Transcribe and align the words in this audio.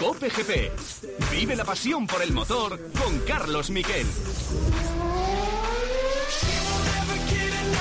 Cope 0.00 0.30
GP. 0.30 0.72
Vive 1.30 1.54
la 1.54 1.64
pasión 1.66 2.06
por 2.06 2.22
el 2.22 2.32
motor 2.32 2.80
con 2.98 3.18
Carlos 3.20 3.68
Miquel. 3.68 4.06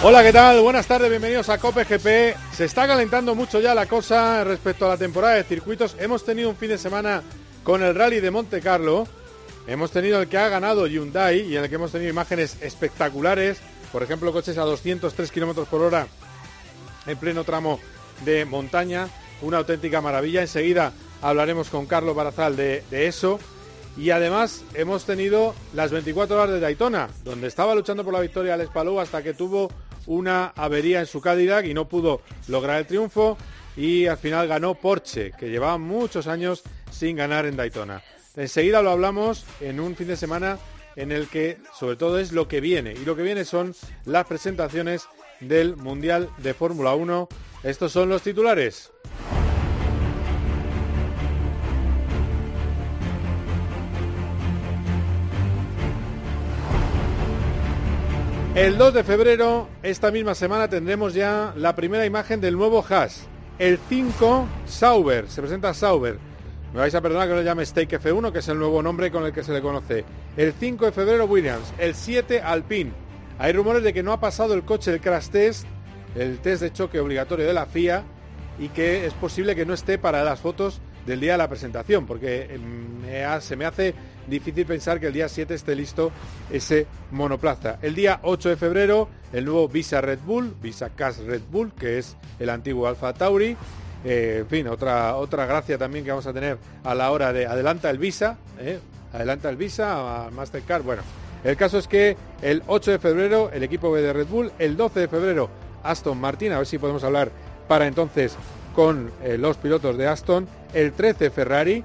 Hola, 0.04 0.21
¿qué 0.21 0.34
tal? 0.34 0.60
Buenas 0.60 0.86
tardes, 0.86 1.10
bienvenidos 1.10 1.48
a 1.48 1.58
Cope 1.60 1.86
GP. 1.86 2.36
Se 2.54 2.66
está 2.66 2.88
calentando 2.88 3.36
mucho 3.36 3.62
ya 3.62 3.74
la 3.74 3.86
cosa 3.86 4.44
respecto 4.44 4.86
a 4.86 4.90
la 4.90 4.98
temporada 4.98 5.36
de 5.36 5.46
circuitos. 5.46 5.96
Hemos 5.98 6.26
tenido 6.26 6.50
un 6.50 6.58
fin 6.58 6.68
de 6.68 6.78
semana 6.78 7.24
con 7.64 7.84
el 7.84 7.96
Rally 7.96 8.20
de 8.20 8.32
Monte 8.32 8.60
Carlo. 8.60 9.08
Hemos 9.66 9.92
tenido 9.92 10.22
el 10.22 10.28
que 10.28 10.38
ha 10.38 10.50
ganado 10.50 10.88
Hyundai 10.88 11.40
y 11.40 11.56
en 11.56 11.64
el 11.64 11.70
que 11.70 11.76
hemos 11.76 11.93
tenido 11.93 12.10
imágenes 12.10 12.57
espectaculares. 12.60 13.60
Por 13.93 14.04
ejemplo, 14.04 14.34
coches 14.34 14.57
a 14.57 14.64
203 14.64 15.32
kilómetros 15.32 15.70
por 15.70 15.82
hora 15.82 16.06
en 17.07 17.18
pleno 17.18 17.46
tramo 17.46 17.79
de 18.26 18.43
montaña. 18.43 19.07
Una 19.42 19.60
auténtica 19.60 20.01
maravilla. 20.01 20.42
Enseguida 20.42 20.92
hablaremos 21.21 21.69
con 21.69 21.86
Carlos 21.86 22.15
Barazal 22.15 22.55
de, 22.55 22.83
eso. 22.91 23.39
Y 23.97 24.11
además 24.11 24.64
hemos 24.75 25.05
tenido 25.05 25.54
las 25.73 25.92
24 25.92 26.36
horas 26.36 26.54
de 26.54 26.59
Daytona, 26.59 27.09
donde 27.23 27.47
estaba 27.47 27.75
luchando 27.75 28.04
por 28.04 28.14
la 28.14 28.21
victoria 28.21 28.54
Alex 28.54 28.71
Palou 28.71 29.00
hasta 29.00 29.21
que 29.21 29.33
tuvo 29.33 29.69
una 30.05 30.54
avería 30.55 31.01
en 31.01 31.05
su 31.05 31.19
Cadillac 31.19 31.65
y 31.65 31.73
no 31.73 31.87
pudo 31.89 32.22
lograr 32.47 32.80
el 32.80 32.88
triunfo 32.88 33.38
y 33.75 34.08
al 34.08 34.17
final 34.17 34.47
ganó 34.47 34.75
Porsche, 34.75 35.31
que 35.38 35.50
llevaba 35.50 35.78
muchos 35.78 36.28
años 36.28 36.64
sin 36.92 37.17
ganar 37.17 37.45
en 37.45 37.58
Daytona. 37.58 38.02
Enseguida 38.36 38.81
lo 38.81 38.92
hablamos 38.92 39.45
en 39.59 39.80
un 39.80 39.95
fin 39.95 40.08
de 40.08 40.17
semana 40.17 40.58
en 40.95 41.11
el 41.11 41.28
que 41.28 41.58
sobre 41.78 41.95
todo 41.95 42.20
es 42.20 42.31
lo 42.31 42.47
que 42.47 42.61
viene 42.61 42.94
y 42.94 43.06
lo 43.06 43.16
que 43.16 43.23
viene 43.23 43.45
son 43.45 43.76
las 44.06 44.26
presentaciones 44.26 45.08
del 45.39 45.76
Mundial 45.76 46.30
de 46.38 46.54
Fórmula 46.54 46.94
1. 46.94 47.28
Estos 47.64 47.92
son 47.92 48.09
los 48.09 48.22
titulares. 48.22 48.92
El 58.60 58.78
2 58.78 58.94
de 58.94 59.06
febrero, 59.06 59.70
esta 59.84 60.12
misma 60.12 60.36
semana, 60.36 60.68
tendremos 60.68 61.14
ya 61.14 61.54
la 61.56 61.78
primera 61.78 62.06
imagen 62.06 62.42
del 62.42 62.58
nuevo 62.58 62.84
Haas. 62.90 63.26
El 63.58 63.80
5 63.88 64.48
Sauber, 64.66 65.30
se 65.30 65.40
presenta 65.40 65.74
Sauber. 65.74 66.18
Me 66.74 66.82
vais 66.82 66.94
a 66.94 67.00
perdonar 67.00 67.30
que 67.30 67.36
lo 67.36 67.42
llame 67.42 67.66
Stake 67.66 68.02
F1, 68.02 68.34
que 68.34 68.40
es 68.40 68.48
el 68.50 68.60
nuevo 68.60 68.84
nombre 68.84 69.12
con 69.12 69.24
el 69.24 69.32
que 69.32 69.46
se 69.46 69.54
le 69.54 69.62
conoce. 69.62 70.04
El 70.36 70.52
5 70.52 70.88
de 70.88 70.92
febrero 70.92 71.24
Williams, 71.24 71.74
el 71.78 71.96
7 71.96 72.42
Alpine. 72.42 72.92
Hay 73.38 73.54
rumores 73.54 73.82
de 73.82 73.94
que 73.94 74.04
no 74.04 74.12
ha 74.12 74.20
pasado 74.20 74.54
el 74.54 74.64
coche 74.64 74.92
el 74.92 75.00
crash 75.00 75.30
test, 75.30 75.66
el 76.18 76.40
test 76.40 76.62
de 76.62 76.73
choque 76.73 77.00
obligatorio 77.00 77.48
de 77.48 77.54
la 77.54 77.66
FIA, 77.66 78.04
y 78.60 78.68
que 78.68 79.06
es 79.06 79.14
posible 79.14 79.56
que 79.56 79.66
no 79.66 79.73
esté 79.73 79.98
para 79.98 80.26
las 80.26 80.42
fotos 80.42 80.82
del 81.06 81.22
día 81.22 81.32
de 81.32 81.38
la 81.38 81.48
presentación, 81.48 82.06
porque 82.06 82.60
se 83.40 83.56
me 83.56 83.66
hace 83.66 83.96
difícil 84.30 84.66
pensar 84.66 85.00
que 85.00 85.08
el 85.08 85.14
día 85.14 85.30
7 85.30 85.54
esté 85.54 85.76
listo 85.76 86.12
ese 86.52 86.88
monoplaza. 87.12 87.78
El 87.82 87.96
día 87.96 88.20
8 88.24 88.50
de 88.50 88.58
febrero, 88.58 89.10
el 89.34 89.46
nuevo 89.46 89.68
Visa 89.68 90.02
Red 90.02 90.20
Bull, 90.26 90.56
Visa 90.62 90.90
Cash 90.90 91.20
Red 91.26 91.42
Bull, 91.52 91.74
que 91.74 91.98
es 91.98 92.16
el 92.40 92.50
antiguo 92.50 92.88
Alfa 92.88 93.14
Tauri. 93.14 93.56
Eh, 94.06 94.38
en 94.42 94.48
fin, 94.48 94.68
otra, 94.68 95.16
otra 95.18 95.46
gracia 95.46 95.78
también 95.78 96.06
que 96.06 96.12
vamos 96.12 96.28
a 96.28 96.34
tener 96.34 96.58
a 96.84 96.96
la 96.96 97.12
hora 97.12 97.34
de 97.34 97.46
adelanta 97.46 97.90
el 97.90 97.98
Visa, 97.98 98.38
¿eh? 98.60 98.80
adelanta 99.14 99.50
el 99.50 99.58
Visa 99.58 100.26
a 100.26 100.30
Mastercard. 100.32 100.84
Bueno, 100.84 101.02
el 101.44 101.58
caso 101.58 101.78
es 101.78 101.88
que 101.88 102.16
el 102.42 102.64
8 102.68 102.92
de 102.92 103.00
febrero 103.00 103.50
el 103.52 103.64
equipo 103.64 103.96
de 103.96 104.14
Red 104.14 104.28
Bull, 104.28 104.52
el 104.60 104.78
12 104.78 105.02
de 105.02 105.08
febrero 105.08 105.50
Aston 105.84 106.20
Martin, 106.20 106.52
a 106.54 106.58
ver 106.58 106.68
si 106.68 106.78
podemos 106.78 107.04
hablar 107.04 107.32
para 107.68 107.88
entonces 107.88 108.36
con 108.76 109.12
eh, 109.23 109.38
los 109.38 109.58
pilotos 109.58 109.98
de 109.98 110.08
Aston, 110.08 110.48
el 110.73 110.94
13 110.94 111.30
Ferrari, 111.32 111.84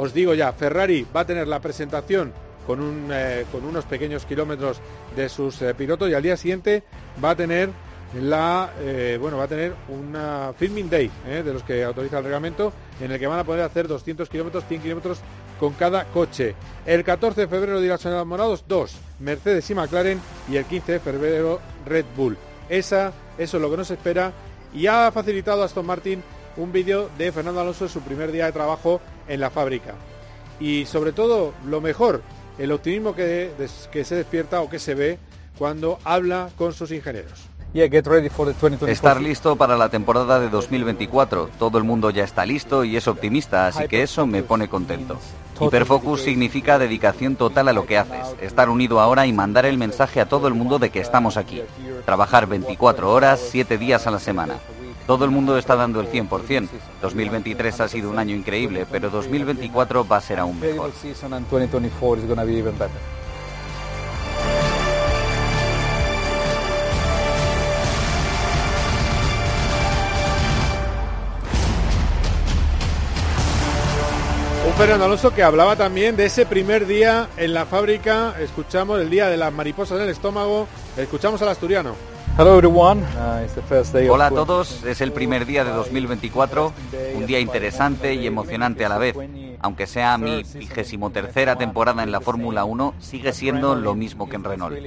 os 0.00 0.14
digo 0.14 0.32
ya, 0.32 0.52
Ferrari 0.52 1.06
va 1.14 1.20
a 1.20 1.26
tener 1.26 1.46
la 1.46 1.60
presentación 1.60 2.32
con, 2.66 2.80
un, 2.80 3.10
eh, 3.12 3.44
con 3.52 3.64
unos 3.64 3.84
pequeños 3.84 4.24
kilómetros 4.24 4.80
de 5.14 5.28
sus 5.28 5.60
eh, 5.60 5.74
pilotos 5.74 6.08
y 6.08 6.14
al 6.14 6.22
día 6.22 6.38
siguiente 6.38 6.82
va 7.22 7.30
a 7.30 7.36
tener 7.36 7.68
la 8.14 8.72
eh, 8.80 9.18
bueno 9.20 9.36
va 9.36 9.44
a 9.44 9.48
tener 9.48 9.72
una 9.88 10.52
filming 10.56 10.90
day 10.90 11.08
de 11.24 11.52
los 11.52 11.62
que 11.62 11.84
autoriza 11.84 12.18
el 12.18 12.24
reglamento 12.24 12.72
en 13.00 13.12
el 13.12 13.20
que 13.20 13.26
van 13.26 13.38
a 13.38 13.44
poder 13.44 13.62
hacer 13.62 13.86
200 13.86 14.28
kilómetros 14.28 14.64
100 14.66 14.82
kilómetros 14.82 15.20
con 15.60 15.74
cada 15.74 16.06
coche. 16.06 16.54
El 16.86 17.04
14 17.04 17.42
de 17.42 17.48
febrero 17.48 17.80
dirá 17.80 17.98
los 18.02 18.26
morados 18.26 18.64
dos 18.66 18.96
Mercedes 19.20 19.68
y 19.70 19.74
McLaren 19.74 20.20
y 20.50 20.56
el 20.56 20.64
15 20.64 20.92
de 20.92 21.00
febrero 21.00 21.60
Red 21.84 22.06
Bull. 22.16 22.38
Esa 22.68 23.12
eso 23.38 23.58
es 23.58 23.62
lo 23.62 23.70
que 23.70 23.76
nos 23.76 23.90
espera 23.90 24.32
y 24.72 24.86
ha 24.86 25.12
facilitado 25.12 25.62
a 25.62 25.66
Aston 25.66 25.86
Martin 25.86 26.22
un 26.60 26.72
vídeo 26.72 27.10
de 27.16 27.32
Fernando 27.32 27.60
Alonso 27.60 27.84
en 27.84 27.90
su 27.90 28.00
primer 28.02 28.32
día 28.32 28.46
de 28.46 28.52
trabajo 28.52 29.00
en 29.28 29.40
la 29.40 29.50
fábrica. 29.50 29.94
Y 30.60 30.84
sobre 30.84 31.12
todo, 31.12 31.54
lo 31.66 31.80
mejor, 31.80 32.22
el 32.58 32.70
optimismo 32.72 33.14
que, 33.14 33.50
que 33.90 34.04
se 34.04 34.14
despierta 34.14 34.60
o 34.60 34.68
que 34.68 34.78
se 34.78 34.94
ve 34.94 35.18
cuando 35.58 35.98
habla 36.04 36.50
con 36.56 36.72
sus 36.72 36.92
ingenieros. 36.92 37.48
Estar 38.88 39.20
listo 39.20 39.56
para 39.56 39.76
la 39.76 39.88
temporada 39.88 40.40
de 40.40 40.48
2024. 40.48 41.50
Todo 41.58 41.78
el 41.78 41.84
mundo 41.84 42.10
ya 42.10 42.24
está 42.24 42.44
listo 42.44 42.84
y 42.84 42.96
es 42.96 43.06
optimista, 43.06 43.68
así 43.68 43.86
que 43.86 44.02
eso 44.02 44.26
me 44.26 44.42
pone 44.42 44.68
contento. 44.68 45.18
Hiperfocus 45.60 46.22
significa 46.22 46.78
dedicación 46.78 47.36
total 47.36 47.68
a 47.68 47.72
lo 47.72 47.86
que 47.86 47.98
haces, 47.98 48.34
estar 48.40 48.70
unido 48.70 48.98
ahora 48.98 49.26
y 49.26 49.32
mandar 49.32 49.66
el 49.66 49.76
mensaje 49.76 50.20
a 50.20 50.26
todo 50.26 50.48
el 50.48 50.54
mundo 50.54 50.78
de 50.78 50.90
que 50.90 51.00
estamos 51.00 51.36
aquí. 51.36 51.62
Trabajar 52.06 52.46
24 52.46 53.12
horas, 53.12 53.40
7 53.50 53.78
días 53.78 54.06
a 54.06 54.10
la 54.10 54.18
semana. 54.18 54.54
Todo 55.10 55.24
el 55.24 55.32
mundo 55.32 55.58
está 55.58 55.74
dando 55.74 55.98
el 56.00 56.08
100%. 56.08 56.68
2023 57.02 57.80
ha 57.80 57.88
sido 57.88 58.10
un 58.10 58.20
año 58.20 58.36
increíble, 58.36 58.86
pero 58.88 59.10
2024 59.10 60.06
va 60.06 60.18
a 60.18 60.20
ser 60.20 60.38
aún 60.38 60.60
mejor. 60.60 60.92
Un 74.64 74.72
Fernando 74.74 75.06
Alonso 75.06 75.34
que 75.34 75.42
hablaba 75.42 75.74
también 75.74 76.14
de 76.14 76.26
ese 76.26 76.46
primer 76.46 76.86
día 76.86 77.28
en 77.36 77.52
la 77.52 77.66
fábrica. 77.66 78.36
Escuchamos 78.38 79.00
el 79.00 79.10
día 79.10 79.28
de 79.28 79.36
las 79.36 79.52
mariposas 79.52 79.98
en 79.98 80.04
el 80.04 80.10
estómago. 80.10 80.68
Escuchamos 80.96 81.42
al 81.42 81.48
asturiano. 81.48 82.09
Uh, 82.38 84.10
Hola 84.10 84.26
a 84.26 84.30
todos, 84.30 84.84
es 84.84 85.00
el 85.00 85.12
primer 85.12 85.44
día 85.44 85.64
de 85.64 85.72
2024, 85.72 86.72
un 87.16 87.26
día 87.26 87.38
interesante 87.38 88.14
y 88.14 88.26
emocionante 88.26 88.84
a 88.84 88.88
la 88.88 88.98
vez. 88.98 89.16
Aunque 89.60 89.86
sea 89.86 90.16
mi 90.16 90.42
vigésimo 90.54 91.10
tercera 91.10 91.56
temporada 91.56 92.02
en 92.02 92.12
la 92.12 92.20
Fórmula 92.20 92.64
1, 92.64 92.94
sigue 92.98 93.32
siendo 93.34 93.74
lo 93.74 93.94
mismo 93.94 94.28
que 94.28 94.36
en 94.36 94.44
Renault. 94.44 94.78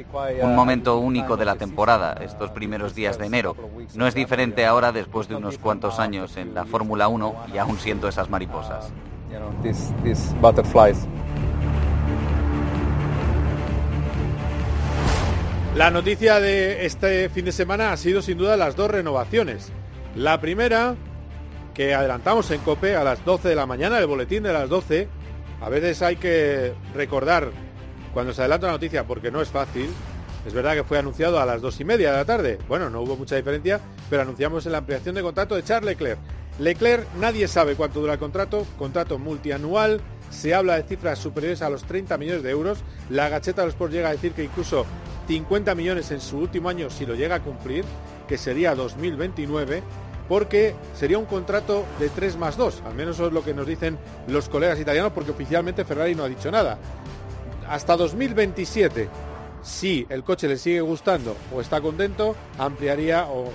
Un 0.42 0.56
momento 0.56 0.98
único 0.98 1.38
de 1.38 1.46
la 1.46 1.56
temporada, 1.56 2.14
estos 2.24 2.50
primeros 2.50 2.96
días 2.96 3.20
de 3.20 3.28
enero. 3.28 3.56
No 3.94 4.08
es 4.08 4.16
diferente 4.16 4.66
ahora 4.66 4.92
después 4.92 5.28
de 5.28 5.36
unos 5.36 5.60
cuantos 5.60 6.00
años 6.00 6.38
en 6.38 6.56
la 6.56 6.66
Fórmula 6.66 7.08
1 7.08 7.36
y 7.54 7.58
aún 7.60 7.78
siento 7.78 8.08
esas 8.08 8.30
mariposas. 8.32 8.92
La 15.76 15.90
noticia 15.90 16.40
de 16.40 16.86
este 16.86 17.30
fin 17.30 17.46
de 17.46 17.52
semana 17.52 17.92
ha 17.92 17.98
sido 17.98 18.22
sin 18.22 18.38
duda 18.38 18.56
las 18.56 18.76
dos 18.76 18.92
renovaciones. 18.92 19.72
La 20.16 20.40
primera, 20.40 20.96
que 21.74 21.96
adelantamos 21.96 22.52
en 22.52 22.62
COPE 22.62 22.96
a 22.96 23.04
las 23.04 23.26
12 23.26 23.50
de 23.50 23.56
la 23.56 23.66
mañana, 23.66 23.98
el 23.98 24.06
boletín 24.06 24.44
de 24.44 24.54
las 24.54 24.70
12. 24.70 25.08
A 25.62 25.70
veces 25.70 26.04
hay 26.04 26.18
que 26.18 26.74
recordar 26.94 27.50
cuando 28.14 28.34
se 28.34 28.42
adelanta 28.42 28.68
la 28.68 28.74
noticia 28.74 29.08
porque 29.08 29.32
no 29.32 29.42
es 29.42 29.50
fácil. 29.50 29.90
Es 30.46 30.54
verdad 30.54 30.76
que 30.76 30.84
fue 30.84 31.00
anunciado 31.00 31.40
a 31.40 31.46
las 31.48 31.60
dos 31.60 31.80
y 31.80 31.86
media 31.86 32.12
de 32.12 32.18
la 32.18 32.26
tarde. 32.26 32.60
Bueno, 32.68 32.92
no 32.92 33.02
hubo 33.02 33.16
mucha 33.16 33.36
diferencia, 33.36 33.80
pero 34.12 34.22
anunciamos 34.22 34.68
la 34.68 34.78
ampliación 34.78 35.16
de 35.16 35.24
contrato 35.24 35.56
de 35.56 35.64
Charles 35.64 35.98
Leclerc. 35.98 36.20
Leclerc, 36.60 37.08
nadie 37.16 37.48
sabe 37.48 37.74
cuánto 37.74 38.00
dura 38.00 38.14
el 38.14 38.20
contrato, 38.20 38.68
contrato 38.78 39.18
multianual, 39.18 40.02
se 40.30 40.54
habla 40.54 40.76
de 40.76 40.84
cifras 40.84 41.18
superiores 41.18 41.64
a 41.64 41.70
los 41.70 41.84
30 41.84 42.16
millones 42.20 42.44
de 42.44 42.52
euros. 42.52 42.84
La 43.10 43.30
Gacheta 43.30 43.62
de 43.62 43.68
los 43.68 43.74
Sports 43.74 43.94
llega 43.96 44.10
a 44.10 44.12
decir 44.12 44.34
que 44.34 44.44
incluso 44.44 44.86
50 45.28 45.76
millones 45.76 46.12
en 46.12 46.22
su 46.22 46.38
último 46.38 46.70
año 46.70 46.90
si 46.90 47.06
lo 47.06 47.16
llega 47.16 47.36
a 47.36 47.40
cumplir, 47.42 47.86
que 48.28 48.38
sería 48.38 48.76
2029, 48.76 49.82
porque 50.28 50.76
sería 50.96 51.18
un 51.18 51.26
contrato 51.26 51.86
de 52.00 52.10
3 52.10 52.38
más 52.38 52.58
2, 52.58 52.84
al 52.86 52.96
menos 52.96 53.16
eso 53.16 53.28
es 53.28 53.34
lo 53.34 53.44
que 53.44 53.54
nos 53.54 53.68
dicen 53.68 53.98
los 54.28 54.50
colegas 54.50 54.80
italianos, 54.80 55.12
porque 55.14 55.32
oficialmente 55.32 55.86
Ferrari 55.86 56.16
no 56.16 56.24
ha 56.24 56.30
dicho 56.30 56.52
nada. 56.52 56.78
Hasta 57.68 57.96
2027, 57.96 59.10
si 59.62 60.06
el 60.10 60.24
coche 60.24 60.48
le 60.48 60.58
sigue 60.58 60.82
gustando 60.82 61.36
o 61.54 61.62
está 61.62 61.82
contento, 61.82 62.36
ampliaría 62.58 63.28
o 63.28 63.52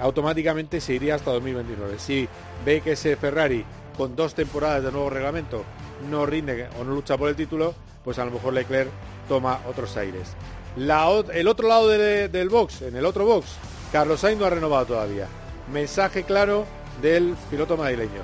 automáticamente 0.00 0.80
se 0.80 0.94
iría 0.94 1.16
hasta 1.16 1.32
2029. 1.32 1.98
Si 1.98 2.28
ve 2.64 2.80
que 2.80 2.92
ese 2.92 3.16
Ferrari 3.16 3.64
con 3.96 4.16
dos 4.16 4.34
temporadas 4.34 4.82
de 4.82 4.92
nuevo 4.92 5.10
reglamento 5.10 5.64
no 6.10 6.24
rinde 6.24 6.68
o 6.80 6.84
no 6.84 6.94
lucha 6.94 7.18
por 7.18 7.28
el 7.28 7.36
título, 7.36 7.74
pues 8.02 8.18
a 8.18 8.24
lo 8.24 8.30
mejor 8.30 8.54
Leclerc 8.54 8.90
toma 9.28 9.60
otros 9.68 9.96
aires. 9.96 10.34
El 10.76 11.48
otro 11.48 11.68
lado 11.68 11.88
del 11.88 12.48
box, 12.48 12.82
en 12.82 12.96
el 12.96 13.04
otro 13.04 13.24
box, 13.24 13.46
Carlos 13.92 14.20
Sainz 14.20 14.38
no 14.38 14.46
ha 14.46 14.50
renovado 14.50 14.86
todavía. 14.86 15.26
Mensaje 15.72 16.24
claro 16.24 16.66
del 17.02 17.36
piloto 17.50 17.76
madrileño. 17.76 18.22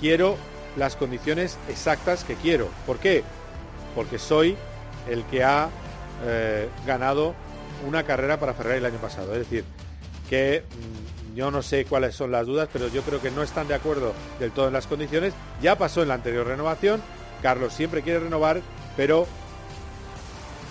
Quiero 0.00 0.36
las 0.76 0.96
condiciones 0.96 1.58
exactas 1.68 2.24
que 2.24 2.34
quiero. 2.34 2.68
¿Por 2.86 2.98
qué? 2.98 3.24
Porque 3.94 4.18
soy 4.18 4.56
el 5.08 5.24
que 5.24 5.44
ha 5.44 5.68
eh, 6.24 6.68
ganado 6.86 7.34
una 7.86 8.04
carrera 8.04 8.38
para 8.38 8.54
Ferrari 8.54 8.78
el 8.78 8.86
año 8.86 8.98
pasado. 8.98 9.32
Es 9.32 9.40
decir, 9.40 9.64
que 10.28 10.62
mm, 10.62 11.36
yo 11.36 11.50
no 11.50 11.62
sé 11.62 11.84
cuáles 11.84 12.14
son 12.14 12.32
las 12.32 12.46
dudas, 12.46 12.68
pero 12.72 12.88
yo 12.88 13.02
creo 13.02 13.20
que 13.20 13.30
no 13.30 13.42
están 13.42 13.68
de 13.68 13.74
acuerdo 13.74 14.12
del 14.38 14.52
todo 14.52 14.68
en 14.68 14.72
las 14.72 14.86
condiciones. 14.86 15.34
Ya 15.62 15.76
pasó 15.76 16.02
en 16.02 16.08
la 16.08 16.14
anterior 16.14 16.46
renovación. 16.46 17.02
Carlos 17.42 17.72
siempre 17.72 18.02
quiere 18.02 18.20
renovar, 18.20 18.60
pero 18.96 19.26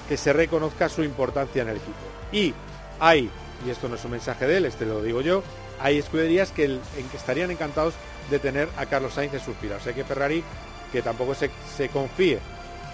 que 0.08 0.18
se 0.18 0.34
reconozca 0.34 0.90
su 0.90 1.04
importancia 1.04 1.62
en 1.62 1.70
el 1.70 1.78
equipo. 1.78 1.98
Y 2.32 2.54
hay, 3.00 3.30
y 3.66 3.70
esto 3.70 3.88
no 3.88 3.96
es 3.96 4.06
un 4.06 4.12
mensaje 4.12 4.48
de 4.48 4.58
él, 4.58 4.66
este 4.66 4.86
lo 4.86 5.02
digo 5.02 5.22
yo, 5.22 5.44
hay 5.80 5.98
escuderías 5.98 6.52
que, 6.52 6.66
en 6.66 7.10
que 7.12 7.18
estarían 7.18 7.52
encantados 7.52 7.94
de 8.30 8.40
tener 8.40 8.68
a 8.78 8.86
Carlos 8.86 9.14
Sainz 9.14 9.34
en 9.34 9.40
sus 9.40 9.56
filas. 9.58 9.82
O 9.82 9.84
sea 9.84 9.94
que 9.94 10.04
Ferrari, 10.04 10.44
que 10.92 11.02
tampoco 11.02 11.36
se, 11.36 11.52
se 11.76 11.90
confíe, 11.90 12.40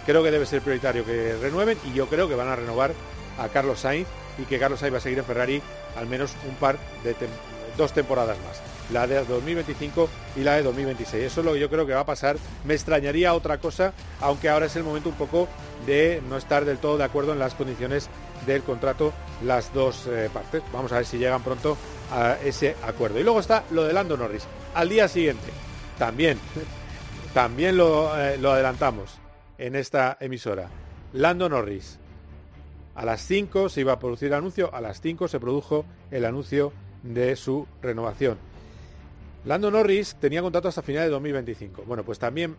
creo 0.06 0.24
que 0.24 0.32
debe 0.32 0.46
ser 0.46 0.62
prioritario 0.62 1.06
que 1.06 1.38
renueven 1.42 1.78
y 1.86 1.94
yo 1.94 2.08
creo 2.08 2.28
que 2.28 2.36
van 2.36 2.48
a 2.48 2.56
renovar 2.56 2.94
a 3.40 3.48
Carlos 3.50 3.80
Sainz 3.80 4.08
y 4.38 4.44
que 4.44 4.60
Carlos 4.60 4.80
Sainz 4.80 4.94
va 4.94 4.98
a 4.98 5.02
seguir 5.02 5.20
en 5.20 5.26
Ferrari 5.26 5.62
al 5.96 6.08
menos 6.08 6.34
un 6.48 6.56
par 6.56 6.78
de 7.04 7.16
dos 7.78 7.94
temporadas 7.94 8.38
más. 8.40 8.73
La 8.94 9.08
de 9.08 9.26
2025 9.26 10.08
y 10.36 10.42
la 10.42 10.54
de 10.56 10.64
2026. 10.64 11.24
Eso 11.24 11.42
es 11.42 11.46
lo 11.46 11.54
que 11.54 11.60
yo 11.60 11.70
creo 11.70 11.88
que 11.88 11.94
va 11.94 12.02
a 12.02 12.06
pasar. 12.06 12.38
Me 12.64 12.76
extrañaría 12.76 13.34
otra 13.34 13.58
cosa, 13.58 13.92
aunque 14.22 14.50
ahora 14.50 14.68
es 14.68 14.76
el 14.76 14.84
momento 14.84 15.10
un 15.10 15.16
poco 15.16 15.48
de 15.88 16.22
no 16.30 16.38
estar 16.38 16.64
del 16.64 16.78
todo 16.78 16.98
de 16.98 17.04
acuerdo 17.04 17.34
en 17.34 17.40
las 17.40 17.56
condiciones 17.56 18.08
del 18.46 18.62
contrato 18.62 19.12
las 19.44 19.74
dos 19.74 20.08
eh, 20.08 20.30
partes. 20.32 20.62
Vamos 20.72 20.92
a 20.92 20.98
ver 20.98 21.06
si 21.06 21.18
llegan 21.18 21.42
pronto 21.42 21.76
a 22.12 22.38
ese 22.44 22.76
acuerdo. 22.84 23.20
Y 23.20 23.24
luego 23.24 23.40
está 23.40 23.64
lo 23.72 23.84
de 23.84 23.94
Lando 23.94 24.16
Norris. 24.16 24.46
Al 24.76 24.90
día 24.90 25.08
siguiente, 25.08 25.48
también, 25.98 26.38
también 27.34 27.76
lo, 27.78 28.16
eh, 28.18 28.38
lo 28.38 28.52
adelantamos 28.52 29.18
en 29.58 29.76
esta 29.76 30.18
emisora. 30.20 30.70
Lando 31.14 31.50
Norris. 31.50 32.00
A 32.96 33.06
las 33.06 33.22
5 33.22 33.70
se 33.70 33.82
iba 33.82 33.94
a 33.94 34.00
producir 34.00 34.28
el 34.28 34.36
anuncio, 34.36 34.70
a 34.72 34.80
las 34.80 35.02
5 35.02 35.28
se 35.28 35.40
produjo 35.40 35.84
el 36.12 36.26
anuncio 36.26 36.72
de 37.02 37.36
su 37.36 37.68
renovación. 37.82 38.38
Lando 39.46 39.70
Norris 39.70 40.16
tenía 40.20 40.42
contrato 40.42 40.70
hasta 40.70 40.82
final 40.82 41.04
de 41.04 41.10
2025. 41.10 41.84
Bueno, 41.86 42.04
pues 42.04 42.18
también 42.20 42.56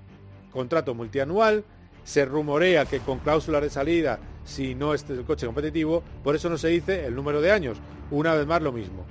contrato 0.50 0.94
multianual. 0.94 1.64
Se 2.04 2.26
rumorea 2.26 2.84
que 2.84 3.00
con 3.00 3.20
cláusulas 3.20 3.62
de 3.62 3.70
salida, 3.70 4.19
si 4.44 4.75
no 4.75 4.92
es 4.92 5.08
el 5.08 5.25
coche 5.25 5.46
competitivo, 5.46 6.02
por 6.22 6.36
eso 6.36 6.50
no 6.50 6.58
se 6.58 6.69
dice 6.69 7.06
el 7.06 7.14
número 7.14 7.40
de 7.40 7.50
años. 7.50 7.78
Una 8.10 8.34
vez 8.34 8.46
más 8.46 8.60
lo 8.60 8.72
mismo. 8.72 9.06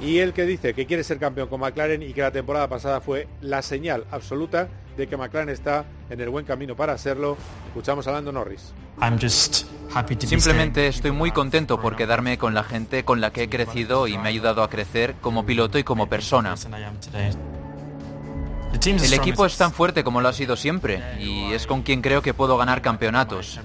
Y 0.00 0.18
el 0.18 0.32
que 0.32 0.46
dice 0.46 0.74
que 0.74 0.86
quiere 0.86 1.02
ser 1.02 1.18
campeón 1.18 1.48
con 1.48 1.60
McLaren 1.60 2.02
y 2.02 2.12
que 2.12 2.22
la 2.22 2.30
temporada 2.30 2.68
pasada 2.68 3.00
fue 3.00 3.26
la 3.40 3.62
señal 3.62 4.04
absoluta 4.12 4.68
de 4.96 5.06
que 5.08 5.16
McLaren 5.16 5.48
está 5.48 5.84
en 6.10 6.20
el 6.20 6.28
buen 6.28 6.44
camino 6.44 6.76
para 6.76 6.92
hacerlo. 6.92 7.36
Escuchamos 7.68 8.06
a 8.06 8.12
Lando 8.12 8.30
Norris. 8.30 8.72
Simplemente 10.20 10.86
estoy 10.86 11.10
muy 11.10 11.32
contento 11.32 11.80
por 11.80 11.96
quedarme 11.96 12.38
con 12.38 12.54
la 12.54 12.62
gente 12.62 13.04
con 13.04 13.20
la 13.20 13.32
que 13.32 13.42
he 13.42 13.48
crecido 13.48 14.06
y 14.06 14.16
me 14.16 14.24
ha 14.24 14.28
ayudado 14.28 14.62
a 14.62 14.70
crecer 14.70 15.16
como 15.20 15.44
piloto 15.44 15.78
y 15.78 15.84
como 15.84 16.08
persona. 16.08 16.54
El 18.80 19.12
equipo 19.12 19.44
es 19.44 19.56
tan 19.56 19.72
fuerte 19.72 20.02
como 20.02 20.20
lo 20.20 20.28
ha 20.28 20.32
sido 20.32 20.56
siempre 20.56 21.02
y 21.20 21.52
es 21.52 21.66
con 21.66 21.82
quien 21.82 22.00
creo 22.00 22.22
que 22.22 22.32
puedo 22.32 22.56
ganar 22.56 22.80
campeonatos. 22.80 23.60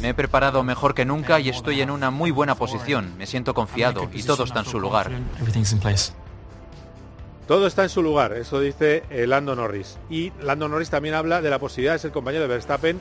Me 0.00 0.10
he 0.10 0.14
preparado 0.14 0.62
mejor 0.62 0.94
que 0.94 1.04
nunca 1.04 1.40
y 1.40 1.48
estoy 1.48 1.80
en 1.80 1.90
una 1.90 2.10
muy 2.10 2.30
buena 2.30 2.54
posición. 2.54 3.16
Me 3.16 3.26
siento 3.26 3.54
confiado 3.54 4.10
y 4.12 4.22
todo 4.24 4.44
está 4.44 4.60
en 4.60 4.66
su 4.66 4.80
lugar. 4.80 5.10
Todo 7.46 7.66
está 7.66 7.82
en 7.82 7.88
su 7.88 8.02
lugar, 8.02 8.32
eso 8.34 8.60
dice 8.60 9.02
eh, 9.10 9.26
Lando 9.26 9.56
Norris. 9.56 9.98
Y 10.08 10.32
Lando 10.42 10.68
Norris 10.68 10.90
también 10.90 11.14
habla 11.14 11.42
de 11.42 11.50
la 11.50 11.58
posibilidad 11.58 11.94
de 11.94 11.98
ser 11.98 12.12
compañero 12.12 12.42
de 12.42 12.48
Verstappen 12.48 13.00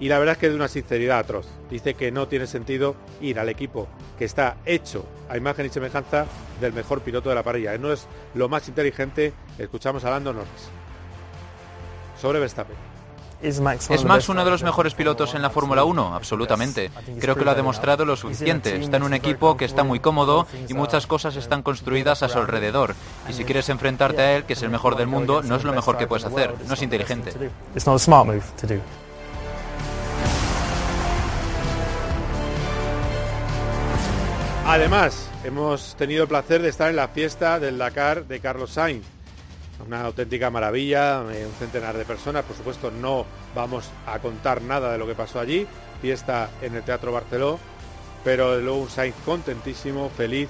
y 0.00 0.08
la 0.08 0.18
verdad 0.18 0.32
es 0.32 0.38
que 0.38 0.48
de 0.48 0.56
una 0.56 0.68
sinceridad 0.68 1.18
atroz. 1.18 1.46
Dice 1.70 1.94
que 1.94 2.10
no 2.10 2.28
tiene 2.28 2.46
sentido 2.46 2.96
ir 3.20 3.38
al 3.38 3.48
equipo 3.48 3.88
que 4.18 4.24
está 4.24 4.56
hecho 4.64 5.04
a 5.28 5.36
imagen 5.36 5.66
y 5.66 5.68
semejanza 5.68 6.26
del 6.60 6.72
mejor 6.72 7.00
piloto 7.00 7.28
de 7.28 7.34
la 7.34 7.42
parrilla. 7.42 7.76
No 7.78 7.92
es 7.92 8.06
lo 8.34 8.48
más 8.48 8.68
inteligente. 8.68 9.32
Escuchamos 9.58 10.04
a 10.04 10.10
Lando 10.10 10.32
Norris 10.32 10.70
sobre 12.20 12.38
Verstappen. 12.38 12.76
¿Es 13.42 13.60
Max 13.60 14.28
uno 14.28 14.44
de 14.44 14.50
los 14.52 14.62
mejores 14.62 14.94
pilotos 14.94 15.34
en 15.34 15.42
la 15.42 15.50
Fórmula 15.50 15.82
1? 15.82 16.14
Absolutamente. 16.14 16.92
Creo 17.18 17.34
que 17.34 17.44
lo 17.44 17.50
ha 17.50 17.56
demostrado 17.56 18.04
lo 18.04 18.16
suficiente. 18.16 18.76
Está 18.76 18.98
en 18.98 19.02
un 19.02 19.14
equipo 19.14 19.56
que 19.56 19.64
está 19.64 19.82
muy 19.82 19.98
cómodo 19.98 20.46
y 20.68 20.74
muchas 20.74 21.08
cosas 21.08 21.34
están 21.34 21.62
construidas 21.62 22.22
a 22.22 22.28
su 22.28 22.38
alrededor. 22.38 22.94
Y 23.28 23.32
si 23.32 23.44
quieres 23.44 23.68
enfrentarte 23.68 24.22
a 24.22 24.36
él, 24.36 24.44
que 24.44 24.52
es 24.52 24.62
el 24.62 24.70
mejor 24.70 24.96
del 24.96 25.08
mundo, 25.08 25.42
no 25.42 25.56
es 25.56 25.64
lo 25.64 25.72
mejor 25.72 25.98
que 25.98 26.06
puedes 26.06 26.24
hacer. 26.24 26.54
No 26.68 26.74
es 26.74 26.82
inteligente. 26.82 27.32
Además, 34.64 35.28
hemos 35.42 35.96
tenido 35.96 36.22
el 36.22 36.28
placer 36.28 36.62
de 36.62 36.68
estar 36.68 36.88
en 36.88 36.96
la 36.96 37.08
fiesta 37.08 37.58
del 37.58 37.78
Dakar 37.78 38.26
de 38.26 38.38
Carlos 38.38 38.70
Sainz. 38.70 39.04
Una 39.84 40.02
auténtica 40.02 40.50
maravilla, 40.50 41.24
eh, 41.32 41.44
un 41.44 41.52
centenar 41.58 41.98
de 41.98 42.04
personas. 42.04 42.44
Por 42.44 42.56
supuesto, 42.56 42.92
no 42.92 43.26
vamos 43.56 43.90
a 44.06 44.20
contar 44.20 44.62
nada 44.62 44.92
de 44.92 44.98
lo 44.98 45.06
que 45.06 45.16
pasó 45.16 45.40
allí. 45.40 45.66
Fiesta 46.00 46.48
en 46.62 46.76
el 46.76 46.84
Teatro 46.84 47.10
Barceló, 47.10 47.58
pero 48.22 48.60
luego 48.60 48.78
un 48.78 48.88
Sainz 48.88 49.16
contentísimo, 49.24 50.10
feliz. 50.10 50.48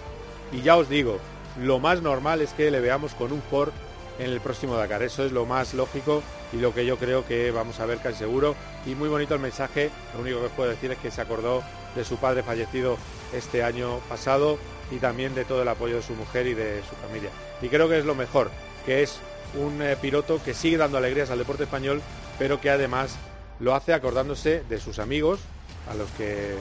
Y 0.52 0.60
ya 0.60 0.76
os 0.76 0.90
digo, 0.90 1.18
lo 1.58 1.78
más 1.78 2.02
normal 2.02 2.42
es 2.42 2.52
que 2.52 2.70
le 2.70 2.80
veamos 2.80 3.14
con 3.14 3.32
un 3.32 3.40
Ford 3.40 3.72
en 4.18 4.30
el 4.30 4.40
próximo 4.40 4.76
Dakar. 4.76 5.02
Eso 5.02 5.24
es 5.24 5.32
lo 5.32 5.46
más 5.46 5.72
lógico 5.72 6.22
y 6.52 6.58
lo 6.58 6.74
que 6.74 6.84
yo 6.84 6.98
creo 6.98 7.26
que 7.26 7.50
vamos 7.50 7.80
a 7.80 7.86
ver 7.86 7.98
casi 7.98 8.18
seguro. 8.18 8.54
Y 8.84 8.94
muy 8.94 9.08
bonito 9.08 9.34
el 9.34 9.40
mensaje. 9.40 9.90
Lo 10.14 10.20
único 10.20 10.40
que 10.40 10.46
os 10.46 10.52
puedo 10.52 10.68
decir 10.68 10.92
es 10.92 10.98
que 10.98 11.10
se 11.10 11.22
acordó 11.22 11.62
de 11.94 12.04
su 12.04 12.16
padre 12.16 12.42
fallecido 12.42 12.96
este 13.32 13.62
año 13.62 13.98
pasado 14.08 14.58
y 14.90 14.96
también 14.96 15.34
de 15.34 15.44
todo 15.44 15.62
el 15.62 15.68
apoyo 15.68 15.96
de 15.96 16.02
su 16.02 16.14
mujer 16.14 16.46
y 16.46 16.54
de 16.54 16.82
su 16.88 16.94
familia. 16.96 17.30
Y 17.60 17.68
creo 17.68 17.88
que 17.88 17.98
es 17.98 18.04
lo 18.04 18.14
mejor, 18.14 18.50
que 18.84 19.02
es 19.02 19.18
un 19.54 19.82
eh, 19.82 19.96
piloto 20.00 20.40
que 20.44 20.54
sigue 20.54 20.76
dando 20.76 20.98
alegrías 20.98 21.30
al 21.30 21.38
deporte 21.38 21.64
español, 21.64 22.02
pero 22.38 22.60
que 22.60 22.70
además 22.70 23.16
lo 23.60 23.74
hace 23.74 23.92
acordándose 23.92 24.64
de 24.68 24.80
sus 24.80 24.98
amigos, 24.98 25.40
a 25.90 25.94
los 25.94 26.10
que 26.12 26.56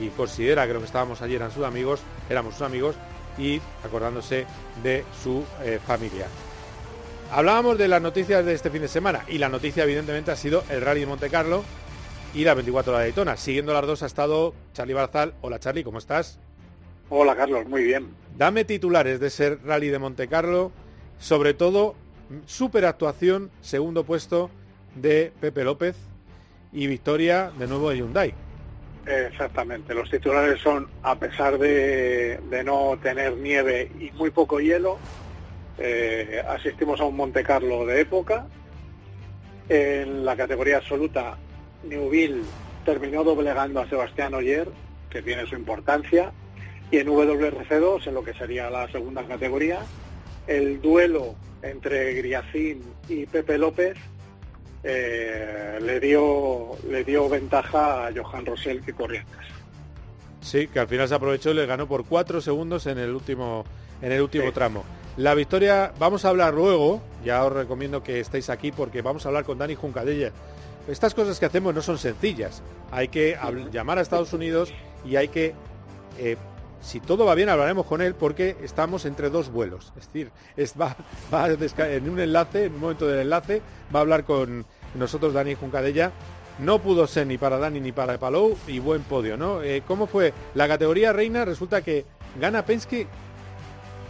y 0.00 0.08
considera 0.10 0.66
que 0.66 0.72
lo 0.72 0.78
que 0.78 0.86
estábamos 0.86 1.20
allí 1.20 1.34
eran 1.34 1.50
sus 1.50 1.64
amigos, 1.64 2.00
éramos 2.28 2.54
sus 2.54 2.62
amigos, 2.62 2.94
y 3.38 3.60
acordándose 3.84 4.46
de 4.82 5.04
su 5.22 5.44
eh, 5.62 5.78
familia. 5.84 6.26
Hablábamos 7.32 7.78
de 7.78 7.88
las 7.88 8.02
noticias 8.02 8.44
de 8.44 8.54
este 8.54 8.70
fin 8.70 8.82
de 8.82 8.88
semana 8.88 9.24
y 9.28 9.38
la 9.38 9.48
noticia 9.48 9.84
evidentemente 9.84 10.30
ha 10.30 10.36
sido 10.36 10.64
el 10.68 10.80
Rally 10.80 11.00
de 11.00 11.06
Monte 11.06 11.30
Carlo, 11.30 11.62
y 12.34 12.44
la 12.44 12.54
24 12.54 12.92
de 12.92 12.98
Daytona. 12.98 13.36
Siguiendo 13.36 13.72
las 13.72 13.86
dos 13.86 14.02
ha 14.02 14.06
estado 14.06 14.54
Charlie 14.72 14.94
Barzal. 14.94 15.34
Hola 15.40 15.58
Charlie, 15.58 15.84
¿cómo 15.84 15.98
estás? 15.98 16.38
Hola 17.08 17.34
Carlos, 17.34 17.66
muy 17.66 17.82
bien. 17.82 18.08
Dame 18.36 18.64
titulares 18.64 19.18
de 19.20 19.26
ese 19.26 19.56
rally 19.56 19.88
de 19.88 19.98
Monte 19.98 20.28
Carlo, 20.28 20.70
sobre 21.18 21.54
todo 21.54 21.94
super 22.46 22.84
actuación, 22.84 23.50
segundo 23.60 24.04
puesto 24.04 24.50
de 24.94 25.32
Pepe 25.40 25.64
López 25.64 25.96
y 26.72 26.86
victoria 26.86 27.50
de 27.58 27.66
nuevo 27.66 27.90
de 27.90 27.96
Hyundai. 27.96 28.34
Exactamente, 29.06 29.92
los 29.92 30.08
titulares 30.08 30.60
son, 30.60 30.86
a 31.02 31.18
pesar 31.18 31.58
de, 31.58 32.38
no 32.64 32.96
tener 33.02 33.36
nieve 33.36 33.90
y 33.98 34.12
muy 34.12 34.30
poco 34.30 34.60
hielo, 34.60 34.98
eh, 35.78 36.42
asistimos 36.46 37.00
a 37.00 37.04
un 37.04 37.16
Monte 37.16 37.42
Carlo 37.42 37.86
de 37.86 38.02
época. 38.02 38.46
En 39.68 40.24
la 40.24 40.36
categoría 40.36 40.76
absoluta 40.76 41.36
Neuville 41.84 42.42
terminó 42.84 43.24
doblegando 43.24 43.80
a 43.80 43.88
Sebastián 43.88 44.34
Oyer, 44.34 44.68
que 45.08 45.22
tiene 45.22 45.46
su 45.46 45.56
importancia, 45.56 46.32
y 46.90 46.98
en 46.98 47.08
WRC2, 47.08 48.06
en 48.06 48.14
lo 48.14 48.24
que 48.24 48.34
sería 48.34 48.70
la 48.70 48.90
segunda 48.90 49.22
categoría, 49.24 49.80
el 50.46 50.80
duelo 50.80 51.34
entre 51.62 52.14
Griacín 52.14 52.82
y 53.08 53.26
Pepe 53.26 53.58
López 53.58 53.96
eh, 54.82 55.78
le, 55.80 56.00
dio, 56.00 56.70
le 56.88 57.04
dio 57.04 57.28
ventaja 57.28 58.06
a 58.06 58.10
Johan 58.12 58.46
Rosell 58.46 58.82
que 58.82 58.94
corría 58.94 59.26
Sí, 60.40 60.68
que 60.68 60.80
al 60.80 60.88
final 60.88 61.06
se 61.06 61.14
aprovechó 61.14 61.50
y 61.50 61.54
le 61.54 61.66
ganó 61.66 61.86
por 61.86 62.06
cuatro 62.06 62.40
segundos 62.40 62.86
en 62.86 62.98
el 62.98 63.10
último, 63.10 63.64
en 64.00 64.12
el 64.12 64.22
último 64.22 64.52
tramo. 64.52 64.84
La 65.18 65.34
victoria, 65.34 65.92
vamos 65.98 66.24
a 66.24 66.30
hablar 66.30 66.54
luego, 66.54 67.02
ya 67.22 67.44
os 67.44 67.52
recomiendo 67.52 68.02
que 68.02 68.20
estéis 68.20 68.48
aquí 68.48 68.72
porque 68.72 69.02
vamos 69.02 69.24
a 69.24 69.28
hablar 69.28 69.44
con 69.44 69.58
Dani 69.58 69.74
Juncadella, 69.74 70.32
estas 70.88 71.14
cosas 71.14 71.38
que 71.38 71.46
hacemos 71.46 71.74
no 71.74 71.82
son 71.82 71.98
sencillas. 71.98 72.62
Hay 72.90 73.08
que 73.08 73.36
llamar 73.70 73.98
a 73.98 74.00
Estados 74.00 74.32
Unidos 74.32 74.72
y 75.04 75.16
hay 75.16 75.28
que, 75.28 75.54
eh, 76.18 76.36
si 76.80 77.00
todo 77.00 77.24
va 77.24 77.34
bien, 77.34 77.48
hablaremos 77.48 77.86
con 77.86 78.02
él 78.02 78.14
porque 78.14 78.56
estamos 78.62 79.04
entre 79.04 79.30
dos 79.30 79.50
vuelos. 79.50 79.92
Es 79.98 80.06
decir, 80.06 80.30
va, 80.80 80.96
en 81.78 82.08
un 82.08 82.20
enlace, 82.20 82.64
en 82.64 82.74
un 82.74 82.80
momento 82.80 83.06
del 83.06 83.20
enlace, 83.20 83.62
va 83.94 84.00
a 84.00 84.02
hablar 84.02 84.24
con 84.24 84.64
nosotros 84.94 85.34
Dani 85.34 85.54
Juncadella. 85.54 86.12
No 86.58 86.78
pudo 86.80 87.06
ser 87.06 87.26
ni 87.26 87.38
para 87.38 87.58
Dani 87.58 87.80
ni 87.80 87.92
para 87.92 88.18
Palou 88.18 88.56
y 88.66 88.80
buen 88.80 89.02
podio, 89.02 89.36
¿no? 89.36 89.62
Eh, 89.62 89.82
¿Cómo 89.86 90.06
fue? 90.06 90.34
La 90.54 90.68
categoría 90.68 91.12
reina 91.12 91.44
resulta 91.44 91.80
que 91.80 92.04
gana 92.38 92.66
Penske 92.66 93.06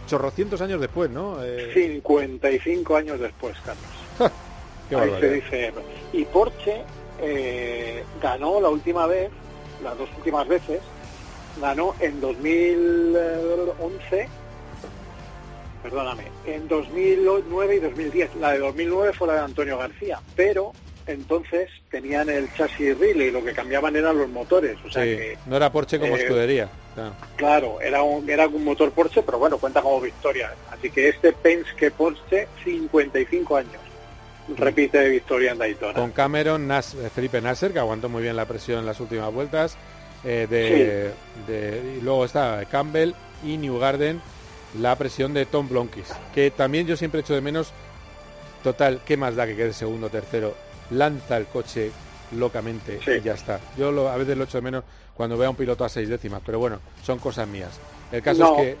chorrocientos 0.07 0.59
años 0.59 0.81
después, 0.81 1.09
¿no? 1.09 1.37
55 1.73 2.93
eh, 2.93 2.99
años 2.99 3.19
después, 3.19 3.55
Carlos. 3.65 4.31
Ahí 4.91 5.21
se 5.21 5.29
dice. 5.29 5.73
Y 6.13 6.25
Porsche 6.25 6.83
eh, 7.21 8.03
ganó 8.21 8.59
la 8.59 8.67
última 8.69 9.07
vez, 9.07 9.29
las 9.83 9.97
dos 9.97 10.09
últimas 10.17 10.47
veces, 10.47 10.81
ganó 11.59 11.95
en 11.99 12.21
2011, 12.21 14.29
perdóname, 15.83 16.23
en 16.45 16.67
2009 16.67 17.75
y 17.75 17.79
2010. 17.79 18.35
La 18.35 18.51
de 18.51 18.59
2009 18.59 19.13
fue 19.13 19.27
la 19.27 19.33
de 19.35 19.39
Antonio 19.41 19.77
García, 19.77 20.19
pero 20.35 20.73
entonces 21.07 21.69
tenían 21.89 22.29
el 22.29 22.53
chasis 22.53 22.97
Riley, 22.97 23.31
lo 23.31 23.43
que 23.43 23.53
cambiaban 23.53 23.95
eran 23.95 24.17
los 24.17 24.29
motores. 24.29 24.77
O 24.85 24.91
sea 24.91 25.03
que, 25.03 25.37
no 25.45 25.55
era 25.55 25.71
Porsche 25.71 25.99
como 25.99 26.17
eh, 26.17 26.23
escudería. 26.23 26.69
Claro, 27.37 27.79
era 27.79 28.03
un, 28.03 28.29
era 28.29 28.47
un 28.47 28.65
motor 28.65 28.91
Porsche, 28.91 29.23
pero 29.23 29.39
bueno, 29.39 29.57
cuenta 29.57 29.81
como 29.81 30.01
victoria. 30.01 30.53
Así 30.69 30.89
que 30.89 31.07
este 31.09 31.31
Penske 31.31 31.91
Porsche, 31.91 32.49
55 32.63 33.55
años 33.55 33.90
repite 34.57 35.09
victoria 35.09 35.51
en 35.51 35.57
Daytona. 35.57 35.93
Con 35.93 36.11
Cameron, 36.11 36.67
Nas, 36.67 36.93
eh, 36.93 37.09
Felipe 37.13 37.41
Nasser, 37.41 37.71
que 37.71 37.79
aguantó 37.79 38.09
muy 38.09 38.23
bien 38.23 38.35
la 38.35 38.45
presión 38.45 38.79
en 38.79 38.85
las 38.85 38.99
últimas 38.99 39.33
vueltas. 39.33 39.77
Eh, 40.23 40.47
de, 41.47 41.97
y 41.97 42.01
luego 42.01 42.25
está 42.25 42.63
Campbell 42.65 43.13
y 43.43 43.57
Newgarden, 43.57 44.21
la 44.79 44.95
presión 44.95 45.33
de 45.33 45.47
Tom 45.47 45.67
Blonkis, 45.67 46.13
que 46.33 46.51
también 46.51 46.85
yo 46.85 46.95
siempre 46.95 47.21
echo 47.21 47.33
de 47.33 47.41
menos. 47.41 47.73
Total, 48.63 49.01
¿qué 49.03 49.17
más 49.17 49.35
da 49.35 49.47
que 49.47 49.55
quede 49.55 49.73
segundo, 49.73 50.09
tercero? 50.09 50.53
Lanza 50.91 51.37
el 51.37 51.47
coche 51.47 51.91
locamente 52.37 52.99
y 53.07 53.21
ya 53.21 53.33
está. 53.33 53.59
Yo 53.77 53.91
lo, 53.91 54.09
a 54.09 54.17
veces 54.17 54.37
lo 54.37 54.43
echo 54.43 54.59
de 54.59 54.61
menos 54.61 54.83
cuando 55.15 55.37
veo 55.37 55.47
a 55.47 55.49
un 55.49 55.55
piloto 55.55 55.83
a 55.83 55.89
seis 55.89 56.07
décimas, 56.07 56.41
pero 56.45 56.59
bueno, 56.59 56.79
son 57.03 57.17
cosas 57.17 57.47
mías. 57.47 57.79
El 58.11 58.21
caso 58.21 58.55
es 58.57 58.61
que... 58.61 58.71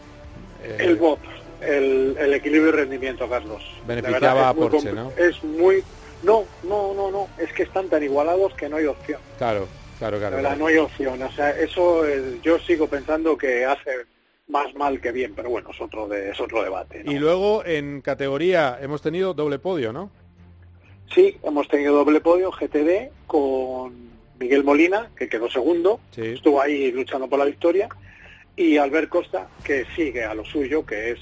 Eh, 0.63 0.77
el 0.79 0.95
bot 0.95 1.19
el, 1.61 2.33
equilibrio 2.33 2.69
y 2.69 2.75
rendimiento, 2.75 3.29
Carlos. 3.29 3.63
Beneficiaba 3.87 4.49
a 4.49 4.53
Porsche, 4.53 4.91
¿no? 4.93 5.11
Es 5.17 5.43
muy... 5.43 5.83
No, 6.23 6.43
no, 6.63 6.93
no, 6.93 7.09
no. 7.09 7.27
Es 7.37 7.51
que 7.53 7.63
están 7.63 7.87
tan 7.89 8.03
igualados 8.03 8.53
que 8.53 8.69
no 8.69 8.77
hay 8.77 8.85
opción. 8.85 9.19
Claro, 9.37 9.67
claro, 9.97 10.19
claro. 10.19 10.55
No 10.55 10.67
hay 10.67 10.77
opción. 10.77 11.21
O 11.21 11.31
sea, 11.31 11.49
eso 11.51 12.03
yo 12.43 12.59
sigo 12.59 12.87
pensando 12.87 13.37
que 13.37 13.65
hace 13.65 13.91
más 14.47 14.75
mal 14.75 14.99
que 15.01 15.11
bien, 15.11 15.33
pero 15.35 15.49
bueno, 15.49 15.71
es 15.71 15.81
otro, 15.81 16.07
de, 16.07 16.29
es 16.29 16.39
otro 16.39 16.61
debate. 16.61 17.03
Y 17.05 17.17
luego 17.17 17.65
en 17.65 18.01
categoría 18.01 18.77
hemos 18.81 19.01
tenido 19.01 19.33
doble 19.33 19.57
podio, 19.57 19.93
¿no? 19.93 20.11
Sí, 21.13 21.37
hemos 21.43 21.67
tenido 21.67 21.95
doble 21.95 22.21
podio 22.21 22.51
GTD 22.51 23.11
con 23.27 24.11
Miguel 24.39 24.63
Molina, 24.63 25.09
que 25.15 25.27
quedó 25.27 25.49
segundo, 25.49 25.99
estuvo 26.15 26.61
ahí 26.61 26.91
luchando 26.91 27.27
por 27.27 27.39
la 27.39 27.45
victoria, 27.45 27.89
y 28.55 28.77
Albert 28.77 29.09
Costa, 29.09 29.47
que 29.63 29.85
sigue 29.95 30.23
a 30.23 30.33
lo 30.33 30.45
suyo, 30.45 30.85
que 30.85 31.11
es 31.11 31.19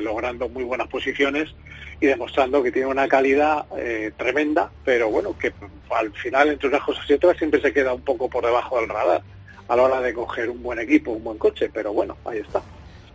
logrando 0.00 0.48
muy 0.48 0.64
buenas 0.64 0.88
posiciones 0.88 1.54
y 2.00 2.06
demostrando 2.06 2.62
que 2.62 2.72
tiene 2.72 2.88
una 2.88 3.08
calidad 3.08 3.66
eh, 3.76 4.12
tremenda, 4.16 4.70
pero 4.84 5.10
bueno, 5.10 5.36
que 5.38 5.52
al 5.90 6.12
final, 6.12 6.48
entre 6.48 6.68
unas 6.68 6.82
cosas 6.82 7.08
y 7.08 7.14
otras, 7.14 7.36
siempre 7.38 7.60
se 7.60 7.72
queda 7.72 7.94
un 7.94 8.02
poco 8.02 8.28
por 8.28 8.44
debajo 8.44 8.80
del 8.80 8.88
radar 8.88 9.22
a 9.68 9.76
la 9.76 9.82
hora 9.82 10.00
de 10.00 10.12
coger 10.12 10.50
un 10.50 10.62
buen 10.62 10.78
equipo, 10.78 11.12
un 11.12 11.24
buen 11.24 11.38
coche, 11.38 11.70
pero 11.72 11.92
bueno, 11.92 12.16
ahí 12.24 12.38
está. 12.38 12.62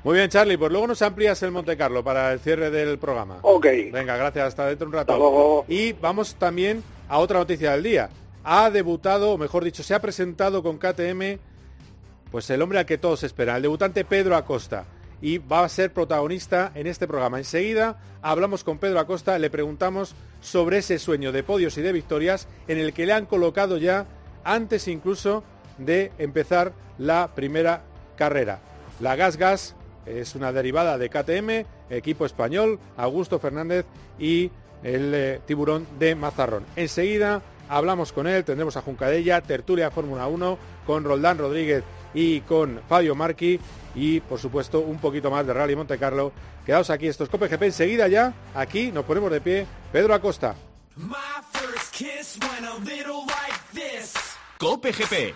Muy 0.03 0.15
bien, 0.18 0.29
Charlie, 0.29 0.58
pues 0.58 0.72
luego 0.72 0.88
nos 0.88 1.01
amplías 1.01 1.44
el 1.44 1.51
Monte 1.51 1.75
Carlo 1.75 2.03
para 2.03 2.32
el 2.32 2.39
cierre 2.39 2.72
del 2.72 2.98
programa. 2.98 3.39
Ok. 3.41 3.65
Venga, 3.91 4.15
gracias, 4.15 4.48
hasta 4.48 4.68
dentro 4.68 4.88
un 4.88 4.94
rato. 4.94 5.12
Hasta 5.12 5.22
luego. 5.22 5.65
Y 5.68 5.91
vamos 5.94 6.36
también 6.36 6.82
a 7.10 7.20
otra 7.20 7.39
noticia 7.39 7.74
del 7.74 7.84
día. 7.84 8.10
Ha 8.44 8.70
debutado, 8.70 9.32
o 9.32 9.38
mejor 9.38 9.65
dicho, 9.65 9.84
se 9.84 9.94
ha 9.94 10.00
presentado 10.00 10.63
con 10.63 10.77
KTM, 10.77 11.38
pues 12.32 12.50
el 12.50 12.62
hombre 12.62 12.79
al 12.79 12.86
que 12.86 12.98
todos 12.98 13.24
esperan, 13.24 13.58
el 13.58 13.63
debutante 13.63 14.06
Pedro 14.06 14.38
Acosta 14.38 14.86
y 15.21 15.38
va 15.38 15.63
a 15.63 15.69
ser 15.69 15.93
protagonista 15.93 16.71
en 16.75 16.88
este 16.88 17.07
programa. 17.07 17.38
Enseguida 17.38 17.99
hablamos 18.21 18.63
con 18.63 18.77
Pedro 18.77 18.99
Acosta, 18.99 19.38
le 19.39 19.49
preguntamos 19.49 20.15
sobre 20.41 20.79
ese 20.79 20.99
sueño 20.99 21.31
de 21.31 21.43
podios 21.43 21.77
y 21.77 21.81
de 21.81 21.91
victorias 21.91 22.47
en 22.67 22.77
el 22.77 22.93
que 22.93 23.05
le 23.05 23.13
han 23.13 23.25
colocado 23.25 23.77
ya 23.77 24.05
antes 24.43 24.88
incluso 24.88 25.43
de 25.77 26.11
empezar 26.17 26.73
la 26.97 27.33
primera 27.35 27.83
carrera. 28.15 28.59
La 28.99 29.15
Gas 29.15 29.38
Gas 29.38 29.75
es 30.05 30.35
una 30.35 30.51
derivada 30.51 30.97
de 30.97 31.09
KTM, 31.09 31.65
equipo 31.89 32.25
español, 32.25 32.79
Augusto 32.97 33.39
Fernández 33.39 33.85
y 34.17 34.51
el 34.83 35.13
eh, 35.13 35.41
tiburón 35.45 35.85
de 35.99 36.15
Mazarrón. 36.15 36.65
Enseguida 36.75 37.41
hablamos 37.69 38.11
con 38.11 38.27
él, 38.27 38.43
tendremos 38.43 38.75
a 38.75 38.81
Juncadella, 38.81 39.41
tertulia 39.41 39.91
Fórmula 39.91 40.27
1 40.27 40.57
con 40.85 41.03
Roldán 41.03 41.38
Rodríguez 41.38 41.83
y 42.13 42.41
con 42.41 42.81
Fabio 42.89 43.15
Marqui 43.15 43.59
y 43.95 44.19
por 44.19 44.39
supuesto 44.39 44.79
un 44.81 44.99
poquito 44.99 45.31
más 45.31 45.45
de 45.45 45.53
Rally 45.53 45.75
Monte 45.75 45.97
Carlo. 45.97 46.33
Quedaos 46.65 46.89
aquí, 46.89 47.07
estos 47.07 47.29
Cope 47.29 47.47
GP 47.47 47.63
enseguida 47.63 48.07
ya, 48.07 48.33
aquí 48.55 48.91
nos 48.91 49.05
ponemos 49.05 49.31
de 49.31 49.39
pie, 49.41 49.67
Pedro 49.91 50.13
Acosta. 50.13 50.55
Cope 54.57 54.91
GP 54.91 55.35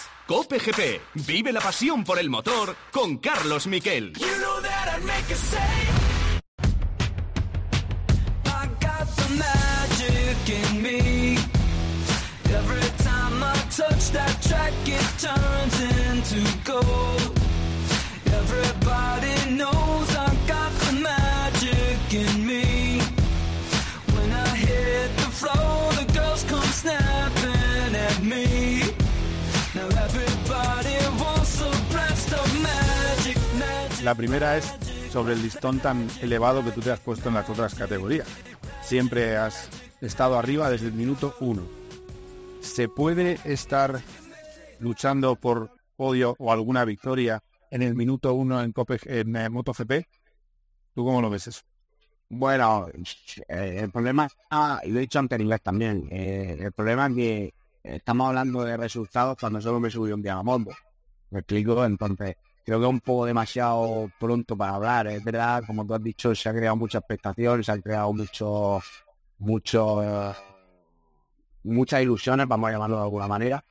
Cope 0.31 0.59
GP. 0.59 1.01
Vive 1.27 1.51
la 1.51 1.59
pasión 1.59 2.05
por 2.05 2.17
el 2.17 2.29
motor 2.29 2.73
con 2.89 3.17
Carlos 3.17 3.67
Miquel. 3.67 4.13
Every 12.45 12.89
time 13.03 13.43
I 13.43 13.53
touch 13.75 14.11
that 14.11 14.41
track, 14.41 14.73
it 14.85 15.07
turns 15.19 15.81
into 15.81 16.41
gold. 16.63 17.39
Everybody 18.27 19.55
knows 19.57 20.00
La 34.03 34.15
primera 34.15 34.57
es 34.57 34.65
sobre 35.11 35.33
el 35.33 35.43
listón 35.43 35.79
tan 35.79 36.07
elevado 36.21 36.63
que 36.63 36.71
tú 36.71 36.81
te 36.81 36.91
has 36.91 36.99
puesto 36.99 37.29
en 37.29 37.35
las 37.35 37.47
otras 37.47 37.75
categorías. 37.75 38.27
Siempre 38.81 39.37
has 39.37 39.69
estado 40.01 40.39
arriba 40.39 40.71
desde 40.71 40.87
el 40.87 40.93
minuto 40.93 41.35
uno. 41.39 41.61
¿Se 42.61 42.89
puede 42.89 43.37
estar 43.43 44.01
luchando 44.79 45.35
por 45.35 45.69
podio 45.95 46.35
o 46.39 46.51
alguna 46.51 46.83
victoria 46.83 47.43
en 47.69 47.83
el 47.83 47.93
minuto 47.93 48.33
uno 48.33 48.63
en, 48.63 48.71
Cope, 48.71 48.97
en 49.05 49.35
eh, 49.35 49.49
MotoGP? 49.49 49.91
¿Tú 50.95 51.05
cómo 51.05 51.21
lo 51.21 51.29
ves 51.29 51.45
eso? 51.45 51.61
Bueno, 52.27 52.87
eh, 53.47 53.81
el 53.83 53.91
problema, 53.91 54.27
ah, 54.49 54.81
y 54.83 54.89
lo 54.89 54.97
he 54.97 55.01
dicho 55.01 55.19
inglés 55.19 55.61
también, 55.61 56.07
eh, 56.09 56.57
el 56.59 56.71
problema 56.71 57.05
es 57.05 57.13
que 57.13 57.53
estamos 57.83 58.29
hablando 58.29 58.63
de 58.63 58.77
resultados 58.77 59.37
cuando 59.39 59.61
solo 59.61 59.79
me 59.79 59.91
subí 59.91 60.11
un 60.11 60.23
día 60.23 60.33
a. 60.33 60.43
Me 60.43 61.39
explico, 61.39 61.85
entonces 61.85 62.35
creo 62.65 62.79
que 62.79 62.85
es 62.85 62.89
un 62.89 62.99
poco 62.99 63.25
demasiado 63.25 64.09
pronto 64.19 64.55
para 64.57 64.75
hablar. 64.75 65.07
Es 65.07 65.23
verdad, 65.23 65.63
como 65.65 65.85
tú 65.85 65.93
has 65.93 66.03
dicho, 66.03 66.33
se 66.35 66.49
ha 66.49 66.53
creado 66.53 66.75
mucha 66.75 66.99
expectación, 66.99 67.63
se 67.63 67.71
han 67.71 67.81
creado 67.81 68.13
mucho, 68.13 68.81
mucho, 69.39 70.03
eh, 70.03 70.33
muchas 71.63 72.01
ilusiones, 72.01 72.47
vamos 72.47 72.69
a 72.69 72.73
llamarlo 72.73 72.97
de 72.97 73.03
alguna 73.03 73.27
manera, 73.27 73.63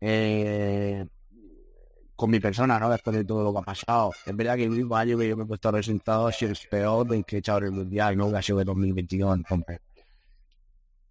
eh, 0.00 1.06
con 2.16 2.30
mi 2.30 2.40
persona, 2.40 2.78
¿no? 2.78 2.90
Después 2.90 3.16
de 3.16 3.24
todo 3.24 3.44
lo 3.44 3.52
que 3.52 3.58
ha 3.60 3.62
pasado. 3.62 4.12
Es 4.26 4.36
verdad 4.36 4.56
que 4.56 4.64
el 4.64 4.70
mismo 4.70 4.96
año 4.96 5.18
que 5.18 5.28
yo 5.28 5.36
me 5.36 5.44
he 5.44 5.46
puesto 5.46 5.70
resultados 5.70 6.36
sido 6.36 6.52
peor 6.70 7.06
de 7.06 7.22
que 7.22 7.36
he 7.36 7.38
echado 7.40 7.58
el 7.58 7.72
mundial, 7.72 8.16
no 8.16 8.30
que 8.30 8.36
ha 8.36 8.42
sido 8.42 8.58
de 8.58 8.64
2022, 8.64 9.36
entonces 9.36 9.80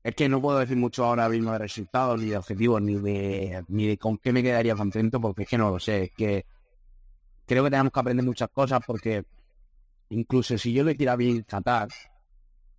es 0.07 0.15
que 0.15 0.29
no 0.29 0.41
puedo 0.41 0.59
decir 0.59 0.77
mucho 0.77 1.03
ahora 1.03 1.27
mismo 1.27 1.51
de 1.51 1.57
resultados, 1.57 2.21
ni 2.21 2.29
de 2.29 2.37
objetivos, 2.37 2.81
ni 2.81 2.95
de, 2.95 3.61
ni 3.67 3.87
de 3.87 3.97
con 3.97 4.17
qué 4.17 4.31
me 4.31 4.41
quedaría 4.41 4.73
contento, 4.73 5.19
porque 5.19 5.43
es 5.43 5.49
que 5.49 5.57
no 5.57 5.69
lo 5.69 5.79
sé. 5.81 6.03
Es 6.03 6.11
que 6.13 6.45
creo 7.47 7.63
que 7.63 7.71
tenemos 7.71 7.91
que 7.91 7.99
aprender 7.99 8.25
muchas 8.25 8.49
cosas, 8.49 8.81
porque 8.85 9.23
incluso 10.09 10.57
si 10.57 10.73
yo 10.73 10.83
le 10.83 10.95
tirara 10.95 11.15
bien 11.15 11.43
Qatar, 11.43 11.87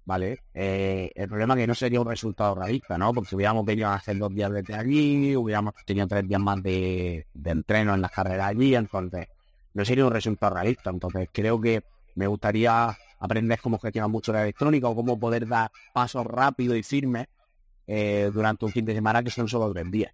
¿vale? 0.05 0.43
Eh, 0.55 1.11
el 1.15 1.29
problema 1.29 1.55
es 1.55 1.61
que 1.61 1.67
no 1.67 1.75
sería 1.75 2.01
un 2.01 2.09
resultado 2.09 2.55
realista, 2.55 2.97
¿no? 2.97 3.13
Porque 3.13 3.35
hubiéramos 3.35 3.65
venido 3.65 3.89
a 3.89 3.95
hacer 3.95 4.17
dos 4.19 4.35
días 4.35 4.51
de 4.53 4.75
allí, 4.75 5.35
hubiéramos 5.37 5.75
tenido 5.85 6.07
tres 6.07 6.29
días 6.29 6.41
más 6.41 6.63
de, 6.63 7.27
entreno 7.45 7.95
en 7.95 8.03
las 8.03 8.11
carreras 8.11 8.49
allí, 8.49 8.75
entonces 8.75 9.27
no 9.75 9.85
sería 9.85 10.07
un 10.07 10.13
resultado 10.13 10.55
realista. 10.55 10.91
Entonces 10.91 11.29
creo 11.33 11.61
que 11.61 11.83
me 12.15 12.27
gustaría 12.27 12.97
aprendes 13.21 13.61
cómo 13.61 13.79
gestionar 13.79 14.11
mucho 14.11 14.33
la 14.33 14.43
electrónica 14.43 14.89
o 14.89 14.95
cómo 14.95 15.19
poder 15.19 15.47
dar 15.47 15.71
pasos 15.93 16.25
rápidos 16.25 16.77
y 16.77 16.83
firmes 16.83 17.27
eh, 17.87 18.31
durante 18.33 18.65
un 18.65 18.71
fin 18.71 18.85
de 18.85 18.95
semana 18.95 19.23
que 19.23 19.31
son 19.31 19.49
solo 19.49 19.73
tres 19.73 19.91
días. 19.91 20.13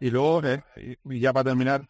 Y 0.00 0.10
luego, 0.10 0.42
eh, 0.44 0.96
y 1.04 1.20
ya 1.20 1.32
para 1.32 1.50
terminar, 1.50 1.86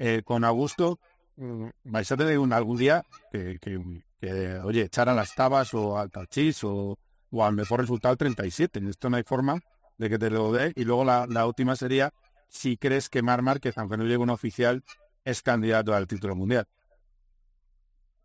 eh, 0.00 0.22
con 0.24 0.44
Augusto, 0.44 0.98
mm, 1.36 1.68
vais 1.84 2.10
a 2.10 2.16
tener 2.16 2.38
un, 2.38 2.54
algún 2.54 2.78
día 2.78 3.04
que, 3.30 3.58
que, 3.60 4.58
oye, 4.64 4.82
echar 4.82 5.10
a 5.10 5.14
las 5.14 5.34
tabas 5.34 5.74
o 5.74 5.98
al 5.98 6.10
talchis 6.10 6.64
o, 6.64 6.98
o 7.30 7.44
al 7.44 7.54
mejor 7.54 7.80
resultado 7.80 8.16
37. 8.16 8.78
En 8.78 8.88
esto 8.88 9.10
no 9.10 9.18
hay 9.18 9.24
forma 9.24 9.60
de 9.98 10.08
que 10.08 10.18
te 10.18 10.30
lo 10.30 10.52
dé. 10.52 10.72
Y 10.74 10.84
luego 10.84 11.04
la, 11.04 11.46
última 11.46 11.76
sería 11.76 12.12
si 12.48 12.78
crees 12.78 13.10
que 13.10 13.22
Mar 13.22 13.42
Márquez, 13.42 13.76
aunque 13.76 13.98
no 13.98 14.04
llegue 14.04 14.16
un 14.16 14.30
oficial, 14.30 14.82
es 15.22 15.42
candidato 15.42 15.94
al 15.94 16.06
título 16.06 16.34
mundial. 16.34 16.66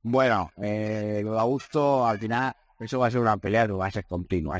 Bueno, 0.01 0.51
eh, 0.62 1.25
Augusto, 1.38 2.08
al 2.08 2.20
final, 2.20 2.55
eso 2.79 3.00
va 3.00 3.08
a 3.08 3.12
ser 3.12 3.20
una 3.20 3.36
pelea 3.36 3.67
va 3.67 3.88
a 3.88 3.91
ser 3.91 4.05
continua, 4.05 4.58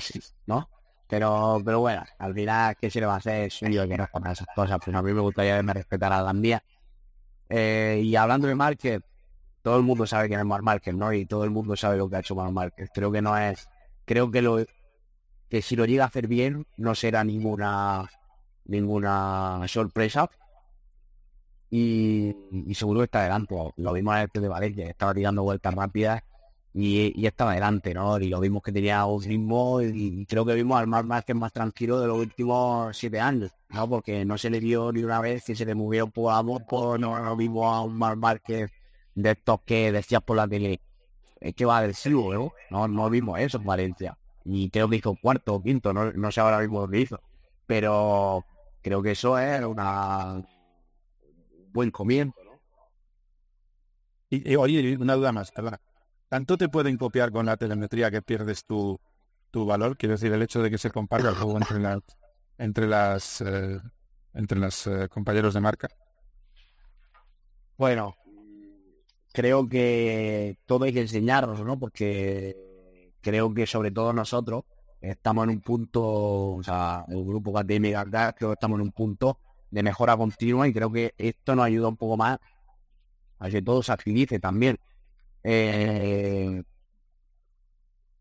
¿no? 0.48 0.70
Pero, 1.08 1.62
pero 1.64 1.80
bueno, 1.80 2.04
al 2.18 2.34
final, 2.34 2.76
¿qué 2.76 2.90
se 2.90 3.00
le 3.00 3.06
va 3.06 3.14
a 3.14 3.18
hacer? 3.18 3.50
Yo 3.50 3.88
que 3.88 3.96
no 3.98 4.06
esas 4.32 4.48
cosas, 4.54 4.80
pues 4.84 4.96
a 4.96 5.02
mí 5.02 5.14
me 5.14 5.22
gustaría 5.22 5.62
me 5.64 5.74
respetar 5.74 6.12
a 6.12 6.22
la 6.22 6.34
mía. 6.34 6.62
Eh, 7.50 8.02
y 8.04 8.16
hablando 8.16 8.48
de 8.48 8.56
Márquez, 8.56 9.02
todo 9.62 9.78
el 9.78 9.84
mundo 9.84 10.06
sabe 10.06 10.28
quién 10.28 10.40
es 10.40 10.46
Mar 10.46 10.62
Márquez, 10.62 10.96
¿no? 10.96 11.14
Y 11.14 11.26
todo 11.26 11.44
el 11.44 11.52
mundo 11.52 11.76
sabe 11.76 11.98
lo 11.98 12.10
que 12.10 12.18
ha 12.18 12.20
hecho 12.20 12.36
Mar 12.36 12.52
Márquez. 12.52 12.90
Creo 12.94 13.12
que 13.12 13.22
no 13.22 13.38
es, 13.38 13.68
creo 14.06 14.32
que 14.32 14.42
lo, 14.42 14.64
que 15.50 15.62
si 15.62 15.76
lo 15.76 15.86
llega 15.86 16.04
a 16.04 16.08
hacer 16.08 16.28
bien, 16.28 16.66
no 16.78 16.96
será 16.96 17.24
ninguna, 17.24 18.10
ninguna 18.66 19.64
sorpresa, 19.68 20.30
y, 21.70 22.36
seguro 22.74 23.02
que 23.02 23.06
está 23.06 23.22
adelante. 23.22 23.56
Lo 23.78 23.94
vimos 23.94 24.16
en 24.16 24.30
el 24.34 24.42
de 24.42 24.48
Valencia, 24.48 24.90
estaba 24.90 25.14
tirando 25.14 25.44
vueltas 25.44 25.74
rápidas 25.74 26.24
y, 26.78 27.26
estaba 27.26 27.52
adelante, 27.52 27.94
¿no? 27.94 28.20
Y 28.20 28.28
lo 28.28 28.42
vimos 28.42 28.62
que 28.62 28.74
tenía 28.74 29.06
un 29.06 29.24
ritmo 29.24 29.82
y, 29.82 30.26
creo 30.26 30.46
que 30.46 30.54
vimos 30.56 30.78
al 30.78 30.88
Mar 30.88 31.06
Márquez 31.06 31.36
más 31.36 31.54
tranquilo 31.54 32.02
de 32.02 32.08
los 32.08 32.18
últimos 32.18 32.98
siete 32.98 33.20
años, 33.20 33.52
¿no? 33.70 33.88
Porque 33.90 34.26
no 34.26 34.38
se 34.38 34.50
le 34.50 34.60
vio 34.60 34.92
ni 34.92 35.02
una 35.02 35.22
vez 35.22 35.46
que 35.46 35.56
se 35.56 35.66
le 35.66 35.74
movió 35.74 36.12
la 36.14 36.44
moto, 36.44 36.98
no 36.98 37.18
lo 37.18 37.36
vimos 37.38 37.74
a 37.74 37.82
un 37.82 37.98
Mar 37.98 38.18
Márquez 38.18 38.72
de 39.16 39.32
estos 39.32 39.62
que 39.66 39.92
decías 39.94 40.22
por 40.22 40.36
la 40.36 40.48
tele, 40.50 40.82
es 41.40 41.56
que 41.56 41.66
va 41.66 41.78
agresivo, 41.78 42.34
¿no? 42.34 42.52
No, 42.70 42.88
no 42.90 43.10
vimos 43.10 43.40
eso 43.40 43.58
en 43.58 43.66
Valencia. 43.66 44.18
Y 44.44 44.70
creo 44.70 44.90
que 44.90 44.98
hizo 44.98 45.16
cuarto 45.16 45.56
o 45.56 45.64
quinto, 45.64 45.94
no, 45.94 46.12
no 46.12 46.32
sé 46.32 46.42
ahora 46.42 46.60
mismo 46.60 46.86
lo 46.88 46.98
hizo. 46.98 47.22
Pero 47.68 48.46
creo 48.82 49.02
que 49.02 49.12
eso 49.12 49.40
es 49.40 49.64
una 49.64 50.44
buen 51.74 51.92
comienzo, 51.92 52.36
¿no? 52.44 52.60
Y, 54.30 54.56
oye, 54.58 54.98
una 54.98 55.16
duda 55.16 55.32
más. 55.32 55.52
¿Tanto 56.30 56.58
te 56.58 56.70
pueden 56.70 56.98
copiar 56.98 57.32
con 57.32 57.46
la 57.46 57.58
telemetría 57.58 58.12
que 58.12 58.22
pierdes 58.22 58.66
tu, 58.66 59.00
tu 59.52 59.66
valor? 59.66 59.98
Quiero 59.98 60.14
decir, 60.14 60.32
el 60.34 60.42
hecho 60.42 60.62
de 60.62 60.72
que 60.72 60.78
se 60.78 60.92
comparta 60.92 61.30
el 61.30 61.36
juego 61.36 61.58
entre 61.58 61.80
las 61.80 62.02
entre 62.58 62.88
las 62.88 63.42
eh, 63.42 63.80
entre 64.34 64.60
los 64.60 64.88
eh, 64.88 65.08
compañeros 65.10 65.54
de 65.54 65.62
marca. 65.62 65.88
Bueno, 67.78 68.16
creo 69.34 69.68
que 69.68 70.58
todo 70.66 70.86
hay 70.86 70.94
que 70.94 71.02
enseñarnos, 71.02 71.64
¿no? 71.64 71.78
Porque 71.78 73.12
creo 73.22 73.54
que 73.54 73.68
sobre 73.68 73.92
todo 73.92 74.14
nosotros 74.14 74.64
estamos 75.02 75.44
en 75.46 75.50
un 75.52 75.62
punto, 75.62 76.02
o 76.56 76.64
sea, 76.64 77.06
el 77.10 77.24
grupo 77.24 77.54
KTM 77.54 77.92
creo 78.08 78.34
que 78.34 78.54
estamos 78.54 78.78
en 78.80 78.82
un 78.82 78.92
punto 78.92 79.40
de 79.70 79.84
mejora 79.84 80.16
continua 80.16 80.68
y 80.68 80.74
creo 80.74 80.92
que 80.92 81.14
esto 81.18 81.56
nos 81.56 81.66
ayuda 81.66 81.90
un 81.90 81.98
poco 81.98 82.18
más 82.18 82.40
a 83.40 83.50
que 83.50 83.62
todo 83.62 83.84
se 83.84 83.92
agilice 83.92 84.40
también. 84.40 84.80
Eh, 85.48 86.64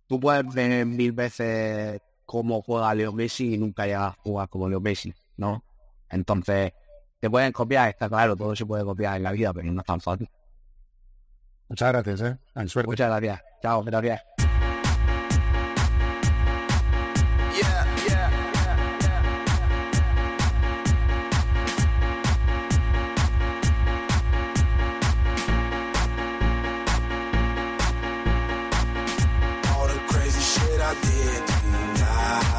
tú 0.06 0.20
puedes 0.20 0.44
ver 0.52 0.84
mil 0.84 1.12
veces 1.12 2.00
cómo 2.26 2.60
juega 2.60 2.94
Leo 2.94 3.12
Messi 3.12 3.54
y 3.54 3.58
nunca 3.58 3.86
llegas 3.86 4.12
a 4.12 4.16
jugar 4.22 4.48
como 4.50 4.68
Leo 4.68 4.80
Messi, 4.80 5.14
¿no? 5.38 5.64
Entonces, 6.10 6.72
te 7.18 7.30
pueden 7.30 7.52
copiar, 7.52 7.88
está 7.88 8.08
claro, 8.10 8.36
todo 8.36 8.54
se 8.54 8.66
puede 8.66 8.84
copiar 8.84 9.16
en 9.16 9.22
la 9.22 9.32
vida, 9.32 9.54
pero 9.54 9.72
no 9.72 9.80
es 9.80 9.86
tan 9.86 10.00
fácil. 10.00 10.28
Muchas 11.68 11.92
gracias, 11.92 12.20
¿eh? 12.20 12.38
Muchas 12.54 13.08
gracias. 13.08 13.42
Chao, 13.62 13.82
gracias. 13.82 14.33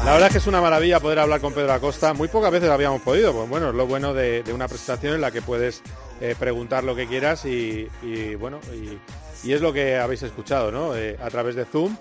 La 0.06 0.12
verdad 0.12 0.28
es 0.28 0.34
que 0.34 0.38
es 0.38 0.46
una 0.46 0.60
maravilla 0.60 1.00
poder 1.00 1.18
hablar 1.18 1.40
con 1.40 1.52
Pedro 1.52 1.72
Acosta. 1.72 2.14
Muy 2.14 2.28
pocas 2.28 2.52
veces 2.52 2.70
habíamos 2.70 3.02
podido. 3.02 3.32
Pues 3.32 3.48
bueno, 3.48 3.70
es 3.70 3.74
lo 3.74 3.88
bueno 3.88 4.14
de, 4.14 4.44
una 4.54 4.68
presentación 4.68 5.14
en 5.14 5.20
la 5.20 5.32
que 5.32 5.42
puedes 5.42 5.82
eh, 6.20 6.36
preguntar 6.38 6.84
lo 6.84 6.94
que 6.94 7.08
quieras 7.08 7.44
y, 7.44 7.88
bueno, 8.38 8.60
y, 9.42 9.52
es 9.52 9.60
lo 9.60 9.72
que 9.72 9.96
habéis 9.96 10.22
escuchado, 10.22 10.70
¿no? 10.70 10.94
Eh, 10.94 11.18
a 11.20 11.28
través 11.28 11.56
de 11.56 11.64
Zoom 11.64 11.96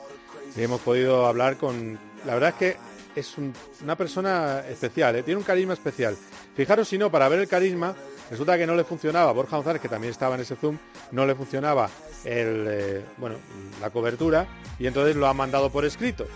hemos 0.55 0.81
podido 0.81 1.25
hablar 1.25 1.57
con. 1.57 1.97
La 2.27 2.35
verdad 2.35 2.49
es 2.49 2.55
que 2.55 2.77
es 3.19 3.35
una 3.81 3.95
persona 3.95 4.59
especial, 4.69 5.15
¿eh? 5.15 5.23
tiene 5.23 5.39
un 5.39 5.43
carisma 5.43 5.73
especial. 5.73 6.15
Fijaros 6.55 6.87
si 6.87 6.99
no, 6.99 7.09
para 7.09 7.27
ver 7.27 7.39
el 7.39 7.47
carisma, 7.47 7.95
resulta 8.29 8.55
que 8.55 8.67
no 8.67 8.75
le 8.75 8.83
funcionaba 8.83 9.31
Borja 9.31 9.55
González, 9.55 9.81
que 9.81 9.89
también 9.89 10.11
estaba 10.11 10.35
en 10.35 10.41
ese 10.41 10.55
Zoom, 10.55 10.77
no 11.11 11.25
le 11.25 11.33
funcionaba 11.33 11.89
el, 12.23 13.03
bueno, 13.17 13.37
la 13.81 13.89
cobertura 13.89 14.45
y 14.77 14.85
entonces 14.85 15.15
lo 15.15 15.25
ha 15.25 15.33
mandado 15.33 15.71
por 15.71 15.85
escrito 15.85 16.27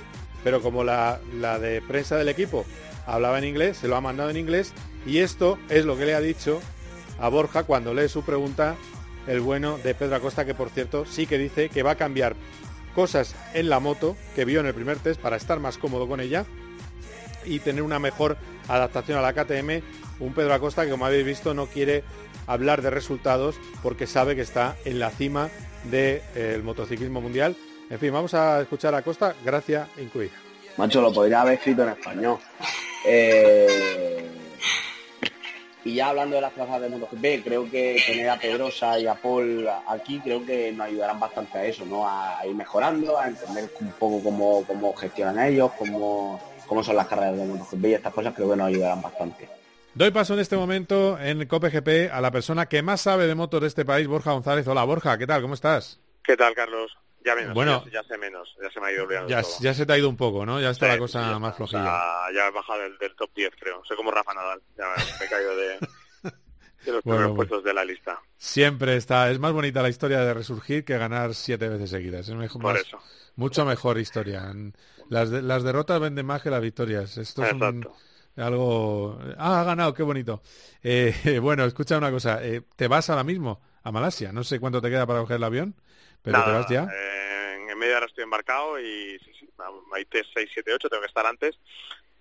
pero 0.43 0.61
como 0.61 0.83
la, 0.83 1.19
de 1.59 1.81
prensa 1.81 2.17
del 2.17 2.29
equipo 2.29 2.65
hablaba 3.05 3.39
en 3.39 3.45
inglés, 3.45 3.77
se 3.77 3.87
lo 3.87 3.95
ha 3.95 4.01
mandado 4.01 4.29
en 4.29 4.37
inglés 4.37 4.73
y 5.05 5.19
esto 5.19 5.57
es 5.69 5.85
lo 5.85 5.97
que 5.97 6.05
le 6.05 6.15
ha 6.15 6.21
dicho 6.21 6.61
a 7.19 7.29
Borja 7.29 7.63
cuando 7.63 7.93
lee 7.93 8.07
su 8.07 8.23
pregunta 8.23 8.75
el 9.27 9.41
bueno 9.41 9.77
de 9.77 9.93
Pedro 9.93 10.15
Acosta, 10.15 10.45
que 10.45 10.55
por 10.55 10.69
cierto 10.69 11.05
sí 11.05 11.27
que 11.27 11.37
dice 11.37 11.69
que 11.69 11.83
va 11.83 11.91
a 11.91 11.95
cambiar 11.95 12.35
cosas 12.95 13.35
en 13.53 13.69
la 13.69 13.79
moto 13.79 14.15
que 14.35 14.45
vio 14.45 14.59
en 14.59 14.65
el 14.65 14.73
primer 14.73 14.97
test 14.97 15.19
para 15.21 15.37
estar 15.37 15.59
más 15.59 15.77
cómodo 15.77 16.07
con 16.07 16.19
ella 16.19 16.45
y 17.45 17.59
tener 17.59 17.83
una 17.83 17.99
mejor 17.99 18.37
adaptación 18.67 19.17
a 19.17 19.21
la 19.21 19.33
KTM. 19.33 19.83
Un 20.19 20.33
Pedro 20.33 20.53
Acosta 20.53 20.83
que 20.83 20.91
como 20.91 21.05
habéis 21.05 21.25
visto 21.25 21.53
no 21.53 21.67
quiere 21.67 22.03
hablar 22.47 22.81
de 22.81 22.89
resultados 22.89 23.55
porque 23.81 24.07
sabe 24.07 24.35
que 24.35 24.41
está 24.41 24.75
en 24.85 24.99
la 24.99 25.11
cima 25.11 25.49
del 25.89 26.63
motociclismo 26.63 27.21
mundial 27.21 27.55
en 27.89 27.99
fin, 27.99 28.13
vamos 28.13 28.33
a 28.33 28.61
escuchar 28.61 28.93
a 28.95 29.01
Costa, 29.01 29.35
gracia 29.43 29.87
incluida. 29.97 30.31
Macho, 30.77 31.01
lo 31.01 31.11
podría 31.11 31.41
haber 31.41 31.55
escrito 31.55 31.83
en 31.83 31.89
español. 31.89 32.37
Eh, 33.05 34.29
y 35.83 35.95
ya 35.95 36.09
hablando 36.09 36.35
de 36.35 36.41
las 36.41 36.53
plazas 36.53 36.81
de 36.81 36.89
MotoGP, 36.89 37.43
creo 37.43 37.69
que 37.69 38.01
tener 38.05 38.29
a 38.29 38.37
Pedrosa 38.37 38.99
y 38.99 39.07
a 39.07 39.15
Paul 39.15 39.67
aquí 39.87 40.19
creo 40.19 40.45
que 40.45 40.71
nos 40.71 40.87
ayudarán 40.87 41.19
bastante 41.19 41.57
a 41.57 41.65
eso, 41.65 41.85
¿no? 41.85 42.07
A, 42.07 42.45
ir 42.45 42.55
mejorando, 42.55 43.17
a 43.17 43.27
entender 43.27 43.69
un 43.79 43.91
poco 43.93 44.23
cómo, 44.23 44.63
cómo 44.67 44.93
gestionan 44.93 45.39
ellos, 45.39 45.71
cómo, 45.77 46.39
cómo 46.67 46.83
son 46.83 46.95
las 46.95 47.07
carreras 47.07 47.37
de 47.37 47.45
MotoGP 47.45 47.85
y 47.85 47.93
estas 47.93 48.13
cosas 48.13 48.33
creo 48.35 48.49
que 48.49 48.57
nos 48.57 48.67
ayudarán 48.67 49.01
bastante. 49.01 49.49
Doy 49.95 50.11
paso 50.11 50.33
en 50.33 50.39
este 50.39 50.55
momento 50.55 51.19
en 51.19 51.47
COPGP 51.47 52.11
a 52.11 52.21
la 52.21 52.31
persona 52.31 52.67
que 52.67 52.83
más 52.83 53.01
sabe 53.01 53.25
de 53.25 53.35
motos 53.35 53.61
de 53.61 53.67
este 53.67 53.85
país, 53.85 54.07
Borja 54.07 54.31
González. 54.31 54.67
Hola 54.67 54.83
Borja, 54.83 55.17
¿qué 55.17 55.25
tal? 55.25 55.41
¿Cómo 55.41 55.55
estás? 55.55 55.99
¿Qué 56.23 56.37
tal, 56.37 56.53
Carlos? 56.53 56.95
Ya 57.29 57.35
menos, 57.35 57.53
bueno, 57.53 57.85
ya, 57.91 58.03
sé 58.03 58.17
menos, 58.17 58.57
ya 58.59 58.71
se 58.71 58.79
me 58.79 58.87
ha 58.87 58.91
ido 58.91 59.03
olvidando. 59.03 59.29
Ya, 59.29 59.43
ya 59.59 59.73
se 59.75 59.85
te 59.85 59.93
ha 59.93 59.97
ido 59.99 60.09
un 60.09 60.17
poco, 60.17 60.47
¿no? 60.47 60.59
Ya 60.59 60.71
está 60.71 60.87
la 60.87 60.97
cosa 60.97 61.37
más 61.37 61.55
flojilla. 61.55 62.01
ya 62.33 62.47
he 62.47 62.51
bajado 62.51 62.79
del, 62.79 63.15
top 63.15 63.29
10, 63.35 63.51
creo. 63.59 63.85
Soy 63.85 63.95
como 63.95 64.09
Rafa 64.09 64.33
Nadal, 64.33 64.59
ya 64.75 64.85
me, 64.87 65.25
he 65.25 65.29
caído 65.29 65.55
de, 65.55 65.77
los 66.91 67.03
primeros 67.03 67.35
puestos 67.35 67.63
de 67.63 67.71
la 67.71 67.85
lista. 67.85 68.19
Siempre 68.35 68.95
está, 68.95 69.29
es 69.29 69.37
más 69.37 69.53
bonita 69.53 69.83
la 69.83 69.89
historia 69.89 70.21
de 70.21 70.33
resurgir 70.33 70.83
que 70.83 70.97
ganar 70.97 71.35
siete 71.35 71.69
veces 71.69 71.91
seguidas. 71.91 72.27
Es 72.27 72.33
mejor, 72.33 72.63
Por 72.63 72.77
eso. 72.77 72.99
Mucho 73.35 73.63
mejor 73.63 73.99
historia. 73.99 74.51
Las, 75.09 75.29
las 75.29 75.61
derrotas 75.61 75.99
venden 75.99 76.25
más 76.25 76.41
que 76.41 76.49
las 76.49 76.61
victorias. 76.63 77.15
Esto 77.19 77.45
es 77.45 77.53
algo... 78.37 79.19
Ah, 79.37 79.61
ha 79.61 79.63
ganado, 79.65 79.93
qué 79.93 80.01
bonito. 80.01 80.41
Eh, 80.81 81.39
bueno, 81.43 81.63
escucha 81.65 81.95
una 81.95 82.09
cosa. 82.09 82.43
Eh, 82.43 82.63
¿Te 82.75 82.87
vas 82.87 83.07
ahora 83.11 83.23
mismo 83.23 83.61
a 83.83 83.91
Malasia? 83.91 84.31
No 84.31 84.43
sé 84.43 84.59
cuánto 84.59 84.81
te 84.81 84.89
queda 84.89 85.05
para 85.05 85.19
coger 85.19 85.37
el 85.37 85.43
avión. 85.43 85.75
¿Pero 86.21 86.43
te 86.43 86.51
vas 86.51 86.69
ya? 86.69 86.83
Eh, 86.83 87.18
media 87.79 87.97
hora 87.97 88.05
estoy 88.05 88.23
embarcado 88.23 88.79
y 88.79 89.19
sí, 89.19 89.31
sí, 89.39 89.49
hay 89.93 90.05
test 90.05 90.29
6, 90.33 90.49
7, 90.53 90.73
8, 90.73 90.89
tengo 90.89 91.01
que 91.01 91.07
estar 91.07 91.25
antes. 91.25 91.59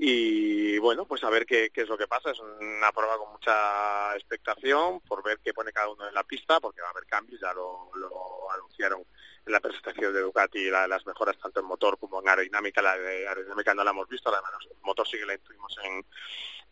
Y 0.01 0.79
bueno, 0.79 1.07
pues 1.07 1.25
a 1.25 1.31
ver 1.31 1.45
qué, 1.45 1.73
es 1.75 1.89
lo 1.89 1.99
que 1.99 2.07
pasa. 2.07 2.31
Es 2.31 2.39
una 2.39 2.93
prueba 2.93 3.19
con 3.19 3.33
mucha 3.33 4.15
expectación 4.15 5.01
por 5.01 5.25
ver 5.25 5.41
qué 5.43 5.53
pone 5.53 5.73
cada 5.73 5.89
uno 5.89 6.07
en 6.07 6.15
la 6.15 6.23
pista, 6.23 6.61
porque 6.61 6.81
va 6.81 6.87
a 6.87 6.91
haber 6.93 7.07
cambios, 7.07 7.41
ya 7.41 7.53
lo, 7.53 7.91
lo 7.97 8.51
anunciaron 8.53 9.05
en 9.45 9.53
la 9.53 9.61
presentación 9.61 10.13
de 10.15 10.21
Ducati, 10.21 10.71
las 10.71 11.05
mejoras 11.05 11.37
tanto 11.39 11.59
en 11.59 11.67
motor 11.67 11.99
como 11.99 12.21
en 12.21 12.29
aerodinámica. 12.29 12.81
La 12.81 12.97
de 12.97 13.27
aerodinámica 13.27 13.75
no 13.75 13.83
la 13.83 13.91
hemos 13.91 14.09
visto, 14.09 14.33
además 14.33 14.53
el 14.71 14.77
motor 14.83 15.09
sí 15.09 15.19
que 15.19 15.27
la 15.27 15.37
tuvimos 15.39 15.77
en, 15.83 16.07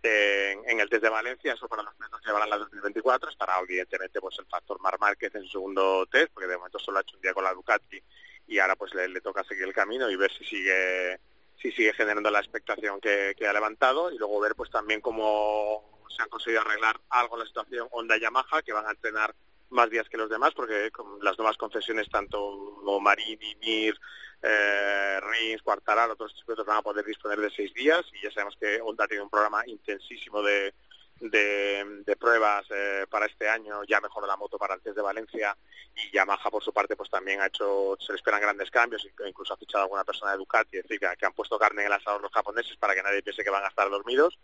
en, 0.04 0.80
el 0.80 0.88
test 0.88 1.02
de 1.02 1.08
Valencia, 1.08 1.54
eso 1.54 1.68
para 1.68 1.82
los 1.82 1.94
pilotos 1.94 2.20
que 2.20 2.26
llevarán 2.26 2.50
la 2.50 2.58
2024, 2.58 3.30
estará 3.30 3.58
evidentemente 3.60 4.20
pues 4.20 4.38
el 4.38 4.46
factor 4.46 4.80
Mar 4.80 4.98
Márquez 5.00 5.34
en 5.34 5.42
su 5.42 5.48
segundo 5.48 6.06
test, 6.06 6.32
porque 6.32 6.48
de 6.48 6.56
momento 6.56 6.78
solo 6.78 6.98
ha 6.98 7.00
hecho 7.00 7.16
un 7.16 7.22
día 7.22 7.34
con 7.34 7.44
la 7.44 7.54
Ducati 7.54 8.00
y 8.46 8.58
ahora 8.58 8.76
pues 8.76 8.94
le, 8.94 9.20
toca 9.20 9.44
seguir 9.44 9.64
el 9.64 9.74
camino 9.74 10.10
y 10.10 10.16
ver 10.16 10.32
si 10.32 10.44
sigue 10.44 11.20
si 11.60 11.72
sigue 11.72 11.94
generando 11.94 12.30
la 12.30 12.40
expectación 12.40 13.00
que, 13.00 13.34
ha 13.48 13.52
levantado 13.52 14.10
y 14.12 14.18
luego 14.18 14.40
ver 14.40 14.54
pues 14.54 14.70
también 14.70 15.00
cómo 15.00 16.04
se 16.14 16.22
han 16.22 16.28
conseguido 16.28 16.60
arreglar 16.60 17.00
algo 17.08 17.36
la 17.36 17.46
situación 17.46 17.88
Honda 17.90 18.16
y 18.16 18.20
Yamaha 18.20 18.62
que 18.62 18.72
van 18.72 18.86
a 18.86 18.90
entrenar 18.90 19.34
más 19.70 19.90
días 19.90 20.08
que 20.08 20.18
los 20.18 20.30
demás 20.30 20.52
porque 20.54 20.90
con 20.90 21.18
las 21.22 21.38
nuevas 21.38 21.56
concesiones 21.56 22.08
tanto 22.08 22.82
Marini, 23.00 23.56
Mir, 23.60 23.98
eh, 24.42 25.20
Rins, 25.20 25.62
Quartararo, 25.62 26.14
todos 26.14 26.30
estos 26.30 26.44
pilotos 26.44 26.66
van 26.66 26.78
a 26.78 26.82
poder 26.82 27.04
disponer 27.04 27.40
de 27.40 27.50
seis 27.50 27.72
días 27.74 28.04
y 28.12 28.22
ya 28.22 28.30
sabemos 28.30 28.56
que 28.60 28.80
Honda 28.80 29.08
tiene 29.08 29.24
un 29.24 29.30
programa 29.30 29.62
intensísimo 29.66 30.42
de, 30.42 30.72
de, 31.20 32.16
pruebas 32.18 32.66
eh, 32.70 33.06
para 33.10 33.26
este 33.26 33.48
año, 33.48 33.84
ya 33.84 34.00
mejoró 34.00 34.26
la 34.26 34.36
moto 34.36 34.58
para 34.58 34.74
el 34.74 34.80
test 34.80 34.96
de 34.96 35.02
Valencia 35.02 35.56
y 35.94 36.10
Yamaha 36.10 36.50
por 36.50 36.62
su 36.62 36.72
parte 36.72 36.96
pues 36.96 37.10
también 37.10 37.40
ha 37.40 37.46
hecho, 37.46 37.96
se 38.00 38.12
le 38.12 38.16
esperan 38.16 38.40
grandes 38.40 38.70
cambios, 38.70 39.06
incluso 39.26 39.54
ha 39.54 39.56
fichado 39.56 39.84
alguna 39.84 40.04
persona 40.04 40.32
de 40.32 40.38
Ducati, 40.38 40.78
es 40.78 40.82
decir, 40.84 41.00
que, 41.00 41.26
han 41.26 41.32
puesto 41.32 41.58
carne 41.58 41.82
en 41.82 41.86
el 41.88 41.92
asador 41.92 42.20
los 42.20 42.32
japoneses 42.32 42.76
para 42.76 42.94
que 42.94 43.02
nadie 43.02 43.22
piense 43.22 43.44
que 43.44 43.50
van 43.50 43.64
a 43.64 43.68
estar 43.68 43.88
dormidos 43.90 44.38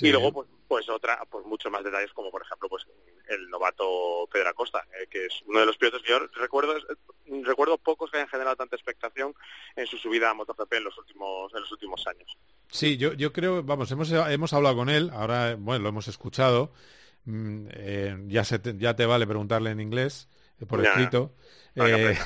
y 0.00 0.10
luego 0.10 0.32
pues, 0.32 0.48
pues 0.68 0.88
otra, 0.88 1.24
pues 1.30 1.46
muchos 1.46 1.70
más 1.72 1.82
detalles 1.82 2.12
como 2.12 2.30
por 2.30 2.42
ejemplo 2.42 2.68
pues 2.68 2.86
el 3.28 3.48
novato 3.48 4.28
Pedro 4.30 4.50
Acosta, 4.50 4.84
eh, 5.00 5.06
que 5.08 5.26
es 5.26 5.42
uno 5.46 5.60
de 5.60 5.66
los 5.66 5.76
pilotos 5.76 6.02
que 6.02 6.10
yo 6.10 6.18
recuerdo 6.34 6.74
recuerdo 7.42 7.78
pocos 7.78 8.10
que 8.10 8.18
hayan 8.18 8.28
generado 8.28 8.56
tanta 8.56 8.76
expectación 8.76 9.34
en 9.74 9.86
su 9.86 9.96
subida 9.96 10.30
a 10.30 10.34
MotoGP 10.34 10.72
en 10.74 10.84
los 10.84 10.98
últimos 10.98 11.54
en 11.54 11.60
los 11.60 11.72
últimos 11.72 12.06
años. 12.06 12.36
Sí, 12.70 12.96
yo, 12.96 13.12
yo 13.14 13.32
creo, 13.32 13.62
vamos, 13.62 13.90
hemos, 13.90 14.10
hemos 14.10 14.52
hablado 14.52 14.76
con 14.76 14.88
él, 14.88 15.10
ahora, 15.12 15.56
bueno, 15.56 15.84
lo 15.84 15.88
hemos 15.90 16.08
escuchado, 16.08 16.72
mm, 17.24 17.68
eh, 17.70 18.16
ya, 18.26 18.44
se 18.44 18.58
te, 18.58 18.76
ya 18.76 18.94
te 18.94 19.06
vale 19.06 19.26
preguntarle 19.26 19.70
en 19.70 19.80
inglés, 19.80 20.28
eh, 20.60 20.66
por 20.66 20.84
escrito. 20.84 21.34
Eh, 21.74 22.18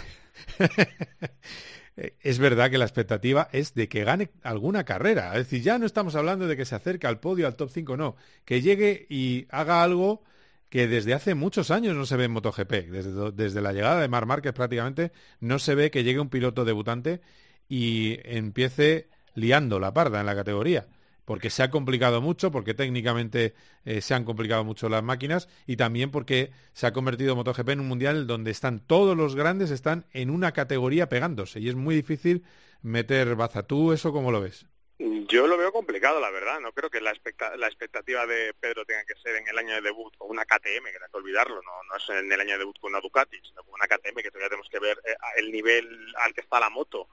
es 2.21 2.39
verdad 2.39 2.71
que 2.71 2.79
la 2.79 2.85
expectativa 2.85 3.49
es 3.53 3.75
de 3.75 3.89
que 3.89 4.05
gane 4.05 4.31
alguna 4.43 4.85
carrera. 4.85 5.33
Es 5.33 5.47
decir, 5.47 5.63
ya 5.63 5.79
no 5.79 5.87
estamos 5.87 6.15
hablando 6.15 6.47
de 6.47 6.57
que 6.57 6.65
se 6.65 6.75
acerque 6.75 7.07
al 7.07 7.21
podio, 7.21 7.47
al 7.47 7.57
top 7.57 7.71
5, 7.71 7.97
no. 7.97 8.17
Que 8.45 8.63
llegue 8.63 9.07
y 9.09 9.47
haga 9.51 9.83
algo 9.83 10.23
que 10.71 10.87
desde 10.87 11.15
hace 11.15 11.35
muchos 11.35 11.71
años 11.71 11.97
no 11.97 12.07
se 12.07 12.17
ve 12.17 12.25
en 12.25 12.31
MotoGP. 12.31 12.73
Desde, 13.35 13.61
la 13.61 13.73
llegada 13.73 14.01
de 14.01 14.09
Mar 14.09 14.25
Márquez 14.25 14.53
prácticamente 14.53 15.13
no 15.41 15.59
se 15.59 15.75
ve 15.75 15.91
que 15.91 16.05
llegue 16.05 16.21
un 16.21 16.31
piloto 16.31 16.65
debutante 16.65 17.21
y 17.69 18.19
empiece 18.25 19.09
liando 19.35 19.79
la 19.79 19.93
parda 19.93 20.21
en 20.21 20.27
la 20.27 20.35
categoría, 20.35 20.87
porque 21.25 21.51
se 21.51 21.63
ha 21.63 21.71
complicado 21.71 22.21
mucho, 22.21 22.51
porque 22.51 22.75
técnicamente 22.75 23.55
eh, 23.85 24.01
se 24.01 24.15
han 24.15 24.25
complicado 24.25 24.65
mucho 24.65 24.89
las 24.89 25.03
máquinas 25.03 25.49
y 25.67 25.77
también 25.77 26.11
porque 26.11 26.51
se 26.73 26.87
ha 26.87 26.93
convertido 26.93 27.37
MotoGP 27.37 27.69
en 27.71 27.81
un 27.81 27.89
mundial 27.89 28.27
donde 28.27 28.51
están 28.51 28.81
todos 28.81 29.17
los 29.17 29.37
grandes, 29.37 29.71
están 29.71 30.07
en 30.13 30.31
una 30.31 30.53
categoría 30.53 31.09
pegándose 31.09 31.61
y 31.61 31.69
es 31.69 31.75
muy 31.75 31.95
difícil 31.95 32.45
meter 32.83 33.35
baza. 33.37 33.63
¿Tú 33.65 33.93
eso 33.93 34.13
cómo 34.13 34.31
lo 34.31 34.41
ves? 34.41 34.67
Yo 34.99 35.47
lo 35.47 35.57
veo 35.57 35.73
complicado, 35.73 36.21
la 36.21 36.31
verdad. 36.31 36.61
No 36.61 36.73
creo 36.73 36.91
que 36.91 37.01
la, 37.01 37.13
expectativa 37.13 38.27
de 38.27 38.53
Pedro 38.53 38.85
tenga 38.85 39.05
que 39.05 39.15
ser 39.23 39.37
en 39.37 39.49
el 39.49 39.57
año 39.57 39.75
de 39.77 39.81
debut 39.81 40.15
con 40.19 40.29
una 40.29 40.45
KTM, 40.45 40.85
que 40.85 40.99
hay 40.99 41.11
que 41.11 41.17
olvidarlo, 41.17 41.63
no, 41.63 41.73
no 41.89 41.97
es 41.97 42.09
en 42.11 42.31
el 42.31 42.41
año 42.41 42.53
de 42.53 42.59
debut 42.59 42.79
con 42.79 42.93
una 42.93 43.01
Ducati, 43.01 43.39
sino 43.43 43.63
con 43.63 43.75
una 43.75 43.87
KTM 43.87 44.17
que 44.17 44.31
todavía 44.31 44.51
tenemos 44.51 44.69
que 44.69 44.79
ver 44.79 45.01
eh, 45.07 45.15
el 45.39 45.51
nivel 45.51 46.15
al 46.23 46.35
que 46.35 46.43
está 46.43 46.61
la 46.61 46.69
moto 46.69 47.09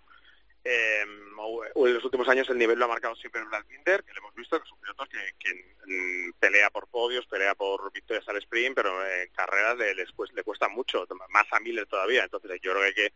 eh, 0.63 1.01
en 1.01 1.93
los 1.93 2.03
últimos 2.03 2.27
años 2.27 2.49
el 2.49 2.57
nivel 2.57 2.77
lo 2.77 2.85
ha 2.85 2.89
marcado 2.89 3.15
siempre 3.15 3.43
Brad 3.43 3.65
Binder, 3.65 4.03
que 4.03 4.13
lo 4.13 4.19
hemos 4.19 4.35
visto, 4.35 4.59
que 4.59 4.65
es 4.65 4.71
un 4.71 4.79
piloto 4.79 5.05
que, 5.05 5.53
mm, 5.85 6.33
pelea 6.39 6.69
por 6.69 6.87
podios, 6.87 7.25
pelea 7.27 7.55
por 7.55 7.91
victorias 7.91 8.27
al 8.27 8.37
sprint, 8.37 8.75
pero 8.75 9.05
en 9.05 9.29
carreras 9.29 9.77
le, 9.77 9.95
le 9.95 10.43
cuesta 10.43 10.67
mucho, 10.67 11.05
más 11.29 11.45
a 11.51 11.59
Miller 11.59 11.85
todavía. 11.85 12.23
Entonces 12.23 12.59
yo 12.61 12.73
creo 12.73 12.93
que, 12.93 13.13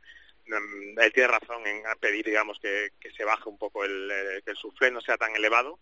mm, 0.48 1.00
él 1.00 1.14
tiene 1.14 1.28
razón 1.28 1.66
en 1.68 1.84
pedir, 2.00 2.26
digamos, 2.26 2.60
que, 2.60 2.92
se 3.16 3.26
baje 3.26 3.50
un 3.50 3.58
poco 3.58 3.84
el, 3.84 4.42
que 4.46 4.52
el 4.52 4.58
suflé 4.58 4.92
no 4.92 5.02
sea 5.02 5.18
tan 5.18 5.36
elevado 5.36 5.80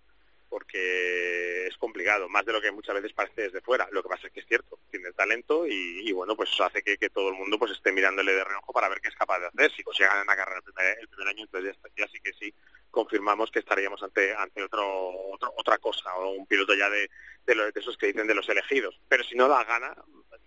porque 0.50 1.68
es 1.68 1.78
complicado, 1.78 2.28
más 2.28 2.46
de 2.46 2.54
lo 2.54 2.62
que 2.62 2.72
muchas 2.72 2.96
veces 2.96 3.14
parece 3.14 3.44
desde 3.44 3.62
fuera. 3.62 3.88
Lo 3.92 4.02
que 4.02 4.10
pasa 4.10 4.28
es 4.28 4.34
que 4.34 4.40
es 4.40 4.48
cierto, 4.48 4.80
tiene 4.90 5.12
talento 5.14 5.66
y, 5.68 6.12
bueno, 6.12 6.36
pues 6.36 6.50
eso 6.50 6.64
hace 6.64 6.82
que, 6.82 6.98
todo 7.10 7.30
el 7.30 7.36
mundo 7.36 7.58
pues 7.58 7.72
esté 7.72 7.92
mirándole 7.92 8.34
de 8.34 8.44
reojo 8.44 8.74
para 8.74 8.90
ver 8.90 9.00
qué 9.00 9.10
es 9.10 9.16
capaz 9.16 9.40
de 9.40 9.48
hacer. 9.48 9.72
Si 9.72 9.84
consigue 9.84 10.08
ganar 10.08 10.24
una 10.24 10.36
carrera 10.36 10.58
el 10.58 10.64
primer, 10.64 11.00
el 11.00 11.08
primer 11.08 11.28
año, 11.28 11.44
entonces 11.44 11.78
ya, 11.96 12.08
sí 12.08 12.20
que 12.20 12.34
sí 12.34 12.54
confirmamos 12.92 13.52
que 13.52 13.60
estaríamos 13.60 14.02
ante 14.02 14.34
ante 14.34 14.64
otro, 14.64 15.12
otra 15.56 15.78
cosa 15.78 16.16
o 16.16 16.32
un 16.32 16.48
piloto 16.48 16.74
ya 16.74 16.90
de, 16.90 17.10
de, 17.46 17.56
de 17.56 17.80
esos 17.80 17.98
que 17.98 18.08
dicen 18.08 18.28
de 18.28 18.36
los 18.36 18.50
elegidos. 18.50 19.00
Pero 19.08 19.24
si 19.24 19.36
no 19.36 19.48
da 19.48 19.64
gana, 19.64 19.96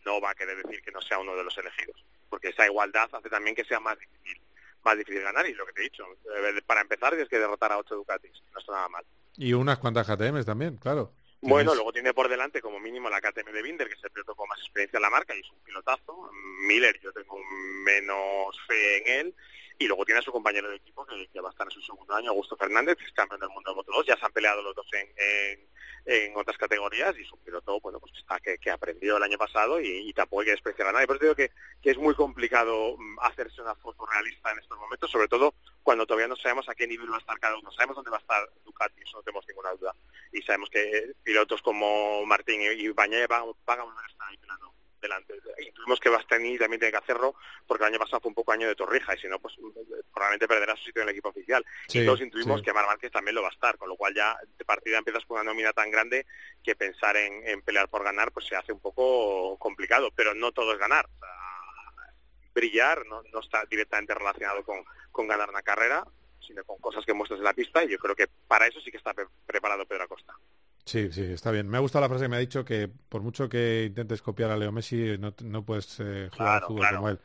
no 0.04 0.20
va 0.20 0.30
a 0.30 0.34
querer 0.34 0.60
decir 0.62 0.82
que 0.82 0.90
no 0.90 1.00
sea 1.00 1.18
uno 1.18 1.36
de 1.36 1.44
los 1.44 1.56
elegidos, 1.56 2.04
porque 2.28 2.48
esa 2.48 2.66
igualdad 2.66 3.08
hace 3.12 3.28
también 3.28 3.54
que 3.54 3.64
sea 3.64 3.78
más 3.78 3.98
difícil 3.98 4.40
más 4.84 4.98
difícil 4.98 5.22
ganar 5.22 5.46
y 5.46 5.54
lo 5.54 5.64
que 5.66 5.72
te 5.72 5.80
he 5.80 5.84
dicho, 5.84 6.04
eh, 6.04 6.60
para 6.66 6.80
empezar 6.80 7.10
tienes 7.10 7.28
que 7.28 7.38
derrotar 7.38 7.72
a 7.72 7.78
ocho 7.78 7.94
Ducatis, 7.94 8.42
no 8.52 8.58
está 8.58 8.72
nada 8.72 8.88
mal. 8.88 9.04
Y 9.36 9.52
unas 9.54 9.78
cuantas 9.78 10.06
KTMs 10.06 10.46
también, 10.46 10.76
claro. 10.76 11.14
Bueno, 11.40 11.74
luego 11.74 11.92
tiene 11.92 12.14
por 12.14 12.28
delante 12.28 12.60
como 12.60 12.78
mínimo 12.78 13.10
la 13.10 13.20
KTM 13.20 13.52
de 13.52 13.62
Binder, 13.62 13.88
que 13.88 13.94
es 13.94 14.04
el 14.04 14.10
piloto 14.10 14.36
con 14.36 14.48
más 14.48 14.60
experiencia 14.60 14.98
en 14.98 15.02
la 15.02 15.10
marca 15.10 15.34
y 15.34 15.40
es 15.40 15.50
un 15.50 15.58
pilotazo. 15.64 16.30
Miller, 16.68 16.98
yo 17.02 17.12
tengo 17.12 17.36
menos 17.84 18.56
fe 18.68 18.98
en 18.98 19.26
él. 19.26 19.34
Y 19.82 19.88
luego 19.88 20.04
tiene 20.04 20.20
a 20.20 20.22
su 20.22 20.30
compañero 20.30 20.70
de 20.70 20.76
equipo, 20.76 21.04
que, 21.04 21.40
va 21.40 21.48
a 21.48 21.50
estar 21.50 21.66
en 21.66 21.72
su 21.72 21.82
segundo 21.82 22.14
año, 22.14 22.30
Augusto 22.30 22.56
Fernández, 22.56 22.96
que 22.96 23.04
es 23.04 23.12
campeón 23.12 23.40
del 23.40 23.48
mundo 23.48 23.72
de 23.72 23.74
Moto 23.74 23.90
2. 23.90 24.06
Ya 24.06 24.16
se 24.16 24.24
han 24.24 24.32
peleado 24.32 24.62
los 24.62 24.76
dos 24.76 24.86
en, 24.92 25.08
en, 26.06 26.36
otras 26.36 26.56
categorías 26.56 27.18
y 27.18 27.22
es 27.22 27.32
un 27.32 27.40
piloto 27.40 27.80
bueno, 27.80 27.98
pues 27.98 28.12
está, 28.16 28.38
que, 28.38 28.58
que 28.58 28.70
aprendió 28.70 29.16
el 29.16 29.24
año 29.24 29.36
pasado 29.36 29.80
y, 29.80 30.12
tampoco 30.12 30.42
hay 30.42 30.46
que 30.46 30.52
despreciar 30.52 30.86
a 30.86 30.92
nadie. 30.92 31.08
Por 31.08 31.16
eso 31.16 31.24
digo 31.24 31.34
que, 31.34 31.50
que 31.82 31.90
es 31.90 31.98
muy 31.98 32.14
complicado 32.14 32.96
mm, 32.96 33.18
hacerse 33.22 33.60
una 33.60 33.74
foto 33.74 34.06
realista 34.06 34.52
en 34.52 34.60
estos 34.60 34.78
momentos, 34.78 35.10
sobre 35.10 35.26
todo 35.26 35.52
cuando 35.82 36.06
todavía 36.06 36.28
no 36.28 36.36
sabemos 36.36 36.68
a 36.68 36.76
qué 36.76 36.86
nivel 36.86 37.10
va 37.10 37.16
a 37.16 37.20
estar 37.20 37.40
cada 37.40 37.58
uno. 37.58 37.72
Sabemos 37.72 37.96
dónde 37.96 38.12
va 38.12 38.18
a 38.18 38.20
estar 38.20 38.48
Ducati, 38.64 39.02
eso 39.02 39.16
no 39.16 39.24
tenemos 39.24 39.44
ninguna 39.48 39.72
duda. 39.72 39.96
Y 40.30 40.42
sabemos 40.42 40.70
que 40.70 41.12
pilotos 41.24 41.60
como 41.60 42.24
Martín 42.24 42.60
y 42.62 42.88
Bañé 42.90 43.26
van, 43.26 43.46
van 43.66 43.80
a 43.80 43.82
volver 43.82 44.04
a 44.04 44.08
estar 44.08 44.28
ahí 44.28 44.36
peleando 44.36 44.72
delante. 45.02 45.34
Intuimos 45.58 46.00
que 46.00 46.08
Bastani 46.08 46.56
también 46.56 46.80
tiene 46.80 46.92
que 46.92 46.98
hacerlo 46.98 47.34
porque 47.66 47.84
el 47.84 47.88
año 47.88 47.98
pasado 47.98 48.20
fue 48.20 48.30
un 48.30 48.34
poco 48.34 48.52
año 48.52 48.68
de 48.68 48.74
Torrija 48.74 49.14
y 49.14 49.18
si 49.18 49.28
no, 49.28 49.38
pues 49.38 49.54
probablemente 50.14 50.48
perderá 50.48 50.74
su 50.76 50.84
sitio 50.84 51.02
en 51.02 51.08
el 51.08 51.12
equipo 51.12 51.28
oficial. 51.28 51.64
y 51.88 52.06
todos 52.06 52.20
intuimos 52.20 52.62
que 52.62 52.72
Mar 52.72 52.86
Márquez 52.86 53.12
también 53.12 53.34
lo 53.34 53.42
va 53.42 53.48
a 53.48 53.52
estar, 53.52 53.76
con 53.76 53.88
lo 53.88 53.96
cual 53.96 54.14
ya 54.14 54.38
de 54.56 54.64
partida 54.64 54.98
empiezas 54.98 55.24
con 55.26 55.40
una 55.40 55.50
nómina 55.50 55.72
tan 55.72 55.90
grande 55.90 56.24
que 56.62 56.74
pensar 56.74 57.16
en, 57.16 57.60
pelear 57.62 57.88
por 57.88 58.04
ganar 58.04 58.32
pues 58.32 58.46
se 58.46 58.56
hace 58.56 58.72
un 58.72 58.80
poco 58.80 59.58
complicado, 59.58 60.10
pero 60.14 60.34
no 60.34 60.52
todo 60.52 60.72
es 60.72 60.78
ganar. 60.78 61.06
brillar 62.54 63.04
no, 63.06 63.22
no 63.32 63.40
está 63.40 63.64
directamente 63.66 64.14
relacionado 64.14 64.62
con, 64.64 64.84
con 65.10 65.26
ganar 65.26 65.50
una 65.50 65.62
carrera, 65.62 66.06
sino 66.40 66.64
con 66.64 66.78
cosas 66.78 67.04
que 67.04 67.14
muestras 67.14 67.38
en 67.38 67.44
la 67.44 67.54
pista 67.54 67.84
y 67.84 67.88
yo 67.88 67.98
creo 67.98 68.14
que 68.14 68.28
para 68.46 68.66
eso 68.66 68.80
sí 68.80 68.90
que 68.90 68.98
está 68.98 69.14
preparado 69.46 69.86
Pedro 69.86 70.04
Acosta. 70.04 70.34
Sí, 70.84 71.12
sí, 71.12 71.22
está 71.22 71.50
bien. 71.50 71.68
Me 71.68 71.76
ha 71.76 71.80
gustado 71.80 72.02
la 72.02 72.08
frase 72.08 72.24
que 72.24 72.28
me 72.28 72.36
ha 72.36 72.40
dicho 72.40 72.64
que 72.64 72.88
por 73.08 73.22
mucho 73.22 73.48
que 73.48 73.84
intentes 73.86 74.20
copiar 74.20 74.50
a 74.50 74.56
Leo 74.56 74.72
Messi, 74.72 75.16
no, 75.18 75.34
no 75.42 75.64
puedes 75.64 76.00
eh, 76.00 76.28
jugar 76.36 76.62
al 76.62 76.68
fútbol 76.68 76.86
como 76.94 77.08
él. 77.08 77.18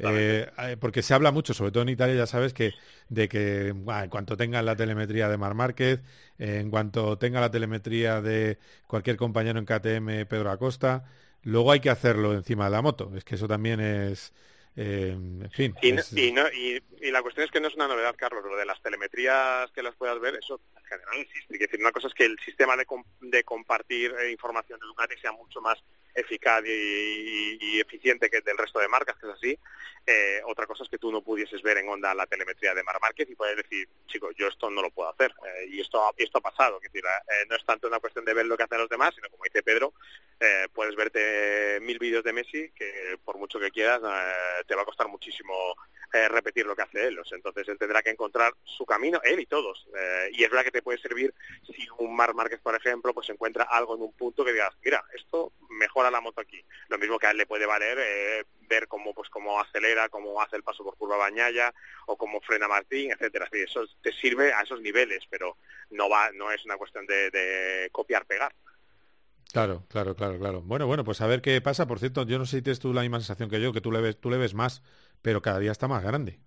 Eh, 0.00 0.50
eh, 0.58 0.76
porque 0.78 1.02
se 1.02 1.14
habla 1.14 1.30
mucho, 1.30 1.54
sobre 1.54 1.70
todo 1.70 1.84
en 1.84 1.90
Italia, 1.90 2.16
ya 2.16 2.26
sabes, 2.26 2.52
que 2.52 2.72
de 3.08 3.28
que 3.28 3.68
en 3.68 4.10
cuanto 4.10 4.36
tenga 4.36 4.60
la 4.62 4.76
telemetría 4.76 5.28
de 5.28 5.38
Mar 5.38 5.54
Márquez, 5.54 6.00
en 6.38 6.70
cuanto 6.70 7.16
tenga 7.18 7.40
la 7.40 7.50
telemetría 7.50 8.20
de 8.20 8.58
cualquier 8.86 9.16
compañero 9.16 9.58
en 9.58 9.64
KTM, 9.64 10.26
Pedro 10.26 10.50
Acosta, 10.50 11.04
luego 11.42 11.72
hay 11.72 11.80
que 11.80 11.90
hacerlo 11.90 12.34
encima 12.34 12.64
de 12.64 12.70
la 12.72 12.82
moto. 12.82 13.12
Es 13.16 13.24
que 13.24 13.36
eso 13.36 13.46
también 13.46 13.80
es 13.80 14.32
eh, 14.80 15.10
en 15.10 15.50
fin. 15.50 15.74
Y, 15.82 15.88
y, 15.88 17.10
la 17.10 17.20
cuestión 17.20 17.44
es 17.44 17.50
que 17.50 17.60
no 17.60 17.66
es 17.66 17.74
una 17.74 17.88
novedad, 17.88 18.14
Carlos, 18.16 18.44
lo 18.44 18.56
de 18.56 18.64
las 18.64 18.80
telemetrías 18.80 19.68
que 19.72 19.82
las 19.82 19.96
puedas 19.96 20.20
ver, 20.20 20.36
eso 20.36 20.60
general 20.88 21.18
existe. 21.18 21.54
Es 21.54 21.60
decir, 21.60 21.80
una 21.80 21.92
cosa 21.92 22.08
es 22.08 22.14
que 22.14 22.24
el 22.24 22.38
sistema 22.40 22.76
de, 22.76 22.86
de 23.20 23.44
compartir 23.44 24.14
eh, 24.18 24.30
información 24.30 24.80
de 24.80 24.86
Ducati 24.86 25.16
sea 25.18 25.32
mucho 25.32 25.60
más 25.60 25.78
eficaz 26.18 26.62
y, 26.66 27.80
eficiente 27.80 28.28
que 28.28 28.40
del 28.40 28.58
resto 28.58 28.80
de 28.80 28.88
marcas, 28.88 29.16
que 29.18 29.26
es 29.26 29.32
así. 29.32 29.58
Eh, 30.04 30.40
otra 30.46 30.66
cosa 30.66 30.82
es 30.82 30.88
que 30.88 30.98
tú 30.98 31.12
no 31.12 31.22
pudieses 31.22 31.62
ver 31.62 31.78
en 31.78 31.88
onda 31.88 32.14
la 32.14 32.26
telemetría 32.26 32.74
de 32.74 32.82
Mar 32.82 32.98
Márquez 33.00 33.28
y 33.30 33.34
puedes 33.34 33.56
decir, 33.56 33.88
chicos, 34.06 34.34
yo 34.36 34.48
esto 34.48 34.70
no 34.70 34.82
lo 34.82 34.90
puedo 34.90 35.10
hacer. 35.10 35.32
Eh, 35.46 35.66
y 35.70 35.80
esto 35.80 36.12
esto 36.16 36.38
ha 36.38 36.40
pasado. 36.40 36.80
decir, 36.80 37.04
eh, 37.04 37.46
no 37.48 37.56
es 37.56 37.64
tanto 37.64 37.88
una 37.88 38.00
cuestión 38.00 38.24
de 38.24 38.34
ver 38.34 38.46
lo 38.46 38.56
que 38.56 38.64
hacen 38.64 38.78
los 38.78 38.88
demás, 38.88 39.14
sino 39.14 39.28
como 39.30 39.44
dice 39.44 39.62
Pedro, 39.62 39.94
puedes 40.72 40.94
verte 40.94 41.78
mil 41.80 41.98
vídeos 41.98 42.22
de 42.22 42.32
Messi 42.32 42.70
que 42.70 43.18
por 43.24 43.38
mucho 43.38 43.58
que 43.58 43.70
quieras 43.70 44.00
te 44.66 44.74
va 44.74 44.82
a 44.82 44.84
costar 44.84 45.08
muchísimo 45.08 45.74
repetir 46.12 46.66
lo 46.66 46.74
que 46.74 46.82
hace 46.82 47.06
él. 47.06 47.20
entonces 47.30 47.68
él 47.68 47.78
tendrá 47.78 48.02
que 48.02 48.10
encontrar 48.10 48.54
su 48.64 48.84
camino, 48.86 49.20
él 49.24 49.40
y 49.40 49.46
todos. 49.46 49.86
y 50.32 50.42
es 50.42 50.50
verdad 50.50 50.64
que 50.64 50.70
te 50.70 50.82
puede 50.82 50.98
servir 50.98 51.34
si 51.66 51.86
un 51.98 52.14
Mar 52.16 52.34
Márquez, 52.34 52.60
por 52.60 52.74
ejemplo, 52.74 53.12
pues 53.14 53.28
encuentra 53.30 53.64
algo 53.64 53.94
en 53.94 54.02
un 54.02 54.12
punto 54.12 54.44
que 54.44 54.52
digas, 54.52 54.74
mira, 54.82 55.04
esto 55.14 55.52
mejora 55.70 56.10
la 56.10 56.20
moto 56.20 56.40
aquí. 56.40 56.64
Lo 56.88 56.98
mismo 56.98 57.18
que 57.18 57.26
a 57.26 57.30
él 57.30 57.36
le 57.36 57.46
puede 57.46 57.66
valer 57.66 57.98
eh, 58.00 58.44
ver 58.68 58.88
cómo 58.88 59.14
pues 59.14 59.28
cómo 59.30 59.60
acelera, 59.60 60.08
cómo 60.08 60.40
hace 60.40 60.56
el 60.56 60.62
paso 60.62 60.84
por 60.84 60.96
curva 60.96 61.16
Bañaya 61.16 61.72
o 62.06 62.16
cómo 62.16 62.40
frena 62.40 62.68
Martín, 62.68 63.12
etcétera. 63.12 63.48
eso 63.52 63.86
te 64.02 64.12
sirve 64.12 64.52
a 64.52 64.62
esos 64.62 64.80
niveles, 64.80 65.24
pero 65.30 65.56
no 65.90 66.08
va, 66.08 66.30
no 66.32 66.50
es 66.50 66.64
una 66.64 66.76
cuestión 66.76 67.06
de, 67.06 67.30
de 67.30 67.88
copiar 67.92 68.26
pegar. 68.26 68.54
Claro, 69.52 69.84
claro, 69.88 70.14
claro, 70.14 70.38
claro. 70.38 70.62
Bueno, 70.62 70.86
bueno, 70.86 71.04
pues 71.04 71.20
a 71.20 71.26
ver 71.26 71.40
qué 71.40 71.60
pasa. 71.60 71.86
Por 71.86 71.98
cierto, 71.98 72.24
yo 72.26 72.38
no 72.38 72.44
sé 72.44 72.58
si 72.58 72.62
tienes 72.62 72.80
tú 72.80 72.92
la 72.92 73.00
misma 73.00 73.18
sensación 73.18 73.48
que 73.48 73.60
yo, 73.60 73.72
que 73.72 73.80
tú 73.80 73.90
le 73.90 74.00
ves, 74.00 74.20
tú 74.20 74.30
le 74.30 74.36
ves 74.36 74.54
más, 74.54 74.82
pero 75.22 75.40
cada 75.40 75.58
día 75.58 75.72
está 75.72 75.88
más 75.88 76.02
grande. 76.02 76.38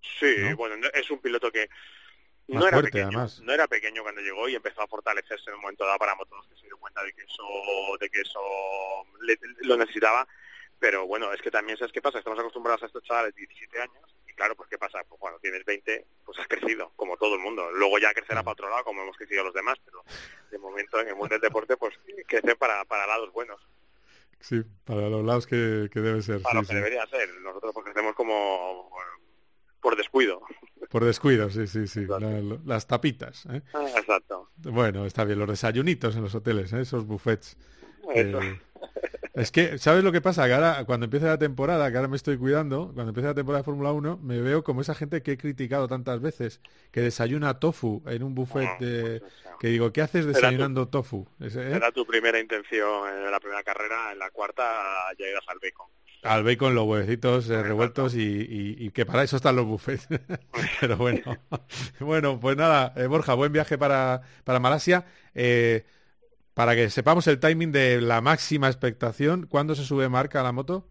Sí, 0.00 0.52
bueno, 0.56 0.76
es 0.94 1.10
un 1.10 1.20
piloto 1.20 1.50
que 1.50 1.68
no 2.46 2.66
era 2.66 2.80
pequeño, 2.80 3.26
no 3.42 3.52
era 3.52 3.66
pequeño 3.66 4.02
cuando 4.02 4.20
llegó 4.20 4.48
y 4.48 4.54
empezó 4.54 4.82
a 4.82 4.86
fortalecerse 4.86 5.50
en 5.50 5.56
un 5.56 5.60
momento 5.62 5.84
dado 5.84 5.98
para 5.98 6.14
motos 6.14 6.46
que 6.48 6.56
se 6.56 6.66
dio 6.66 6.78
cuenta 6.78 7.02
de 7.02 7.12
que 7.12 7.22
eso, 7.22 7.44
de 8.00 8.08
que 8.08 8.20
eso 8.20 8.40
lo 9.62 9.76
necesitaba. 9.76 10.26
Pero 10.78 11.06
bueno, 11.06 11.32
es 11.32 11.42
que 11.42 11.50
también 11.50 11.76
sabes 11.76 11.92
qué 11.92 12.00
pasa, 12.00 12.18
estamos 12.18 12.38
acostumbrados 12.38 12.82
a 12.84 12.86
estos 12.86 13.02
chavales 13.02 13.34
de 13.34 13.40
17 13.40 13.80
años 13.80 14.17
claro, 14.38 14.54
pues 14.54 14.70
qué 14.70 14.78
pasa, 14.78 15.00
pues 15.08 15.20
cuando 15.20 15.40
tienes 15.40 15.64
20, 15.64 16.06
pues 16.24 16.38
has 16.38 16.46
crecido, 16.46 16.92
como 16.94 17.16
todo 17.16 17.34
el 17.34 17.40
mundo. 17.40 17.70
Luego 17.72 17.98
ya 17.98 18.14
crecerá 18.14 18.42
para 18.44 18.52
otro 18.52 18.70
lado, 18.70 18.84
como 18.84 19.02
hemos 19.02 19.16
crecido 19.16 19.42
los 19.42 19.52
demás, 19.52 19.76
pero 19.84 20.04
de 20.50 20.58
momento 20.58 21.00
en 21.00 21.08
el 21.08 21.16
mundo 21.16 21.34
del 21.34 21.40
deporte, 21.40 21.76
pues 21.76 21.98
crece 22.26 22.54
para, 22.54 22.84
para 22.84 23.06
lados 23.06 23.32
buenos. 23.32 23.60
Sí, 24.40 24.62
para 24.84 25.08
los 25.08 25.24
lados 25.24 25.46
que, 25.48 25.56
debe 25.92 26.22
ser. 26.22 26.40
Para 26.40 26.60
lo 26.60 26.66
que 26.66 26.74
debería 26.74 27.04
ser. 27.08 27.28
Nosotros 27.40 27.72
pues 27.74 27.84
crecemos 27.84 28.14
como 28.14 28.90
por 29.80 29.96
descuido. 29.96 30.40
Por 30.88 31.04
descuido, 31.04 31.50
sí, 31.50 31.66
sí, 31.66 31.88
sí. 31.88 32.06
las 32.64 32.86
tapitas. 32.86 33.44
¿eh? 33.46 33.60
Ah, 33.74 33.86
exacto. 33.96 34.50
Bueno, 34.58 35.04
está 35.04 35.24
bien, 35.24 35.40
los 35.40 35.48
desayunitos 35.48 36.14
en 36.14 36.22
los 36.22 36.34
hoteles, 36.34 36.72
¿eh? 36.72 36.80
esos 36.80 37.04
buffets. 37.04 37.56
Eh, 38.14 38.60
es 39.34 39.50
que, 39.50 39.78
¿sabes 39.78 40.04
lo 40.04 40.12
que 40.12 40.20
pasa? 40.20 40.46
Que 40.46 40.54
ahora, 40.54 40.84
cuando 40.84 41.04
empiece 41.04 41.26
la 41.26 41.38
temporada, 41.38 41.90
que 41.90 41.96
ahora 41.96 42.08
me 42.08 42.16
estoy 42.16 42.36
cuidando, 42.38 42.92
cuando 42.94 43.10
empiece 43.10 43.28
la 43.28 43.34
temporada 43.34 43.60
de 43.60 43.64
Fórmula 43.64 43.92
1, 43.92 44.18
me 44.22 44.40
veo 44.40 44.64
como 44.64 44.80
esa 44.80 44.94
gente 44.94 45.22
que 45.22 45.32
he 45.32 45.38
criticado 45.38 45.88
tantas 45.88 46.20
veces, 46.20 46.60
que 46.90 47.00
desayuna 47.00 47.58
tofu 47.60 48.02
en 48.06 48.22
un 48.22 48.34
buffet 48.34 48.68
ah, 48.68 48.76
de... 48.80 49.20
Pues 49.20 49.32
que 49.58 49.68
digo, 49.68 49.92
¿qué 49.92 50.02
haces 50.02 50.24
desayunando 50.24 50.86
tofu? 50.86 51.26
Era 51.40 51.90
tu 51.90 52.06
primera 52.06 52.38
intención 52.38 53.08
en 53.08 53.30
la 53.30 53.40
primera 53.40 53.62
carrera, 53.64 54.12
en 54.12 54.18
la 54.20 54.30
cuarta 54.30 54.62
ya 55.18 55.26
irás 55.26 55.42
al 55.48 55.58
bacon 55.60 55.88
al 56.22 56.42
bacon, 56.42 56.74
los 56.74 56.84
huevecitos 56.84 57.48
eh, 57.48 57.62
revueltos 57.62 58.14
y, 58.16 58.90
que 58.90 59.06
para 59.06 59.22
eso 59.22 59.36
están 59.36 59.56
los 59.56 59.66
buffets. 59.66 60.08
Pero 60.80 60.96
bueno, 60.96 61.38
bueno, 62.00 62.40
pues 62.40 62.56
nada, 62.56 62.92
eh, 62.96 63.06
Borja, 63.06 63.34
buen 63.34 63.52
viaje 63.52 63.78
para, 63.78 64.22
para 64.44 64.58
Malasia. 64.58 65.06
Eh, 65.34 65.84
para 66.58 66.74
que 66.74 66.90
sepamos 66.90 67.24
el 67.28 67.38
timing 67.38 67.70
de 67.70 68.00
la 68.00 68.20
máxima 68.20 68.66
expectación, 68.66 69.46
¿cuándo 69.46 69.76
se 69.76 69.84
sube 69.84 70.08
marca 70.08 70.40
a 70.40 70.42
la 70.42 70.50
moto? 70.50 70.88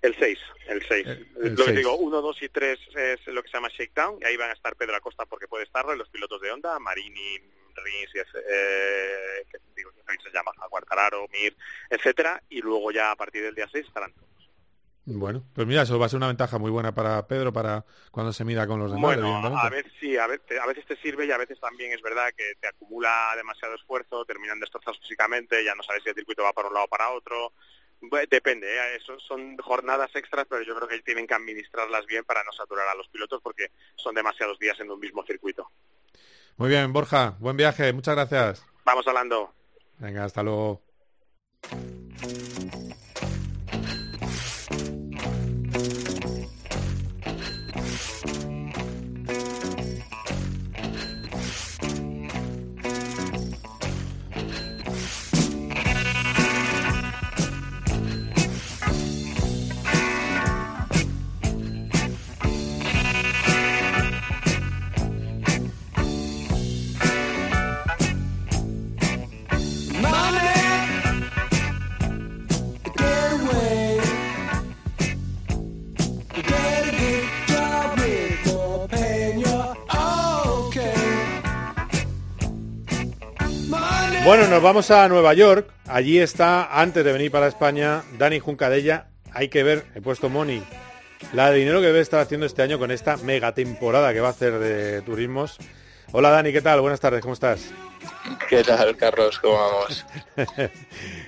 El 0.00 0.14
6, 0.14 0.38
el 0.68 0.82
6. 0.88 1.06
lo 1.36 1.64
que 1.66 1.72
digo, 1.72 1.98
1, 1.98 2.22
2 2.22 2.42
y 2.42 2.48
3 2.48 2.78
es 2.94 3.26
lo 3.26 3.42
que 3.42 3.50
se 3.50 3.58
llama 3.58 3.68
shakedown, 3.68 4.18
y 4.22 4.24
ahí 4.24 4.38
van 4.38 4.48
a 4.48 4.54
estar 4.54 4.74
Pedro 4.74 4.96
Acosta 4.96 5.26
porque 5.26 5.48
puede 5.48 5.64
estarlo, 5.64 5.94
y 5.94 5.98
los 5.98 6.08
pilotos 6.08 6.40
de 6.40 6.50
Honda, 6.50 6.78
Marini, 6.78 7.38
Rins, 7.74 8.10
eh, 8.14 9.44
que 9.52 9.58
digo, 9.76 9.90
se 9.92 10.30
llama, 10.32 10.52
Aguartararo, 10.62 11.28
Mir, 11.28 11.54
etcétera, 11.90 12.42
y 12.48 12.62
luego 12.62 12.90
ya 12.90 13.10
a 13.10 13.16
partir 13.16 13.42
del 13.42 13.54
día 13.54 13.68
6 13.70 13.84
estarán. 13.86 14.14
Bueno, 15.08 15.44
pues 15.54 15.68
mira, 15.68 15.82
eso 15.82 16.00
va 16.00 16.06
a 16.06 16.08
ser 16.08 16.16
una 16.16 16.26
ventaja 16.26 16.58
muy 16.58 16.70
buena 16.70 16.92
para 16.92 17.24
Pedro 17.28 17.52
para 17.52 17.84
cuando 18.10 18.32
se 18.32 18.44
mira 18.44 18.66
con 18.66 18.80
los 18.80 18.90
demás. 18.90 19.16
Bueno, 19.16 19.56
a 19.56 19.70
veces 19.70 19.92
sí, 20.00 20.16
a 20.16 20.24
a 20.24 20.66
veces 20.66 20.84
te 20.84 20.96
sirve 20.96 21.26
y 21.26 21.30
a 21.30 21.38
veces 21.38 21.60
también 21.60 21.92
es 21.92 22.02
verdad 22.02 22.28
que 22.36 22.54
te 22.60 22.66
acumula 22.66 23.32
demasiado 23.36 23.76
esfuerzo, 23.76 24.24
terminan 24.24 24.58
destrozados 24.58 24.98
físicamente, 24.98 25.64
ya 25.64 25.76
no 25.76 25.84
sabes 25.84 26.02
si 26.02 26.08
el 26.08 26.16
circuito 26.16 26.42
va 26.42 26.52
para 26.52 26.66
un 26.66 26.74
lado 26.74 26.86
o 26.86 26.88
para 26.88 27.10
otro. 27.10 27.52
Depende, 28.28 28.66
¿eh? 28.66 28.96
Eso 28.96 29.18
son 29.20 29.56
jornadas 29.58 30.10
extras, 30.14 30.44
pero 30.50 30.62
yo 30.62 30.74
creo 30.74 30.88
que 30.88 31.00
tienen 31.02 31.26
que 31.26 31.34
administrarlas 31.34 32.04
bien 32.06 32.24
para 32.24 32.42
no 32.42 32.50
saturar 32.52 32.88
a 32.88 32.94
los 32.96 33.08
pilotos 33.08 33.40
porque 33.40 33.70
son 33.94 34.14
demasiados 34.14 34.58
días 34.58 34.78
en 34.80 34.90
un 34.90 34.98
mismo 34.98 35.24
circuito. 35.24 35.70
Muy 36.56 36.68
bien, 36.68 36.92
Borja, 36.92 37.36
buen 37.38 37.56
viaje, 37.56 37.92
muchas 37.92 38.16
gracias. 38.16 38.66
Vamos 38.84 39.06
hablando. 39.06 39.52
Venga, 39.98 40.24
hasta 40.24 40.42
luego. 40.42 40.82
Nos 84.56 84.62
vamos 84.62 84.90
a 84.90 85.06
Nueva 85.06 85.34
York. 85.34 85.68
Allí 85.86 86.18
está, 86.18 86.80
antes 86.80 87.04
de 87.04 87.12
venir 87.12 87.30
para 87.30 87.46
España, 87.46 88.04
Dani 88.16 88.38
Juncadella. 88.38 89.08
Hay 89.30 89.50
que 89.50 89.62
ver, 89.62 89.84
he 89.94 90.00
puesto 90.00 90.30
Money, 90.30 90.64
la 91.34 91.50
de 91.50 91.58
dinero 91.58 91.82
que 91.82 91.88
debe 91.88 92.00
estar 92.00 92.20
haciendo 92.20 92.46
este 92.46 92.62
año 92.62 92.78
con 92.78 92.90
esta 92.90 93.18
mega 93.18 93.52
temporada 93.52 94.14
que 94.14 94.20
va 94.20 94.28
a 94.28 94.30
hacer 94.30 94.58
de 94.58 95.02
turismos. 95.02 95.58
Hola 96.10 96.30
Dani, 96.30 96.54
¿qué 96.54 96.62
tal? 96.62 96.80
Buenas 96.80 97.00
tardes, 97.00 97.20
¿cómo 97.20 97.34
estás? 97.34 97.70
¿Qué 98.48 98.64
tal, 98.64 98.96
Carlos? 98.96 99.38
¿Cómo 99.40 99.56
vamos? 99.56 100.06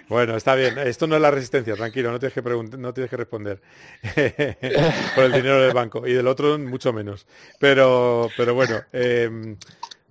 bueno, 0.09 0.35
está 0.35 0.55
bien. 0.55 0.79
Esto 0.79 1.07
no 1.07 1.17
es 1.17 1.21
la 1.21 1.31
resistencia, 1.31 1.75
tranquilo, 1.75 2.11
no 2.11 2.19
tienes 2.19 2.33
que, 2.33 2.41
no 2.79 2.95
tienes 2.95 3.11
que 3.11 3.17
responder 3.19 3.61
por 5.15 5.25
el 5.25 5.33
dinero 5.33 5.61
del 5.61 5.75
banco. 5.75 6.07
Y 6.07 6.15
del 6.15 6.29
otro, 6.29 6.59
mucho 6.59 6.95
menos. 6.95 7.27
Pero, 7.59 8.31
pero 8.39 8.55
bueno, 8.55 8.81
eh, 8.91 9.55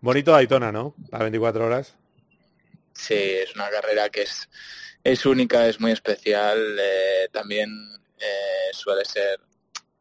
bonito 0.01 0.33
Daytona, 0.33 0.71
¿no? 0.71 0.93
A 1.11 1.17
24 1.23 1.65
horas. 1.65 1.97
Sí, 2.97 3.13
es 3.13 3.55
una 3.55 3.69
carrera 3.69 4.09
que 4.09 4.23
es, 4.23 4.49
es 5.03 5.25
única, 5.25 5.67
es 5.67 5.79
muy 5.79 5.91
especial. 5.91 6.77
Eh, 6.79 7.29
también 7.31 7.69
eh, 8.17 8.69
suele 8.73 9.05
ser, 9.05 9.39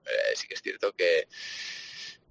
eh, 0.06 0.34
sí 0.34 0.48
que 0.48 0.54
es 0.54 0.62
cierto 0.62 0.92
que, 0.92 1.28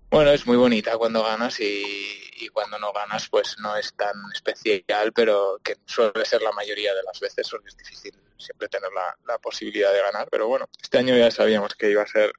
bueno, 0.10 0.32
es 0.32 0.46
muy 0.48 0.58
bonita 0.58 0.98
cuando 0.98 1.24
ganas 1.24 1.60
y, 1.60 2.22
cuando 2.54 2.78
no 2.80 2.94
ganas 2.94 3.28
pues 3.28 3.58
no 3.60 3.76
es 3.76 3.94
tan 3.96 4.16
especial, 4.34 5.12
pero 5.14 5.60
que 5.64 5.78
suele 5.86 6.24
ser 6.26 6.42
la 6.42 6.52
mayoría 6.52 6.94
de 6.94 7.04
las 7.04 7.20
veces, 7.20 7.50
porque 7.50 7.70
es 7.70 7.76
difícil 7.76 8.14
siempre 8.38 8.70
tener 8.70 8.92
la, 8.94 9.18
la 9.28 9.38
posibilidad 9.40 9.92
de 9.92 10.02
ganar. 10.02 10.28
Pero 10.32 10.48
bueno, 10.48 10.70
este 10.82 10.98
año 11.00 11.18
ya 11.18 11.32
sabíamos 11.32 11.76
que 11.76 11.90
iba 11.92 12.04
a 12.04 12.08
ser 12.08 12.34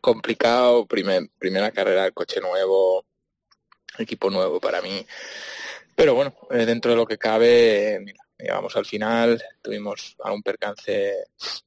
complicado, 0.00 0.86
primer, 0.86 1.28
primera 1.38 1.70
carrera, 1.70 2.10
coche 2.10 2.40
nuevo, 2.40 3.06
equipo 3.98 4.30
nuevo 4.30 4.60
para 4.60 4.82
mí. 4.82 5.06
Pero 5.96 6.14
bueno, 6.14 6.34
eh, 6.50 6.66
dentro 6.66 6.90
de 6.90 6.96
lo 6.98 7.06
que 7.06 7.16
cabe, 7.16 7.98
mira, 8.02 8.22
llegamos 8.38 8.76
al 8.76 8.84
final, 8.84 9.42
tuvimos 9.62 10.14
algún 10.22 10.42
percance 10.42 11.24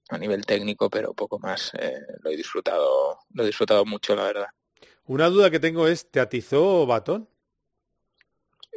a 0.08 0.18
nivel 0.20 0.46
técnico, 0.46 0.88
pero 0.88 1.16
poco 1.16 1.40
más. 1.40 1.72
Eh, 1.74 2.00
lo 2.22 2.30
he 2.30 2.38
disfrutado, 2.38 3.22
lo 3.34 3.44
he 3.44 3.48
disfrutado 3.48 3.86
mucho, 3.86 4.16
la 4.16 4.26
verdad. 4.26 4.48
Una 5.08 5.30
duda 5.30 5.50
que 5.50 5.60
tengo 5.60 5.88
es, 5.88 6.12
¿te 6.12 6.20
atizó 6.20 6.86
Batón? 6.86 7.28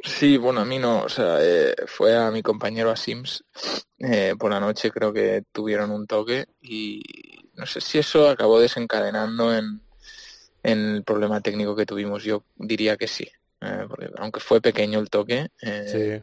Sí, 0.02 0.38
bueno, 0.38 0.62
a 0.62 0.64
mí 0.64 0.78
no, 0.78 1.02
o 1.02 1.08
sea, 1.10 1.36
eh, 1.40 1.76
fue 1.86 2.16
a 2.16 2.30
mi 2.30 2.42
compañero 2.42 2.90
a 2.90 2.96
Sims 2.96 3.44
por 4.36 4.50
la 4.50 4.58
noche, 4.58 4.90
creo 4.90 5.12
que 5.12 5.44
tuvieron 5.52 5.92
un 5.92 6.08
toque 6.08 6.46
y 6.60 7.00
no 7.54 7.66
sé 7.66 7.80
si 7.80 7.98
eso 7.98 8.28
acabó 8.28 8.58
desencadenando 8.58 9.54
en, 9.54 9.80
en 10.64 10.96
el 10.96 11.04
problema 11.04 11.40
técnico 11.40 11.76
que 11.76 11.86
tuvimos, 11.86 12.24
yo 12.24 12.42
diría 12.56 12.96
que 12.96 13.06
sí. 13.06 13.28
Eh, 13.62 13.84
porque 13.88 14.10
aunque 14.18 14.40
fue 14.40 14.60
pequeño 14.60 14.98
el 14.98 15.08
toque, 15.08 15.48
eh, 15.62 16.22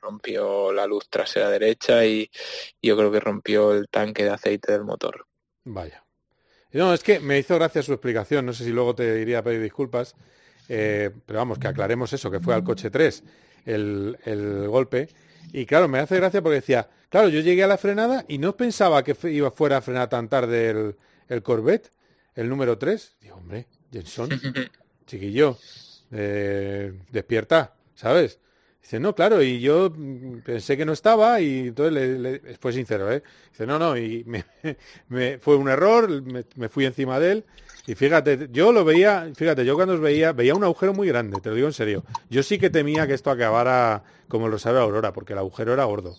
rompió 0.00 0.72
la 0.72 0.86
luz 0.86 1.08
trasera 1.08 1.50
derecha 1.50 2.04
y, 2.04 2.30
yo 2.80 2.96
creo 2.96 3.12
que 3.12 3.20
rompió 3.20 3.72
el 3.72 3.88
tanque 3.88 4.24
de 4.24 4.30
aceite 4.30 4.72
del 4.72 4.84
motor. 4.84 5.26
Vaya. 5.64 6.04
No, 6.72 6.94
es 6.94 7.02
que 7.02 7.20
me 7.20 7.38
hizo 7.38 7.54
gracia 7.56 7.82
su 7.82 7.92
explicación, 7.92 8.46
no 8.46 8.54
sé 8.54 8.64
si 8.64 8.70
luego 8.70 8.94
te 8.94 9.20
iría 9.20 9.40
a 9.40 9.42
pedir 9.42 9.60
disculpas, 9.60 10.16
eh, 10.68 11.10
pero 11.26 11.38
vamos, 11.38 11.58
que 11.58 11.68
aclaremos 11.68 12.12
eso, 12.14 12.30
que 12.30 12.40
fue 12.40 12.54
al 12.54 12.64
coche 12.64 12.90
3 12.90 13.22
el, 13.66 14.18
el 14.24 14.68
golpe. 14.68 15.08
Y 15.52 15.66
claro, 15.66 15.86
me 15.88 15.98
hace 15.98 16.16
gracia 16.16 16.40
porque 16.40 16.56
decía, 16.56 16.88
claro, 17.10 17.28
yo 17.28 17.40
llegué 17.40 17.62
a 17.62 17.66
la 17.66 17.76
frenada 17.76 18.24
y 18.26 18.38
no 18.38 18.56
pensaba 18.56 19.04
que 19.04 19.14
iba 19.28 19.50
fuera 19.50 19.76
a 19.76 19.82
frenar 19.82 20.08
tan 20.08 20.30
tarde 20.30 20.70
el, 20.70 20.96
el 21.28 21.42
Corvette, 21.42 21.92
el 22.34 22.48
número 22.48 22.78
3. 22.78 23.16
Digo, 23.20 23.36
hombre, 23.36 23.66
Jenson, 23.92 24.30
chiquillo, 25.06 25.58
eh, 26.12 26.92
despierta, 27.10 27.74
¿sabes? 27.94 28.38
Dice, 28.82 28.98
no, 28.98 29.14
claro, 29.14 29.42
y 29.42 29.60
yo 29.60 29.90
mm, 29.94 30.40
pensé 30.40 30.76
que 30.76 30.84
no 30.84 30.92
estaba 30.92 31.40
y 31.40 31.68
entonces 31.68 32.20
le, 32.20 32.40
fue 32.58 32.72
sincero, 32.72 33.10
¿eh? 33.10 33.22
Dice, 33.50 33.66
no, 33.66 33.78
no, 33.78 33.96
y 33.96 34.24
me, 34.24 35.38
fue 35.38 35.56
un 35.56 35.68
error, 35.68 36.22
me, 36.56 36.68
fui 36.68 36.84
encima 36.84 37.20
de 37.20 37.32
él 37.32 37.44
y 37.86 37.94
fíjate, 37.94 38.48
yo 38.50 38.72
lo 38.72 38.84
veía, 38.84 39.30
fíjate, 39.34 39.64
yo 39.64 39.76
cuando 39.76 39.94
os 39.94 40.00
veía, 40.00 40.32
veía 40.32 40.54
un 40.54 40.64
agujero 40.64 40.92
muy 40.94 41.08
grande, 41.08 41.40
te 41.40 41.48
lo 41.48 41.54
digo 41.54 41.68
en 41.68 41.72
serio. 41.72 42.04
Yo 42.28 42.42
sí 42.42 42.58
que 42.58 42.70
temía 42.70 43.06
que 43.06 43.14
esto 43.14 43.30
acabara 43.30 44.02
como 44.28 44.48
lo 44.48 44.58
sabe 44.58 44.80
Aurora, 44.80 45.12
porque 45.12 45.32
el 45.32 45.38
agujero 45.38 45.72
era 45.72 45.84
gordo. 45.84 46.16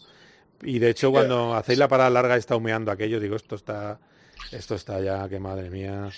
Y 0.61 0.79
de 0.79 0.89
hecho 0.89 1.11
cuando 1.11 1.55
hacéis 1.55 1.79
la 1.79 1.89
parada 1.89 2.09
larga 2.09 2.37
está 2.37 2.55
humeando 2.55 2.91
aquello, 2.91 3.19
digo, 3.19 3.35
esto 3.35 3.55
está, 3.55 3.99
esto 4.51 4.75
está 4.75 4.99
ya, 5.01 5.27
que 5.27 5.39
madre 5.39 5.69
mía. 5.69 6.09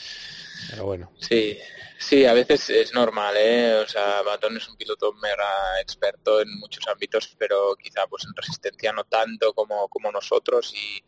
Pero 0.69 0.85
bueno. 0.85 1.11
Sí, 1.19 1.57
sí, 1.97 2.25
a 2.25 2.33
veces 2.33 2.69
es 2.69 2.93
normal, 2.93 3.35
¿eh? 3.37 3.75
O 3.75 3.87
sea, 3.87 4.21
Batón 4.21 4.57
es 4.57 4.67
un 4.67 4.75
piloto 4.75 5.13
mega 5.13 5.79
experto 5.81 6.41
en 6.41 6.57
muchos 6.59 6.87
ámbitos, 6.87 7.35
pero 7.37 7.75
quizá 7.75 8.07
pues 8.07 8.25
en 8.25 8.33
resistencia 8.35 8.91
no 8.91 9.03
tanto 9.03 9.53
como, 9.53 9.87
como 9.89 10.11
nosotros 10.11 10.73
y, 10.73 11.03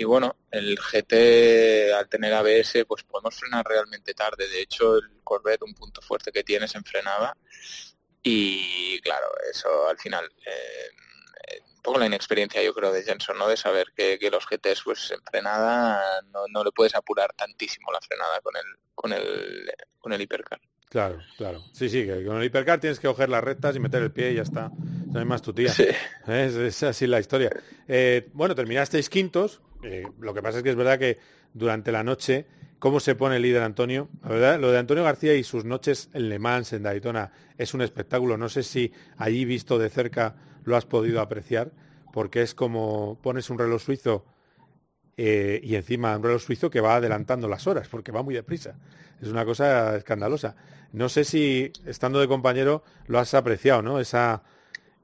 y 0.00 0.04
bueno, 0.04 0.36
el 0.50 0.78
GT 0.78 1.92
al 1.92 2.08
tener 2.08 2.32
ABS 2.34 2.84
pues 2.86 3.04
podemos 3.04 3.34
frenar 3.34 3.66
realmente 3.66 4.14
tarde. 4.14 4.48
De 4.48 4.62
hecho, 4.62 4.96
el 4.96 5.20
Corvette, 5.22 5.62
un 5.62 5.74
punto 5.74 6.00
fuerte 6.00 6.32
que 6.32 6.44
tiene, 6.44 6.66
se 6.66 6.78
enfrenaba 6.78 7.36
y 8.22 9.00
claro, 9.00 9.28
eso 9.50 9.88
al 9.88 9.98
final... 9.98 10.24
Eh, 10.44 11.07
poco 11.82 11.98
la 11.98 12.06
inexperiencia 12.06 12.62
yo 12.62 12.74
creo 12.74 12.92
de 12.92 13.02
Jenson, 13.02 13.38
¿no? 13.38 13.48
De 13.48 13.56
saber 13.56 13.92
que, 13.94 14.18
los 14.30 14.46
GTs 14.46 14.82
pues 14.84 15.10
en 15.10 15.22
frenada 15.22 16.02
no, 16.32 16.46
no, 16.48 16.64
le 16.64 16.70
puedes 16.72 16.94
apurar 16.94 17.32
tantísimo 17.34 17.90
la 17.92 18.00
frenada 18.00 18.40
con 18.40 18.56
el, 18.56 18.64
con 18.94 19.12
el, 19.12 19.70
con 19.98 20.12
el 20.12 20.20
hipercar. 20.20 20.60
Claro, 20.88 21.18
claro. 21.36 21.62
Sí, 21.72 21.88
sí, 21.88 22.06
que 22.06 22.24
con 22.24 22.38
el 22.38 22.44
hipercar 22.44 22.80
tienes 22.80 22.98
que 22.98 23.08
coger 23.08 23.28
las 23.28 23.44
rectas 23.44 23.76
y 23.76 23.80
meter 23.80 24.02
el 24.02 24.10
pie 24.10 24.32
y 24.32 24.36
ya 24.36 24.42
está. 24.42 24.70
No 25.06 25.18
hay 25.18 25.24
más 25.24 25.42
tu 25.42 25.52
tía. 25.52 25.72
Es, 26.26 26.82
así 26.82 27.06
la 27.06 27.20
historia. 27.20 27.50
Eh, 27.86 28.28
bueno, 28.32 28.54
terminasteis 28.54 29.10
quintos. 29.10 29.60
Eh, 29.82 30.06
lo 30.18 30.32
que 30.32 30.42
pasa 30.42 30.58
es 30.58 30.64
que 30.64 30.70
es 30.70 30.76
verdad 30.76 30.98
que 30.98 31.18
durante 31.52 31.92
la 31.92 32.02
noche, 32.02 32.46
¿cómo 32.78 33.00
se 33.00 33.14
pone 33.14 33.36
el 33.36 33.42
líder 33.42 33.62
Antonio? 33.62 34.08
La 34.22 34.28
verdad, 34.30 34.60
lo 34.60 34.72
de 34.72 34.78
Antonio 34.78 35.04
García 35.04 35.34
y 35.34 35.44
sus 35.44 35.64
noches 35.64 36.08
en 36.14 36.30
Le 36.30 36.38
Mans, 36.38 36.72
en 36.72 36.82
Daytona, 36.82 37.32
es 37.58 37.74
un 37.74 37.82
espectáculo. 37.82 38.38
No 38.38 38.48
sé 38.48 38.62
si 38.62 38.92
allí 39.18 39.44
visto 39.44 39.78
de 39.78 39.90
cerca 39.90 40.36
lo 40.68 40.76
has 40.76 40.86
podido 40.86 41.20
apreciar, 41.20 41.72
porque 42.12 42.42
es 42.42 42.54
como 42.54 43.18
pones 43.22 43.50
un 43.50 43.58
reloj 43.58 43.82
suizo 43.82 44.24
eh, 45.16 45.60
y 45.64 45.74
encima 45.74 46.16
un 46.16 46.22
reloj 46.22 46.42
suizo 46.42 46.70
que 46.70 46.80
va 46.80 46.96
adelantando 46.96 47.48
las 47.48 47.66
horas, 47.66 47.88
porque 47.88 48.12
va 48.12 48.22
muy 48.22 48.34
deprisa. 48.34 48.76
Es 49.20 49.28
una 49.28 49.44
cosa 49.44 49.96
escandalosa. 49.96 50.54
No 50.92 51.08
sé 51.08 51.24
si, 51.24 51.72
estando 51.86 52.20
de 52.20 52.28
compañero, 52.28 52.84
lo 53.08 53.18
has 53.18 53.34
apreciado, 53.34 53.82
¿no? 53.82 53.98
Esa, 53.98 54.44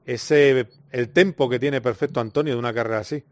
ese, 0.05 0.69
el 0.91 1.09
tempo 1.09 1.49
que 1.49 1.59
tiene 1.59 1.81
perfecto 1.81 2.21
Antonio 2.21 2.53
de 2.53 2.59
una 2.59 2.73
carrera 2.73 2.99
así. 2.99 3.23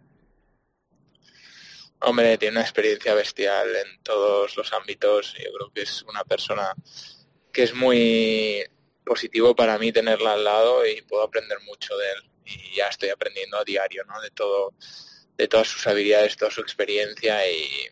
Hombre, 2.02 2.38
tiene 2.38 2.58
una 2.58 2.62
experiencia 2.62 3.14
bestial 3.14 3.68
en 3.70 4.04
todos 4.04 4.58
los 4.58 4.74
ámbitos. 4.74 5.36
Yo 5.38 5.54
creo 5.58 5.72
que 5.74 5.84
es 5.84 6.04
una 6.04 6.26
persona 6.26 6.74
que 7.54 7.64
es 7.64 7.74
muy 7.74 8.62
positivo 9.06 9.56
para 9.56 9.78
mí 9.78 9.92
tenerla 9.92 10.34
al 10.34 10.44
lado 10.44 10.86
y 10.86 11.02
puedo 11.02 11.24
aprender 11.24 11.60
mucho 11.62 11.96
de 11.98 12.12
él. 12.12 12.32
Y 12.46 12.76
ya 12.76 12.88
estoy 12.88 13.10
aprendiendo 13.10 13.58
a 13.58 13.64
diario, 13.64 14.04
¿no? 14.06 14.20
De 14.22 14.32
todo, 14.32 14.74
de 15.38 15.48
todas 15.48 15.68
sus 15.68 15.86
habilidades, 15.88 16.38
toda 16.38 16.52
su 16.52 16.62
experiencia 16.62 17.50
y 17.50 17.88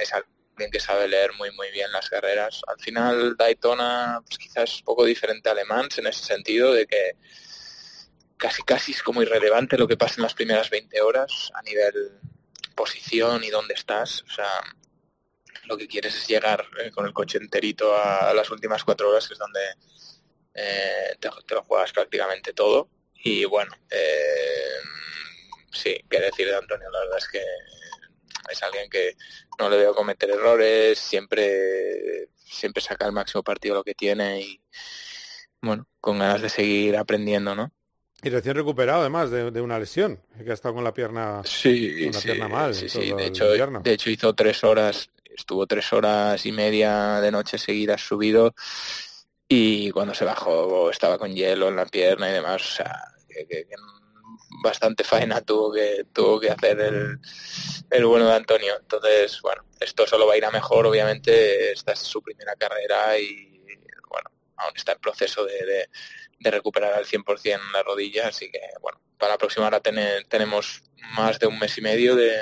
es 0.00 0.12
alguien 0.12 0.70
que 0.70 0.80
sabe 0.80 1.08
leer 1.08 1.32
muy 1.34 1.50
muy 1.52 1.70
bien 1.70 1.90
las 1.92 2.08
carreras. 2.08 2.62
Al 2.66 2.78
final 2.78 3.36
Daytona 3.36 4.22
pues 4.26 4.38
quizás 4.38 4.70
es 4.70 4.78
un 4.78 4.84
poco 4.84 5.04
diferente 5.04 5.48
a 5.48 5.52
Alemán 5.52 5.88
en 5.96 6.06
ese 6.06 6.24
sentido 6.24 6.72
de 6.72 6.86
que 6.86 7.16
casi 8.36 8.62
casi 8.62 8.92
es 8.92 9.02
como 9.02 9.22
irrelevante 9.22 9.78
lo 9.78 9.88
que 9.88 9.96
pasa 9.96 10.16
en 10.16 10.22
las 10.22 10.34
primeras 10.34 10.70
20 10.70 11.00
horas 11.00 11.50
a 11.54 11.62
nivel 11.62 12.20
posición 12.74 13.42
y 13.44 13.50
dónde 13.50 13.74
estás. 13.74 14.22
O 14.22 14.30
sea, 14.30 14.60
lo 15.66 15.76
que 15.76 15.88
quieres 15.88 16.14
es 16.14 16.26
llegar 16.26 16.66
eh, 16.80 16.90
con 16.90 17.06
el 17.06 17.12
coche 17.12 17.38
enterito 17.38 17.96
a, 17.96 18.34
las 18.34 18.50
últimas 18.50 18.84
cuatro 18.84 19.10
horas, 19.10 19.26
que 19.26 19.34
es 19.34 19.38
donde 19.38 19.60
eh, 20.54 21.16
te, 21.18 21.28
lo 21.54 21.62
juegas 21.62 21.92
prácticamente 21.92 22.52
todo. 22.52 22.88
Y 23.14 23.44
bueno, 23.44 23.72
eh, 23.90 24.80
sí, 25.72 25.96
qué 26.08 26.20
decir 26.20 26.46
de 26.46 26.56
Antonio, 26.56 26.90
la 26.90 27.00
verdad 27.00 27.18
es 27.18 27.28
que 27.28 27.42
es 28.50 28.62
alguien 28.62 28.88
que 28.90 29.16
no 29.58 29.70
le 29.70 29.78
veo 29.78 29.94
cometer 29.94 30.30
errores, 30.30 30.98
siempre, 30.98 32.28
siempre 32.34 32.82
saca 32.82 33.06
el 33.06 33.12
máximo 33.12 33.42
partido 33.42 33.76
lo 33.76 33.84
que 33.84 33.94
tiene 33.94 34.40
y 34.40 34.60
bueno, 35.62 35.86
con 36.00 36.18
ganas 36.18 36.42
de 36.42 36.50
seguir 36.50 36.96
aprendiendo, 36.96 37.54
¿no? 37.54 37.72
Y 38.22 38.30
recién 38.30 38.54
recuperado 38.54 39.00
además 39.00 39.30
de, 39.30 39.60
una 39.60 39.78
lesión, 39.78 40.20
que 40.42 40.50
ha 40.50 40.54
estado 40.54 40.74
con 40.74 40.84
la 40.84 40.94
pierna, 40.94 41.42
sí, 41.44 42.10
mal. 42.48 42.74
Sí, 42.74 42.88
sí. 42.88 43.12
De, 43.12 43.26
hecho, 43.26 43.50
de 43.50 43.92
hecho 43.92 44.10
hizo 44.10 44.34
tres 44.34 44.64
horas, 44.64 45.10
estuvo 45.36 45.66
tres 45.66 45.92
horas 45.92 46.44
y 46.46 46.52
media 46.52 47.20
de 47.20 47.30
noche 47.30 47.58
seguidas 47.58 48.00
subido 48.00 48.54
y 49.48 49.90
cuando 49.90 50.14
se 50.14 50.24
bajó 50.24 50.90
estaba 50.90 51.18
con 51.18 51.34
hielo 51.34 51.68
en 51.68 51.76
la 51.76 51.86
pierna 51.86 52.30
y 52.30 52.32
demás, 52.32 52.62
o 52.62 52.74
sea, 52.76 53.04
que, 53.28 53.66
bastante 54.62 55.04
faena 55.04 55.40
tuvo 55.42 55.72
que 55.72 56.06
tuvo 56.12 56.40
que 56.40 56.50
hacer 56.50 56.80
el, 56.80 57.18
el 57.90 58.06
bueno 58.06 58.26
de 58.26 58.34
Antonio. 58.34 58.76
Entonces, 58.80 59.40
bueno, 59.42 59.64
esto 59.80 60.06
solo 60.06 60.26
va 60.26 60.34
a 60.34 60.36
ir 60.36 60.44
a 60.44 60.50
mejor, 60.50 60.86
obviamente, 60.86 61.72
esta 61.72 61.92
es 61.92 62.00
su 62.00 62.22
primera 62.22 62.54
carrera 62.56 63.18
y 63.18 63.62
bueno, 64.08 64.30
aún 64.56 64.72
está 64.74 64.92
en 64.92 65.00
proceso 65.00 65.44
de, 65.44 65.88
de, 66.38 66.50
recuperar 66.50 66.94
al 66.94 67.06
100% 67.06 67.72
la 67.72 67.82
rodilla, 67.82 68.28
así 68.28 68.50
que 68.50 68.60
bueno, 68.80 69.00
para 69.18 69.32
la 69.32 69.38
próxima 69.38 69.66
hora 69.66 69.80
tenemos 69.80 70.82
más 71.16 71.38
de 71.38 71.46
un 71.46 71.58
mes 71.58 71.76
y 71.78 71.80
medio 71.80 72.14
de, 72.16 72.36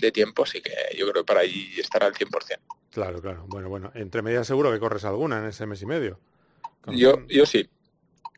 de 0.00 0.12
tiempo, 0.12 0.44
así 0.44 0.60
que 0.60 0.72
yo 0.96 1.10
creo 1.10 1.22
que 1.22 1.26
para 1.26 1.40
allí 1.40 1.78
estará 1.78 2.06
al 2.06 2.14
100%. 2.14 2.58
Claro, 2.90 3.20
claro. 3.20 3.44
Bueno, 3.46 3.68
bueno. 3.68 3.92
Entre 3.94 4.22
medias 4.22 4.46
seguro 4.46 4.72
que 4.72 4.80
corres 4.80 5.04
alguna 5.04 5.38
en 5.38 5.46
ese 5.46 5.66
mes 5.66 5.80
y 5.82 5.86
medio. 5.86 6.18
Yo, 6.86 7.26
yo 7.28 7.46
sí. 7.46 7.68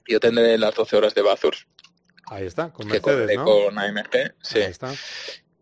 Yo 0.06 0.20
tendré 0.20 0.58
las 0.58 0.74
12 0.74 0.96
horas 0.96 1.14
de 1.14 1.22
Bathurst. 1.22 1.68
Ahí 2.26 2.46
está, 2.46 2.72
con 2.72 2.86
Mercedes, 2.88 3.36
¿no? 3.36 3.44
con 3.44 3.78
AMG, 3.78 4.34
sí. 4.42 4.58
Ahí 4.60 4.70
está. 4.70 4.92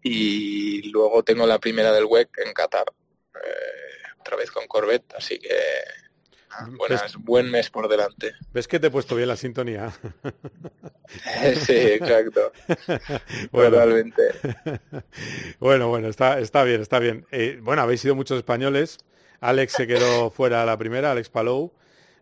Y 0.02 0.90
luego 0.90 1.22
tengo 1.22 1.46
la 1.46 1.58
primera 1.58 1.92
del 1.92 2.04
WEC 2.04 2.38
en 2.46 2.52
Qatar. 2.52 2.86
Eh, 3.34 4.10
otra 4.20 4.36
vez 4.36 4.50
con 4.50 4.66
Corvette, 4.66 5.14
así 5.14 5.38
que 5.38 5.48
buenas, 6.76 7.16
buen 7.16 7.50
mes 7.50 7.70
por 7.70 7.88
delante. 7.88 8.32
¿Ves 8.52 8.68
que 8.68 8.80
te 8.80 8.88
he 8.88 8.90
puesto 8.90 9.16
bien 9.16 9.28
la 9.28 9.36
sintonía? 9.36 9.92
sí, 11.66 11.76
exacto. 11.76 12.52
bueno, 13.52 13.76
bueno, 15.58 15.88
bueno, 15.88 16.08
está, 16.08 16.38
está 16.38 16.64
bien, 16.64 16.80
está 16.80 16.98
bien. 16.98 17.26
Eh, 17.30 17.58
bueno, 17.62 17.82
habéis 17.82 18.00
sido 18.00 18.14
muchos 18.14 18.38
españoles. 18.38 18.98
Alex 19.40 19.72
se 19.72 19.86
quedó 19.86 20.30
fuera 20.30 20.62
a 20.62 20.66
la 20.66 20.76
primera, 20.76 21.12
Alex 21.12 21.28
Palou, 21.28 21.72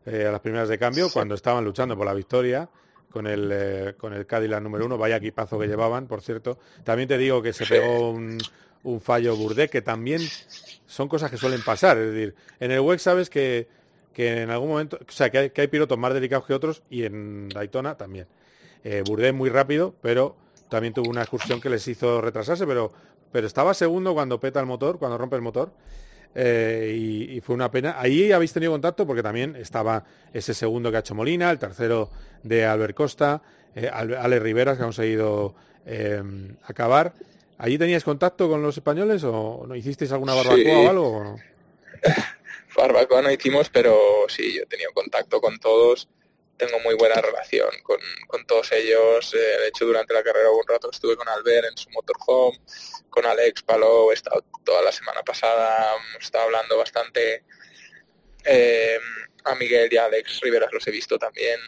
eh, 0.06 0.26
a 0.26 0.32
las 0.32 0.40
primeras 0.40 0.68
de 0.68 0.78
cambio, 0.78 1.10
cuando 1.10 1.34
estaban 1.34 1.64
luchando 1.64 1.96
por 1.96 2.06
la 2.06 2.14
victoria 2.14 2.68
con 3.10 3.26
el, 3.26 3.50
eh, 3.52 3.94
con 3.96 4.12
el 4.12 4.26
Cadillac 4.26 4.62
número 4.62 4.86
uno. 4.86 4.98
Vaya 4.98 5.16
equipazo 5.16 5.58
que 5.58 5.66
llevaban, 5.66 6.06
por 6.06 6.22
cierto. 6.22 6.58
También 6.84 7.08
te 7.08 7.18
digo 7.18 7.42
que 7.42 7.52
se 7.52 7.66
pegó 7.66 8.10
un, 8.10 8.38
un 8.82 9.00
fallo 9.00 9.36
Burdé, 9.36 9.68
que 9.68 9.82
también 9.82 10.20
son 10.86 11.08
cosas 11.08 11.30
que 11.30 11.36
suelen 11.36 11.62
pasar. 11.62 11.98
Es 11.98 12.12
decir, 12.12 12.34
en 12.60 12.70
el 12.70 12.80
WEC 12.80 12.98
sabes 12.98 13.30
que, 13.30 13.68
que 14.18 14.42
en 14.42 14.50
algún 14.50 14.70
momento, 14.70 14.98
o 15.00 15.12
sea, 15.12 15.30
que 15.30 15.38
hay, 15.38 15.50
que 15.50 15.60
hay 15.60 15.68
pilotos 15.68 15.96
más 15.96 16.12
delicados 16.12 16.44
que 16.44 16.52
otros 16.52 16.82
y 16.90 17.04
en 17.04 17.48
Daytona 17.50 17.96
también. 17.96 18.26
Eh, 18.82 19.04
Burdé 19.06 19.32
muy 19.32 19.48
rápido, 19.48 19.94
pero 20.02 20.34
también 20.68 20.92
tuvo 20.92 21.08
una 21.08 21.20
excursión 21.20 21.60
que 21.60 21.70
les 21.70 21.86
hizo 21.86 22.20
retrasarse, 22.20 22.66
pero, 22.66 22.90
pero 23.30 23.46
estaba 23.46 23.74
segundo 23.74 24.14
cuando 24.14 24.40
peta 24.40 24.58
el 24.58 24.66
motor, 24.66 24.98
cuando 24.98 25.18
rompe 25.18 25.36
el 25.36 25.42
motor. 25.42 25.70
Eh, 26.34 27.28
y, 27.30 27.40
fue 27.42 27.54
una 27.54 27.70
pena. 27.70 27.94
Ahí 27.96 28.32
habéis 28.32 28.52
tenido 28.52 28.72
contacto 28.72 29.06
porque 29.06 29.22
también 29.22 29.54
estaba 29.54 30.02
ese 30.32 30.52
segundo 30.52 30.90
que 30.90 30.96
ha 30.96 31.00
hecho 31.00 31.14
Molina, 31.14 31.48
el 31.52 31.60
tercero 31.60 32.10
de 32.42 32.66
Albert 32.66 32.96
Costa, 32.96 33.40
eh, 33.76 33.88
Ale 33.88 34.40
Riveras 34.40 34.78
que 34.78 34.82
ha 34.82 34.86
conseguido 34.86 35.54
eh, 35.86 36.20
acabar. 36.64 37.14
¿Allí 37.56 37.78
teníais 37.78 38.02
contacto 38.02 38.48
con 38.48 38.62
los 38.62 38.76
españoles 38.76 39.22
o 39.22 39.64
no 39.64 39.76
hicisteis 39.76 40.10
alguna 40.10 40.34
barbacoa 40.34 40.78
o 40.78 40.90
algo? 40.90 41.36
barbacoa 42.76 43.22
no 43.22 43.30
hicimos, 43.30 43.70
pero 43.70 44.26
sí, 44.28 44.56
yo 44.56 44.62
he 44.62 44.66
tenido 44.66 44.92
contacto 44.92 45.40
con 45.40 45.58
todos 45.58 46.08
tengo 46.58 46.80
muy 46.80 46.94
buena 46.94 47.14
relación 47.22 47.70
con, 47.82 47.98
con 48.26 48.44
todos 48.44 48.72
ellos. 48.72 49.32
Eh, 49.32 49.38
de 49.38 49.68
hecho, 49.68 49.86
durante 49.86 50.12
la 50.12 50.22
carrera 50.22 50.50
un 50.50 50.66
rato 50.66 50.90
estuve 50.90 51.16
con 51.16 51.28
Albert 51.28 51.68
en 51.70 51.76
su 51.78 51.88
motorhome, 51.90 52.60
con 53.08 53.24
Alex 53.24 53.62
Palou, 53.62 54.10
he 54.10 54.14
estado 54.14 54.44
toda 54.64 54.82
la 54.82 54.92
semana 54.92 55.22
pasada, 55.22 55.94
hemos 56.10 56.24
estado 56.24 56.44
hablando 56.44 56.76
bastante. 56.76 57.44
Eh, 58.44 58.98
a 59.44 59.54
Miguel 59.54 59.88
y 59.90 59.96
a 59.96 60.06
Alex 60.06 60.40
Riveras 60.40 60.70
los 60.72 60.86
he 60.86 60.90
visto 60.90 61.18
también. 61.18 61.60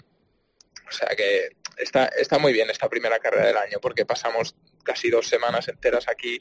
O 0.89 0.93
sea 0.93 1.09
que 1.17 1.51
está, 1.79 2.07
está 2.07 2.39
muy 2.39 2.53
bien 2.53 2.69
esta 2.69 2.89
primera 2.89 3.19
carrera 3.21 3.47
del 3.47 3.57
año 3.57 3.79
porque 3.81 4.05
pasamos 4.05 4.57
casi 4.83 5.09
dos 5.09 5.29
semanas 5.29 5.69
enteras 5.69 6.09
aquí 6.09 6.39